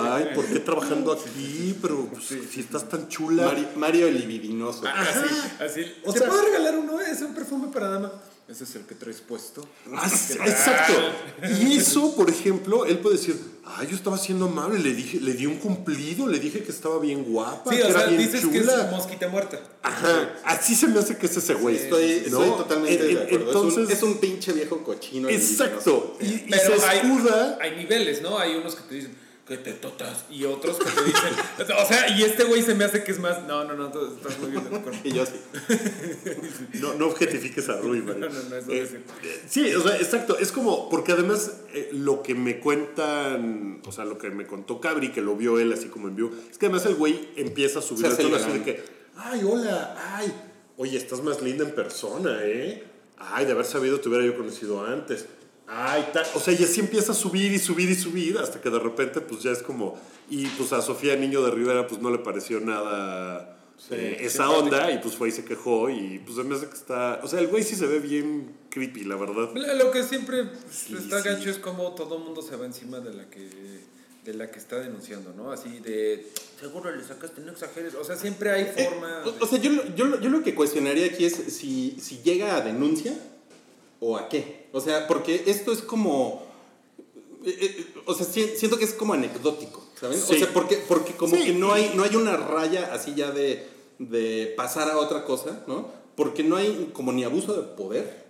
ay, 0.00 0.28
¿por 0.32 0.46
qué 0.46 0.60
trabajando 0.60 1.10
aquí? 1.10 1.76
Pero 1.82 2.06
pues, 2.06 2.24
si 2.50 2.60
estás 2.60 2.88
tan 2.88 3.08
chula. 3.08 3.46
Mari- 3.46 3.66
Mario 3.74 4.06
el 4.06 4.18
libidinoso. 4.20 4.84
Ah, 4.86 5.02
Así, 5.02 5.80
así. 5.82 5.92
O 6.04 6.12
¿Te 6.12 6.20
sea- 6.20 6.28
puedo 6.28 6.42
regalar 6.44 6.78
uno? 6.78 7.00
Es 7.00 7.20
un 7.22 7.34
perfume 7.34 7.66
para 7.72 7.88
dama. 7.88 8.12
Ese 8.48 8.62
es 8.62 8.76
el 8.76 8.82
que 8.82 8.94
traes 8.94 9.20
puesto. 9.20 9.68
Ah, 9.92 10.06
exacto. 10.46 10.92
Y 11.60 11.76
eso, 11.78 12.14
por 12.14 12.30
ejemplo, 12.30 12.86
él 12.86 13.00
puede 13.00 13.16
decir, 13.16 13.36
ay, 13.64 13.88
yo 13.90 13.96
estaba 13.96 14.16
siendo 14.18 14.44
amable, 14.44 14.78
le 14.78 14.94
dije, 14.94 15.18
le 15.20 15.32
di 15.34 15.46
un 15.46 15.56
cumplido, 15.56 16.28
le 16.28 16.38
dije 16.38 16.62
que 16.62 16.70
estaba 16.70 17.00
bien 17.00 17.24
guapa, 17.24 17.68
Sí, 17.72 17.76
que 17.78 17.82
o 17.82 17.88
era 17.88 17.98
sea, 18.00 18.08
bien 18.08 18.20
dices 18.20 18.46
que 18.46 18.58
es 18.58 18.66
mosquita 18.92 19.26
muerta. 19.28 19.60
Ajá, 19.82 20.32
así 20.44 20.76
se 20.76 20.86
me 20.86 21.00
hace 21.00 21.16
que 21.18 21.26
es 21.26 21.36
ese 21.36 21.54
güey. 21.54 21.74
Estoy, 21.74 22.22
¿no? 22.30 22.42
estoy 22.44 22.50
totalmente 22.56 23.10
En- 23.10 23.14
de 23.16 23.22
acuerdo. 23.24 23.46
Entonces, 23.46 23.78
es, 23.78 23.86
un, 23.86 23.92
es 24.10 24.14
un 24.14 24.20
pinche 24.20 24.52
viejo 24.52 24.84
cochino. 24.84 25.28
exacto. 25.28 26.16
Y, 26.20 26.26
y 26.26 26.46
Pero 26.48 26.78
se 26.80 26.86
hay, 26.86 26.98
escuda. 26.98 27.58
hay 27.60 27.76
niveles, 27.76 28.22
¿no? 28.22 28.38
Hay 28.38 28.54
unos 28.54 28.76
que 28.76 28.82
te 28.88 28.94
dicen 28.94 29.25
que 29.46 29.56
te 29.56 29.72
totas 29.74 30.24
y 30.28 30.44
otros 30.44 30.76
que 30.78 30.90
te 30.90 31.04
dicen. 31.04 31.32
o 31.78 31.86
sea, 31.86 32.08
y 32.16 32.24
este 32.24 32.42
güey 32.44 32.62
se 32.62 32.74
me 32.74 32.84
hace 32.84 33.04
que 33.04 33.12
es 33.12 33.20
más. 33.20 33.44
No, 33.44 33.64
no, 33.64 33.74
no, 33.74 33.92
tú 33.92 34.04
estás 34.16 34.38
muy 34.40 34.50
bien 34.50 34.68
de 34.68 34.76
acuerdo. 34.76 34.98
Y 35.04 35.12
yo 35.12 35.24
sí. 35.24 35.34
No, 36.80 36.94
no 36.94 37.06
objetifiques 37.06 37.68
a 37.68 37.76
Rui, 37.80 38.02
Mario. 38.02 38.28
No, 38.28 38.42
no, 38.42 38.48
no, 38.50 38.56
eso 38.56 38.72
Eh, 38.72 39.00
eh, 39.22 39.42
sí, 39.48 39.72
o 39.72 39.82
sea, 39.82 39.96
exacto. 39.98 40.36
Es 40.36 40.50
como, 40.50 40.88
porque 40.90 41.12
además 41.12 41.58
eh, 41.72 41.90
lo 41.92 42.24
que 42.24 42.34
me 42.34 42.58
cuentan, 42.58 43.82
o 43.86 43.92
sea, 43.92 44.04
lo 44.04 44.18
que 44.18 44.30
me 44.30 44.46
contó 44.46 44.80
Cabri, 44.80 45.12
que 45.12 45.20
lo 45.20 45.36
vio 45.36 45.60
él 45.60 45.72
así 45.72 45.86
como 45.86 46.08
en 46.08 46.16
vivo, 46.16 46.30
es 46.50 46.58
que 46.58 46.66
además 46.66 46.84
el 46.86 46.96
güey 46.96 47.28
empieza 47.36 47.78
a 47.78 47.82
subir 47.82 48.06
el 48.06 48.16
tono 48.16 48.34
así 48.34 48.50
de 48.50 48.64
que, 48.64 48.84
ay, 49.16 49.42
hola, 49.44 49.96
ay, 50.16 50.32
oye, 50.76 50.96
estás 50.96 51.22
más 51.22 51.40
linda 51.40 51.64
en 51.64 51.72
persona, 51.72 52.40
¿eh? 52.42 52.82
Ay, 53.18 53.46
de 53.46 53.52
haber 53.52 53.64
sabido 53.64 54.00
te 54.00 54.08
hubiera 54.08 54.24
yo 54.24 54.36
conocido 54.36 54.84
antes. 54.84 55.26
Ay, 55.68 56.08
tal. 56.12 56.24
O 56.34 56.40
sea, 56.40 56.54
y 56.54 56.62
así 56.62 56.80
empieza 56.80 57.12
a 57.12 57.14
subir 57.14 57.52
y 57.52 57.58
subir 57.58 57.90
y 57.90 57.94
subir 57.96 58.38
hasta 58.38 58.60
que 58.60 58.70
de 58.70 58.78
repente, 58.78 59.20
pues 59.20 59.42
ya 59.42 59.50
es 59.50 59.62
como. 59.62 59.98
Y 60.30 60.46
pues 60.46 60.72
a 60.72 60.80
Sofía 60.82 61.16
Niño 61.16 61.42
de 61.42 61.50
Rivera, 61.50 61.86
pues 61.86 62.00
no 62.00 62.10
le 62.10 62.18
pareció 62.18 62.60
nada 62.60 63.58
eh, 63.90 64.18
esa 64.20 64.48
onda 64.50 64.90
y 64.92 64.98
pues 64.98 65.16
fue 65.16 65.28
y 65.28 65.32
se 65.32 65.44
quejó 65.44 65.90
y 65.90 66.20
pues 66.24 66.38
hace 66.38 66.66
que 66.68 66.74
está. 66.74 67.20
O 67.22 67.28
sea, 67.28 67.40
el 67.40 67.48
güey 67.48 67.62
sí 67.64 67.74
se 67.74 67.86
ve 67.86 67.98
bien 67.98 68.52
creepy, 68.70 69.04
la 69.04 69.16
verdad. 69.16 69.50
Lo 69.54 69.90
que 69.90 70.02
siempre 70.04 70.44
pues, 70.44 70.90
está 71.02 71.20
gacho 71.22 71.50
es 71.50 71.58
como 71.58 71.94
todo 71.94 72.16
el 72.18 72.22
mundo 72.24 72.42
se 72.42 72.54
va 72.56 72.64
encima 72.66 73.00
de 73.00 73.12
la 73.14 73.28
que 73.28 73.48
de 74.24 74.34
la 74.34 74.50
que 74.50 74.58
está 74.58 74.80
denunciando, 74.80 75.32
¿no? 75.36 75.52
Así 75.52 75.78
de 75.80 76.26
seguro 76.60 76.94
le 76.94 77.04
sacaste, 77.04 77.40
no 77.42 77.52
exageres. 77.52 77.94
O 77.94 78.02
sea, 78.02 78.16
siempre 78.16 78.50
hay 78.50 78.64
forma. 78.66 79.22
O, 79.24 79.44
o 79.44 79.46
sea, 79.46 79.58
yo, 79.60 79.70
lo- 79.70 79.94
yo, 79.94 80.20
yo 80.20 80.28
lo 80.30 80.42
que 80.42 80.52
cuestionaría 80.54 81.06
aquí 81.06 81.24
es 81.24 81.34
si, 81.34 81.96
si 82.00 82.18
llega 82.24 82.56
a 82.56 82.60
denuncia 82.60 83.16
o 84.00 84.16
a 84.16 84.28
qué. 84.28 84.65
O 84.76 84.80
sea, 84.82 85.06
porque 85.06 85.44
esto 85.46 85.72
es 85.72 85.80
como. 85.80 86.42
eh, 87.46 87.56
eh, 87.60 87.86
o 88.04 88.12
sea, 88.14 88.26
si- 88.26 88.56
siento 88.58 88.76
que 88.76 88.84
es 88.84 88.92
como 88.92 89.14
anecdótico, 89.14 89.82
¿saben? 89.98 90.18
Sí. 90.20 90.34
O 90.34 90.38
sea, 90.38 90.52
porque, 90.52 90.76
porque 90.86 91.14
como 91.14 91.34
Sí. 91.34 91.44
que 91.44 91.52
no 91.54 91.72
hay, 91.72 91.92
no 91.94 92.02
hay 92.02 92.14
una 92.14 92.36
raya 92.36 92.90
así 92.92 93.14
ya 93.14 93.30
de, 93.30 93.66
de 93.98 94.52
pasar 94.54 94.90
a 94.90 94.98
otra 94.98 95.24
cosa, 95.24 95.64
¿no? 95.66 95.88
Porque 96.14 96.42
no 96.42 96.56
hay 96.56 96.90
como 96.92 97.10
ni 97.12 97.24
abuso 97.24 97.54
de 97.54 97.62
poder, 97.62 98.26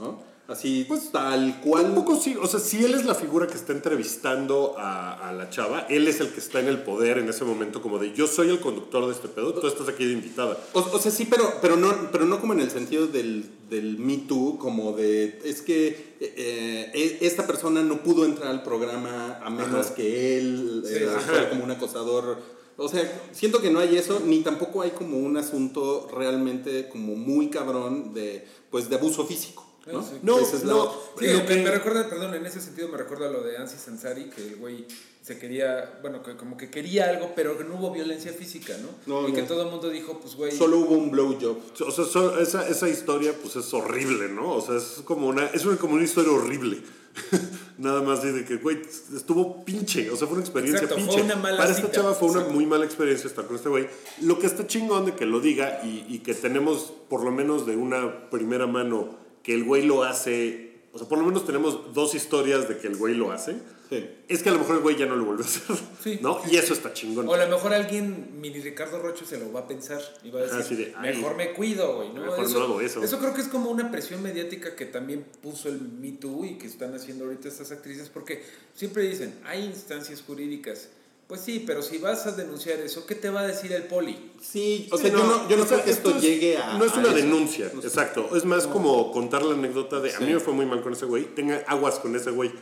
¿no? 0.00 0.18
Así, 0.46 0.84
pues 0.86 1.10
tal 1.10 1.58
cual. 1.62 1.86
Un 1.86 1.94
poco 1.94 2.16
sí, 2.20 2.36
o 2.38 2.46
sea, 2.46 2.60
si 2.60 2.84
él 2.84 2.92
es 2.92 3.06
la 3.06 3.14
figura 3.14 3.46
que 3.46 3.54
está 3.54 3.72
entrevistando 3.72 4.74
a, 4.76 5.28
a 5.30 5.32
la 5.32 5.48
chava, 5.48 5.86
él 5.88 6.06
es 6.06 6.20
el 6.20 6.28
que 6.28 6.40
está 6.40 6.60
en 6.60 6.68
el 6.68 6.82
poder 6.82 7.16
en 7.16 7.28
ese 7.30 7.44
momento, 7.44 7.80
como 7.80 7.98
de 7.98 8.12
yo 8.12 8.26
soy 8.26 8.50
el 8.50 8.60
conductor 8.60 9.06
de 9.06 9.12
este 9.12 9.28
pedo, 9.28 9.54
tú 9.54 9.66
estás 9.66 9.88
aquí 9.88 10.04
de 10.04 10.12
invitada. 10.12 10.58
O, 10.74 10.80
o 10.80 10.98
sea, 10.98 11.10
sí, 11.10 11.26
pero, 11.30 11.50
pero, 11.62 11.76
no, 11.76 12.10
pero 12.12 12.26
no 12.26 12.40
como 12.42 12.52
en 12.52 12.60
el 12.60 12.70
sentido 12.70 13.06
del, 13.06 13.46
del 13.70 13.96
Me 13.98 14.18
Too, 14.18 14.58
como 14.58 14.92
de, 14.92 15.40
es 15.44 15.62
que 15.62 15.88
eh, 16.20 16.90
eh, 16.92 17.18
esta 17.22 17.46
persona 17.46 17.82
no 17.82 18.02
pudo 18.02 18.26
entrar 18.26 18.48
al 18.50 18.62
programa 18.62 19.38
a 19.42 19.48
menos 19.48 19.86
Ajá. 19.86 19.94
que 19.94 20.36
él 20.38 20.84
Sí, 20.86 20.94
eh, 20.94 21.08
ajá. 21.08 21.20
fuera 21.20 21.48
como 21.48 21.64
un 21.64 21.70
acosador. 21.70 22.36
O 22.76 22.88
sea, 22.88 23.28
siento 23.32 23.62
que 23.62 23.70
no 23.70 23.78
hay 23.78 23.96
eso, 23.96 24.20
ni 24.26 24.40
tampoco 24.42 24.82
hay 24.82 24.90
como 24.90 25.16
un 25.18 25.38
asunto 25.38 26.06
realmente 26.12 26.88
como 26.90 27.14
muy 27.14 27.48
cabrón 27.48 28.12
de, 28.12 28.44
pues, 28.70 28.90
de 28.90 28.96
abuso 28.96 29.24
físico. 29.24 29.63
¿No? 29.92 30.02
Sí. 30.02 30.18
No, 30.22 30.38
es 30.38 30.64
no. 30.64 30.82
otra. 30.82 30.98
Sí, 31.18 31.26
Lo 31.32 31.38
me, 31.40 31.46
que- 31.46 31.62
me 31.62 31.70
recuerda, 31.70 32.08
perdón, 32.08 32.34
en 32.34 32.46
ese 32.46 32.60
sentido 32.60 32.88
me 32.88 32.96
recuerda 32.98 33.30
lo 33.30 33.42
de 33.42 33.56
Ansi 33.58 33.76
Sansari, 33.76 34.30
que 34.30 34.42
el 34.46 34.56
güey 34.56 34.86
se 35.22 35.38
quería, 35.38 35.98
bueno, 36.02 36.22
que 36.22 36.36
como 36.36 36.56
que 36.56 36.70
quería 36.70 37.08
algo, 37.08 37.32
pero 37.34 37.56
que 37.56 37.64
no 37.64 37.76
hubo 37.76 37.90
violencia 37.92 38.32
física, 38.32 38.74
¿no? 39.06 39.22
No, 39.22 39.28
y 39.28 39.32
que 39.32 39.42
todo 39.42 39.62
el 39.62 39.70
mundo 39.70 39.88
dijo, 39.88 40.18
pues, 40.20 40.34
güey. 40.34 40.52
Solo 40.52 40.78
hubo 40.78 40.94
un 40.96 41.10
blowjob. 41.10 41.58
O 41.86 41.90
sea, 41.90 42.04
so- 42.04 42.38
esa, 42.38 42.68
esa 42.68 42.88
historia 42.88 43.32
pues 43.40 43.56
es 43.56 43.72
horrible, 43.72 44.28
¿no? 44.28 44.52
O 44.56 44.60
sea, 44.60 44.76
es 44.76 45.00
como 45.04 45.26
una, 45.28 45.46
es 45.46 45.64
una, 45.64 45.76
como 45.78 45.94
una 45.94 46.04
historia 46.04 46.30
horrible. 46.32 46.82
Nada 47.78 48.02
más 48.02 48.22
de 48.22 48.44
que, 48.44 48.56
güey, 48.56 48.82
estuvo 49.14 49.64
pinche. 49.64 50.10
O 50.10 50.16
sea, 50.16 50.26
fue 50.26 50.36
una 50.36 50.44
experiencia 50.44 50.82
Exacto, 50.82 50.96
fue 51.04 51.14
pinche. 51.14 51.22
una 51.24 51.36
mala 51.36 51.58
Para 51.58 51.70
esta 51.70 51.82
cita. 51.82 51.92
chava 51.92 52.14
fue 52.14 52.28
una 52.28 52.38
Exacto. 52.40 52.54
muy 52.54 52.66
mala 52.66 52.84
experiencia 52.84 53.26
estar 53.28 53.46
con 53.46 53.56
este 53.56 53.68
güey. 53.68 53.86
Lo 54.22 54.38
que 54.38 54.46
está 54.46 54.66
chingón 54.66 55.06
de 55.06 55.14
que 55.14 55.24
lo 55.24 55.40
diga 55.40 55.80
y, 55.84 56.04
y 56.08 56.18
que 56.20 56.34
tenemos, 56.34 56.92
por 57.08 57.22
lo 57.24 57.30
menos 57.30 57.66
de 57.66 57.76
una 57.76 58.28
primera 58.30 58.66
mano, 58.66 59.16
que 59.44 59.54
el 59.54 59.62
güey 59.62 59.84
lo 59.84 60.02
hace. 60.02 60.72
O 60.92 60.98
sea, 60.98 61.06
por 61.06 61.18
lo 61.18 61.24
menos 61.24 61.46
tenemos 61.46 61.94
dos 61.94 62.14
historias 62.14 62.68
de 62.68 62.78
que 62.78 62.88
el 62.88 62.96
güey 62.96 63.14
lo 63.14 63.30
hace. 63.30 63.56
Sí. 63.90 64.08
Es 64.28 64.42
que 64.42 64.48
a 64.48 64.52
lo 64.52 64.60
mejor 64.60 64.76
el 64.76 64.82
güey 64.82 64.96
ya 64.96 65.06
no 65.06 65.14
lo 65.16 65.24
vuelve 65.24 65.44
a 65.44 65.46
hacer. 65.46 65.76
Sí. 66.02 66.18
¿No? 66.22 66.40
Y 66.50 66.56
eso 66.56 66.72
está 66.72 66.92
chingón. 66.92 67.28
O 67.28 67.34
a 67.34 67.44
lo 67.44 67.48
mejor 67.48 67.74
alguien, 67.74 68.40
mini 68.40 68.60
Ricardo 68.60 69.00
Rocho, 69.00 69.24
se 69.26 69.38
lo 69.38 69.52
va 69.52 69.60
a 69.60 69.68
pensar 69.68 70.00
y 70.22 70.30
va 70.30 70.40
a 70.40 70.42
decir, 70.44 70.60
Así 70.60 70.76
de, 70.76 70.94
ay, 70.96 71.16
mejor 71.16 71.36
me 71.36 71.52
cuido, 71.52 71.96
güey. 71.96 72.12
¿no? 72.12 72.22
mejor 72.22 72.50
no 72.50 72.62
hago 72.62 72.80
eso. 72.80 73.02
Eso 73.02 73.18
creo 73.18 73.34
que 73.34 73.42
es 73.42 73.48
como 73.48 73.70
una 73.70 73.90
presión 73.90 74.22
mediática 74.22 74.74
que 74.74 74.86
también 74.86 75.24
puso 75.42 75.68
el 75.68 75.80
Me 75.80 76.12
Too 76.12 76.46
y 76.46 76.58
que 76.58 76.66
están 76.66 76.94
haciendo 76.94 77.24
ahorita 77.24 77.48
estas 77.48 77.70
actrices, 77.70 78.08
porque 78.08 78.42
siempre 78.74 79.02
dicen, 79.02 79.38
hay 79.44 79.64
instancias 79.64 80.22
jurídicas. 80.22 80.88
Pues 81.34 81.44
sí, 81.46 81.64
pero 81.66 81.82
si 81.82 81.98
vas 81.98 82.26
a 82.26 82.30
denunciar 82.30 82.78
eso, 82.78 83.04
¿qué 83.06 83.16
te 83.16 83.28
va 83.28 83.40
a 83.40 83.46
decir 83.48 83.72
el 83.72 83.82
poli? 83.88 84.30
Sí, 84.40 84.88
o 84.92 84.96
sea, 84.96 85.10
yo 85.10 85.18
no, 85.18 85.48
yo 85.48 85.56
no 85.56 85.64
o 85.64 85.66
sea, 85.66 85.78
creo 85.78 85.84
que 85.84 85.90
esto, 85.90 86.10
es- 86.10 86.22
llegue 86.22 86.56
a. 86.58 86.78
No 86.78 86.84
es 86.84 86.92
una 86.94 87.08
eso. 87.08 87.16
denuncia, 87.16 87.72
No 87.74 87.80
sé. 87.82 87.88
exacto. 87.88 88.36
Es 88.36 88.44
más 88.44 88.68
como 88.68 89.10
contar 89.10 89.42
la 89.42 89.54
anécdota 89.54 89.98
de 89.98 90.14
a 90.14 90.20
mí 90.20 90.32
me 90.32 90.38
fue 90.38 90.54
muy 90.54 90.64
mal 90.64 90.80
con 90.80 90.92
ese 90.92 91.06
güey, 91.06 91.24
tenga 91.34 91.64
aguas 91.66 91.98
con 91.98 92.14
ese 92.14 92.30
güey, 92.30 92.52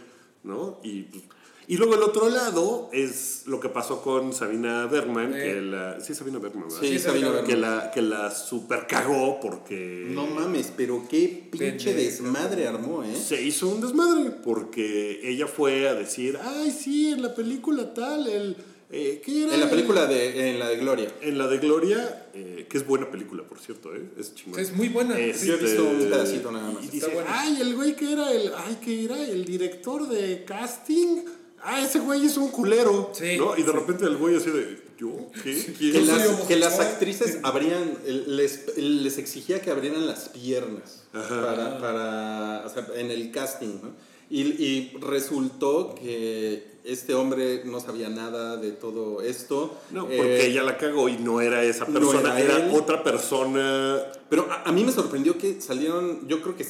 ¿no? 0.42 0.80
Y, 0.82 1.02
pues, 1.02 1.22
y 1.68 1.76
luego 1.76 1.94
el 1.94 2.02
otro 2.02 2.28
lado 2.28 2.90
es 2.92 3.42
lo 3.46 3.60
que 3.60 3.68
pasó 3.68 4.02
con 4.02 4.32
Sabina 4.32 4.86
Bergman, 4.86 5.32
Eh. 5.34 5.42
que 5.42 5.60
la. 5.60 6.00
Sí, 6.00 6.14
Sabina 6.14 6.38
Bergman, 6.38 6.64
¿verdad? 6.68 6.80
Sí, 6.80 6.88
Sí, 6.88 6.98
Sabina 6.98 7.28
Bergman. 7.30 7.46
Que 7.50 7.56
la, 7.56 7.90
que 7.92 8.02
la 8.02 8.30
super 8.30 8.86
cagó 8.86 9.38
porque. 9.40 10.06
No 10.08 10.26
mames, 10.26 10.72
pero 10.76 11.04
qué 11.08 11.48
pinche 11.50 11.94
desmadre 11.94 12.66
armó, 12.66 13.02
¿eh? 13.04 13.14
Se 13.16 13.40
hizo 13.42 13.68
un 13.68 13.80
desmadre 13.80 14.30
porque 14.44 15.20
ella 15.28 15.46
fue 15.46 15.88
a 15.88 15.94
decir, 15.94 16.38
ay, 16.42 16.70
sí, 16.70 17.12
en 17.12 17.22
la 17.22 17.34
película 17.34 17.94
tal, 17.94 18.26
el. 18.26 18.56
eh, 18.90 19.22
¿Qué 19.24 19.44
era? 19.44 19.54
En 19.54 19.60
la 19.60 19.66
El- 19.66 19.70
película 19.70 20.06
de, 20.06 20.50
en 20.50 20.58
la 20.58 20.68
de 20.68 20.76
Gloria. 20.76 21.14
En 21.22 21.38
la 21.38 21.46
de 21.46 21.58
Gloria, 21.58 22.26
eh, 22.34 22.66
que 22.68 22.76
es 22.78 22.86
buena 22.86 23.10
película, 23.10 23.42
por 23.44 23.58
cierto, 23.60 23.94
¿eh? 23.94 24.02
Es 24.18 24.34
chingón. 24.34 24.60
Es 24.60 24.72
muy 24.74 24.88
buena. 24.88 25.18
Este, 25.18 25.46
Yo 25.46 25.54
he 25.54 25.58
visto 25.58 25.84
un 25.84 25.98
pedacito 25.98 26.50
nada 26.52 26.70
más. 26.72 26.84
Y 26.84 26.88
dice, 26.88 27.10
ay, 27.26 27.58
el 27.60 27.74
güey 27.76 27.94
que 27.96 28.12
era 28.12 28.30
el, 28.32 28.52
ay, 28.54 28.78
que 28.84 29.04
era 29.04 29.16
el 29.26 29.44
director 29.44 30.08
de 30.08 30.44
casting. 30.44 31.22
Ah, 31.64 31.80
ese 31.80 32.00
güey 32.00 32.26
es 32.26 32.36
un 32.36 32.48
culero. 32.50 33.10
Sí. 33.14 33.36
¿no? 33.38 33.56
Y 33.56 33.62
de 33.62 33.72
repente 33.72 34.04
el 34.04 34.16
güey 34.16 34.36
así 34.36 34.50
de, 34.50 34.82
¿yo? 34.98 35.10
¿Qué? 35.42 35.74
¿Quién? 35.78 35.92
Que 35.92 36.00
las, 36.02 36.28
que 36.42 36.56
las 36.56 36.80
actrices 36.80 37.38
abrían, 37.42 37.98
les, 38.26 38.76
les 38.76 39.18
exigía 39.18 39.60
que 39.60 39.70
abrieran 39.70 40.06
las 40.06 40.28
piernas 40.30 41.04
Ajá. 41.12 41.28
para, 41.40 41.78
para, 41.78 42.64
o 42.66 42.68
sea, 42.68 42.86
en 42.96 43.10
el 43.10 43.30
casting, 43.30 43.78
¿no? 43.82 43.90
Y, 44.28 44.40
y 44.42 44.96
resultó 45.00 45.94
que 45.94 46.72
este 46.84 47.14
hombre 47.14 47.62
no 47.66 47.80
sabía 47.80 48.08
nada 48.08 48.56
de 48.56 48.72
todo 48.72 49.20
esto. 49.20 49.78
No, 49.90 50.06
porque 50.06 50.40
Eh, 50.40 50.46
ella 50.46 50.62
la 50.62 50.78
cagó 50.78 51.08
y 51.10 51.18
no 51.18 51.40
era 51.42 51.62
esa 51.62 51.84
no 51.86 51.92
persona, 52.00 52.40
era 52.40 52.70
otra 52.72 53.04
persona. 53.04 54.00
Pero 54.30 54.48
a, 54.50 54.62
a 54.68 54.72
mí 54.72 54.84
me 54.84 54.90
sorprendió 54.90 55.36
que 55.36 55.60
salieron, 55.60 56.26
yo 56.28 56.40
creo 56.40 56.56
que 56.56 56.66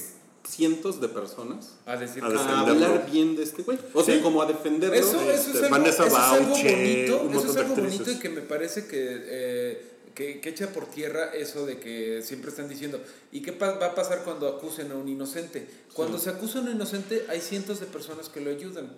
cientos 0.53 1.00
de 1.00 1.09
personas 1.09 1.70
A 1.86 1.96
decir 1.96 2.22
A 2.22 2.26
hablar 2.61 3.07
bien 3.11 3.36
de 3.36 3.42
este 3.42 3.62
güey. 3.62 3.78
O 3.94 4.03
sea, 4.05 4.14
Sí. 4.16 4.20
como 4.20 4.42
a 4.42 4.46
defenderlo. 4.46 4.94
Eso, 4.96 5.18
Este, 5.20 5.34
eso 5.34 5.50
es 5.50 5.57
algo, 5.64 5.70
Vanessa 5.70 6.07
eso 6.07 6.16
es 6.16 6.22
algo 6.22 6.48
bonito, 6.55 7.30
eso 7.30 7.50
es 7.50 7.57
algo 7.57 7.74
bonito 7.76 8.11
y 8.11 8.18
que 8.18 8.28
me 8.28 8.40
parece 8.42 8.86
que, 8.86 8.98
eh, 9.24 9.88
que, 10.14 10.40
que 10.42 10.48
echa 10.50 10.68
por 10.68 10.86
tierra 10.86 11.32
eso 11.34 11.64
de 11.64 11.78
que 11.78 12.20
siempre 12.22 12.50
están 12.50 12.68
diciendo, 12.68 13.00
¿y 13.32 13.40
qué 13.40 13.53
pa- 13.53 13.78
va 13.78 13.86
a 13.86 13.94
pasar 13.94 14.24
cuando 14.24 14.46
acusen 14.46 14.90
a 14.92 14.94
un 14.96 15.09
inocente? 15.09 15.66
Cuando 15.94 16.18
se 16.18 16.28
acusa 16.30 16.59
a 16.59 16.62
un 16.62 16.70
inocente 16.72 17.24
hay 17.30 17.40
cientos 17.40 17.80
de 17.80 17.86
personas 17.86 18.28
que 18.28 18.40
lo 18.42 18.50
ayudan, 18.50 18.92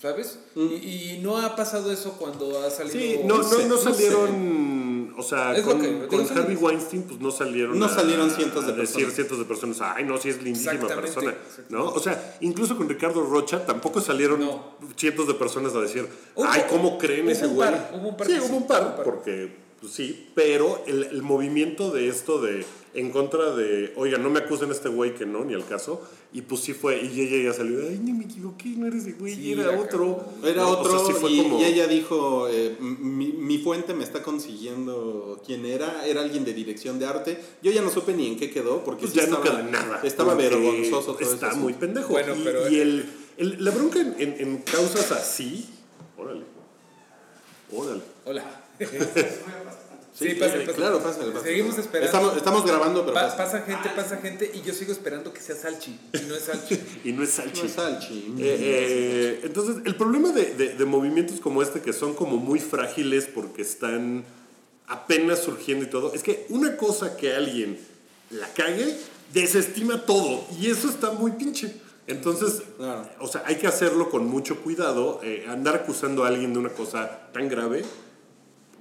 ¿sabes? 0.00 0.38
Mm. 0.54 0.68
Y, 0.82 1.10
y 1.16 1.18
no 1.22 1.36
ha 1.38 1.54
pasado 1.54 1.92
eso 1.92 2.12
cuando 2.18 2.62
ha 2.62 2.70
salido... 2.70 2.98
Sí, 2.98 3.20
no, 3.24 3.38
no, 3.38 3.44
sé, 3.44 3.62
no 3.66 3.74
no 3.74 3.76
sé. 3.76 3.84
salieron. 3.92 4.93
O 5.16 5.22
sea, 5.22 5.54
con, 5.62 5.80
que- 5.80 6.06
con 6.06 6.26
Harvey 6.36 6.56
Weinstein, 6.56 7.02
pues 7.04 7.20
no 7.20 7.30
salieron. 7.30 7.78
No 7.78 7.86
a- 7.86 7.88
salieron 7.88 8.30
cientos 8.30 8.66
de 8.66 8.72
a 8.72 8.76
decir 8.76 8.94
personas. 8.96 9.14
cientos 9.14 9.38
de 9.38 9.44
personas. 9.44 9.80
Ay, 9.80 10.04
no, 10.04 10.18
sí 10.18 10.28
es 10.30 10.42
lindísima 10.42 10.88
persona. 10.88 11.34
¿No? 11.68 11.86
O 11.86 11.98
sea, 12.00 12.36
incluso 12.40 12.76
con 12.76 12.88
Ricardo 12.88 13.22
Rocha 13.22 13.64
tampoco 13.64 14.00
salieron 14.00 14.40
No. 14.40 14.76
cientos 14.96 15.26
de 15.26 15.34
personas 15.34 15.74
a 15.74 15.80
decir, 15.80 16.08
ay, 16.46 16.62
¿cómo 16.68 16.98
creen 16.98 17.24
hubo 17.24 17.30
ese 17.30 17.46
güey? 17.46 17.68
hubo 17.94 18.08
un 18.08 18.16
par 18.16 18.26
sí, 18.26 18.34
hubo 18.40 18.56
un 18.56 18.66
par, 18.66 19.02
porque 19.04 19.63
sí, 19.92 20.26
pero 20.34 20.82
el, 20.86 21.04
el 21.04 21.22
movimiento 21.22 21.90
de 21.90 22.08
esto 22.08 22.40
de 22.40 22.64
en 22.94 23.10
contra 23.10 23.50
de, 23.56 23.92
oiga, 23.96 24.18
no 24.18 24.30
me 24.30 24.38
acusen 24.38 24.68
a 24.70 24.72
este 24.72 24.88
güey 24.88 25.16
que 25.16 25.26
no, 25.26 25.44
ni 25.44 25.52
al 25.52 25.66
caso, 25.66 26.00
y 26.32 26.42
pues 26.42 26.60
sí 26.60 26.72
fue, 26.74 27.02
y 27.02 27.20
ella 27.22 27.50
ya 27.50 27.52
salió, 27.56 27.80
ay, 27.80 27.98
ni 28.00 28.12
me 28.12 28.24
equivoqué, 28.24 28.68
no 28.68 28.86
eres 28.86 29.02
ese 29.04 29.14
güey, 29.18 29.34
Sí, 29.34 29.50
era 29.52 29.76
otro. 29.80 30.24
Era 30.44 30.62
¿no? 30.62 30.68
O 30.68 30.78
otro 30.78 30.98
sea, 31.04 31.06
sí 31.08 31.20
fue 31.20 31.32
y, 31.32 31.42
como- 31.42 31.58
y 31.60 31.64
ella 31.64 31.88
dijo, 31.88 32.48
eh, 32.48 32.76
mi, 32.78 33.32
mi 33.32 33.58
fuente 33.58 33.94
me 33.94 34.04
está 34.04 34.22
consiguiendo 34.22 35.42
quién 35.44 35.66
era, 35.66 36.06
era 36.06 36.20
alguien 36.22 36.44
de 36.44 36.54
dirección 36.54 37.00
de 37.00 37.06
arte. 37.06 37.40
Yo 37.62 37.72
ya 37.72 37.82
no 37.82 37.90
supe 37.90 38.12
ni 38.14 38.28
en 38.28 38.36
qué 38.38 38.48
quedó 38.50 38.84
porque 38.84 39.00
Pues 39.02 39.12
sí 39.12 39.18
ya 39.18 39.26
no 39.26 39.38
estaba, 39.38 39.58
queda 39.60 39.70
nada. 39.70 40.00
Estaba 40.04 40.34
vergonzoso 40.36 41.14
todo 41.16 41.32
Está 41.34 41.48
eso. 41.48 41.56
muy 41.56 41.72
pendejo. 41.72 42.10
Bueno, 42.12 42.36
y, 42.36 42.42
pero- 42.44 42.70
y 42.70 42.78
el, 42.78 43.06
el- 43.38 43.64
la 43.64 43.72
bronca 43.72 44.00
en, 44.00 44.14
en- 44.18 44.36
en 44.38 44.58
causas 44.58 45.10
así. 45.10 45.68
Órale. 46.16 46.44
Órale. 47.72 48.02
Hola. 48.24 48.60
Sí, 50.16 50.28
Sí, 50.30 50.34
pasa, 50.36 50.56
eh, 50.56 50.60
pasa. 50.60 50.76
claro, 50.76 51.02
pásale, 51.02 51.32
pásale. 51.32 51.50
Seguimos 51.50 51.76
esperando. 51.76 52.06
Estamos, 52.06 52.36
estamos 52.36 52.64
grabando, 52.64 53.00
pero 53.02 53.14
Pa- 53.14 53.22
pasa. 53.22 53.36
pasa 53.36 53.60
gente, 53.62 53.88
pasa 53.96 54.16
gente 54.18 54.48
y 54.54 54.62
yo 54.62 54.72
sigo 54.72 54.92
esperando 54.92 55.32
que 55.32 55.40
sea 55.40 55.56
Salchi 55.56 55.98
y 56.12 56.20
no 56.28 56.36
es 56.36 56.42
Salchi. 56.44 56.78
Y 57.04 57.12
no 57.12 57.24
es 57.24 57.30
Salchi. 57.30 57.60
No 57.60 57.66
es 57.66 57.72
Salchi. 57.72 58.34
Eh, 58.38 58.56
eh, 58.60 59.40
entonces, 59.42 59.78
el 59.84 59.96
problema 59.96 60.30
de, 60.30 60.54
de- 60.54 60.74
de 60.74 60.84
movimientos 60.84 61.40
como 61.40 61.62
este, 61.62 61.80
que 61.80 61.92
son 61.92 62.14
como 62.14 62.36
muy 62.36 62.60
frágiles 62.60 63.26
porque 63.26 63.62
están 63.62 64.24
apenas 64.86 65.40
surgiendo 65.40 65.84
y 65.84 65.90
todo, 65.90 66.12
es 66.14 66.22
que 66.22 66.46
una 66.48 66.76
cosa 66.76 67.16
que 67.16 67.34
alguien 67.34 67.78
la 68.30 68.46
cague, 68.54 68.96
desestima 69.32 70.06
todo. 70.06 70.44
Y 70.60 70.70
eso 70.70 70.88
está 70.88 71.10
muy 71.10 71.32
pinche. 71.32 71.74
Entonces, 72.06 72.62
Claro. 72.76 73.08
o 73.18 73.26
sea, 73.26 73.42
hay 73.46 73.56
que 73.56 73.66
hacerlo 73.66 74.10
con 74.10 74.26
mucho 74.26 74.60
cuidado. 74.62 75.20
eh, 75.24 75.46
andar 75.48 75.74
acusando 75.74 76.22
a 76.24 76.28
alguien 76.28 76.52
de 76.52 76.58
una 76.60 76.68
cosa 76.68 77.30
tan 77.32 77.48
grave, 77.48 77.82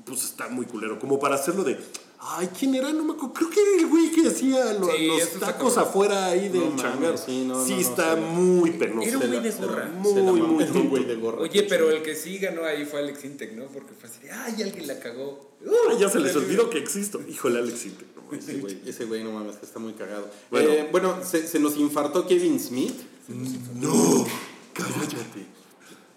pues 0.05 0.23
está 0.23 0.49
muy 0.49 0.65
culero. 0.65 0.99
Como 0.99 1.19
para 1.19 1.35
hacerlo 1.35 1.63
de, 1.63 1.77
ay, 2.19 2.49
¿quién 2.57 2.75
era? 2.75 2.91
No 2.93 3.03
me 3.03 3.13
acuerdo. 3.13 3.33
Creo 3.33 3.49
que 3.49 3.59
era 3.61 3.81
el 3.81 3.87
güey 3.87 4.11
que 4.11 4.27
hacía 4.27 4.73
lo- 4.73 4.91
Sí, 4.91 5.07
los 5.07 5.39
tacos 5.39 5.77
afuera 5.77 6.27
ahí 6.27 6.49
del 6.49 6.75
No 6.75 6.75
changar. 6.75 7.17
sí, 7.17 7.45
no, 7.47 7.59
no, 7.59 7.65
no, 7.67 7.75
está 7.77 8.15
sí. 8.15 8.21
muy 8.21 8.71
penoso. 8.71 9.07
Era 9.07 9.17
un 9.17 9.23
Se 9.23 9.27
güey 9.29 9.39
de 9.41 9.51
se 9.51 9.61
gorra. 9.65 9.83
se 9.83 9.89
Muy, 10.21 10.41
muy 10.41 10.65
tonto. 10.65 10.89
güey 10.89 11.05
de 11.05 11.15
gorra. 11.15 11.39
Oye, 11.41 11.63
pero 11.63 11.89
el 11.91 12.01
que 12.03 12.15
sí 12.15 12.37
ganó 12.37 12.63
ahí 12.65 12.85
fue 12.85 12.99
Alex 12.99 13.23
Intec, 13.25 13.53
¿no? 13.53 13.65
Porque 13.65 13.93
fue 13.99 14.09
así 14.09 14.19
de, 14.21 14.31
ay, 14.31 14.61
alguien 14.63 14.87
la 14.87 14.99
cagó. 14.99 15.51
Ay, 15.89 15.97
ya 15.99 16.09
se 16.09 16.19
les 16.19 16.35
olvidó 16.35 16.69
que 16.69 16.77
existo. 16.79 17.21
Híjole, 17.27 17.59
Alex 17.59 17.85
Intec. 17.85 18.07
Ese 18.31 18.55
güey, 18.57 18.81
ese 18.85 19.05
güey, 19.05 19.23
no 19.23 19.31
mames, 19.31 19.57
que 19.57 19.65
está 19.65 19.77
muy 19.79 19.93
cagado. 19.93 20.27
Bueno. 20.49 20.69
Bueno, 20.69 20.87
bueno 20.91 21.17
se, 21.23 21.47
se 21.47 21.59
nos 21.59 21.77
infartó 21.77 22.25
Kevin 22.25 22.59
Smith. 22.59 22.95
No, 23.75 24.25
cállate. 24.73 25.45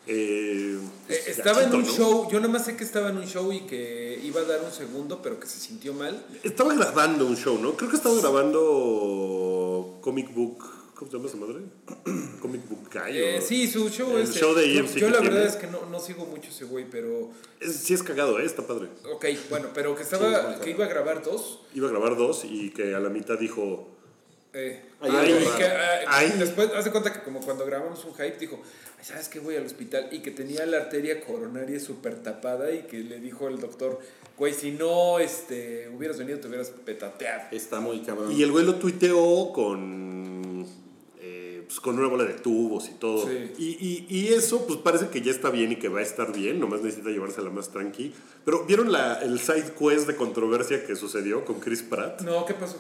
Eh, 0.07 0.79
Eh, 1.09 1.23
estaba 1.29 1.63
en 1.63 1.75
un 1.75 1.85
show, 1.85 2.29
yo 2.31 2.39
nada 2.41 2.53
más 2.53 2.65
sé 2.65 2.77
que 2.77 2.85
estaba 2.85 3.11
en 3.11 3.17
un 3.19 3.27
show 3.27 3.53
y 3.53 3.61
que 3.61 4.21
iba 4.25 4.41
a 4.41 4.45
dar 4.45 4.61
un 4.65 4.73
segundo, 4.73 5.21
pero 5.23 5.39
que 5.39 5.47
se 5.47 5.59
sintió 5.61 5.93
mal. 5.95 6.25
Estaba 6.43 6.75
grabando 6.75 7.27
un 7.27 7.37
show, 7.37 7.59
¿no? 7.61 7.77
Creo 7.77 7.91
que 7.91 7.97
estaba 7.97 8.15
grabando 8.21 9.99
Comic 10.01 10.33
Book. 10.35 10.65
¿Cómo 10.97 11.11
se 11.11 11.17
llama 11.19 11.29
esa 11.29 11.37
madre? 11.37 11.61
Comic 12.41 12.67
Book 12.71 12.89
Guy. 12.91 13.19
Eh, 13.19 13.41
sí, 13.47 13.69
su 13.69 13.89
show 13.91 14.17
El 14.17 14.23
es. 14.23 14.35
show 14.35 14.55
de 14.55 14.79
EMC 14.79 14.95
yo 14.97 15.11
la 15.11 15.19
tiene. 15.21 15.35
verdad 15.35 15.47
es 15.55 15.57
que 15.57 15.67
no, 15.67 15.85
no 15.91 16.01
sigo 16.01 16.25
mucho 16.25 16.49
ese 16.49 16.65
güey, 16.65 16.89
pero. 16.91 17.31
Es- 17.61 17.77
sí 17.77 17.93
es 17.93 18.03
cagado, 18.03 18.39
¿eh? 18.41 18.47
Está 18.47 18.67
padre. 18.67 18.89
Ok, 19.13 19.27
bueno, 19.51 19.69
pero 19.75 19.95
que 19.95 20.05
Sí, 20.05 20.15
estaba. 20.15 20.55
es 20.55 20.61
que 20.61 20.71
iba 20.71 20.87
a 20.87 20.89
grabar 20.89 21.23
dos. 21.23 21.61
Iba 21.75 21.89
a 21.89 21.91
grabar 21.91 22.17
dos 22.17 22.45
y 22.45 22.71
que 22.71 22.95
a 22.95 23.01
la 23.01 23.11
mitad 23.11 23.39
dijo... 23.39 23.89
Eh, 24.59 24.81
Ay, 25.01 25.11
y 25.13 25.15
ay, 25.17 25.45
que, 25.59 25.65
ay. 25.65 26.05
ah, 26.07 26.11
Ay. 26.19 26.35
Después, 26.39 26.71
hace 26.75 26.91
cuenta 26.91 27.13
que 27.13 27.21
como 27.21 27.41
cuando 27.41 27.67
grabamos 27.67 28.03
un 28.07 28.15
hype, 28.15 28.39
dijo, 28.41 28.59
"Ay, 28.99 29.05
¿sabes 29.05 29.29
qué? 29.29 29.39
Voy 29.39 29.55
al 29.57 29.67
hospital. 29.67 30.09
Y 30.13 30.21
que 30.21 30.31
tenía 30.31 30.65
la 30.65 30.79
arteria 30.79 31.21
coronaria 31.21 31.79
súper 31.79 32.23
tapada 32.23 32.73
y 32.73 32.83
que 32.85 32.99
le 33.01 33.21
dijo 33.21 33.49
el 33.49 33.59
doctor, 33.61 33.99
güey, 34.39 34.55
si 34.55 34.71
no 34.73 35.19
este, 35.19 35.91
hubieras 35.95 36.19
venido, 36.19 36.39
te 36.41 36.49
hubieras 36.49 36.71
petateado. 36.71 37.43
Está 37.51 37.81
muy 37.81 38.01
cabrón. 38.01 38.33
Y 38.33 38.43
el 38.43 38.51
güey 38.51 38.65
lo 38.65 38.77
tuiteó 38.77 39.53
con... 39.53 40.67
eh, 41.21 41.63
pues 41.67 41.81
con 41.81 41.99
una 41.99 42.09
bola 42.09 42.25
de 42.25 42.35
tubos 42.35 42.89
y 42.89 42.95
todo. 42.95 43.27
Sí. 43.29 43.53
Y, 43.59 43.65
y- 43.79 44.07
y 44.09 44.29
eso, 44.29 44.67
pues 44.67 44.79
parece 44.79 45.09
que 45.09 45.21
ya 45.21 45.33
está 45.33 45.51
bien 45.51 45.73
y 45.73 45.77
que 45.77 45.89
va 45.89 45.99
a 46.01 46.03
estar 46.03 46.33
bien, 46.33 46.61
nomás 46.61 46.81
necesita 46.81 47.11
llevársela 47.11 47.51
más 47.51 47.71
tranqui. 47.71 48.15
Pero 48.45 48.65
¿vieron 48.65 48.91
la, 48.91 49.21
el 49.23 49.39
side 49.41 49.73
quest 49.79 50.07
de 50.07 50.17
controversia 50.17 50.85
que 50.87 50.97
sucedió 50.97 51.45
con 51.45 51.61
Chris 51.61 51.83
Pratt? 51.83 52.23
No, 52.23 52.47
¿qué 52.47 52.55
pasó? 52.55 52.77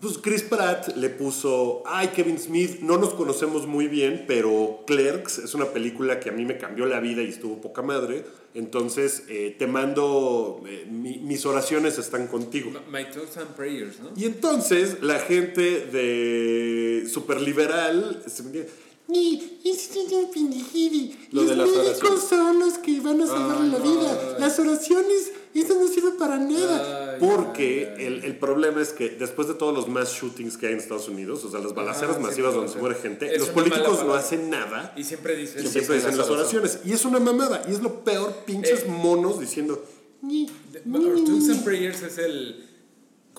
Pues 0.00 0.16
Chris 0.16 0.42
Pratt 0.42 0.96
le 0.96 1.10
puso, 1.10 1.82
ay 1.84 2.08
Kevin 2.08 2.38
Smith, 2.38 2.80
no 2.80 2.96
nos 2.96 3.12
conocemos 3.12 3.66
muy 3.66 3.86
bien, 3.86 4.24
pero 4.26 4.82
Clerks 4.86 5.38
es 5.38 5.52
una 5.54 5.66
película 5.66 6.18
que 6.20 6.30
a 6.30 6.32
mí 6.32 6.46
me 6.46 6.56
cambió 6.56 6.86
la 6.86 7.00
vida 7.00 7.22
y 7.22 7.28
estuvo 7.28 7.60
poca 7.60 7.82
madre. 7.82 8.24
Entonces 8.54 9.24
eh, 9.28 9.54
te 9.58 9.66
mando, 9.66 10.62
eh, 10.66 10.86
mi- 10.90 11.18
mis 11.18 11.44
oraciones 11.44 11.98
están 11.98 12.28
contigo. 12.28 12.70
My 12.90 13.04
thoughts 13.04 13.36
and 13.36 13.48
prayers, 13.54 14.00
¿no? 14.00 14.10
Y 14.16 14.24
entonces 14.24 15.02
la 15.02 15.18
gente 15.18 15.60
de 15.86 17.06
superliberal 17.06 18.22
se 18.26 18.42
me 18.42 18.52
dice, 18.52 18.68
"Ni, 19.06 19.60
es 19.64 19.90
un 20.12 20.30
pendejidi. 20.30 21.14
Lo 21.32 21.42
Los 21.42 21.50
de 21.50 21.56
las 21.56 21.66
médicos 21.68 21.86
oraciones. 22.00 22.20
son 22.24 22.58
los 22.58 22.78
que 22.78 23.00
van 23.00 23.20
a 23.20 23.26
salvarle 23.26 23.68
la 23.68 23.76
Ay, 23.84 23.90
vida. 23.90 24.20
ay. 24.36 24.40
Las 24.40 24.58
oraciones, 24.58 25.32
eso 25.58 25.74
no 25.74 25.88
sirve 25.88 26.12
para 26.12 26.38
nada. 26.38 27.14
Ay, 27.14 27.16
Porque 27.18 27.88
ay, 27.90 27.94
ay. 27.98 28.06
El, 28.06 28.24
el 28.24 28.38
problema 28.38 28.80
es 28.80 28.92
que 28.92 29.08
después 29.10 29.48
de 29.48 29.54
todos 29.54 29.74
los 29.74 29.88
mass 29.88 30.12
shootings 30.12 30.56
que 30.56 30.68
hay 30.68 30.74
en 30.74 30.78
Estados 30.78 31.08
Unidos, 31.08 31.44
o 31.44 31.50
sea, 31.50 31.58
las 31.58 31.74
balaceras 31.74 32.16
Ah, 32.18 32.20
masivas 32.20 32.52
sí, 32.52 32.56
donde 32.56 32.68
sí. 32.68 32.74
se 32.74 32.80
muere 32.80 32.94
gente, 33.00 33.34
Es 33.34 33.40
los 33.40 33.48
políticos 33.48 34.04
no 34.06 34.14
hacen 34.14 34.48
nada. 34.48 34.92
Y 34.96 35.02
siempre 35.02 35.34
dices, 35.34 35.56
Y 35.56 35.58
siempre 35.66 35.72
siempre 35.72 35.96
dicen 35.96 36.16
las 36.18 36.30
oraciones. 36.30 36.78
Y 36.84 36.92
es 36.92 37.04
una 37.04 37.18
mamada. 37.18 37.64
Y 37.68 37.72
es 37.72 37.82
lo 37.82 38.04
peor, 38.04 38.32
pinches 38.46 38.84
Eh. 38.84 38.88
monos 38.88 39.40
diciendo... 39.40 39.84
"Ni, 40.22 40.46
thoughts 40.46 41.48
and 41.50 41.64
prayers 41.64 42.02
es 42.02 42.18
el 42.18 42.69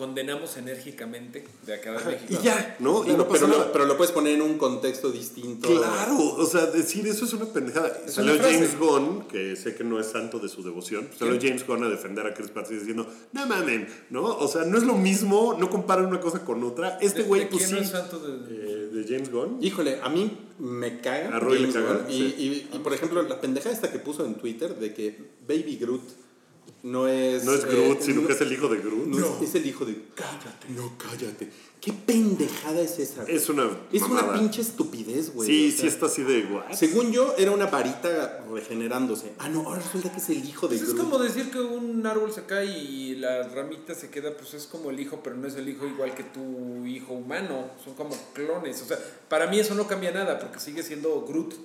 condenamos 0.02 0.58
enérgicamente 0.58 1.46
de 1.64 1.76
acá 1.76 1.92
de 1.92 2.04
México. 2.06 2.34
Y 2.42 2.44
ya, 2.44 2.76
¿no? 2.80 3.04
y 3.04 3.16
pero, 3.32 3.46
lo, 3.46 3.72
pero 3.72 3.86
lo 3.86 3.98
puedes 3.98 4.12
poner 4.12 4.34
en 4.34 4.42
un 4.42 4.58
contexto 4.58 5.12
distinto. 5.12 5.68
Claro, 5.68 6.18
o 6.18 6.46
sea, 6.48 6.66
decir 6.66 7.06
eso 7.06 7.26
es 7.26 7.34
una 7.34 7.46
pendejada. 7.46 8.02
Es 8.08 8.16
Salió 8.16 8.34
una. 8.34 8.42
James 8.44 8.80
Gunn, 8.80 9.28
que 9.28 9.56
sé 9.56 9.76
que 9.76 9.84
no 9.84 10.00
es 10.00 10.08
santo 10.08 10.40
de 10.40 10.50
su 10.50 10.64
devoción, 10.64 11.08
salió 11.16 11.38
¿Quién? 11.38 11.54
James 11.54 11.68
Gunn 11.68 11.84
a 11.84 11.90
defender 11.90 12.26
a 12.26 12.34
Chris 12.34 12.50
Pratt 12.50 12.68
diciendo, 12.70 13.06
no 13.32 13.46
mamen, 13.46 13.88
¿no? 14.10 14.24
O 14.24 14.48
sea, 14.48 14.64
no 14.66 14.76
es 14.80 14.84
lo 14.86 14.96
mismo, 14.96 15.56
no 15.60 15.70
comparen 15.70 16.08
una 16.08 16.20
cosa 16.20 16.44
con 16.44 16.64
otra. 16.64 16.98
Este 17.00 17.22
¿De- 17.22 17.28
güey, 17.28 17.48
pues 17.48 17.68
quién 17.68 17.76
no 17.76 17.78
sí, 17.78 17.84
es 17.84 17.92
santo 17.92 18.18
de- 18.18 18.56
eh, 18.56 18.88
de 18.88 19.04
James 19.08 19.32
Gunn. 19.32 19.60
Híjole, 19.62 20.00
a 20.02 20.10
mí 20.10 20.36
me 20.58 21.00
caga. 21.00 21.36
A 21.36 21.40
Roy 21.40 21.60
le 21.60 21.72
caga, 21.72 21.94
Gunn, 21.94 22.10
y, 22.10 22.14
sí. 22.18 22.36
y- 22.72 22.76
y, 22.76 22.80
por 22.80 22.94
ejemplo, 22.96 23.22
la 23.22 23.40
pendejada 23.40 23.76
esta 23.76 23.92
que 23.92 24.00
puso 24.00 24.26
en 24.26 24.34
Twitter 24.34 24.74
de 24.78 24.96
que 24.96 25.16
Baby 25.48 25.78
Groot 25.80 26.02
no 26.84 27.08
es. 27.08 27.44
No 27.44 27.54
es 27.54 27.64
eh, 27.64 27.68
Groot, 27.70 28.02
sino 28.02 28.22
no- 28.22 28.28
que 28.28 28.34
es 28.34 28.42
el 28.42 28.52
hijo 28.54 28.68
de 28.68 28.78
Groot. 28.80 29.06
no 29.08 29.18
es, 29.42 29.50
es 29.50 29.56
el 29.56 29.66
hijo 29.68 29.86
de. 29.86 29.96
Cállate. 30.16 30.70
No, 30.70 30.94
cállate. 30.98 31.50
¿Qué 31.82 31.92
pendejada 31.94 32.80
es 32.80 33.00
esa? 33.00 33.24
güey? 33.24 33.36
Es 33.36 33.50
una 33.50 33.68
Es 33.92 34.04
una 34.04 34.22
mamada. 34.22 34.38
pinche 34.40 34.62
estupidez, 34.62 35.34
güey. 35.34 35.48
Sí, 35.50 35.68
o 35.68 35.72
sea, 35.72 35.82
sí 35.82 35.88
está 35.88 36.06
así 36.06 36.22
de 36.22 36.44
guay. 36.44 36.76
Según 36.76 37.12
yo, 37.12 37.34
era 37.40 37.50
una 37.52 37.66
varita 37.66 38.46
regenerándose. 38.54 39.34
Ah, 39.40 39.50
no, 39.50 39.62
ahora 39.62 39.82
resulta 39.82 40.12
que 40.12 40.20
es 40.20 40.30
el 40.30 40.46
hijo 40.48 40.68
de 40.68 40.78
Pues 40.78 40.90
es 40.90 40.94
Groot. 40.96 41.10
como 41.10 41.18
decir 41.24 41.50
que 41.50 41.60
un 41.60 42.06
árbol 42.06 42.32
se 42.32 42.44
cae 42.46 42.66
y 42.68 43.16
la 43.16 43.48
ramita 43.48 43.96
se 43.96 44.12
queda, 44.12 44.38
pues 44.38 44.54
es 44.54 44.68
como 44.68 44.92
el 44.92 45.00
hijo, 45.00 45.22
pero 45.24 45.36
no 45.38 45.48
es 45.48 45.56
el 45.56 45.68
hijo 45.70 45.88
igual 45.88 46.14
que 46.14 46.22
tu 46.24 46.86
hijo 46.86 47.14
humano. 47.14 47.72
Son 47.84 47.96
como 47.96 48.16
clones. 48.34 48.80
O 48.84 48.86
sea, 48.86 49.00
para 49.28 49.48
mí 49.48 49.60
eso 49.60 49.74
no 49.74 49.88
cambia 49.88 50.12
nada 50.12 50.38
porque 50.38 50.60
sigue 50.60 50.84
siendo 50.84 51.26
Groot. 51.28 51.56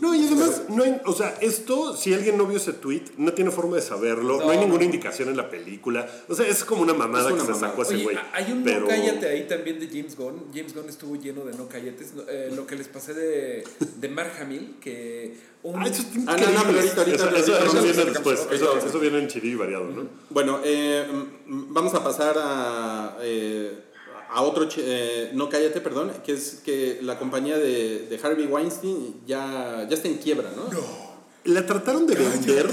No, 0.00 0.14
y 0.14 0.26
además, 0.26 0.62
no 0.70 0.82
hay, 0.82 0.98
o 1.04 1.12
sea, 1.12 1.36
esto, 1.40 1.94
si 1.96 2.12
alguien 2.14 2.38
no 2.38 2.46
vio 2.46 2.56
ese 2.56 2.72
tweet, 2.72 3.02
no 3.18 3.32
tiene 3.34 3.50
forma 3.50 3.76
de 3.76 3.82
saberlo, 3.82 4.38
no, 4.38 4.44
No, 4.46 4.50
hay 4.50 4.58
ninguna 4.58 4.82
indicación 4.84 5.28
en 5.28 5.36
la 5.36 5.50
película. 5.50 6.08
O 6.28 6.34
sea, 6.34 6.48
es 6.48 6.64
como 6.64 6.82
una 6.82 6.94
mamada 6.94 7.26
una 7.28 7.34
que 7.36 7.40
se 7.42 7.52
mamada. 7.52 7.68
sacó 7.70 7.82
ese 7.82 7.98
güey. 8.02 8.16
hay 8.32 8.50
un 8.50 8.64
pero... 8.64 8.80
no 8.80 8.88
cállate 8.88 9.28
ahí 9.28 9.46
también 9.46 9.78
de 9.78 9.86
James 9.88 10.16
Gunn. 10.16 10.46
James 10.54 10.74
Gunn 10.74 10.88
estuvo 10.88 11.14
lleno 11.16 11.44
de 11.44 11.52
no 11.54 11.68
cállates. 11.68 12.14
No, 12.14 12.22
eh, 12.28 12.50
lo 12.56 12.66
que 12.66 12.76
les 12.76 12.88
pasé 12.88 13.12
de, 13.14 13.62
de 13.96 14.08
Mark 14.08 14.32
Hamill, 14.40 14.76
que 14.80 15.36
un... 15.62 15.80
Ah, 15.80 15.86
eso 15.86 16.02
es 16.02 16.08
Ah, 16.26 16.36
no, 16.36 16.46
no, 16.46 16.70
increíble. 16.70 16.90
pero 16.96 17.02
ahorita- 17.02 17.24
ahorita- 17.24 17.38
eso, 17.66 17.82
viene 17.82 18.04
después. 18.10 18.48
Eso, 18.50 18.78
eso 18.78 18.98
viene 18.98 19.18
en 19.18 19.28
Chiri 19.28 19.54
variado, 19.54 19.84
¿no? 19.90 20.08
Bueno, 20.30 20.60
eh, 20.64 21.06
vamos 21.46 21.92
a 21.94 22.02
pasar 22.02 22.36
a, 22.38 23.16
eh, 23.20 23.78
a 24.30 24.42
otro, 24.42 24.68
eh, 24.76 25.30
no 25.34 25.48
cállate, 25.48 25.80
perdón, 25.80 26.12
que 26.24 26.32
es 26.32 26.60
que 26.64 26.98
la 27.02 27.18
compañía 27.18 27.56
de, 27.58 28.06
de 28.08 28.20
Harvey 28.22 28.46
Weinstein 28.46 29.22
ya, 29.26 29.86
ya 29.88 29.94
está 29.96 30.08
en 30.08 30.18
quiebra, 30.18 30.52
¿no? 30.54 30.64
La 31.44 31.64
trataron 31.64 32.06
de 32.06 32.14
vender 32.14 32.68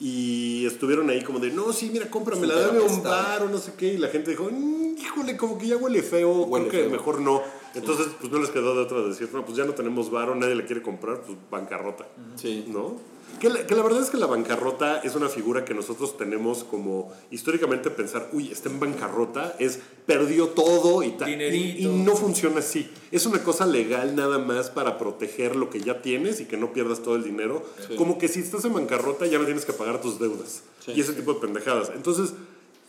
y 0.00 0.66
estuvieron 0.66 1.08
ahí 1.10 1.22
como 1.22 1.38
de, 1.38 1.50
no, 1.50 1.72
sí, 1.72 1.90
mira, 1.92 2.10
cómpramela, 2.10 2.54
Súper 2.54 2.66
dame 2.66 2.80
un 2.80 3.02
bar 3.02 3.42
o 3.42 3.48
no 3.48 3.58
sé 3.58 3.72
qué. 3.76 3.94
Y 3.94 3.98
la 3.98 4.08
gente 4.08 4.30
dijo, 4.30 4.48
"Mm, 4.50 4.96
híjole, 4.98 5.36
como 5.36 5.56
que 5.58 5.68
ya 5.68 5.76
huele 5.76 6.02
feo, 6.02 6.42
Huele 6.42 6.68
creo 6.68 6.82
que 6.82 6.88
feo. 6.88 6.98
mejor 6.98 7.20
no. 7.20 7.42
Entonces, 7.74 8.06
pues 8.20 8.32
no 8.32 8.38
les 8.38 8.50
quedó 8.50 8.74
de 8.74 8.82
otra 8.82 9.00
de 9.02 9.08
decir, 9.08 9.28
no, 9.32 9.44
pues 9.44 9.56
ya 9.56 9.64
no 9.64 9.72
tenemos 9.74 10.10
varo, 10.10 10.34
nadie 10.34 10.54
le 10.54 10.64
quiere 10.64 10.82
comprar, 10.82 11.22
pues 11.22 11.36
bancarrota. 11.50 12.06
Sí. 12.36 12.64
¿No? 12.68 12.96
Que 13.40 13.48
la, 13.50 13.66
que 13.66 13.74
la 13.74 13.82
verdad 13.82 14.02
es 14.02 14.10
que 14.10 14.16
la 14.16 14.26
bancarrota 14.26 15.00
es 15.00 15.14
una 15.14 15.28
figura 15.28 15.64
que 15.64 15.74
nosotros 15.74 16.16
tenemos 16.16 16.64
como 16.64 17.12
históricamente 17.30 17.90
pensar, 17.90 18.28
uy, 18.32 18.50
está 18.50 18.68
en 18.68 18.80
bancarrota, 18.80 19.56
es 19.58 19.80
perdió 20.06 20.48
todo 20.48 21.02
y 21.02 21.10
tal. 21.12 21.30
Y, 21.30 21.84
y 21.84 21.86
no 21.86 22.16
funciona 22.16 22.58
así. 22.58 22.90
Es 23.10 23.26
una 23.26 23.42
cosa 23.42 23.66
legal 23.66 24.16
nada 24.16 24.38
más 24.38 24.70
para 24.70 24.98
proteger 24.98 25.56
lo 25.56 25.70
que 25.70 25.80
ya 25.80 26.02
tienes 26.02 26.40
y 26.40 26.46
que 26.46 26.56
no 26.56 26.72
pierdas 26.72 27.00
todo 27.02 27.16
el 27.16 27.24
dinero. 27.24 27.64
Como 27.96 28.18
que 28.18 28.28
si 28.28 28.40
estás 28.40 28.64
en 28.64 28.74
bancarrota 28.74 29.26
ya 29.26 29.38
no 29.38 29.44
tienes 29.44 29.64
que 29.64 29.72
pagar 29.72 30.00
tus 30.00 30.18
deudas. 30.18 30.62
Sí. 30.84 30.92
y 30.92 31.00
ese 31.00 31.14
tipo 31.14 31.32
de 31.32 31.40
pendejadas. 31.40 31.90
Entonces, 31.94 32.34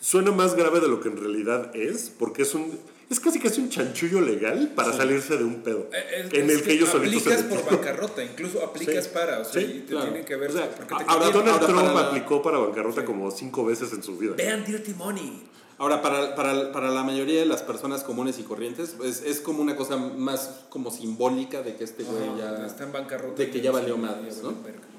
suena 0.02 0.32
más 0.32 0.56
grave 0.56 0.82
de 0.82 0.88
lo 0.88 1.00
que 1.00 1.10
en 1.10 1.18
realidad 1.18 1.76
es, 1.76 2.10
porque 2.10 2.42
es 2.44 2.54
un... 2.54 2.78
Es 3.10 3.20
casi 3.20 3.40
casi 3.40 3.62
un 3.62 3.70
chanchullo 3.70 4.20
legal 4.22 4.72
para 4.76 4.92
salirse 4.92 5.38
de 5.38 5.44
un 5.44 5.62
pedo. 5.62 5.90
Eh, 5.94 6.26
es- 6.26 6.34
en 6.34 6.50
es 6.50 6.56
el 6.56 6.58
que 6.62 6.64
que 6.68 6.74
ellos 6.74 6.90
solitos 6.90 7.24
se 7.24 7.34
aplicas 7.34 7.62
por 7.64 7.72
bancarrota, 7.78 8.24
incluso 8.24 8.64
aplicas 8.64 9.04
Sí. 9.06 9.10
para, 9.14 9.40
o 9.40 9.46
sea, 9.46 9.62
Sí, 9.62 9.68
y 9.68 9.80
te 9.82 9.86
claro. 9.88 10.06
tienen 10.08 10.26
que 10.26 10.36
ver 10.36 10.50
O 10.50 10.54
sea, 10.54 10.70
te 10.70 10.94
ahora. 11.08 11.26
Donald 11.30 11.50
ahora 11.50 11.68
Trump 11.68 11.94
para 11.94 12.08
aplicó 12.08 12.42
para 12.42 12.58
bancarrota 12.58 13.06
como 13.06 13.30
cinco 13.32 13.64
veces 13.66 13.94
en 13.94 14.02
su 14.02 14.18
vida. 14.18 14.34
Vean 14.36 14.66
Dirty 14.66 14.94
Money. 14.96 15.44
Ahora, 15.78 16.02
para, 16.02 16.36
para, 16.36 16.72
para 16.72 16.90
la 16.90 17.04
mayoría 17.04 17.42
de 17.42 17.46
las 17.46 17.62
personas 17.62 18.04
comunes 18.06 18.40
y 18.40 18.44
corrientes, 18.44 18.96
es, 19.04 19.22
es 19.24 19.42
como 19.42 19.62
una 19.62 19.76
cosa 19.76 19.98
más 19.98 20.62
como 20.70 20.90
simbólica 20.90 21.62
de 21.64 21.76
que 21.76 21.84
este 21.84 22.04
güey 22.04 22.24
Ajá, 22.24 22.60
ya... 22.62 22.66
está 22.66 22.86
en 22.86 22.94
bancarrota. 22.94 23.36
de 23.36 23.50
que 23.52 23.60
ya 23.62 23.72
valió 23.72 23.98
madres, 23.98 24.42
¿no? 24.42 24.54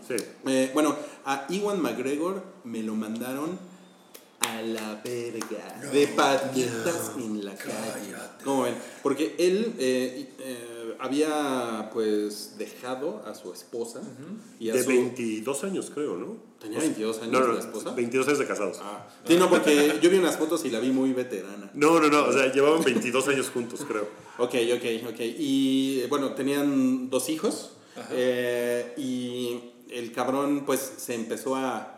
Sí. 0.06 0.14
Eh, 0.46 0.70
bueno, 0.74 0.94
a 1.24 1.46
Iwan 1.48 1.80
McGregor 1.80 2.42
me 2.64 2.82
lo 2.82 2.94
mandaron 2.94 3.58
a 4.40 4.62
la 4.62 5.00
verga. 5.04 5.90
de 5.92 6.06
patitas 6.08 7.12
en 7.18 7.44
la 7.44 7.54
calle. 7.56 8.14
¿Cómo 8.44 8.62
ven? 8.62 8.74
Porque 9.02 9.34
él 9.38 9.74
eh, 9.78 10.28
eh, 10.38 10.94
había 10.98 11.90
pues 11.92 12.54
dejado 12.58 13.22
a 13.26 13.34
su 13.34 13.52
esposa 13.52 14.00
y 14.58 14.70
a 14.70 14.74
De 14.74 14.82
su... 14.82 14.88
22 14.88 15.64
años, 15.64 15.90
creo, 15.92 16.16
¿no? 16.16 16.36
¿Tenía 16.60 16.78
22 16.78 17.18
años 17.22 17.32
No, 17.32 17.40
no, 17.40 17.52
la 17.52 17.60
esposa? 17.60 17.90
22 17.90 18.26
años 18.28 18.38
de 18.38 18.46
casados. 18.46 18.78
Ah. 18.82 19.06
Sí, 19.26 19.36
no, 19.36 19.50
porque 19.50 19.98
yo 20.00 20.10
vi 20.10 20.18
unas 20.18 20.36
fotos 20.36 20.64
y 20.64 20.70
la 20.70 20.80
vi 20.80 20.90
muy 20.90 21.12
veterana. 21.12 21.70
No, 21.74 22.00
no, 22.00 22.08
no, 22.08 22.24
o 22.24 22.32
sea, 22.32 22.52
llevaban 22.52 22.82
22 22.82 23.28
años 23.28 23.50
juntos, 23.50 23.84
creo. 23.86 24.08
Ok, 24.38 24.54
ok, 24.74 25.08
ok. 25.12 25.20
Y 25.20 26.06
bueno, 26.08 26.32
tenían 26.34 27.10
dos 27.10 27.28
hijos. 27.28 27.72
eh, 28.12 28.94
y 28.96 29.60
el 29.90 30.12
cabrón 30.12 30.64
pues 30.66 30.80
se 30.98 31.14
empezó 31.14 31.56
a... 31.56 31.95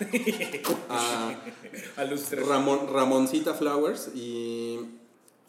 a 0.88 1.34
Ramoncita 2.92 3.54
Flowers 3.54 4.10
y, 4.14 4.78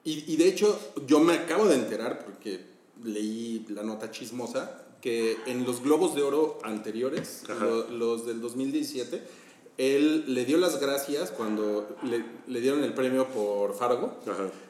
y, 0.04 0.34
y 0.34 0.38
de 0.38 0.48
hecho 0.48 0.80
yo 1.08 1.20
me 1.20 1.34
acabo 1.34 1.66
de 1.66 1.76
enterar 1.76 2.24
porque 2.26 2.66
leí 3.04 3.66
la 3.70 3.84
nota 3.84 4.12
chismosa 4.12 4.86
que 5.02 5.38
en 5.46 5.66
los 5.66 5.82
Globos 5.82 6.16
de 6.16 6.24
Oro 6.24 6.60
anteriores, 6.64 7.44
lo- 7.48 7.88
los 7.90 8.26
del 8.26 8.42
2017, 8.42 9.22
él 9.78 10.26
le 10.34 10.44
dio 10.44 10.58
las 10.58 10.82
gracias 10.82 11.32
cuando 11.32 11.96
le, 12.04 12.26
le 12.48 12.60
dieron 12.60 12.84
el 12.84 12.94
premio 12.94 13.28
por 13.30 13.76
Fargo. 13.78 14.14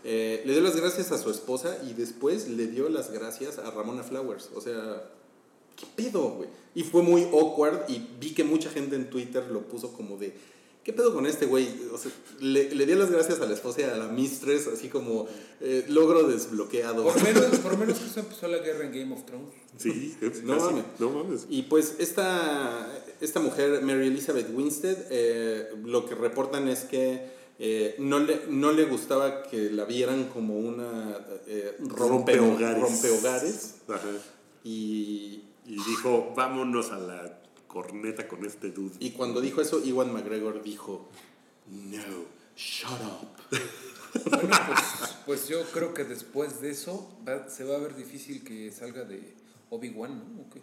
Eh, 0.04 0.44
le 0.46 0.54
dio 0.54 0.62
las 0.62 0.76
gracias 0.76 1.12
a 1.12 1.18
su 1.18 1.32
esposa 1.32 1.80
y 1.90 1.94
después 1.94 2.48
le 2.48 2.68
dio 2.68 2.90
las 2.90 3.12
gracias 3.12 3.58
a 3.58 3.72
Ramona 3.72 4.04
Flowers. 4.04 4.52
O 4.54 4.62
sea, 4.62 5.02
¿qué 5.80 5.86
pedo, 5.96 6.32
güey? 6.32 6.50
Y 6.76 6.84
fue 6.84 7.02
muy 7.02 7.24
awkward 7.24 7.90
y 7.90 8.06
vi 8.20 8.34
que 8.34 8.44
mucha 8.44 8.70
gente 8.70 8.96
en 8.96 9.10
Twitter 9.10 9.46
lo 9.52 9.62
puso 9.68 9.92
como 9.94 10.18
de, 10.18 10.34
¿qué 10.84 10.94
pedo 10.94 11.14
con 11.14 11.26
este 11.26 11.46
güey? 11.46 11.68
O 11.94 11.98
sea, 11.98 12.12
le, 12.40 12.74
le 12.76 12.86
dio 12.86 12.96
las 12.96 13.10
gracias 13.12 13.40
a 13.42 13.46
la 13.46 13.54
esposa 13.54 13.82
y 13.82 13.84
a 13.86 13.96
la 13.98 14.08
mistress, 14.08 14.68
así 14.68 14.88
como 14.90 15.28
eh, 15.62 15.86
logro 15.90 16.24
desbloqueado. 16.28 17.04
Por 17.04 17.24
menos, 17.24 17.44
por 17.64 17.78
menos 17.78 17.98
que 18.00 18.06
eso 18.06 18.20
empezó 18.20 18.48
la 18.48 18.60
guerra 18.60 18.86
en 18.86 18.92
Game 18.94 19.14
of 19.14 19.26
Thrones. 19.26 19.50
Sí, 19.78 20.16
No 20.44 20.58
casi. 20.58 20.66
mames. 20.68 20.86
No 21.00 21.10
mames. 21.10 21.46
Y 21.50 21.64
pues 21.64 21.96
esta, 22.00 22.88
esta 23.20 23.40
mujer, 23.40 23.82
Mary 23.82 24.08
Elizabeth 24.08 24.48
Winstead, 24.54 24.98
eh, 25.10 25.70
lo 25.86 26.06
que 26.06 26.16
reportan 26.16 26.68
es 26.68 26.82
que 26.82 27.40
eh, 27.62 27.96
no, 28.00 28.20
le, 28.20 28.42
no 28.48 28.72
le 28.72 28.86
gustaba 28.86 29.44
que 29.44 29.70
la 29.72 29.84
vieran 29.86 30.30
como 30.34 30.58
una 30.60 31.18
eh, 31.48 31.76
rompe- 31.80 31.98
Rompehogares. 31.98 32.82
rompehogares. 32.84 33.76
Ajá. 33.90 34.08
Y, 34.64 35.44
Y 35.70 35.76
dijo, 35.76 36.34
vámonos 36.36 36.92
a 36.92 36.98
la 37.00 37.40
corneta 37.68 38.28
con 38.28 38.44
este 38.44 38.72
dude. 38.72 38.96
y 39.00 39.12
cuando 39.12 39.40
dijo 39.40 39.62
eso, 39.62 39.80
Iwan 39.86 40.12
McGregor 40.12 40.64
dijo, 40.64 41.08
no, 41.68 42.02
shut 42.58 42.90
up. 42.92 43.28
Bueno, 44.28 44.50
pues, 44.68 44.80
pues 45.28 45.48
yo 45.48 45.62
creo 45.72 45.94
que 45.94 46.04
después 46.04 46.62
de 46.62 46.72
eso 46.72 47.16
va- 47.28 47.48
se 47.48 47.64
va 47.64 47.76
a 47.76 47.78
ver 47.78 47.96
difícil 47.96 48.44
que 48.44 48.72
salga 48.72 49.04
de 49.04 49.36
Obi-Wan, 49.70 50.18
¿no? 50.36 50.42
¿O 50.42 50.50
qué? 50.50 50.62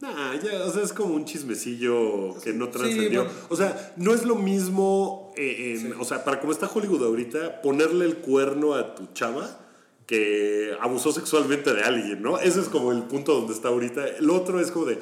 Nah, 0.00 0.34
ya, 0.42 0.64
o 0.64 0.72
sea, 0.72 0.82
es 0.82 0.92
como 0.92 1.14
un 1.14 1.24
chismecillo 1.24 2.34
que 2.42 2.52
no 2.52 2.66
Sí, 2.66 2.72
trascendió. 2.72 3.24
bueno. 3.26 3.38
O 3.48 3.54
sea, 3.54 3.92
no 3.96 4.12
es 4.12 4.24
lo 4.24 4.34
mismo, 4.34 5.32
eh, 5.36 5.76
en- 5.78 5.92
Sí. 5.92 5.98
o 6.00 6.04
sea, 6.04 6.24
para 6.24 6.40
como 6.40 6.50
está 6.52 6.68
Hollywood 6.68 7.04
ahorita, 7.04 7.62
ponerle 7.62 8.06
el 8.06 8.16
cuerno 8.16 8.74
a 8.74 8.96
tu 8.96 9.06
chava 9.12 9.69
que 10.10 10.76
abusó 10.80 11.12
sexualmente 11.12 11.72
de 11.72 11.82
alguien, 11.84 12.20
¿no? 12.20 12.36
Ese 12.40 12.58
es 12.58 12.68
como 12.68 12.90
el 12.90 13.04
punto 13.04 13.32
donde 13.32 13.54
está 13.54 13.68
ahorita. 13.68 14.08
El 14.08 14.28
otro 14.28 14.58
es 14.58 14.72
como 14.72 14.86
de, 14.86 14.98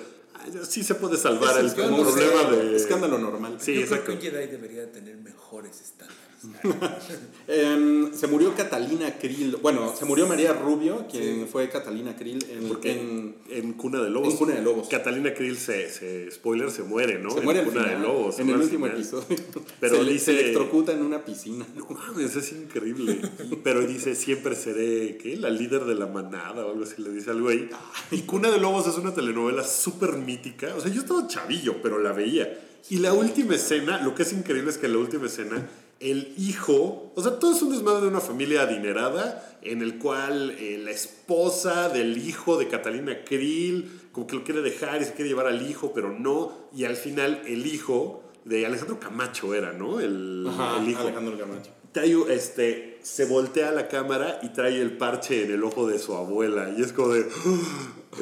sí 0.68 0.84
se 0.84 0.96
puede 0.96 1.16
salvar 1.16 1.58
el, 1.58 1.64
Es 1.64 1.72
problema 1.72 2.50
de... 2.50 2.76
Escándalo 2.76 3.16
normal. 3.16 3.56
Sí, 3.58 3.72
yo 3.72 3.80
exacto. 3.80 4.04
creo 4.04 4.20
que 4.20 4.28
un 4.28 4.34
Jedi 4.34 4.46
debería 4.48 4.92
tener 4.92 5.16
mejores 5.16 5.80
estándares. 5.80 6.17
Em, 7.48 8.12
se 8.12 8.26
murió 8.26 8.54
Catalina 8.54 9.10
Krill. 9.18 9.56
Bueno, 9.56 9.94
se 9.98 10.04
murió 10.04 10.26
María 10.26 10.52
Rubio, 10.52 11.06
quien 11.10 11.48
fue 11.48 11.68
Catalina 11.70 12.14
Krill 12.16 12.44
en, 12.50 12.68
Porque 12.68 12.92
en- 12.92 13.34
en, 13.48 13.72
Cuna 13.72 14.02
de 14.02 14.10
Lobos. 14.10 14.32
en 14.32 14.36
Cuna 14.38 14.54
de 14.54 14.62
Lobos. 14.62 14.88
Catalina 14.88 15.32
Krill 15.32 15.56
se, 15.56 15.88
se- 15.90 16.30
spoiler, 16.30 16.70
se 16.70 16.82
muere, 16.82 17.18
¿no? 17.18 17.30
se 17.30 17.38
en 17.38 17.44
muere 17.44 17.60
al 17.60 17.66
Cuna 17.66 17.82
final, 17.84 18.00
de 18.02 18.06
Lobos. 18.06 18.38
en 18.38 18.48
el 18.48 18.54
al 18.54 18.60
último 18.62 18.84
final. 18.86 19.00
episodio. 19.00 19.36
Pero 19.80 19.96
se, 20.04 20.10
dice- 20.10 20.24
se 20.26 20.40
electrocuta 20.40 20.92
en 20.92 21.02
una 21.02 21.24
piscina. 21.24 21.66
No 21.78 21.86
mames, 21.90 22.36
es 22.36 22.52
increíble. 22.52 23.20
Pero 23.64 23.86
dice, 23.86 24.14
siempre 24.14 24.54
seré, 24.54 25.16
¿qué? 25.16 25.36
La 25.36 25.48
líder 25.48 25.84
de 25.86 25.94
la 25.94 26.06
manada 26.06 26.66
o 26.66 26.70
algo 26.72 26.84
así, 26.84 27.00
le 27.02 27.10
dice 27.10 27.30
algo 27.30 27.48
ahí. 27.48 27.68
Y 28.10 28.22
Cuna 28.22 28.50
de 28.50 28.58
Lobos 28.58 28.86
es 28.86 28.96
una 28.98 29.14
telenovela 29.14 29.64
súper 29.64 30.12
mítica. 30.14 30.74
O 30.76 30.80
sea, 30.80 30.92
yo 30.92 31.00
estaba 31.00 31.26
chavillo, 31.28 31.76
pero 31.82 31.98
la 31.98 32.12
veía. 32.12 32.60
Y 32.90 32.98
la 32.98 33.12
última 33.14 33.54
escena, 33.54 34.02
lo 34.02 34.14
que 34.14 34.22
es 34.22 34.32
increíble 34.32 34.70
es 34.70 34.78
que 34.78 34.86
en 34.86 34.92
la 34.92 34.98
última 34.98 35.26
escena, 35.26 35.68
el 36.00 36.32
hijo, 36.38 37.12
o 37.14 37.22
sea, 37.22 37.38
todo 37.38 37.54
es 37.54 37.62
un 37.62 37.70
desmadre 37.70 38.02
de 38.02 38.08
una 38.08 38.20
familia 38.20 38.62
adinerada, 38.62 39.58
en 39.62 39.82
el 39.82 39.98
cual 39.98 40.54
eh, 40.58 40.78
la 40.82 40.92
esposa 40.92 41.88
del 41.88 42.18
hijo 42.18 42.56
de 42.56 42.68
Catalina 42.68 43.24
Krill, 43.24 43.90
como 44.12 44.26
que 44.26 44.36
lo 44.36 44.44
quiere 44.44 44.62
dejar 44.62 45.02
y 45.02 45.04
se 45.04 45.14
quiere 45.14 45.28
llevar 45.28 45.48
al 45.48 45.68
hijo, 45.68 45.92
pero 45.92 46.16
no. 46.16 46.52
Y 46.74 46.84
al 46.84 46.96
final, 46.96 47.42
el 47.46 47.66
hijo 47.66 48.22
de 48.44 48.64
Alejandro 48.66 49.00
Camacho 49.00 49.54
era, 49.54 49.72
¿no? 49.72 49.98
El, 50.00 50.46
Ajá, 50.48 50.80
el 50.80 50.88
hijo 50.88 51.00
Alejandro 51.00 51.36
Camacho. 51.36 51.70
trae, 51.92 52.16
este, 52.30 52.98
se 53.02 53.24
voltea 53.24 53.70
a 53.70 53.72
la 53.72 53.88
cámara 53.88 54.38
y 54.42 54.50
trae 54.50 54.80
el 54.80 54.96
parche 54.96 55.44
en 55.44 55.52
el 55.52 55.64
ojo 55.64 55.88
de 55.88 55.98
su 55.98 56.14
abuela. 56.14 56.72
Y 56.76 56.82
es 56.82 56.92
como 56.92 57.08
de. 57.08 57.26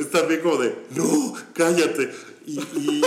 Es 0.00 0.10
también 0.10 0.40
como 0.40 0.56
de. 0.56 0.74
¡No! 0.96 1.32
¡Cállate! 1.54 2.10
Y, 2.46 2.60
y, 2.60 3.02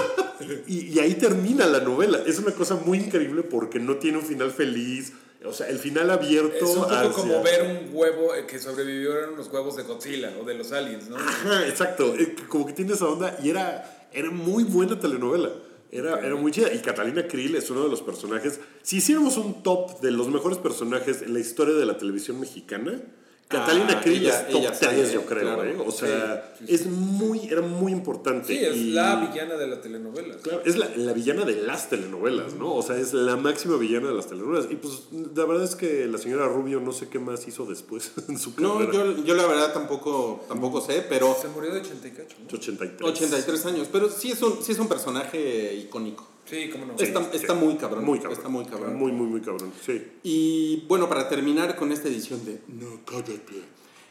y- 0.67 0.87
y 0.93 0.99
ahí 0.99 1.15
termina 1.15 1.65
la 1.65 1.79
novela. 1.79 2.19
Es 2.27 2.37
una 2.39 2.51
cosa 2.51 2.75
muy 2.75 2.97
increíble 2.99 3.43
porque 3.43 3.79
no 3.79 3.95
tiene 3.97 4.17
un 4.17 4.25
final 4.25 4.51
feliz. 4.51 5.13
O 5.45 5.53
sea, 5.53 5.67
el 5.69 5.79
final 5.79 6.09
abierto. 6.11 6.53
Es 6.65 6.69
un 6.75 6.83
poco 6.83 6.93
hacia- 6.93 7.11
como 7.13 7.41
ver 7.43 7.61
un 7.63 7.89
huevo 7.95 8.35
eh, 8.35 8.45
que 8.45 8.59
sobrevivieron 8.59 9.37
los 9.37 9.47
huevos 9.47 9.77
de 9.77 9.83
Godzilla 9.83 10.33
o 10.41 10.43
de 10.43 10.53
los 10.55 10.71
aliens, 10.73 11.07
¿no? 11.09 11.15
Ajá, 11.15 11.65
exacto. 11.67 12.13
Eh, 12.15 12.35
Como 12.49 12.65
que 12.65 12.73
tiene 12.73 12.93
esa 12.93 13.05
onda. 13.07 13.37
Y 13.41 13.49
era, 13.49 14.09
era 14.11 14.29
muy 14.31 14.65
buena 14.65 14.99
telenovela. 14.99 15.49
Era, 15.91 16.19
era 16.19 16.35
muy 16.35 16.51
chida. 16.51 16.73
Y 16.73 16.79
Catalina 16.79 17.25
Krill 17.27 17.55
es 17.55 17.69
uno 17.69 17.83
de 17.85 17.89
los 17.89 18.01
personajes. 18.01 18.59
Si 18.83 18.97
hiciéramos 18.97 19.37
un 19.37 19.63
top 19.63 20.01
de 20.01 20.11
los 20.11 20.27
mejores 20.27 20.57
personajes 20.57 21.21
en 21.21 21.33
la 21.33 21.39
historia 21.39 21.73
de 21.75 21.85
la 21.85 21.97
televisión 21.97 22.39
mexicana, 22.39 23.01
Catalina 23.49 23.95
Ah, 23.97 24.01
Krill 24.01 24.21
ella- 24.21 24.41
es 24.41 24.47
top 24.49 24.59
ella 24.61 24.69
10, 24.69 24.79
sale, 24.79 25.11
yo 25.11 25.25
creo, 25.25 25.41
claro. 25.55 25.63
¿eh? 25.63 25.75
O 25.83 25.91
sea, 25.91 26.53
Sí, 26.59 26.65
sí, 26.67 26.75
es 26.75 26.85
muy, 26.85 27.47
era 27.49 27.61
muy 27.63 27.91
importante. 27.91 28.47
Sí, 28.47 28.63
es 28.63 28.75
y- 28.77 28.91
la 28.91 29.15
villana 29.15 29.55
de 29.55 29.65
la 29.67 29.81
telenovela. 29.81 30.35
Claro, 30.37 30.61
es 30.65 30.77
la, 30.77 30.87
la 30.95 31.13
villana 31.13 31.45
de 31.45 31.55
las 31.55 31.89
telenovelas, 31.89 32.53
¿no? 32.53 32.75
O 32.75 32.83
sea, 32.83 32.95
es 32.97 33.11
la 33.13 33.37
máxima 33.37 33.77
villana 33.77 34.09
de 34.09 34.13
las 34.13 34.27
telenovelas. 34.27 34.67
Y 34.69 34.75
pues, 34.75 35.05
la 35.35 35.45
verdad 35.45 35.63
es 35.63 35.75
que 35.75 36.05
la 36.05 36.19
señora 36.19 36.47
Rubio 36.47 36.79
no 36.79 36.91
sé 36.91 37.09
qué 37.09 37.17
más 37.17 37.47
hizo 37.47 37.65
después 37.65 38.11
en 38.29 38.37
su 38.37 38.53
No, 38.57 38.75
carrera. 38.77 38.93
yo, 38.93 39.23
yo 39.25 39.33
la 39.33 39.47
verdad 39.47 39.73
tampoco, 39.73 40.45
tampoco 40.47 40.79
sé, 40.81 41.03
pero 41.09 41.35
Se 41.41 41.47
murió 41.47 41.73
de 41.73 41.79
80 41.79 42.07
y 42.07 42.11
cacho, 42.11 42.35
¿no? 42.39 42.45
83. 42.55 43.01
83 43.09 43.65
años, 43.65 43.87
pero 43.91 44.11
sí 44.11 44.29
es 44.31 44.41
un, 44.43 44.61
sí 44.61 44.73
es 44.73 44.77
un 44.79 44.87
personaje 44.87 45.73
icónico. 45.73 46.27
Sí, 46.49 46.69
cómo 46.71 46.85
no. 46.85 46.95
está, 46.97 47.21
sí. 47.23 47.29
está 47.33 47.53
muy 47.53 47.75
cabrón. 47.75 48.03
Muy 48.05 48.17
cabrón. 48.19 48.37
Está 48.37 48.49
muy 48.49 48.65
cabrón. 48.65 48.95
Muy, 48.95 49.11
muy, 49.11 49.27
muy 49.27 49.41
cabrón. 49.41 49.71
Sí. 49.85 50.01
Y 50.23 50.85
bueno, 50.87 51.07
para 51.07 51.29
terminar 51.29 51.75
con 51.75 51.91
esta 51.91 52.07
edición 52.07 52.43
de 52.45 52.59
No, 52.67 53.01
cállate. 53.05 53.61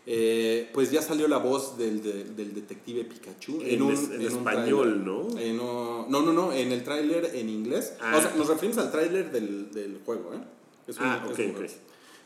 eh, 0.06 0.70
pues 0.72 0.90
ya 0.90 1.02
salió 1.02 1.28
la 1.28 1.38
voz 1.38 1.76
del, 1.76 2.02
del- 2.02 2.34
del 2.36 2.54
detective 2.54 3.04
Pikachu 3.04 3.60
En 3.62 3.82
es- 3.90 4.10
en 4.10 4.22
español. 4.22 5.04
¿no? 5.04 5.28
Eh, 5.38 5.52
no, 5.52 6.06
no, 6.08 6.22
no, 6.22 6.32
no, 6.32 6.52
en 6.52 6.72
el 6.72 6.82
tráiler 6.84 7.30
en 7.34 7.48
inglés. 7.48 7.94
Ah. 8.00 8.14
O 8.16 8.20
sea, 8.22 8.32
nos 8.36 8.48
referimos 8.48 8.78
al 8.78 8.90
tráiler 8.90 9.30
del, 9.32 9.70
del 9.72 10.00
juego, 10.04 10.32
¿eh? 10.34 10.38
Es 10.86 10.96
Ah, 11.00 11.22
es 11.26 11.32
ok, 11.32 11.38
un 11.56 11.62
ok. 11.64 11.70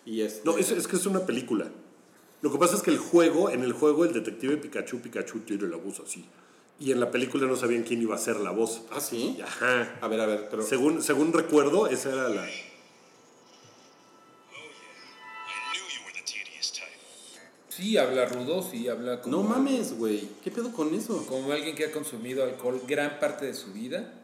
Y 0.06 0.20
este, 0.20 0.42
No, 0.44 0.58
es, 0.58 0.70
es 0.70 0.86
que 0.86 0.96
es 0.96 1.06
una 1.06 1.20
película. 1.26 1.70
Lo 2.42 2.50
que 2.52 2.58
pasa 2.58 2.76
es 2.76 2.82
que 2.82 2.90
el 2.90 2.98
juego, 2.98 3.50
en 3.50 3.62
el 3.62 3.72
juego, 3.72 4.04
el 4.04 4.12
detective 4.12 4.56
Pikachu, 4.56 4.98
Pikachu 5.00 5.40
tiene 5.40 5.68
la 5.68 5.76
voz 5.76 6.00
así. 6.00 6.24
Y 6.82 6.90
en 6.90 6.98
la 6.98 7.10
película 7.12 7.46
no 7.46 7.54
sabían 7.54 7.84
quién 7.84 8.02
iba 8.02 8.16
a 8.16 8.18
ser 8.18 8.36
la 8.40 8.50
voz. 8.50 8.82
Ah, 8.90 9.00
sí. 9.00 9.38
Ajá. 9.44 9.98
A 10.00 10.08
ver, 10.08 10.20
a 10.20 10.26
ver, 10.26 10.48
pero. 10.50 10.64
Según, 10.64 11.00
según 11.02 11.32
recuerdo, 11.32 11.86
esa 11.86 12.08
era 12.10 12.28
la. 12.28 12.44
I 12.44 12.50
knew 15.72 15.86
you 15.88 16.00
were 16.04 16.12
the 16.12 16.22
tedious 16.24 16.72
type. 16.72 16.90
Sí, 17.68 17.96
habla 17.96 18.26
rudo, 18.26 18.62
sí, 18.68 18.88
habla 18.88 19.20
como... 19.20 19.36
No 19.36 19.42
mames, 19.44 19.96
güey. 19.96 20.28
¿Qué 20.42 20.50
pedo 20.50 20.72
con 20.72 20.92
eso? 20.94 21.24
Como 21.26 21.52
alguien 21.52 21.76
que 21.76 21.84
ha 21.86 21.92
consumido 21.92 22.42
alcohol 22.42 22.82
gran 22.88 23.20
parte 23.20 23.46
de 23.46 23.54
su 23.54 23.72
vida. 23.72 24.14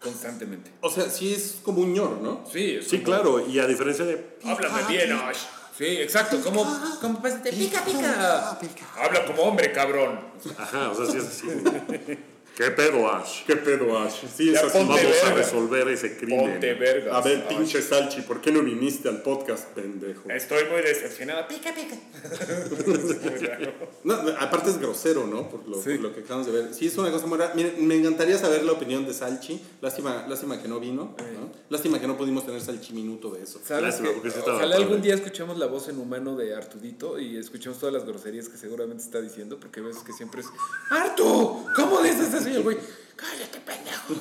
Constantemente. 0.00 0.70
O 0.82 0.90
sea, 0.90 1.08
sí 1.10 1.32
es 1.32 1.58
como 1.62 1.80
un 1.80 1.92
ñor, 1.94 2.20
¿no? 2.20 2.44
Sí, 2.52 2.72
es 2.78 2.86
Sí, 2.86 2.96
como- 2.98 3.04
claro. 3.06 3.48
Y 3.48 3.58
a 3.58 3.66
diferencia 3.66 4.04
de. 4.04 4.36
Háblame 4.44 4.82
bien, 4.88 5.12
Ash. 5.12 5.38
Sí, 5.78 5.86
exacto. 5.86 6.40
Como, 6.42 6.64
como 7.00 7.22
pásate, 7.22 7.52
pica, 7.52 7.84
pica. 7.84 8.50
Habla 8.96 9.24
como 9.26 9.42
hombre, 9.42 9.70
cabrón. 9.70 10.18
Ajá, 10.58 10.90
o 10.90 10.94
sea, 10.96 11.06
sí 11.06 11.18
es 11.18 11.24
así. 11.24 11.46
¿Qué 12.58 12.72
pedo, 12.72 13.08
Ash? 13.08 13.44
¿Qué 13.46 13.54
pedo, 13.54 13.96
Ash? 13.96 14.24
Sí, 14.36 14.50
es 14.50 14.60
así. 14.60 14.78
Vamos 14.78 14.98
a 15.24 15.32
resolver 15.32 15.86
ese 15.90 16.16
crimen. 16.16 16.50
Ponte 16.54 16.74
vergas. 16.74 17.14
A 17.14 17.20
ver, 17.20 17.46
pinche 17.46 17.80
Salchi, 17.80 18.22
¿por 18.22 18.40
qué 18.40 18.50
no 18.50 18.62
viniste 18.64 19.08
al 19.08 19.22
podcast, 19.22 19.68
pendejo? 19.68 20.28
Estoy 20.28 20.64
muy 20.64 20.82
decepcionada. 20.82 21.46
Pica, 21.46 21.72
pica. 21.72 21.94
No, 24.04 24.14
aparte 24.40 24.70
es 24.70 24.78
grosero, 24.78 25.26
¿no? 25.26 25.48
Por 25.48 25.68
lo, 25.68 25.76
Sí. 25.82 25.90
por 25.90 26.00
lo 26.00 26.14
que 26.14 26.20
acabamos 26.20 26.46
de 26.46 26.52
ver. 26.52 26.74
Sí, 26.74 26.86
es 26.86 26.96
una 26.96 27.10
cosa 27.12 27.26
muy 27.26 27.38
rara. 27.38 27.52
Miren, 27.54 27.86
me 27.86 27.94
encantaría 27.94 28.38
saber 28.38 28.64
la 28.64 28.72
opinión 28.72 29.06
de 29.06 29.12
Salchi. 29.12 29.60
Lástima, 29.80 30.26
lástima 30.28 30.60
que 30.60 30.66
no 30.66 30.80
vino. 30.80 31.14
¿no? 31.18 31.52
Lástima 31.68 32.00
que 32.00 32.06
no 32.08 32.16
pudimos 32.16 32.44
tener 32.44 32.60
Salchi 32.60 32.92
minuto 32.92 33.30
de 33.30 33.42
eso. 33.42 33.60
¿Sabes 33.64 33.84
Lástima, 33.84 34.10
porque 34.14 34.30
sí 34.30 34.38
Ojalá 34.44 34.76
algún 34.76 35.02
día 35.02 35.14
escuchemos 35.14 35.58
la 35.58 35.66
voz 35.66 35.88
en 35.88 35.98
humano 35.98 36.36
de 36.36 36.54
Artudito 36.56 37.18
y 37.20 37.36
escuchemos 37.36 37.78
todas 37.78 37.92
las 37.92 38.04
groserías 38.04 38.48
que 38.48 38.56
seguramente 38.56 39.04
está 39.04 39.20
diciendo, 39.20 39.58
porque 39.60 39.80
ves 39.80 39.98
que 39.98 40.12
siempre 40.12 40.40
es 40.40 40.46
¡Artu! 40.90 41.66
¿Cómo 41.76 42.00
dices 42.02 42.32
eso? 42.34 42.47
Y 42.50 42.54
el 42.56 42.62
güey, 42.62 42.76
¡cállate, 43.16 43.60
pendejo! 43.60 44.14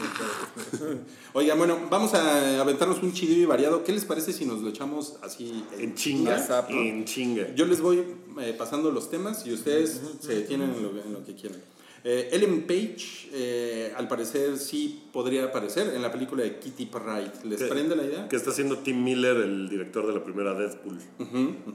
Oigan, 1.34 1.58
bueno, 1.58 1.78
vamos 1.90 2.14
a 2.14 2.60
aventarnos 2.60 3.02
un 3.02 3.12
chido 3.12 3.34
y 3.34 3.44
variado. 3.44 3.84
¿Qué 3.84 3.92
les 3.92 4.04
parece 4.04 4.32
si 4.32 4.44
nos 4.44 4.60
lo 4.60 4.68
echamos 4.70 5.16
así 5.22 5.64
En 5.78 5.94
chinga. 5.94 6.32
WhatsApp, 6.32 6.70
¿no? 6.70 6.80
En 6.80 7.04
chinga. 7.04 7.54
Yo 7.54 7.66
les 7.66 7.80
voy 7.80 8.02
eh, 8.40 8.54
pasando 8.56 8.90
los 8.90 9.10
temas 9.10 9.46
y 9.46 9.52
ustedes 9.52 10.00
se 10.20 10.34
detienen 10.34 10.74
en 10.74 10.82
lo, 10.82 10.90
en 11.02 11.12
lo 11.12 11.24
que 11.24 11.34
quieran. 11.34 11.60
Eh, 12.02 12.30
Ellen 12.32 12.66
Page, 12.66 13.28
eh, 13.32 13.92
al 13.94 14.08
parecer, 14.08 14.56
sí 14.56 15.02
podría 15.12 15.44
aparecer 15.44 15.92
en 15.94 16.00
la 16.00 16.10
película 16.10 16.42
de 16.42 16.58
Kitty 16.58 16.86
Pryde. 16.86 17.30
¿Les 17.44 17.60
Que- 17.60 17.66
prende 17.68 17.94
la 17.94 18.04
idea? 18.04 18.26
Que 18.26 18.36
está 18.36 18.50
haciendo 18.52 18.78
Tim 18.78 19.04
Miller, 19.04 19.36
el 19.36 19.68
director 19.68 20.06
de 20.06 20.14
la 20.14 20.24
primera 20.24 20.54
Deadpool. 20.54 20.98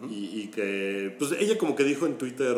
Y, 0.10 0.42
y 0.42 0.48
que, 0.48 1.16
pues 1.20 1.32
ella 1.40 1.58
como 1.60 1.76
que 1.76 1.84
dijo 1.84 2.08
en 2.08 2.18
Twitter, 2.18 2.58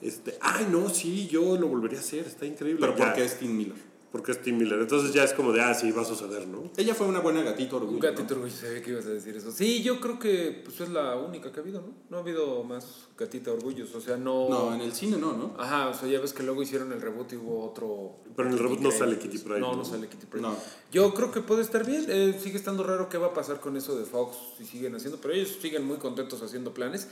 este, 0.00 0.38
ay, 0.40 0.68
no, 0.70 0.88
sí, 0.88 1.26
yo 1.28 1.56
lo 1.56 1.68
volvería 1.68 1.98
a 1.98 2.00
hacer, 2.00 2.26
está 2.26 2.46
increíble. 2.46 2.80
Pero 2.80 2.96
Ya, 2.96 3.04
porque 3.06 3.24
es 3.24 3.38
Tim 3.38 3.56
Miller. 3.56 3.87
Porque 4.10 4.32
es 4.32 4.40
Tim 4.40 4.56
Miller. 4.56 4.80
Entonces 4.80 5.12
ya 5.12 5.22
es 5.22 5.34
como 5.34 5.52
de, 5.52 5.60
ah, 5.60 5.74
sí, 5.74 5.90
va 5.92 6.00
a 6.00 6.04
suceder, 6.04 6.46
¿no? 6.46 6.70
Ella 6.78 6.94
fue 6.94 7.06
una 7.06 7.20
buena 7.20 7.42
gatito 7.42 7.76
orgullo. 7.76 7.98
Un 7.98 8.00
¿no? 8.02 8.10
gatito 8.10 8.34
orgullo, 8.34 8.54
sabía 8.54 8.82
que 8.82 8.90
ibas 8.92 9.04
a 9.04 9.10
decir 9.10 9.36
eso. 9.36 9.52
Sí, 9.52 9.82
yo 9.82 10.00
creo 10.00 10.18
que 10.18 10.62
pues, 10.64 10.80
es 10.80 10.88
la 10.88 11.16
única 11.16 11.52
que 11.52 11.60
ha 11.60 11.62
habido, 11.62 11.82
¿no? 11.82 11.92
No 12.08 12.16
ha 12.16 12.20
habido 12.20 12.64
más 12.64 13.08
gatita 13.18 13.52
orgullos, 13.52 13.94
o 13.94 14.00
sea, 14.00 14.16
no... 14.16 14.48
No, 14.48 14.74
en 14.74 14.80
el 14.80 14.92
cine 14.92 15.18
no, 15.18 15.34
¿no? 15.34 15.54
Ajá, 15.58 15.88
o 15.88 15.94
sea, 15.94 16.08
ya 16.08 16.20
ves 16.20 16.32
que 16.32 16.42
luego 16.42 16.62
hicieron 16.62 16.90
el 16.92 17.02
reboot 17.02 17.32
y 17.34 17.36
hubo 17.36 17.64
otro... 17.66 18.16
Pero 18.34 18.48
en 18.48 18.54
el 18.54 18.60
reboot 18.60 18.80
no 18.80 18.90
sale 18.90 19.18
Kitty 19.18 19.38
Pryde, 19.38 19.60
No, 19.60 19.72
¿no? 19.72 19.78
no 19.78 19.84
sale 19.84 20.08
Kitty 20.08 20.26
Pryde. 20.26 20.42
No. 20.42 20.56
Yo 20.90 21.12
creo 21.12 21.30
que 21.30 21.40
puede 21.42 21.60
estar 21.60 21.84
bien. 21.84 22.06
eh, 22.08 22.38
sigue 22.42 22.56
estando 22.56 22.84
raro 22.84 23.10
qué 23.10 23.18
va 23.18 23.28
a 23.28 23.34
pasar 23.34 23.60
con 23.60 23.76
eso 23.76 23.98
de 23.98 24.04
Fox 24.06 24.36
si 24.56 24.64
siguen 24.64 24.94
haciendo, 24.94 25.18
pero 25.20 25.34
ellos 25.34 25.58
siguen 25.60 25.84
muy 25.84 25.98
contentos 25.98 26.40
haciendo 26.42 26.72
planes. 26.72 27.08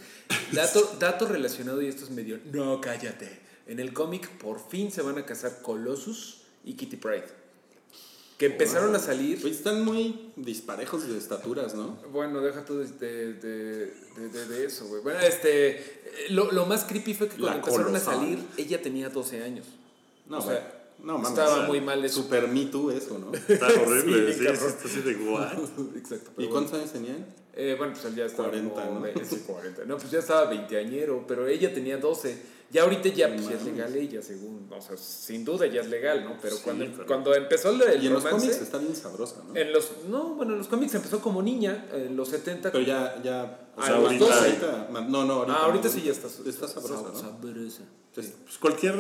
Dato, 0.53 0.93
dato 0.99 1.27
relacionado, 1.27 1.83
y 1.83 1.89
esto 1.89 2.05
es 2.05 2.11
medio... 2.11 2.39
No, 2.53 2.81
cállate. 2.81 3.41
En 3.67 3.81
el 3.81 3.93
cómic 3.93 4.31
por 4.39 4.61
fin 4.61 4.91
se 4.93 5.03
van 5.03 5.19
a 5.19 5.27
casar 5.27 5.61
Colossus 5.61 6.46
y 6.67 6.75
Kitty 6.75 6.97
Pryde. 6.97 7.25
Que 8.37 8.47
empezaron 8.47 8.95
a 8.95 8.99
salir... 8.99 9.41
Pues 9.41 9.55
están 9.55 9.83
muy 9.83 10.31
disparejos 10.37 11.09
de 11.09 11.17
estaturas, 11.17 11.75
¿no? 11.75 11.97
Bueno, 12.13 12.43
deja 12.43 12.67
tú 12.67 12.77
de, 12.81 12.85
de, 12.87 13.33
de, 13.35 14.29
de- 14.29 14.47
de 14.49 14.67
eso, 14.67 14.87
güey. 14.89 15.01
Bueno, 15.03 15.21
este. 15.21 15.71
eh, 15.79 15.83
Lo, 16.31 16.53
lo 16.53 16.67
más 16.67 16.85
creepy 16.85 17.15
fue 17.15 17.29
que 17.29 17.37
cuando 17.39 17.47
La 17.49 17.55
empezaron 17.57 17.97
a 17.97 17.99
colosal. 18.01 18.15
salir, 18.17 18.45
ella 18.59 18.83
tenía 18.83 19.09
12 19.09 19.43
años. 19.43 19.65
No, 20.29 20.39
O 20.39 20.43
sea, 20.43 20.91
no, 21.03 21.15
mames. 21.17 21.31
estaba 21.31 21.63
muy 21.67 21.81
mal 21.81 22.05
eso. 22.05 22.23
Super 22.25 22.47
Me 22.49 22.67
Too 22.67 22.91
eso, 22.91 23.19
¿no? 23.19 23.33
Está 23.49 23.69
horrible, 23.69 24.35
Sí, 24.35 24.45
está 24.47 24.85
así 24.85 25.01
de 25.01 25.15
what. 25.17 25.53
Exacto. 25.97 26.31
¿Y 26.33 26.35
pero 26.37 26.51
cuántos 26.51 26.75
años 26.75 26.93
tenían? 26.93 27.17
bueno. 27.17 27.47
Eh, 27.59 27.75
bueno, 27.79 27.95
pues 27.95 28.05
él 28.05 28.15
ya 28.17 28.27
estaba. 28.27 28.49
40, 28.51 28.85
como 28.87 29.01
¿no? 29.01 29.07
sí, 29.25 29.43
40. 29.47 29.85
No, 29.87 29.97
pues 29.97 30.11
ya 30.11 30.19
estaba 30.19 30.45
veinteañero, 30.51 31.25
pero 31.27 31.47
ella 31.47 31.73
tenía 31.73 31.97
12. 31.97 32.37
Ya 32.73 32.83
ahorita 32.83 33.09
ya, 33.11 33.29
pues, 33.29 33.49
ya 33.49 33.55
es 33.57 33.65
legal 33.65 33.95
ella, 33.95 34.21
según. 34.23 34.69
O 34.71 34.81
sea, 34.81 34.97
sin 34.97 35.45
duda 35.45 35.67
ya 35.67 35.81
es 35.83 35.89
legal, 35.89 36.25
¿no? 36.25 36.37
Pero, 36.43 36.57
Sí, 36.57 36.63
cuando, 36.65 36.85
pero- 36.91 37.07
cuando 37.07 37.35
empezó 37.35 37.71
el, 37.71 37.81
el 37.83 38.03
Y 38.03 38.07
en 38.09 38.13
los 38.15 38.25
romance. 38.25 38.47
cómics 38.49 38.63
está 38.63 38.79
bien 38.79 38.97
sabrosa, 38.97 39.43
¿no? 39.47 39.57
En 39.57 39.73
los, 39.73 39.91
no, 40.09 40.35
bueno, 40.35 40.53
en 40.53 40.59
los 40.59 40.69
cómics 40.69 40.95
empezó 40.95 41.21
como 41.21 41.43
niña, 41.43 41.87
en 41.93 42.17
los 42.17 42.29
70. 42.29 42.73
Pero 42.73 42.85
ya, 42.85 43.21
ya. 43.23 43.66
O 43.77 43.81
Ah, 43.81 43.87
sea, 43.87 43.97
ahorita, 43.97 44.25
12. 44.25 44.39
ahorita- 44.39 44.89
No, 45.11 45.25
no, 45.27 45.33
ahorita. 45.35 45.57
ah, 45.59 45.65
ahorita 45.67 45.89
sí 45.91 46.03
ya 46.03 46.13
está. 46.13 46.29
Está 46.29 46.67
sabrosa, 46.67 47.03
¿no? 47.13 47.15
Sabrosa. 47.19 47.83
Entonces, 48.09 48.35
Pues 48.45 48.57
cualquier 48.57 48.95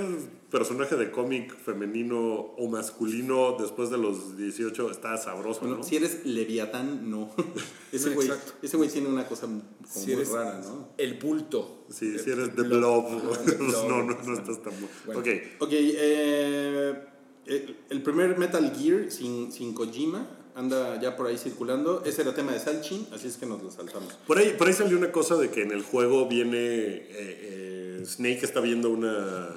personaje 0.51 0.95
de 0.97 1.11
cómic 1.11 1.57
femenino 1.65 2.19
o 2.21 2.69
masculino 2.69 3.57
después 3.59 3.89
de 3.89 3.97
los 3.97 4.37
18 4.37 4.91
está 4.91 5.17
sabroso, 5.17 5.61
Bueno, 5.61 5.77
¿no? 5.79 5.83
si 5.83 5.97
eres 5.97 6.27
leviatán, 6.27 7.11
no. 7.11 7.31
ese 7.93 8.11
güey 8.11 8.29
Exacto. 8.29 8.53
ese 8.61 8.77
güey 8.77 8.91
tiene 8.91 9.09
una 9.09 9.27
cosa 9.27 9.47
como 9.47 9.63
Si 9.89 10.01
muy 10.01 10.13
eres- 10.13 10.31
rara, 10.31 10.61
¿no? 10.63 10.91
El 10.99 11.15
bulto. 11.15 11.87
Sí, 11.89 12.19
si 12.19 12.31
eres 12.31 12.55
The 12.55 12.63
Blob. 12.63 13.09
Blob, 13.09 13.33
Ajá, 13.33 13.41
pues 13.47 13.59
Blob, 13.59 13.89
no, 13.89 14.03
no, 14.03 14.23
no 14.23 14.35
estás 14.35 14.63
tan 14.63 14.73
bueno. 14.75 14.89
Bueno. 15.07 15.21
Ok, 15.21 15.27
Ok, 15.61 15.69
eh, 15.73 17.05
el, 17.47 17.77
el 17.89 18.03
primer 18.03 18.37
Metal 18.39 18.71
Gear 18.77 19.11
sin, 19.11 19.51
sin 19.51 19.73
Kojima 19.73 20.29
anda 20.57 20.99
ya 21.01 21.17
por 21.17 21.27
ahí 21.27 21.37
circulando. 21.39 22.03
Ese 22.05 22.23
era 22.23 22.35
tema 22.35 22.53
de 22.53 22.59
Salchi, 22.59 23.07
así 23.15 23.29
es 23.29 23.37
que 23.37 23.47
nos 23.47 23.63
lo 23.63 23.71
saltamos. 23.71 24.13
Por 24.27 24.39
ahí, 24.39 24.55
por 24.59 24.67
ahí 24.67 24.73
salió 24.73 24.97
una 24.97 25.13
cosa 25.13 25.37
de 25.37 25.51
que 25.51 25.63
en 25.63 25.71
el 25.71 25.83
juego 25.83 26.27
viene. 26.27 26.57
eh, 26.59 27.09
eh, 27.11 28.03
Snake 28.05 28.41
está 28.43 28.61
viendo 28.61 28.91
una. 28.91 29.49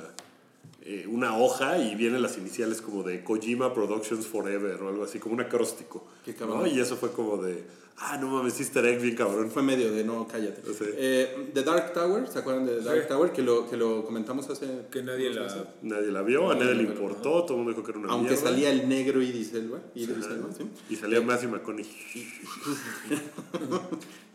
Eh, 0.82 1.06
una 1.08 1.38
hoja 1.38 1.78
y 1.78 1.96
vienen 1.96 2.22
las 2.22 2.38
iniciales 2.38 2.82
como 2.82 3.04
de 3.04 3.24
Kojima 3.24 3.74
Productions 3.74 4.26
Forever 4.28 4.82
o 4.82 4.90
algo 4.90 5.04
así, 5.04 5.20
como 5.20 5.36
un 5.36 5.42
acróstico. 5.42 6.06
Qué 6.26 6.34
cabrón. 6.34 6.60
¿no? 6.60 6.68
Y 6.68 6.80
eso 6.80 6.96
fue 6.98 7.12
como 7.12 7.38
de. 7.38 7.64
Ah, 8.02 8.18
no 8.18 8.30
mames, 8.30 8.58
easter 8.62 8.86
egg 8.86 9.02
bien 9.02 9.14
cabrón. 9.14 9.52
Fue 9.52 9.62
medio 9.62 9.92
de 9.92 10.06
no, 10.06 10.26
cállate. 10.26 10.62
Eh, 10.96 11.50
The 11.54 11.64
Dark 11.64 11.92
Tower, 11.92 12.30
¿se 12.30 12.40
acuerdan 12.40 12.66
de 12.66 12.78
The 12.78 12.84
Dark 12.86 13.02
Sí. 13.02 13.08
Tower? 13.10 13.34
Que 13.34 13.42
lo, 13.42 13.70
que 13.70 13.76
lo 13.76 14.06
comentamos 14.06 14.50
hace. 14.50 14.86
Que 14.90 15.04
nadie 15.04 15.30
la. 15.32 15.42
meses. 15.44 15.64
Nadie 15.82 16.10
la 16.10 16.22
vio, 16.22 16.50
a 16.50 16.56
nadie 16.56 16.76
le 16.76 16.84
importó, 16.84 17.44
todo 17.44 17.50
el 17.50 17.56
mundo 17.58 17.72
dijo 17.72 17.84
que 17.84 17.92
era 17.92 18.00
una 18.00 18.10
Aunque 18.14 18.30
mierda. 18.36 18.50
salía 18.50 18.70
el 18.72 18.88
negro 18.88 19.22
Idris 19.22 19.54
Elba. 19.54 19.80
Idris. 19.96 20.26
Elba, 20.28 20.48
¿sí? 20.58 20.64
Y 20.90 20.96
salía 20.96 21.20
Matthew 21.20 21.50
McConaughey. 21.50 21.90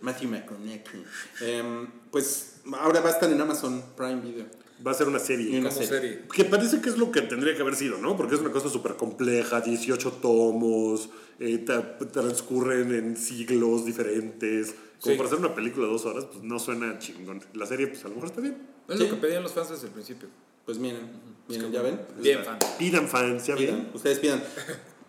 Matthew 0.03 0.29
McConaughey. 0.29 0.83
Em, 1.41 1.87
pues 2.11 2.57
ahora 2.79 3.01
va 3.01 3.09
a 3.09 3.13
estar 3.13 3.31
en 3.31 3.41
Amazon 3.41 3.83
Prime 3.97 4.21
Video. 4.21 4.45
Va 4.87 4.91
a 4.91 4.95
ser 4.95 5.07
una 5.09 5.19
Y 5.19 5.21
serie. 5.21 5.59
una 5.61 5.71
serie. 5.71 5.89
serie. 5.89 6.21
Que 6.35 6.45
parece 6.45 6.81
que 6.81 6.89
es 6.91 6.99
lo 6.99 7.11
que 7.13 7.23
tendría 7.23 7.55
que 7.55 7.63
haber 7.63 7.77
sido, 7.77 7.99
¿no? 7.99 8.17
Porque 8.17 8.35
es 8.35 8.41
una 8.41 8.51
cosa 8.51 8.69
súper 8.69 8.97
compleja, 8.97 9.61
18 9.61 10.13
tomos, 10.21 11.09
eh, 11.39 11.65
transcurren 12.13 12.93
en 12.95 13.17
siglos 13.17 13.85
diferentes. 13.85 14.75
Como 15.01 15.13
Sí. 15.15 15.19
para 15.19 15.29
hacer 15.29 15.39
una 15.39 15.55
película 15.55 15.87
de 15.87 15.93
dos 15.93 16.05
horas, 16.07 16.25
pues 16.31 16.43
no 16.43 16.59
suena 16.59 16.99
chingón. 16.99 17.43
La 17.55 17.67
serie, 17.67 17.87
pues 17.89 18.05
a 18.05 18.09
lo 18.09 18.15
mejor 18.15 18.29
está 18.31 18.41
bien. 18.41 18.57
Es 18.89 18.97
Sí. 18.99 19.05
lo 19.05 19.11
que 19.11 19.17
pedían 19.17 19.43
los 19.43 19.53
fans 19.53 19.71
desde 19.71 19.87
el 19.87 19.93
principio. 19.93 20.29
Pues 20.65 20.79
miren, 20.79 21.01
miren, 21.49 21.71
ya 21.73 21.83
ven. 21.83 22.01
Bien. 22.21 22.41
Pidan 22.79 23.07
fans, 23.07 23.47
ya 23.47 23.55
Pidan, 23.55 23.77
ven. 23.77 23.91
ustedes 23.95 24.19
pidan. 24.19 24.43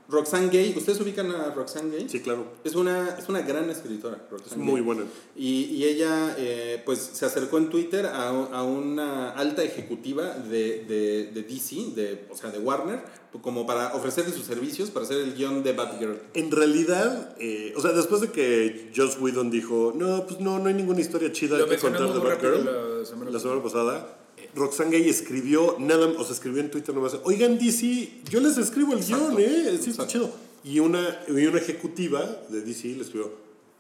Roxane 0.07 0.49
Gay, 0.49 0.73
¿ustedes 0.77 0.99
ubican 1.01 1.31
a 1.31 1.51
Roxane 1.51 1.89
Gay? 1.89 2.09
Sí, 2.09 2.19
claro. 2.19 2.45
Es 2.63 2.75
una, 2.75 3.15
es 3.17 3.27
una 3.27 3.41
gran 3.41 3.69
escritora, 3.69 4.27
Roxane 4.29 4.63
muy 4.63 4.75
Gay. 4.75 4.83
buena. 4.83 5.03
Y, 5.35 5.65
y 5.65 5.85
ella, 5.85 6.35
eh, 6.37 6.81
pues, 6.85 6.99
se 6.99 7.25
acercó 7.25 7.57
en 7.57 7.69
Twitter 7.69 8.05
a, 8.05 8.29
a 8.29 8.63
una 8.63 9.31
alta 9.31 9.63
ejecutiva 9.63 10.29
de, 10.35 10.85
de, 10.85 11.31
de 11.33 11.43
DC, 11.43 11.75
de, 11.95 12.27
o 12.29 12.35
sea, 12.37 12.51
de 12.51 12.59
Warner, 12.59 13.01
como 13.41 13.65
para 13.65 13.93
ofrecerle 13.95 14.31
sus 14.31 14.45
servicios 14.45 14.91
para 14.91 15.05
hacer 15.05 15.17
el 15.17 15.33
guion 15.35 15.63
de 15.63 15.73
Batgirl. 15.73 16.19
En 16.33 16.51
realidad, 16.51 17.35
eh, 17.39 17.73
o 17.75 17.81
sea, 17.81 17.91
después 17.91 18.21
de 18.21 18.31
que 18.31 18.91
Joss 18.95 19.17
Whedon 19.19 19.51
dijo, 19.51 19.91
no, 19.95 20.25
pues 20.25 20.39
no, 20.39 20.59
no 20.59 20.67
hay 20.67 20.73
ninguna 20.73 21.01
historia 21.01 21.31
chida 21.31 21.57
Lo 21.57 21.67
que 21.67 21.77
contar 21.77 22.13
de 22.13 22.19
Batgirl, 22.19 22.65
la 22.99 23.05
semana 23.05 23.31
la 23.31 23.39
semana 23.39 23.61
pasada, 23.61 24.17
Roxane 24.55 24.91
Gay 24.91 25.09
escribió, 25.09 25.75
nada, 25.79 26.07
o 26.07 26.23
sea, 26.23 26.33
escribió 26.33 26.61
en 26.61 26.71
Twitter 26.71 26.95
nomás, 26.95 27.17
oigan 27.23 27.57
DC, 27.59 28.21
yo 28.29 28.39
les 28.39 28.57
escribo 28.57 28.93
el 28.93 28.99
Exacto, 28.99 29.35
guion, 29.35 29.41
¿eh? 29.41 29.79
Sí, 29.81 29.89
está 29.91 30.07
chido. 30.07 30.31
Y 30.63 30.79
una, 30.79 31.19
y 31.27 31.45
una 31.45 31.59
ejecutiva 31.59 32.41
de 32.49 32.61
DC 32.61 32.87
le 32.95 33.01
escribió, 33.01 33.31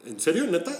¿en 0.05 0.19
serio, 0.19 0.45
neta? 0.47 0.71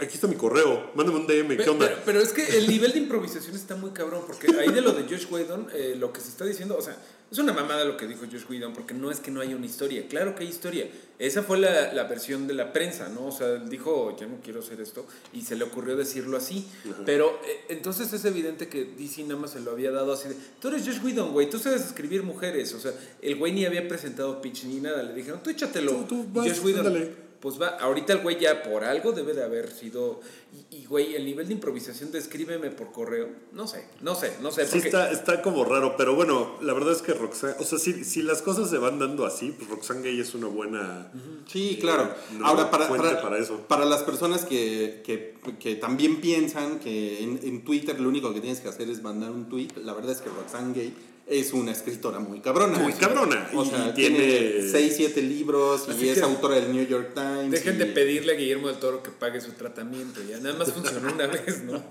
Aquí 0.00 0.14
está 0.14 0.26
mi 0.26 0.36
correo, 0.36 0.90
mándame 0.94 1.18
un 1.20 1.26
DM, 1.26 1.56
¿qué 1.56 1.68
onda? 1.70 1.86
pero- 1.86 2.00
pero 2.04 2.20
es 2.20 2.32
que 2.32 2.58
el 2.58 2.66
nivel 2.66 2.92
de 2.92 2.98
improvisación 2.98 3.54
está 3.54 3.76
muy 3.76 3.90
cabrón, 3.90 4.22
porque 4.26 4.48
ahí 4.58 4.72
de 4.72 4.80
lo 4.80 4.92
de 4.92 5.02
Josh 5.04 5.26
Whedon, 5.30 5.68
eh, 5.72 5.94
lo 5.98 6.12
que 6.12 6.20
se 6.20 6.28
está 6.28 6.44
diciendo, 6.44 6.76
o 6.78 6.82
sea, 6.82 6.96
es 7.30 7.38
una 7.38 7.52
mamada 7.52 7.84
lo 7.84 7.96
que 7.96 8.06
dijo 8.06 8.24
Josh 8.30 8.44
Whedon, 8.48 8.72
porque 8.72 8.94
no 8.94 9.10
es 9.10 9.18
que 9.20 9.30
no 9.30 9.40
haya 9.40 9.56
una 9.56 9.66
historia, 9.66 10.06
claro 10.08 10.34
que 10.34 10.44
hay 10.44 10.48
historia. 10.48 10.86
Esa 11.18 11.42
fue 11.42 11.58
la, 11.58 11.92
la 11.92 12.04
versión 12.04 12.46
de 12.46 12.54
la 12.54 12.72
prensa, 12.72 13.08
¿no? 13.08 13.26
O 13.26 13.32
sea, 13.32 13.48
él 13.54 13.68
dijo, 13.68 14.14
ya 14.20 14.26
no 14.26 14.36
quiero 14.44 14.60
hacer 14.60 14.80
esto, 14.80 15.06
y 15.32 15.40
se 15.42 15.56
le 15.56 15.64
ocurrió 15.64 15.96
decirlo 15.96 16.36
así. 16.36 16.66
Pero 17.04 17.40
eh, 17.46 17.64
entonces 17.70 18.12
es 18.12 18.24
evidente 18.26 18.68
que 18.68 18.84
DC 18.84 19.22
nada 19.24 19.40
más 19.40 19.52
se 19.52 19.60
lo 19.60 19.72
había 19.72 19.90
dado 19.90 20.12
así 20.12 20.28
de, 20.28 20.36
tú 20.60 20.68
eres 20.68 20.84
Josh 20.86 21.02
Whedon, 21.02 21.32
güey, 21.32 21.50
tú 21.50 21.58
sabes 21.58 21.82
escribir 21.84 22.22
mujeres, 22.22 22.72
o 22.74 22.78
sea, 22.80 22.92
el 23.22 23.36
güey 23.36 23.52
ni 23.52 23.64
había 23.64 23.88
presentado 23.88 24.40
pitch 24.40 24.64
ni 24.64 24.80
nada, 24.80 25.02
le 25.02 25.12
dijeron, 25.14 25.42
tú 25.42 25.50
échatelo. 25.50 26.04
Tú- 26.04 26.26
vas, 26.32 26.46
Josh 26.48 26.64
Whedon. 26.64 27.25
Pues 27.46 27.62
va, 27.62 27.76
ahorita 27.78 28.12
el 28.12 28.22
güey 28.22 28.40
ya 28.40 28.64
por 28.64 28.82
algo 28.82 29.12
debe 29.12 29.32
de 29.32 29.44
haber 29.44 29.70
sido. 29.70 30.18
Y, 30.52 30.78
y, 30.78 30.86
güey, 30.86 31.14
el 31.14 31.24
nivel 31.24 31.46
de 31.46 31.54
improvisación 31.54 32.10
de 32.10 32.18
escríbeme 32.18 32.70
por 32.70 32.90
correo, 32.90 33.28
no 33.52 33.68
sé, 33.68 33.86
no 34.00 34.16
sé, 34.16 34.36
no 34.42 34.50
sé. 34.50 34.64
Sí, 34.66 34.72
Porque, 34.72 34.88
está, 34.88 35.12
está 35.12 35.42
como 35.42 35.64
raro, 35.64 35.94
pero 35.96 36.16
bueno, 36.16 36.56
la 36.60 36.74
verdad 36.74 36.92
es 36.92 37.02
que 37.02 37.14
Roxane, 37.14 37.54
o 37.60 37.62
sea, 37.62 37.78
si, 37.78 38.02
si 38.02 38.22
las 38.22 38.42
cosas 38.42 38.68
se 38.68 38.78
van 38.78 38.98
dando 38.98 39.24
así, 39.24 39.52
pues 39.52 39.70
Roxane 39.70 40.02
Gay 40.02 40.18
es 40.18 40.34
una 40.34 40.48
buena... 40.48 41.12
Sí, 41.46 41.78
claro. 41.80 42.12
no, 42.36 42.44
Ahora, 42.44 42.68
para, 42.68 42.88
para, 42.88 43.22
para 43.22 43.38
eso. 43.38 43.60
para 43.68 43.84
las 43.84 44.02
personas 44.02 44.44
que, 44.44 45.02
que, 45.04 45.36
que 45.60 45.76
también 45.76 46.20
piensan 46.20 46.80
que 46.80 47.22
en, 47.22 47.38
en 47.44 47.64
Twitter 47.64 48.00
lo 48.00 48.08
único 48.08 48.34
que 48.34 48.40
tienes 48.40 48.58
que 48.58 48.68
hacer 48.68 48.90
es 48.90 49.04
mandar 49.04 49.30
un 49.30 49.48
tweet, 49.48 49.68
la 49.84 49.94
verdad 49.94 50.10
es 50.10 50.20
que 50.20 50.30
Roxane 50.30 50.74
Gay 50.74 50.92
es 51.26 51.52
una 51.52 51.72
escritora 51.72 52.20
muy 52.20 52.40
cabrona. 52.40 52.78
Muy 52.78 52.92
cabrona, 52.92 53.50
O 53.54 53.64
y 53.64 53.68
sea, 53.68 53.92
tiene- 53.94 54.16
tiene 54.18 54.68
6, 54.70 54.94
7 54.96 55.22
libros 55.22 55.88
Así 55.88 56.06
y 56.06 56.08
es 56.10 56.18
que- 56.18 56.24
autora 56.24 56.54
del 56.56 56.72
New 56.72 56.86
York 56.86 57.14
Times. 57.14 57.50
dejen 57.50 57.74
y- 57.76 57.78
de 57.78 57.86
pedirle 57.86 58.32
a 58.32 58.36
Guillermo 58.36 58.68
del 58.68 58.76
Toro 58.78 59.02
que 59.02 59.10
pague 59.10 59.40
su 59.40 59.52
tratamiento, 59.52 60.20
ya 60.28 60.38
nada 60.38 60.56
más 60.56 60.72
funcionó 60.72 61.12
una 61.12 61.26
vez, 61.26 61.64
¿no? 61.64 61.82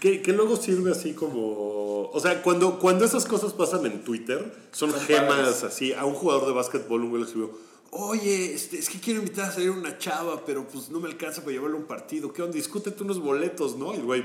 Que, 0.00 0.22
que 0.22 0.32
luego 0.32 0.56
sirve 0.56 0.90
así 0.92 1.12
como... 1.12 2.10
O 2.10 2.20
sea, 2.20 2.42
cuando, 2.42 2.78
cuando 2.78 3.04
esas 3.04 3.24
cosas 3.26 3.52
pasan 3.52 3.84
en 3.86 4.04
Twitter, 4.04 4.54
son, 4.72 4.90
Son 4.90 5.00
gemas 5.00 5.24
padres. 5.38 5.62
así. 5.64 5.92
A 5.92 6.04
un 6.06 6.14
jugador 6.14 6.46
de 6.46 6.52
básquetbol 6.52 7.02
un 7.02 7.10
güey 7.10 7.22
le 7.22 7.26
escribió, 7.28 7.50
oye, 7.90 8.54
este, 8.54 8.78
es 8.78 8.88
que 8.88 9.00
quiero 9.00 9.20
invitar 9.20 9.50
a 9.50 9.52
salir 9.52 9.70
una 9.70 9.98
chava, 9.98 10.44
pero 10.46 10.66
pues 10.68 10.88
no 10.90 11.00
me 11.00 11.08
alcanza 11.08 11.40
para 11.42 11.52
llevarle 11.52 11.76
a 11.76 11.80
un 11.80 11.86
partido. 11.86 12.32
¿Qué 12.32 12.42
onda? 12.42 12.54
Discútete 12.56 13.02
unos 13.02 13.20
boletos, 13.20 13.76
¿no? 13.76 13.92
Y 13.92 13.96
el 13.96 14.02
güey, 14.04 14.24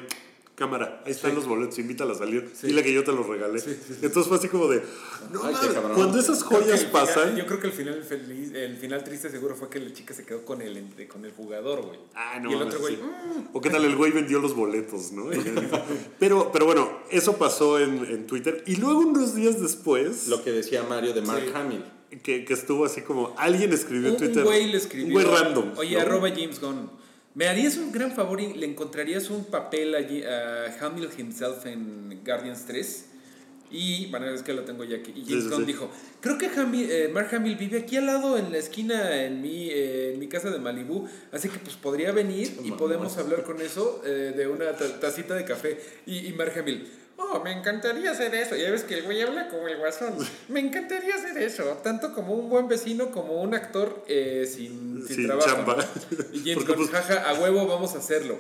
cámara, 0.61 1.01
ahí 1.05 1.11
están 1.11 1.33
los 1.35 1.45
boletos, 1.47 1.77
invítala 1.79 2.13
a 2.13 2.15
salir. 2.15 2.51
Dile 2.61 2.83
que 2.83 2.93
yo 2.93 3.03
te 3.03 3.11
los 3.11 3.25
regalé. 3.27 3.59
Entonces 4.01 4.27
fue 4.27 4.37
así 4.37 4.47
como 4.47 4.67
de, 4.67 4.83
no 5.31 5.43
Ay, 5.43 5.55
cabrón. 5.73 5.93
cuando 5.95 6.19
esas 6.19 6.43
joyas 6.43 6.85
final- 6.85 6.91
pasan... 6.91 7.35
yo 7.35 7.45
creo 7.47 7.59
que 7.59 7.67
el 7.67 7.73
final 7.73 8.03
feliz, 8.03 8.51
el 8.53 8.77
final 8.77 9.03
triste 9.03 9.29
seguro 9.29 9.55
fue 9.55 9.69
que 9.69 9.79
la 9.79 9.91
chica 9.91 10.13
se 10.13 10.23
quedó 10.25 10.45
con 10.45 10.61
el, 10.61 11.07
con 11.07 11.25
el 11.25 11.31
jugador, 11.31 11.81
güey. 11.81 11.99
Ah, 12.15 12.39
no. 12.41 12.49
y 12.49 12.53
el 12.53 12.59
mames, 12.59 12.73
otro 12.75 12.81
güey, 12.81 12.95
sí. 12.95 13.01
"Mm". 13.01 13.47
O 13.57 13.61
qué 13.61 13.69
tal, 13.69 13.83
el 13.85 13.95
güey 13.95 14.11
vendió 14.11 14.39
los 14.39 14.55
boletos, 14.55 15.11
¿no? 15.11 15.25
pero, 16.19 16.51
pero 16.51 16.65
bueno, 16.65 16.99
eso 17.09 17.37
pasó 17.37 17.79
en, 17.79 18.05
en 18.05 18.27
Twitter. 18.27 18.63
Y 18.67 18.75
luego 18.77 18.99
unos 18.99 19.35
días 19.35 19.59
después, 19.61 20.27
Lo 20.27 20.43
que 20.43 20.51
decía 20.51 20.83
Mario 20.83 21.13
de 21.13 21.21
Mark 21.21 21.43
Sí. 21.45 21.51
Hamill. 21.55 21.83
que, 22.23 22.45
que 22.45 22.53
estuvo 22.53 22.85
así 22.85 23.01
como, 23.01 23.33
alguien 23.37 23.73
escribió 23.73 24.09
en 24.09 24.17
Twitter. 24.17 24.39
un 24.39 24.43
güey 24.45 24.67
le 24.71 24.77
escribió. 24.77 25.07
Un 25.07 25.13
güey 25.13 25.25
random. 25.25 25.71
Oye, 25.77 25.95
¿no? 25.95 26.01
arroba 26.01 26.29
James 26.29 26.59
Gunn. 26.59 26.89
¿Me 27.33 27.47
harías 27.47 27.77
un 27.77 27.91
gran 27.91 28.11
favor 28.11 28.41
y 28.41 28.53
le 28.53 28.65
encontrarías 28.65 29.29
un 29.29 29.45
papel 29.45 29.95
allí 29.95 30.21
a 30.23 30.75
Hamill 30.81 31.09
himself 31.17 31.65
en 31.65 32.21
Guardians 32.25 32.65
3? 32.65 33.05
Y, 33.73 34.07
bueno, 34.07 34.27
es 34.27 34.41
que 34.43 34.53
lo 34.53 34.63
tengo 34.63 34.83
ya 34.83 34.97
aquí. 34.97 35.13
Y 35.15 35.23
James 35.25 35.45
Sí, 35.45 35.49
sí, 35.49 35.55
sí. 35.59 35.63
dijo, 35.63 35.89
creo 36.19 36.37
que 36.37 36.47
Hamill- 36.49 36.89
eh, 36.91 37.09
Mark 37.13 37.29
Hamill 37.33 37.55
vive 37.55 37.79
aquí 37.79 37.95
al 37.95 38.05
lado 38.07 38.37
en 38.37 38.51
la 38.51 38.57
esquina 38.57 39.23
en 39.23 39.41
mi, 39.41 39.69
eh, 39.69 40.11
en 40.13 40.19
mi 40.19 40.27
casa 40.27 40.49
de 40.49 40.59
Malibú. 40.59 41.07
Así 41.31 41.47
que 41.47 41.57
pues 41.57 41.77
podría 41.77 42.11
venir 42.11 42.51
y 42.65 42.71
podemos 42.71 43.17
hablar 43.17 43.43
con 43.43 43.61
eso 43.61 44.01
eh, 44.05 44.33
de 44.35 44.47
una 44.47 44.73
ta- 44.75 44.99
tacita 44.99 45.35
de 45.35 45.45
café. 45.45 45.79
Y, 46.05 46.27
y 46.27 46.33
Mark 46.33 46.51
Hamill, 46.59 46.85
oh, 47.33 47.41
me 47.43 47.51
encantaría 47.51 48.11
hacer 48.11 48.33
eso. 48.35 48.55
Ya 48.55 48.71
ves 48.71 48.83
que 48.83 48.95
el 48.99 49.03
güey 49.03 49.21
habla 49.21 49.47
como 49.49 49.67
el 49.67 49.77
guasón. 49.77 50.13
Me 50.49 50.59
encantaría 50.59 51.15
hacer 51.15 51.37
eso. 51.37 51.63
Tanto 51.83 52.13
como 52.13 52.33
un 52.33 52.49
buen 52.49 52.67
vecino 52.67 53.11
como 53.11 53.41
un 53.41 53.53
actor 53.53 54.03
eh, 54.07 54.45
sin, 54.51 55.03
sin 55.07 55.15
Sin 55.17 55.27
trabajo. 55.27 55.47
chamba. 55.49 55.77
Y 56.33 56.39
James 56.39 56.65
Gunn, 56.67 56.75
pues- 56.77 56.89
jaja, 56.89 57.29
a 57.29 57.33
huevo 57.39 57.67
vamos 57.67 57.95
a 57.95 57.99
hacerlo. 57.99 58.37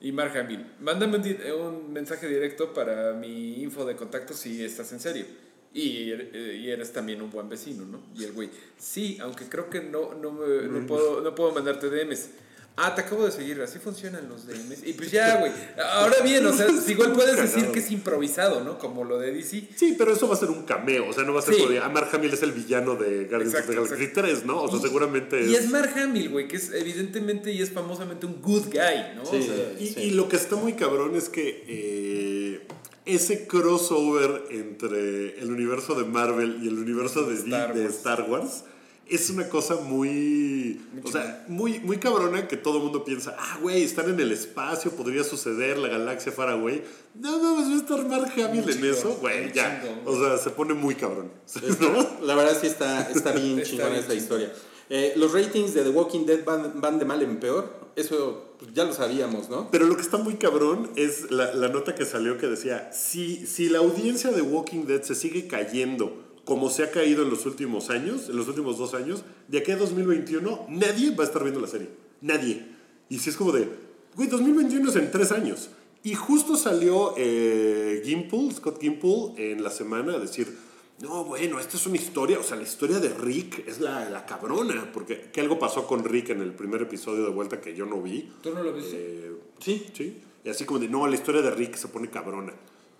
Y 0.00 0.12
Mark 0.12 0.36
Hamill, 0.36 0.66
mándame 0.80 1.16
un, 1.54 1.92
mensaje 1.92 2.28
directo 2.28 2.74
para 2.74 3.12
mi 3.14 3.62
info 3.62 3.86
de 3.86 3.96
contacto 3.96 4.34
si 4.34 4.62
estás 4.62 4.92
en 4.92 5.00
serio. 5.00 5.24
Y, 5.72 6.10
er- 6.10 6.30
eh, 6.34 6.60
y 6.62 6.70
eres 6.70 6.92
también 6.92 7.22
un 7.22 7.30
buen 7.30 7.48
vecino, 7.48 7.84
¿no? 7.86 8.00
Y 8.14 8.24
el 8.24 8.32
güey, 8.32 8.50
sí, 8.78 9.18
aunque 9.22 9.46
creo 9.48 9.70
que 9.70 9.80
no, 9.80 10.14
no, 10.14 10.30
me- 10.30 10.68
no, 10.68 10.86
puedo, 10.86 11.20
no 11.22 11.34
puedo 11.34 11.52
mandarte 11.52 11.88
DMs. 11.88 12.28
Ah, 12.76 12.92
te 12.92 13.02
acabo 13.02 13.24
de 13.24 13.30
seguir, 13.30 13.60
así 13.62 13.78
funcionan 13.78 14.28
los 14.28 14.48
DMs. 14.48 14.84
Y 14.84 14.94
pues 14.94 15.12
ya, 15.12 15.36
güey. 15.38 15.52
Ahora 15.92 16.16
bien, 16.24 16.44
o 16.44 16.52
sea, 16.52 16.66
igual 16.88 17.12
puedes 17.12 17.36
decir 17.36 17.70
que 17.70 17.78
es 17.78 17.88
improvisado, 17.92 18.64
¿no? 18.64 18.80
Como 18.80 19.04
lo 19.04 19.16
de 19.20 19.32
DC. 19.32 19.68
Sí, 19.76 19.94
pero 19.96 20.12
eso 20.12 20.26
va 20.26 20.34
a 20.34 20.38
ser 20.38 20.50
un 20.50 20.64
cameo. 20.64 21.08
O 21.08 21.12
sea, 21.12 21.22
no 21.22 21.32
va 21.32 21.38
a 21.38 21.42
ser 21.44 21.54
Sí. 21.54 21.60
como 21.60 21.72
de, 21.72 21.78
ah, 21.78 21.88
Mark 21.88 22.08
Hamill 22.12 22.32
es 22.34 22.42
el 22.42 22.50
villano 22.50 22.96
de 22.96 23.26
Guardians 23.26 23.54
of 23.54 23.66
the 23.66 23.74
Galaxy 23.76 23.94
exacto. 23.94 24.20
3, 24.22 24.44
¿no? 24.44 24.60
O 24.62 24.68
sea, 24.68 24.78
Y- 24.80 24.82
seguramente 24.82 25.44
Y 25.46 25.54
es 25.54 25.70
Mark 25.70 25.92
Hamill, 25.96 26.30
güey, 26.30 26.48
que 26.48 26.56
es 26.56 26.72
evidentemente 26.72 27.52
y 27.52 27.62
es 27.62 27.70
famosamente 27.70 28.26
un 28.26 28.42
good 28.42 28.64
guy, 28.72 29.14
¿no? 29.14 29.24
Sí. 29.24 29.36
O 29.36 29.42
sea, 29.42 29.72
Y, 29.78 29.86
Sí. 29.86 30.00
y 30.00 30.10
lo 30.10 30.28
que 30.28 30.34
está 30.34 30.56
muy 30.56 30.72
cabrón 30.72 31.14
es 31.14 31.28
que 31.28 31.64
eh, 31.68 32.66
ese 33.06 33.46
crossover 33.46 34.46
entre 34.50 35.38
el 35.38 35.52
universo 35.52 35.94
de 35.94 36.06
Marvel 36.06 36.58
y 36.62 36.66
el 36.66 36.78
universo 36.78 37.22
de 37.24 37.34
Star 37.36 37.72
de 37.72 37.82
Wars. 37.84 37.94
Star 37.94 38.22
Wars 38.28 38.64
es 39.08 39.30
una 39.30 39.48
cosa 39.48 39.76
muy, 39.76 40.80
o 41.02 41.10
sea, 41.10 41.44
muy, 41.48 41.78
muy 41.80 41.98
cabrona 41.98 42.48
que 42.48 42.56
todo 42.56 42.78
el 42.78 42.84
mundo 42.84 43.04
piensa, 43.04 43.36
ah, 43.38 43.58
güey, 43.60 43.82
están 43.82 44.08
en 44.08 44.18
el 44.18 44.32
espacio, 44.32 44.92
podría 44.92 45.24
suceder, 45.24 45.78
la 45.78 45.88
galaxia 45.88 46.32
far 46.32 46.50
away. 46.50 46.82
No 47.14 47.38
mames, 47.38 47.68
va 47.68 47.74
a 47.74 47.76
estar 47.76 48.08
Mark 48.08 48.32
Hamill 48.32 48.68
en 48.68 48.84
eso, 48.84 49.16
güey, 49.20 49.52
ya. 49.52 49.82
chingón. 49.82 50.00
O 50.06 50.18
sea, 50.18 50.38
se 50.38 50.50
pone 50.50 50.74
muy 50.74 50.94
cabrón. 50.94 51.30
¿no? 51.80 52.26
La 52.26 52.34
verdad 52.34 52.56
sí 52.58 52.66
está, 52.66 53.10
está 53.10 53.32
bien 53.32 53.62
chingona 53.64 53.98
esta 53.98 54.14
historia. 54.14 54.52
Eh, 54.90 55.14
los 55.16 55.32
ratings 55.32 55.74
de 55.74 55.82
The 55.82 55.90
Walking 55.90 56.26
Dead 56.26 56.44
van, 56.44 56.80
van 56.80 56.98
de 56.98 57.04
mal 57.04 57.22
en 57.22 57.38
peor. 57.38 57.84
Eso 57.96 58.56
pues, 58.58 58.72
ya 58.74 58.84
lo 58.84 58.92
sabíamos, 58.92 59.48
¿no? 59.48 59.70
Pero 59.70 59.86
lo 59.86 59.96
que 59.96 60.02
está 60.02 60.16
muy 60.16 60.34
cabrón 60.34 60.90
es 60.96 61.30
la, 61.30 61.54
la 61.54 61.68
nota 61.68 61.94
que 61.94 62.04
salió 62.04 62.38
que 62.38 62.46
decía, 62.46 62.90
si, 62.92 63.46
si 63.46 63.68
la 63.68 63.78
audiencia 63.78 64.30
de 64.30 64.42
Walking 64.42 64.84
Dead 64.86 65.02
se 65.02 65.14
sigue 65.14 65.46
cayendo 65.46 66.24
como 66.44 66.70
se 66.70 66.82
ha 66.82 66.90
caído 66.90 67.22
en 67.22 67.30
los 67.30 67.46
últimos 67.46 67.90
años, 67.90 68.28
en 68.28 68.36
los 68.36 68.48
últimos 68.48 68.78
dos 68.78 68.94
años, 68.94 69.24
de 69.48 69.58
aquí 69.58 69.72
a 69.72 69.76
2021 69.76 70.66
nadie 70.68 71.14
va 71.14 71.24
a 71.24 71.26
estar 71.26 71.42
viendo 71.42 71.60
la 71.60 71.68
serie. 71.68 71.88
Nadie. 72.20 72.66
Y 73.08 73.18
si 73.18 73.30
es 73.30 73.36
como 73.36 73.52
de, 73.52 73.68
güey, 74.14 74.28
2021 74.28 74.90
es 74.90 74.96
en 74.96 75.10
tres 75.10 75.32
años. 75.32 75.70
Y 76.02 76.14
justo 76.14 76.56
salió 76.56 77.14
eh, 77.16 78.02
Gimple, 78.04 78.50
Scott 78.52 78.80
Gimple, 78.80 79.32
en 79.36 79.62
la 79.62 79.70
semana 79.70 80.14
a 80.14 80.18
decir, 80.18 80.54
no, 81.00 81.24
bueno, 81.24 81.58
esta 81.58 81.76
es 81.76 81.86
una 81.86 81.96
historia, 81.96 82.38
o 82.38 82.42
sea, 82.42 82.56
la 82.56 82.62
historia 82.62 83.00
de 83.00 83.08
Rick 83.08 83.66
es 83.66 83.80
la, 83.80 84.08
la 84.10 84.26
cabrona, 84.26 84.90
porque 84.92 85.30
que 85.32 85.40
algo 85.40 85.58
pasó 85.58 85.86
con 85.86 86.04
Rick 86.04 86.30
en 86.30 86.42
el 86.42 86.52
primer 86.52 86.82
episodio 86.82 87.24
de 87.24 87.30
vuelta 87.30 87.60
que 87.60 87.74
yo 87.74 87.86
no 87.86 88.02
vi. 88.02 88.30
¿Tú 88.42 88.54
no 88.54 88.62
lo 88.62 88.72
viste? 88.72 88.96
Eh, 88.96 89.32
Sí. 89.60 89.86
Sí. 89.94 90.20
Y 90.44 90.48
así 90.50 90.64
como 90.64 90.78
de, 90.78 90.88
no, 90.88 91.06
la 91.06 91.14
historia 91.14 91.40
de 91.40 91.50
Rick 91.50 91.76
se 91.76 91.88
pone 91.88 92.10
cabrona. 92.10 92.52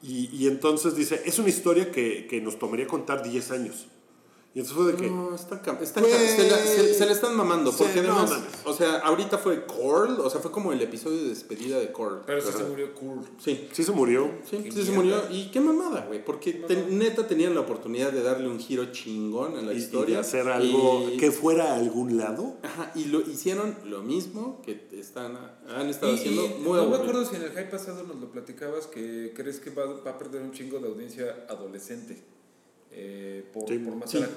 Y, 0.06 0.48
entonces 0.48 0.96
dice, 0.96 1.22
es 1.24 1.38
una 1.38 1.48
historia 1.48 1.90
que, 1.90 2.26
que 2.26 2.40
nos 2.42 2.58
tomaría 2.58 2.86
contar 2.86 3.22
10 3.22 3.50
años. 3.52 3.86
Y 4.56 4.60
entonces 4.60 4.84
fue 4.84 4.92
de 4.92 4.96
que, 4.96 5.10
No, 5.10 5.34
está, 5.34 5.56
está 5.82 6.00
se, 6.00 6.48
la, 6.48 6.56
se, 6.58 6.94
se 6.94 7.06
la 7.06 7.10
están 7.10 7.34
mamando. 7.36 7.72
Porque 7.72 7.98
además, 7.98 8.30
o 8.64 8.72
sea, 8.72 8.98
ahorita 8.98 9.36
fue 9.38 9.66
Coral, 9.66 10.20
o 10.20 10.30
sea, 10.30 10.40
fue 10.40 10.52
como 10.52 10.72
el 10.72 10.80
episodio 10.80 11.18
de 11.24 11.30
despedida 11.30 11.76
de 11.80 11.90
Coral. 11.90 12.22
Pero 12.24 12.40
sí 12.40 12.52
se 12.56 12.62
murió 12.62 12.94
cool. 12.94 13.18
Sí. 13.38 13.68
sí 13.72 13.82
se 13.82 13.90
murió. 13.90 14.30
Sí, 14.48 14.68
sí 14.72 14.84
se 14.84 14.92
murió. 14.92 15.16
Y 15.28 15.50
qué 15.50 15.58
mamada, 15.58 16.04
güey. 16.06 16.24
Porque 16.24 16.52
te- 16.52 16.86
neta 16.86 17.26
tenían 17.26 17.52
la 17.56 17.62
oportunidad 17.62 18.12
de 18.12 18.22
darle 18.22 18.46
un 18.48 18.60
giro 18.60 18.92
chingón 18.92 19.56
a 19.56 19.60
la 19.62 19.72
Y, 19.72 19.76
y 19.76 19.78
historia. 19.80 20.14
de 20.14 20.20
hacer 20.20 20.48
algo 20.48 21.10
Y- 21.12 21.16
que 21.16 21.32
fuera 21.32 21.72
a 21.72 21.74
algún 21.74 22.16
lado. 22.16 22.54
Ajá, 22.62 22.92
y 22.94 23.06
lo 23.06 23.22
hicieron 23.22 23.74
lo 23.86 24.02
mismo 24.02 24.62
que 24.64 24.86
están, 24.92 25.36
han 25.68 25.88
estado 25.88 26.12
Y- 26.12 26.14
haciendo 26.14 26.44
y 26.46 26.60
muy 26.62 26.78
no 26.78 26.90
me 26.90 26.96
acuerdo 26.96 27.24
si 27.26 27.34
en 27.34 27.42
el 27.42 27.48
hype 27.50 27.64
pasado 27.64 28.04
nos 28.04 28.20
lo 28.20 28.30
platicabas 28.30 28.86
que 28.86 29.32
crees 29.34 29.58
que 29.58 29.70
va, 29.70 29.84
va 29.86 30.12
a 30.12 30.16
perder 30.18 30.42
un 30.42 30.52
chingo 30.52 30.78
de 30.78 30.86
audiencia 30.86 31.44
adolescente. 31.48 32.22
Eh, 32.96 33.44
por, 33.52 33.68
Sí. 33.68 33.78
por 33.78 33.94
matar 33.96 34.10
Sí. 34.10 34.18
a. 34.18 34.28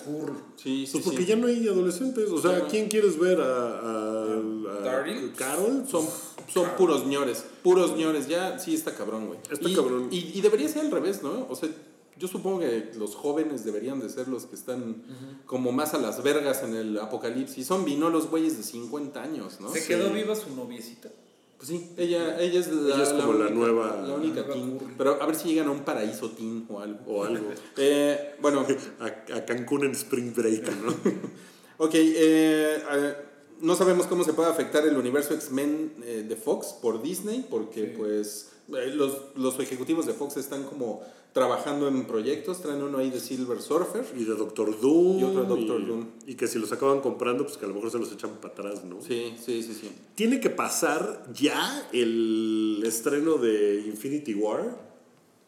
Sí, 0.56 0.86
sí, 0.86 0.92
Pues 0.94 1.04
porque 1.04 1.22
sí. 1.22 1.26
ya 1.26 1.36
no 1.36 1.48
hay 1.48 1.68
adolescentes. 1.68 2.30
O 2.30 2.42
sea. 2.42 2.66
¿quién 2.68 2.88
quieres 2.90 3.20
ver? 3.20 3.40
¿A, 3.40 3.46
a, 3.46 4.24
a 4.24 4.80
Daryl? 4.84 5.34
Carol? 5.34 5.86
Son, 5.88 6.06
son 6.52 6.70
puros 6.78 7.06
ñores, 7.06 7.44
puros 7.64 7.96
ñores, 7.96 8.28
ya 8.28 8.58
sí 8.60 8.74
está 8.74 8.96
cabrón, 8.96 9.28
güey. 9.28 9.40
Está 9.52 9.70
y, 9.70 9.76
cabrón. 9.76 10.08
Y, 10.12 10.32
y 10.38 10.42
debería 10.42 10.68
ser 10.68 10.82
al 10.86 10.92
revés, 10.92 11.22
¿no? 11.24 11.46
O 11.50 11.56
sea, 11.56 11.70
yo 12.18 12.28
supongo 12.28 12.62
que 12.62 12.92
los 12.98 13.14
jóvenes 13.16 13.64
deberían 13.64 14.00
de 14.00 14.10
ser 14.10 14.28
los 14.28 14.46
que 14.48 14.56
están 14.56 15.04
como 15.46 15.72
más 15.72 15.94
a 15.94 16.00
las 16.00 16.24
vergas 16.24 16.64
en 16.64 16.76
el 16.76 16.98
apocalipsis. 16.98 17.68
Son 17.68 17.86
vino 17.86 18.10
los 18.10 18.28
güeyes 18.30 18.58
de 18.58 18.64
50 18.64 19.22
años, 19.22 19.60
¿no? 19.62 19.70
Se 19.72 19.86
quedó 19.86 20.12
viva 20.12 20.36
su 20.36 20.50
noviecita. 20.56 21.10
Pues 21.58 21.70
sí, 21.70 21.90
ella, 21.98 22.40
ella 22.40 22.60
es 22.60 22.68
la, 22.72 22.94
Ella 22.96 23.04
es 23.04 23.10
como 23.10 23.34
la 23.34 23.40
única- 23.48 23.54
nueva- 23.56 24.02
La 24.08 24.14
única 24.14 24.42
nueva 24.44 24.54
teen. 24.54 24.80
Pero 24.98 25.22
a 25.22 25.26
ver 25.26 25.36
si 25.36 25.50
llegan 25.50 25.68
a 25.68 25.72
un 25.72 25.80
paraíso 25.80 26.30
teen 26.32 26.66
o 26.70 26.80
algo. 26.80 27.00
O 27.08 27.24
algo. 27.24 27.48
Eh, 27.78 28.36
bueno, 28.42 28.66
A, 29.00 29.06
a 29.36 29.46
Cancún 29.46 29.86
en 29.86 29.92
Spring 29.92 30.34
Break, 30.36 30.70
¿no? 30.84 30.94
Ok, 31.80 31.92
eh, 31.94 32.84
eh, 32.92 33.16
no 33.62 33.76
sabemos 33.76 34.08
cómo 34.08 34.24
se 34.24 34.34
puede 34.34 34.50
afectar 34.50 34.86
el 34.88 34.98
universo 34.98 35.34
X-Men 35.36 35.94
eh, 36.04 36.26
de 36.28 36.36
Fox 36.36 36.74
por 36.82 37.02
Disney, 37.04 37.46
porque 37.50 37.84
pues 37.98 38.50
eh, 38.70 38.92
los, 38.94 39.18
los 39.36 39.60
ejecutivos 39.60 40.06
de 40.08 40.14
Fox 40.14 40.38
están 40.38 40.64
como 40.64 41.02
trabajando 41.42 41.88
en 41.88 42.06
proyectos, 42.06 42.62
traen 42.64 42.82
uno 42.82 42.98
ahí 42.98 43.12
de 43.12 43.20
Silver 43.20 43.62
Surfer. 43.62 44.04
Y 44.18 44.24
de 44.24 44.34
Doctor 44.34 44.80
Doom. 44.82 45.20
Y 45.20 45.24
otro 45.24 45.44
de 45.44 45.48
Doctor 45.48 45.82
y- 45.82 45.86
Doom. 45.86 46.06
Y 46.26 46.34
que 46.34 46.48
si 46.48 46.58
los 46.58 46.72
acaban 46.72 47.00
comprando, 47.02 47.46
pues 47.46 47.58
que 47.58 47.66
a 47.66 47.68
lo 47.68 47.76
mejor 47.76 47.92
se 47.92 48.00
los 48.00 48.12
echan 48.12 48.32
para 48.42 48.54
atrás, 48.56 48.84
¿no? 48.84 49.00
Sí, 49.02 49.36
sí, 49.40 49.62
sí, 49.62 49.74
sí. 49.80 49.92
Tiene 50.16 50.40
que 50.40 50.50
pasar 50.50 51.26
ya 51.34 51.88
el 51.94 52.82
estreno 52.86 53.38
de 53.38 53.84
Infinity 53.86 54.34
War 54.34 54.88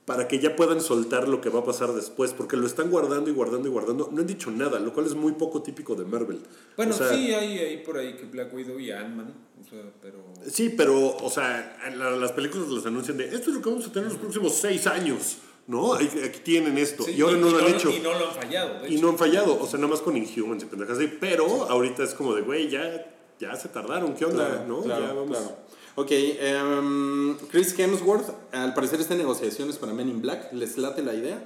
para 0.05 0.27
que 0.27 0.39
ya 0.39 0.55
puedan 0.55 0.81
soltar 0.81 1.27
lo 1.27 1.39
que 1.41 1.49
va 1.49 1.59
a 1.59 1.63
pasar 1.63 1.93
después, 1.93 2.33
porque 2.33 2.55
lo 2.57 2.65
están 2.67 2.89
guardando 2.91 3.29
y 3.29 3.33
guardando 3.33 3.67
y 3.67 3.71
guardando. 3.71 4.09
No 4.11 4.21
han 4.21 4.27
dicho 4.27 4.49
nada, 4.51 4.79
lo 4.79 4.93
cual 4.93 5.05
es 5.07 5.13
muy 5.15 5.33
poco 5.33 5.61
típico 5.63 5.95
de 5.95 6.05
Marvel. 6.05 6.39
Bueno, 6.77 6.93
O 6.93 6.97
sea, 6.97 7.09
sí, 7.09 7.31
hay, 7.33 7.57
hay 7.59 7.77
por 7.83 7.97
ahí 7.97 8.13
que 8.15 8.25
Black 8.25 8.53
Widow 8.53 8.79
y 8.79 8.91
Ant-Man. 8.91 9.33
O 9.59 9.69
sea, 9.69 9.81
pero. 10.01 10.17
Sí, 10.51 10.69
pero, 10.75 11.15
o 11.17 11.29
sea, 11.29 11.77
la- 11.95 12.11
las 12.11 12.31
películas 12.31 12.69
las 12.69 12.85
anuncian 12.85 13.17
de 13.17 13.25
esto 13.25 13.49
es 13.49 13.55
lo 13.57 13.61
que 13.61 13.69
vamos 13.69 13.85
a 13.87 13.91
tener 13.91 14.07
en 14.07 14.13
los 14.13 14.21
próximos 14.21 14.53
seis 14.55 14.87
años, 14.87 15.37
¿no? 15.69 15.93
Aquí 15.93 16.39
tienen 16.43 16.77
esto. 16.79 17.03
Sí, 17.03 17.11
y 17.11 17.21
ahora 17.21 17.37
no 17.37 17.49
lo 17.49 17.59
han 17.59 17.73
hecho. 17.73 17.89
Y 17.91 17.99
no 17.99 18.11
lo 18.11 18.27
han 18.27 18.33
fallado. 18.35 18.87
Y 18.87 18.95
hecho. 18.95 19.03
no 19.03 19.09
han 19.11 19.17
fallado, 19.17 19.61
o 19.61 19.67
sea, 19.67 19.79
nada 19.79 19.91
más 19.91 20.01
con 20.01 20.17
Inhumans 20.17 20.63
y 20.63 20.65
pendejas 20.65 20.97
así. 20.97 21.07
Pero 21.19 21.45
ahorita 21.69 22.03
es 22.03 22.13
como 22.15 22.33
de, 22.33 22.41
güey, 22.41 22.69
ya, 22.69 23.05
ya 23.39 23.55
se 23.55 23.69
tardaron, 23.69 24.15
¿qué 24.15 24.25
onda? 24.25 24.47
Claro, 24.47 24.65
¿No? 24.67 24.81
claro, 24.81 25.05
ya 25.07 25.13
vamos. 25.13 25.37
claro. 25.37 25.57
Ok, 25.95 26.07
em, 26.11 27.37
Chris 27.51 27.77
Hemsworth 27.77 28.29
al 28.51 28.73
parecer 28.73 28.99
está 28.99 29.13
en 29.13 29.19
negociaciones 29.19 29.77
para 29.77 29.93
Men 29.93 30.09
in 30.09 30.21
Black. 30.21 30.51
¿Les 30.53 30.77
late 30.77 31.03
la 31.03 31.13
idea? 31.13 31.45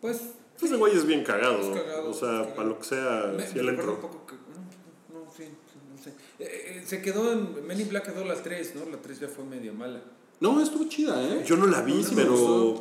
Pues. 0.00 0.20
Ese 0.62 0.76
güey 0.76 0.96
es 0.96 1.06
bien 1.06 1.22
cagado. 1.24 1.60
Es 1.60 1.80
cagado, 1.82 2.10
o 2.10 2.14
sea, 2.14 2.28
cagado. 2.28 2.54
para 2.54 2.68
lo 2.68 2.78
que 2.78 2.84
sea, 2.84 3.32
Me, 3.36 3.46
si 3.46 3.58
él 3.58 3.64
un 3.68 3.74
entró. 3.74 4.00
poco 4.00 4.26
que. 4.26 4.34
No, 4.34 5.20
no, 5.24 5.30
sí, 5.30 5.44
no 5.90 6.02
sé. 6.02 6.10
Eh, 6.38 6.78
eh, 6.78 6.82
se 6.86 7.02
quedó 7.02 7.32
en. 7.32 7.66
Men 7.66 7.80
in 7.80 7.88
Black 7.90 8.06
quedó 8.12 8.24
la 8.24 8.34
3, 8.34 8.74
¿no? 8.76 8.90
La 8.90 8.98
3 8.98 9.20
ya 9.20 9.28
fue 9.28 9.44
medio 9.44 9.74
mala. 9.74 10.02
No, 10.40 10.60
estuvo 10.62 10.84
chida, 10.88 11.22
¿eh? 11.22 11.44
Yo 11.46 11.56
no 11.56 11.66
la 11.66 11.82
vi, 11.82 12.02
sí 12.02 12.12
pero, 12.14 12.30
gustó, 12.32 12.80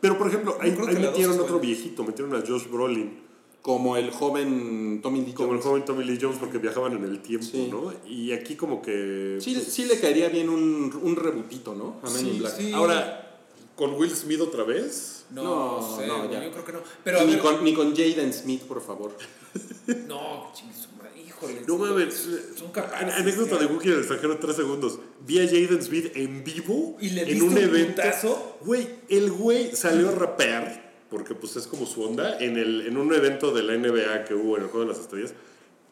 pero, 0.00 0.16
por 0.18 0.28
ejemplo, 0.28 0.56
ahí, 0.60 0.70
ahí 0.88 0.96
metieron 0.96 1.38
otro 1.40 1.58
viejito, 1.58 2.04
metieron 2.04 2.34
a 2.34 2.44
Josh 2.46 2.68
Brolin, 2.70 3.24
Como 3.60 3.96
el 3.96 4.12
joven 4.12 5.00
Tommy 5.02 5.22
Lee 5.22 5.32
como 5.32 5.48
el 5.54 5.58
Jones. 5.58 5.64
joven 5.66 5.84
Tommy 5.84 6.04
Lee 6.04 6.18
Jones, 6.20 6.36
porque 6.38 6.58
viajaban 6.58 6.92
en 6.92 7.02
el 7.04 7.20
tiempo, 7.20 7.44
Sí. 7.46 7.68
¿no? 7.68 7.92
Y 8.08 8.30
aquí 8.32 8.54
como 8.54 8.80
que... 8.80 9.38
Sí, 9.40 9.54
pues, 9.54 9.66
sí 9.72 9.84
le 9.86 9.98
caería 9.98 10.28
bien 10.28 10.48
un, 10.48 10.96
un 11.02 11.16
rebutito, 11.16 11.74
¿no? 11.74 11.96
A 12.04 12.10
Men 12.10 12.20
Sí, 12.20 12.28
in 12.30 12.38
Black. 12.38 12.56
sí. 12.56 12.72
Ahora, 12.72 13.40
¿con 13.74 13.94
Will 13.94 14.10
Smith 14.14 14.40
otra 14.40 14.62
vez? 14.62 15.24
No, 15.30 15.42
No, 15.80 15.96
sé, 15.98 16.06
no, 16.06 16.18
güey, 16.18 16.30
ya. 16.30 16.44
yo 16.44 16.52
creo 16.52 16.64
que 16.64 16.72
no. 16.72 16.78
Pero 17.02 17.24
ni, 17.24 17.32
ver, 17.32 17.40
con, 17.40 17.64
ni 17.64 17.74
con 17.74 17.96
Jaden 17.96 18.32
Smith, 18.32 18.62
por 18.62 18.80
favor. 18.80 19.10
No, 20.06 20.16
madre, 20.16 20.52
híjole. 21.36 21.62
No 21.66 21.76
mames. 21.78 22.28
Son 22.56 22.70
capaces. 22.70 23.14
Anécdota 23.14 23.52
ya. 23.52 23.58
de 23.58 23.66
Wookiee 23.66 23.88
en 23.88 23.94
el 23.94 23.98
extranjero, 24.00 24.38
tres 24.38 24.56
segundos. 24.56 24.98
Vi 25.26 25.38
a 25.40 25.46
Jaden 25.46 25.82
Smith 25.82 26.12
en 26.14 26.44
vivo 26.44 26.96
¿Y 27.00 27.10
le 27.10 27.30
en 27.30 27.42
un 27.42 27.50
un 27.52 27.58
evento. 27.58 28.02
putazo? 28.02 28.58
Güey, 28.64 28.88
el 29.08 29.30
güey 29.30 29.74
salió 29.76 30.08
a 30.08 30.12
rapear, 30.12 31.04
porque 31.10 31.34
pues 31.34 31.56
es 31.56 31.66
como 31.66 31.86
su 31.86 32.02
onda, 32.02 32.38
en, 32.38 32.56
el, 32.56 32.86
en 32.86 32.96
un 32.96 33.12
evento 33.14 33.52
de 33.52 33.62
la 33.62 33.76
NBA 33.76 34.24
que 34.24 34.34
hubo 34.34 34.56
en 34.56 34.64
el 34.64 34.68
Juego 34.68 34.86
de 34.86 34.92
las 34.92 35.00
Estrellas. 35.00 35.34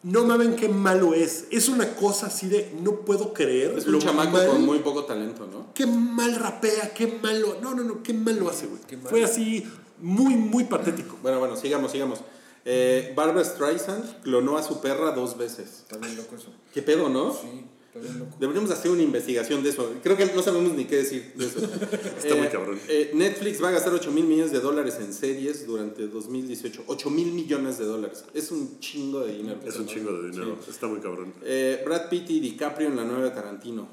No 0.03 0.23
mames 0.23 0.49
qué 0.59 0.69
malo 0.69 1.15
es. 1.15 1.45
Es 1.49 1.67
una 1.67 1.95
cosa 1.95 2.27
así 2.27 2.47
de 2.47 2.71
no 2.79 2.97
puedo 3.01 3.33
creer. 3.33 3.73
Es 3.75 3.87
un 3.87 3.93
lo 3.93 3.99
chamaco 3.99 4.37
mal- 4.37 4.47
con 4.47 4.63
muy 4.63 4.77
poco 4.79 5.03
talento, 5.05 5.47
¿no? 5.51 5.73
Qué 5.73 5.87
mal 5.87 6.35
rapea, 6.35 6.93
qué 6.93 7.07
malo. 7.23 7.57
No, 7.59 7.73
no, 7.73 7.83
no, 7.83 8.03
qué 8.03 8.13
mal 8.13 8.37
lo 8.37 8.47
hace, 8.49 8.67
güey. 8.67 8.81
Fue 9.09 9.23
así 9.23 9.65
muy, 9.99 10.35
muy 10.35 10.65
patético. 10.65 11.17
Bueno, 11.23 11.39
bueno, 11.39 11.55
sigamos, 11.55 11.91
sigamos. 11.91 12.19
Eh, 12.65 13.13
Barbara 13.15 13.43
Streisand 13.45 14.21
clonó 14.21 14.57
a 14.57 14.63
su 14.63 14.81
perra 14.81 15.11
dos 15.11 15.37
veces. 15.37 15.83
Está 15.83 15.97
bien 15.97 16.15
loco 16.17 16.35
eso. 16.35 16.51
¿Qué 16.73 16.81
pedo, 16.81 17.09
no? 17.09 17.31
Sí, 17.31 17.63
está 17.87 17.99
bien 17.99 18.17
loco. 18.19 18.35
Deberíamos 18.39 18.71
hacer 18.71 18.89
una 18.89 19.03
investigación 19.03 19.61
de 19.63 19.69
eso. 19.69 19.93
Creo 20.01 20.17
que 20.17 20.25
no 20.25 20.41
sabemos 20.41 20.73
ni 20.73 20.85
qué 20.85 20.97
decir 20.97 21.31
de 21.35 21.45
eso. 21.45 21.59
Está 22.17 22.35
muy 22.35 22.47
cabrón. 22.47 22.79
eh, 22.87 23.11
Netflix 23.13 23.61
va 23.63 23.69
a 23.69 23.71
gastar 23.71 23.93
8 23.93 24.11
mil 24.11 24.25
millones 24.25 24.51
de 24.51 24.59
dólares 24.61 24.97
en 24.99 25.13
series 25.13 25.67
durante 25.67 26.07
2018. 26.07 26.85
8 26.87 27.09
mil 27.11 27.31
millones 27.33 27.77
de 27.77 27.85
dólares. 27.85 28.25
Es 28.33 28.49
un 28.51 28.79
chingo 28.79 29.19
de 29.21 29.33
dinero. 29.37 29.59
Es 29.63 29.75
un 29.77 29.85
chingo 29.85 30.11
de 30.11 30.31
dinero. 30.31 30.57
Está 30.67 30.87
muy 30.87 30.99
cabrón. 31.01 31.33
Eh, 31.43 31.83
Brad 31.85 32.09
Pitt 32.09 32.31
y 32.31 32.39
DiCaprio 32.39 32.87
en 32.87 32.95
la 32.95 33.03
nueva 33.03 33.31
Tarantino. 33.31 33.87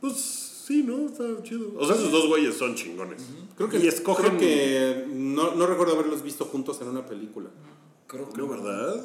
Pues 0.00 0.47
sí, 0.68 0.82
¿no? 0.82 1.06
Está 1.06 1.42
chido. 1.42 1.72
O 1.76 1.86
sea, 1.86 1.96
esos 1.96 2.12
dos 2.12 2.28
güeyes 2.28 2.54
son 2.54 2.74
chingones. 2.74 3.22
Creo 3.56 3.70
que, 3.70 3.78
y 3.78 3.88
escogen. 3.88 4.36
creo 4.36 4.38
que 4.38 5.06
no, 5.08 5.54
no 5.54 5.66
recuerdo 5.66 5.94
haberlos 5.94 6.22
visto 6.22 6.44
juntos 6.44 6.78
en 6.82 6.88
una 6.88 7.06
película. 7.06 7.48
Creo 8.06 8.28
que 8.28 8.36
No, 8.36 8.46
¿verdad? 8.46 9.02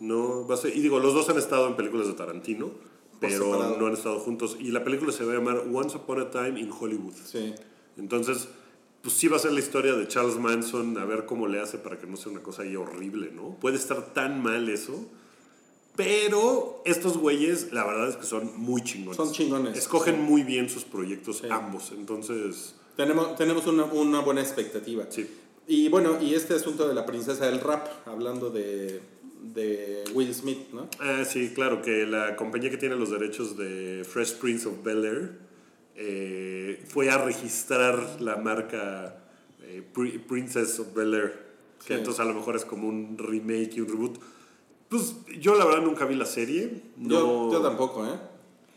No, 0.00 0.46
va 0.46 0.54
a 0.54 0.58
ser. 0.58 0.76
Y 0.76 0.80
digo, 0.80 1.00
los 1.00 1.12
dos 1.12 1.28
han 1.28 1.36
estado 1.36 1.66
en 1.66 1.74
películas 1.74 2.06
de 2.06 2.14
Tarantino, 2.14 2.70
pero 3.18 3.76
no 3.76 3.86
han 3.86 3.92
estado 3.92 4.20
juntos. 4.20 4.56
Y 4.60 4.70
la 4.70 4.84
película 4.84 5.12
se 5.12 5.24
va 5.24 5.32
a 5.32 5.34
llamar 5.34 5.64
Once 5.72 5.96
Upon 5.96 6.20
a 6.20 6.30
Time 6.30 6.60
in 6.60 6.70
Hollywood. 6.70 7.14
Sí. 7.24 7.54
Entonces, 7.96 8.48
pues 9.02 9.14
sí 9.14 9.26
va 9.26 9.36
a 9.36 9.40
ser 9.40 9.52
la 9.52 9.60
historia 9.60 9.94
de 9.94 10.06
Charles 10.06 10.38
Manson, 10.38 10.96
a 10.96 11.04
ver 11.04 11.26
cómo 11.26 11.48
le 11.48 11.60
hace 11.60 11.78
para 11.78 11.98
que 11.98 12.06
no 12.06 12.16
sea 12.16 12.30
una 12.30 12.42
cosa 12.42 12.62
ahí 12.62 12.76
horrible, 12.76 13.32
¿no? 13.32 13.56
Puede 13.60 13.76
estar 13.76 14.14
tan 14.14 14.42
mal 14.42 14.68
eso. 14.68 15.10
Pero 16.04 16.82
estos 16.86 17.16
güeyes, 17.18 17.72
la 17.72 17.84
verdad 17.86 18.08
es 18.08 18.16
que 18.16 18.24
son 18.26 18.50
muy 18.58 18.82
chingones. 18.82 19.16
Son 19.16 19.30
chingones. 19.32 19.76
Escogen 19.76 20.20
muy 20.22 20.42
bien 20.42 20.68
sus 20.70 20.84
proyectos 20.84 21.42
ambos. 21.50 21.92
Entonces, 21.96 22.74
Tenemos, 22.96 23.36
tenemos 23.36 23.66
una, 23.66 23.84
una 23.84 24.20
buena 24.20 24.40
expectativa. 24.40 25.06
sí. 25.10 25.28
Y 25.66 25.88
bueno, 25.88 26.20
y 26.20 26.34
este 26.34 26.54
asunto 26.54 26.88
de 26.88 26.94
la 26.94 27.06
princesa 27.06 27.46
del 27.46 27.60
rap, 27.60 27.86
hablando 28.06 28.50
de, 28.50 29.00
de 29.54 30.02
Will 30.14 30.34
Smith, 30.34 30.58
¿no? 30.72 30.88
Ah, 30.98 31.24
sí, 31.24 31.50
claro, 31.54 31.80
que 31.80 32.06
la 32.06 32.34
compañía 32.34 32.70
que 32.70 32.76
tiene 32.76 32.96
los 32.96 33.10
derechos 33.10 33.56
de 33.56 34.02
Fresh 34.04 34.38
Prince 34.38 34.66
of 34.66 34.82
Bel 34.82 35.04
Air 35.04 35.38
eh, 35.94 36.82
fue 36.88 37.10
a 37.10 37.18
registrar 37.18 38.20
la 38.20 38.36
marca 38.36 39.22
eh, 39.62 39.82
Pri- 39.94 40.18
Princess 40.18 40.80
of 40.80 40.92
Bel 40.92 41.14
Air, 41.14 41.46
que 41.86 41.86
Sí. 41.88 41.92
entonces 41.92 42.18
a 42.20 42.24
lo 42.24 42.34
mejor 42.34 42.56
es 42.56 42.64
como 42.64 42.88
un 42.88 43.16
remake 43.16 43.74
y 43.76 43.80
un 43.80 43.88
reboot. 43.88 44.18
Pues 44.90 45.14
yo 45.40 45.54
la 45.54 45.64
verdad 45.64 45.82
nunca 45.82 46.04
vi 46.04 46.16
la 46.16 46.26
serie. 46.26 46.82
No, 46.98 47.48
Yo, 47.48 47.52
yo 47.52 47.60
tampoco, 47.62 48.04
¿eh? 48.04 48.18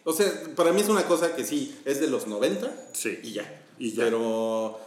O 0.05 0.13
sea, 0.13 0.31
para 0.55 0.71
mí 0.71 0.79
es 0.81 0.87
una 0.89 1.03
cosa 1.07 1.35
que 1.35 1.43
sí, 1.43 1.75
es 1.85 1.99
de 1.99 2.07
los 2.07 2.27
90 2.27 2.71
Sí. 2.93 3.19
y 3.23 3.31
ya. 3.33 3.65
Y 3.79 3.93
ya. 3.93 4.03
Pero, 4.05 4.79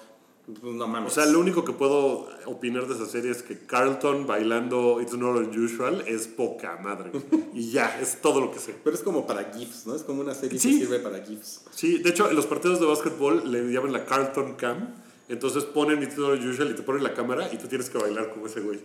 pues, 0.60 0.74
no 0.74 0.86
mames. 0.86 1.10
O 1.10 1.14
sea, 1.14 1.26
lo 1.26 1.40
único 1.40 1.64
que 1.64 1.72
puedo 1.72 2.28
opinar 2.44 2.86
de 2.86 2.94
esa 2.94 3.06
serie 3.06 3.32
es 3.32 3.42
que 3.42 3.58
Carlton 3.66 4.26
bailando 4.26 5.00
It's 5.00 5.14
Not 5.14 5.36
Unusual 5.36 6.04
es 6.06 6.28
poca 6.28 6.76
madre. 6.76 7.10
y 7.54 7.70
ya, 7.72 7.98
es 8.00 8.20
todo 8.20 8.40
lo 8.40 8.52
que 8.52 8.60
sé. 8.60 8.76
Pero 8.84 8.94
es 8.94 9.02
como 9.02 9.26
para 9.26 9.52
GIFs, 9.52 9.86
¿no? 9.86 9.96
Es 9.96 10.02
como 10.04 10.20
una 10.20 10.34
serie 10.34 10.60
Sí. 10.60 10.78
que 10.78 10.84
sirve 10.84 11.00
para 11.00 11.24
GIFs. 11.24 11.62
Sí, 11.74 11.98
de 11.98 12.10
hecho, 12.10 12.30
en 12.30 12.36
los 12.36 12.46
partidos 12.46 12.78
de 12.78 12.86
básquetbol 12.86 13.50
le 13.50 13.62
llaman 13.72 13.92
la 13.92 14.04
Carlton 14.04 14.54
Cam. 14.54 14.94
Entonces 15.28 15.64
ponen 15.64 16.02
It's 16.04 16.16
Not 16.16 16.38
Unusual 16.38 16.70
y 16.70 16.74
te 16.74 16.82
ponen 16.82 17.02
la 17.02 17.14
cámara 17.14 17.52
y 17.52 17.56
tú 17.58 17.66
tienes 17.66 17.90
que 17.90 17.98
bailar 17.98 18.30
como 18.32 18.46
ese 18.46 18.60
güey. 18.60 18.78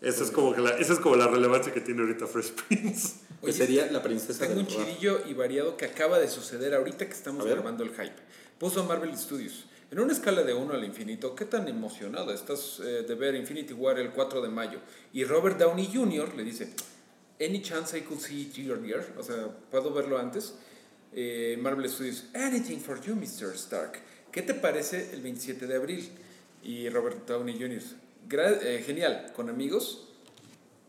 Esa 0.00 0.24
es 0.24 0.30
como, 0.30 0.54
que 0.54 0.60
la, 0.62 0.70
esa 0.78 0.94
es 0.94 0.98
como 0.98 1.16
la 1.16 1.26
relevancia 1.28 1.72
que 1.74 1.80
tiene 1.80 2.00
ahorita 2.00 2.26
Fresh 2.26 2.52
Prince. 2.52 3.08
Que 3.40 3.46
Oye, 3.46 3.52
sería 3.52 3.90
la 3.92 4.02
princesa 4.02 4.46
Tengo 4.46 4.60
un 4.60 4.66
rap. 4.66 4.74
chidillo 4.76 5.20
y 5.28 5.34
variado 5.34 5.76
que 5.76 5.84
acaba 5.84 6.18
de 6.18 6.28
suceder 6.28 6.74
ahorita 6.74 7.06
que 7.06 7.12
estamos 7.12 7.44
grabando 7.46 7.84
el 7.84 7.90
hype. 7.90 8.16
Puso 8.58 8.84
Marvel 8.84 9.16
Studios. 9.16 9.66
En 9.90 9.98
una 10.00 10.12
escala 10.12 10.42
de 10.42 10.54
1 10.54 10.72
al 10.72 10.84
infinito, 10.84 11.34
¿qué 11.34 11.44
tan 11.44 11.66
emocionado 11.68 12.32
estás 12.32 12.80
eh, 12.80 13.04
de 13.06 13.14
ver 13.14 13.34
Infinity 13.34 13.72
War 13.74 13.98
el 13.98 14.10
4 14.10 14.40
de 14.40 14.48
mayo? 14.48 14.78
Y 15.12 15.24
Robert 15.24 15.58
Downey 15.58 15.90
Jr. 15.92 16.34
le 16.36 16.44
dice, 16.44 16.72
¿Any 17.40 17.60
chance 17.60 17.98
I 17.98 18.02
could 18.02 18.20
see 18.20 18.42
it 18.42 18.58
earlier? 18.68 19.04
O 19.18 19.22
sea, 19.22 19.48
¿puedo 19.70 19.92
verlo 19.92 20.18
antes? 20.18 20.54
Eh, 21.12 21.58
Marvel 21.60 21.88
Studios, 21.90 22.26
Anything 22.34 22.78
for 22.78 23.00
you, 23.02 23.16
Mr. 23.16 23.52
Stark. 23.54 23.98
¿Qué 24.30 24.42
te 24.42 24.54
parece 24.54 25.12
el 25.12 25.22
27 25.22 25.66
de 25.66 25.74
abril? 25.74 26.08
Y 26.62 26.88
Robert 26.88 27.26
Downey 27.26 27.54
Jr., 27.58 27.70
"Gra- 27.80 27.96
eh, 28.38 28.82
genial, 28.86 29.32
¿con 29.34 29.48
amigos? 29.48 30.06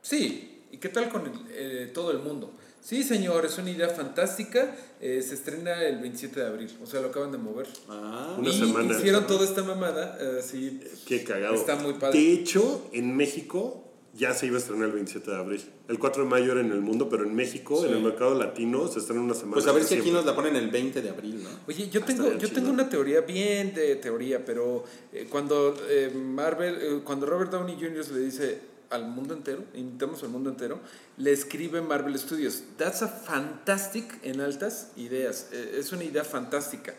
Sí. 0.02 0.48
¿Y 0.72 0.78
qué 0.78 0.90
tal 0.90 1.10
con 1.10 1.24
el- 1.26 1.32
eh, 1.52 1.92
todo 1.94 2.12
el 2.12 2.20
mundo? 2.20 2.52
Sí, 2.82 3.04
señor, 3.04 3.46
es 3.46 3.58
una 3.58 3.70
idea 3.70 3.90
fantástica. 3.90 4.76
Eh, 5.00 5.22
se 5.22 5.36
estrena 5.36 5.84
el 5.84 6.00
27 6.00 6.40
de 6.40 6.48
abril, 6.48 6.70
o 6.82 6.86
sea, 6.88 7.02
lo 7.02 7.10
acaban 7.10 7.32
de 7.32 7.38
mover. 7.38 7.68
Ah, 7.90 8.36
Una 8.40 8.50
y 8.50 8.58
semana. 8.58 8.98
hicieron 8.98 9.28
toda 9.28 9.46
esta 9.46 9.64
mamada, 9.64 10.18
eh, 10.20 10.42
sí. 10.42 10.80
Qué 11.06 11.24
cagado. 11.24 11.54
Está 11.56 11.76
muy 11.76 11.94
padre. 11.94 12.18
De 12.20 12.32
hecho, 12.34 12.88
en 12.94 13.16
México 13.16 13.91
ya 14.14 14.34
se 14.34 14.46
iba 14.48 14.58
a 14.58 14.60
estrenar 14.60 14.88
el 14.88 14.92
27 14.94 15.32
de 15.32 15.38
abril. 15.38 15.62
El 15.88 15.98
4 15.98 16.24
de 16.24 16.30
mayo 16.30 16.52
era 16.52 16.62
en 16.62 16.72
el 16.72 16.82
mundo, 16.82 17.08
pero 17.10 17.24
en 17.24 17.34
México, 17.34 17.80
Sí. 17.82 17.88
en 17.88 17.94
el 17.96 18.04
mercado 18.04 18.36
latino, 18.38 18.88
se 18.88 19.00
estrena 19.00 19.22
una 19.22 19.34
semana. 19.34 19.54
Pues 19.54 19.68
a 19.68 19.72
ver 19.72 19.84
si 19.84 19.96
aquí 19.96 20.12
nos 20.12 20.26
la 20.26 20.36
ponen 20.36 20.56
el 20.56 20.70
20 20.70 21.02
de 21.02 21.10
abril, 21.10 21.44
¿no? 21.44 21.50
Oye, 21.68 21.90
yo 21.90 22.04
tengo, 22.04 22.24
estaría 22.24 22.48
yo 22.48 22.54
tengo 22.54 22.70
una 22.72 22.90
teoría 22.90 23.22
bien 23.22 23.74
de 23.74 23.96
teoría, 23.96 24.44
pero 24.46 24.84
eh, 25.14 25.28
cuando 25.30 25.76
eh, 25.90 26.12
Marvel, 26.14 26.78
eh, 26.82 27.02
cuando 27.04 27.26
Robert 27.26 27.52
Downey 27.52 27.76
Jr. 27.76 28.06
le 28.12 28.20
dice 28.20 28.72
al 28.90 29.08
mundo 29.08 29.34
entero, 29.34 29.64
invitamos 29.74 30.22
al 30.24 30.30
mundo 30.30 30.50
entero, 30.50 30.80
le 31.16 31.32
escribe 31.32 31.82
Marvel 31.82 32.18
Studios. 32.20 32.64
That's 32.78 33.02
a 33.04 33.08
fantastic 33.08 34.20
en 34.24 34.42
altas 34.42 34.92
ideas. 34.98 35.48
Eh, 35.54 35.78
es 35.80 35.94
una 35.94 36.04
idea 36.04 36.26
fantástica. 36.26 36.94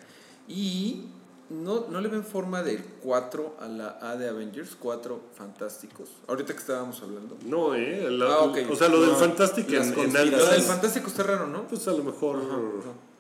Y 0.49 1.05
no, 1.53 1.87
no 1.91 2.01
le 2.01 2.09
ven 2.09 2.25
forma 2.25 2.63
del 2.63 2.83
4 3.03 3.57
a 3.61 3.69
la 3.69 3.99
A 4.01 4.17
de 4.17 4.29
Avengers, 4.29 4.77
4 4.79 5.21
fantásticos. 5.37 6.09
Ahorita 6.29 6.53
que 6.55 6.59
estábamos 6.61 7.01
hablando. 7.03 7.37
No, 7.45 7.75
¿eh? 7.75 8.09
La- 8.11 8.35
Ah, 8.35 8.39
ok. 8.41 8.59
O 8.71 8.77
sea, 8.77 8.89
lo 8.89 9.01
del 9.01 9.11
No, 9.13 9.19
las 9.19 9.23
en, 9.23 10.17
en. 10.17 10.31
Lo 10.31 10.47
del 10.47 10.63
fantástico 10.63 11.07
está 11.09 11.23
raro, 11.23 11.47
¿no? 11.47 11.67
Pues 11.69 11.87
a 11.89 11.93
lo 11.93 12.03
mejor. 12.03 12.39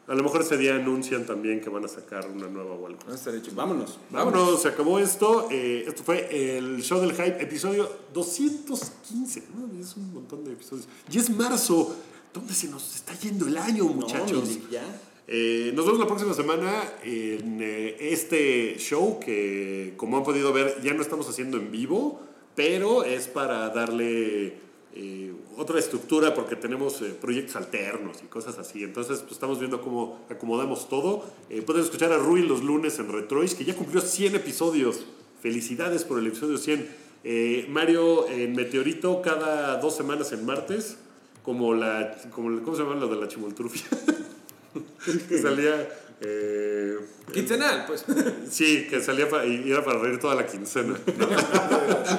A 0.08 0.14
lo 0.14 0.22
mejor 0.24 0.40
ese 0.40 0.56
día 0.56 0.74
anuncian 0.74 1.24
también 1.26 1.60
que 1.60 1.70
van 1.70 1.84
a 1.84 1.88
sacar 1.88 2.28
una 2.28 2.48
nueva 2.48 2.72
o 2.74 2.86
algo. 2.86 2.98
Estaría 3.12 3.40
chido. 3.40 3.54
Vámonos. 3.54 3.98
Vámonos, 4.10 4.60
se 4.60 4.68
acabó 4.68 4.98
esto. 4.98 5.46
Eh, 5.50 5.84
esto 5.86 6.02
fue 6.02 6.56
el 6.58 6.82
show 6.82 7.00
del 7.00 7.12
hype, 7.12 7.40
episodio 7.40 7.88
215. 8.12 9.44
¿no? 9.54 9.80
Es 9.80 9.96
un 9.96 10.12
montón 10.12 10.44
de 10.44 10.52
episodios. 10.52 10.86
Y 11.10 11.18
es 11.18 11.30
marzo. 11.30 11.94
¿Dónde 12.34 12.54
se 12.54 12.68
nos 12.68 12.96
está 12.96 13.12
yendo 13.14 13.46
el 13.46 13.56
año, 13.58 13.84
muchachos? 13.84 14.48
No, 14.48 14.70
ya. 14.70 14.82
Eh, 15.28 15.72
nos 15.74 15.86
vemos 15.86 16.00
la 16.00 16.06
próxima 16.06 16.34
semana 16.34 16.82
en 17.04 17.60
eh, 17.62 17.96
este 18.00 18.76
show 18.78 19.20
que, 19.20 19.94
como 19.96 20.16
han 20.16 20.24
podido 20.24 20.52
ver, 20.52 20.80
ya 20.82 20.94
no 20.94 21.02
estamos 21.02 21.28
haciendo 21.28 21.56
en 21.56 21.70
vivo, 21.70 22.20
pero 22.54 23.04
es 23.04 23.28
para 23.28 23.68
darle 23.70 24.54
eh, 24.94 25.32
otra 25.56 25.78
estructura 25.78 26.34
porque 26.34 26.56
tenemos 26.56 27.02
proyectos 27.20 27.56
alternos 27.56 28.18
y 28.22 28.26
cosas 28.26 28.58
así. 28.58 28.82
Entonces, 28.82 29.20
pues, 29.20 29.32
estamos 29.32 29.58
viendo 29.58 29.80
cómo 29.80 30.20
acomodamos 30.28 30.88
todo. 30.88 31.24
Pueden 31.64 31.82
escuchar 31.82 32.12
a 32.12 32.18
Rui 32.18 32.42
los 32.42 32.62
lunes 32.62 32.98
en 32.98 33.10
Retrois, 33.12 33.54
que 33.54 33.64
ya 33.64 33.76
cumplió 33.76 34.00
100 34.00 34.36
episodios. 34.36 35.06
Felicidades 35.40 36.04
por 36.04 36.18
el 36.18 36.26
episodio 36.26 36.58
100. 36.58 37.02
Eh, 37.24 37.66
Mario 37.68 38.28
en 38.28 38.56
Meteorito 38.56 39.22
cada 39.22 39.76
dos 39.78 39.96
semanas 39.96 40.32
en 40.32 40.44
martes, 40.44 40.96
como 41.44 41.72
la, 41.72 42.16
como, 42.30 42.60
¿cómo 42.62 42.76
se 42.76 42.82
llama 42.82 42.96
lo 42.96 43.06
de 43.06 43.16
la 43.16 43.28
chimoltrufia? 43.28 43.86
que 45.28 45.38
salía. 45.38 45.88
eh, 46.20 46.96
Quincenal, 47.32 47.84
pues. 47.86 48.04
sí, 48.50 48.86
que 48.88 49.00
salía 49.00 49.28
para, 49.28 49.46
y 49.46 49.70
era 49.70 49.84
para 49.84 49.98
reír 49.98 50.18
toda 50.18 50.34
la 50.34 50.46
quincena. 50.46 50.94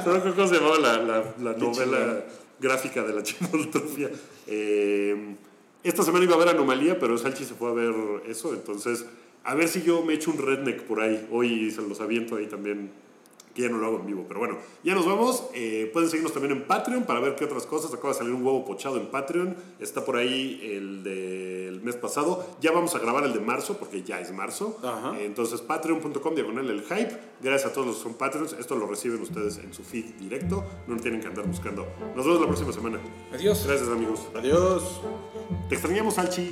No 0.06 0.14
recuerdo 0.14 0.36
cómo 0.36 0.47
se 0.47 0.56
llamaba 0.56 0.80
la, 0.80 0.97
la- 1.04 1.34
la 1.41 1.58
novela 1.58 2.26
gráfica 2.60 3.04
de 3.04 3.14
la 3.14 3.24
chimoltrufia. 3.24 4.10
Eh, 4.47 5.36
esta 5.84 6.04
semana 6.04 6.24
iba 6.26 6.34
a 6.34 6.38
haber 6.38 6.49
Anomalía, 6.49 6.97
pero 6.99 7.18
Salchi 7.18 7.45
se 7.45 7.54
fue 7.56 7.70
a 7.70 7.74
ver 7.74 7.93
eso. 8.28 8.54
Entonces, 8.54 9.06
a 9.43 9.56
ver 9.56 9.68
si 9.68 9.82
yo 9.84 10.01
me 10.04 10.14
echo 10.14 10.32
un 10.32 10.38
redneck 10.39 10.84
por 10.84 11.01
ahí. 11.01 11.28
Hoy 11.32 11.70
se 11.72 11.82
los 11.82 11.99
aviento 12.01 12.36
ahí 12.38 12.47
también. 12.47 12.91
Que 13.54 13.64
ya 13.64 13.70
no 13.70 13.78
lo 13.78 13.86
hago 13.86 13.99
en 13.99 14.08
vivo, 14.08 14.26
pero 14.28 14.39
bueno, 14.39 14.58
ya 14.84 14.95
nos 14.95 15.06
vamos. 15.06 15.43
Eh, 15.54 15.89
pueden 15.93 16.10
seguirnos 16.10 16.34
también 16.34 16.58
en 16.58 16.64
Patreon 16.66 17.04
para 17.04 17.20
ver 17.20 17.36
qué 17.36 17.45
otras 17.45 17.66
cosas. 17.66 17.93
Acaba 17.93 18.10
de 18.10 18.16
salir 18.16 18.34
un 18.34 18.43
huevo 18.43 18.66
pochado 18.66 18.97
en 18.97 19.08
Patreon. 19.08 19.56
Está 19.80 20.04
por 20.04 20.18
ahí 20.18 20.60
el 20.64 21.04
del 21.04 21.82
mes 21.82 21.95
pasado. 21.95 22.45
Ya 22.62 22.72
vamos 22.72 22.95
a 22.95 22.99
grabar 22.99 23.24
el 23.26 23.34
de 23.34 23.39
marzo, 23.39 23.78
porque 23.78 24.01
ya 24.04 24.20
es 24.20 24.32
marzo. 24.32 24.80
Ajá. 24.84 25.20
Eh, 25.20 25.26
entonces, 25.26 25.62
patreon.com 25.62 26.36
diagonal 26.36 26.70
el 26.70 26.82
hype. 26.82 27.16
Gracias 27.41 27.72
a 27.72 27.74
todos 27.74 27.88
los 27.88 27.97
que 27.97 28.04
son 28.04 28.14
Patreons. 28.16 28.54
Esto 28.54 28.76
lo 28.76 28.88
reciben 28.88 29.22
ustedes 29.22 29.58
en 29.58 29.74
su 29.74 29.84
feed 29.84 30.06
directo. 30.20 30.64
No 30.88 30.97
tienen 30.97 31.22
que 31.22 31.28
andar 31.28 31.45
buscando. 31.45 31.86
Nos 32.16 32.26
vemos 32.26 32.41
la 32.41 32.47
próxima 32.47 32.72
semana. 32.72 32.99
Adiós. 33.32 33.66
Gracias, 33.68 33.89
amigos. 33.89 34.22
Adiós. 34.36 35.01
Te 35.70 35.76
extrañamos, 35.76 36.18
Alchi. 36.18 36.51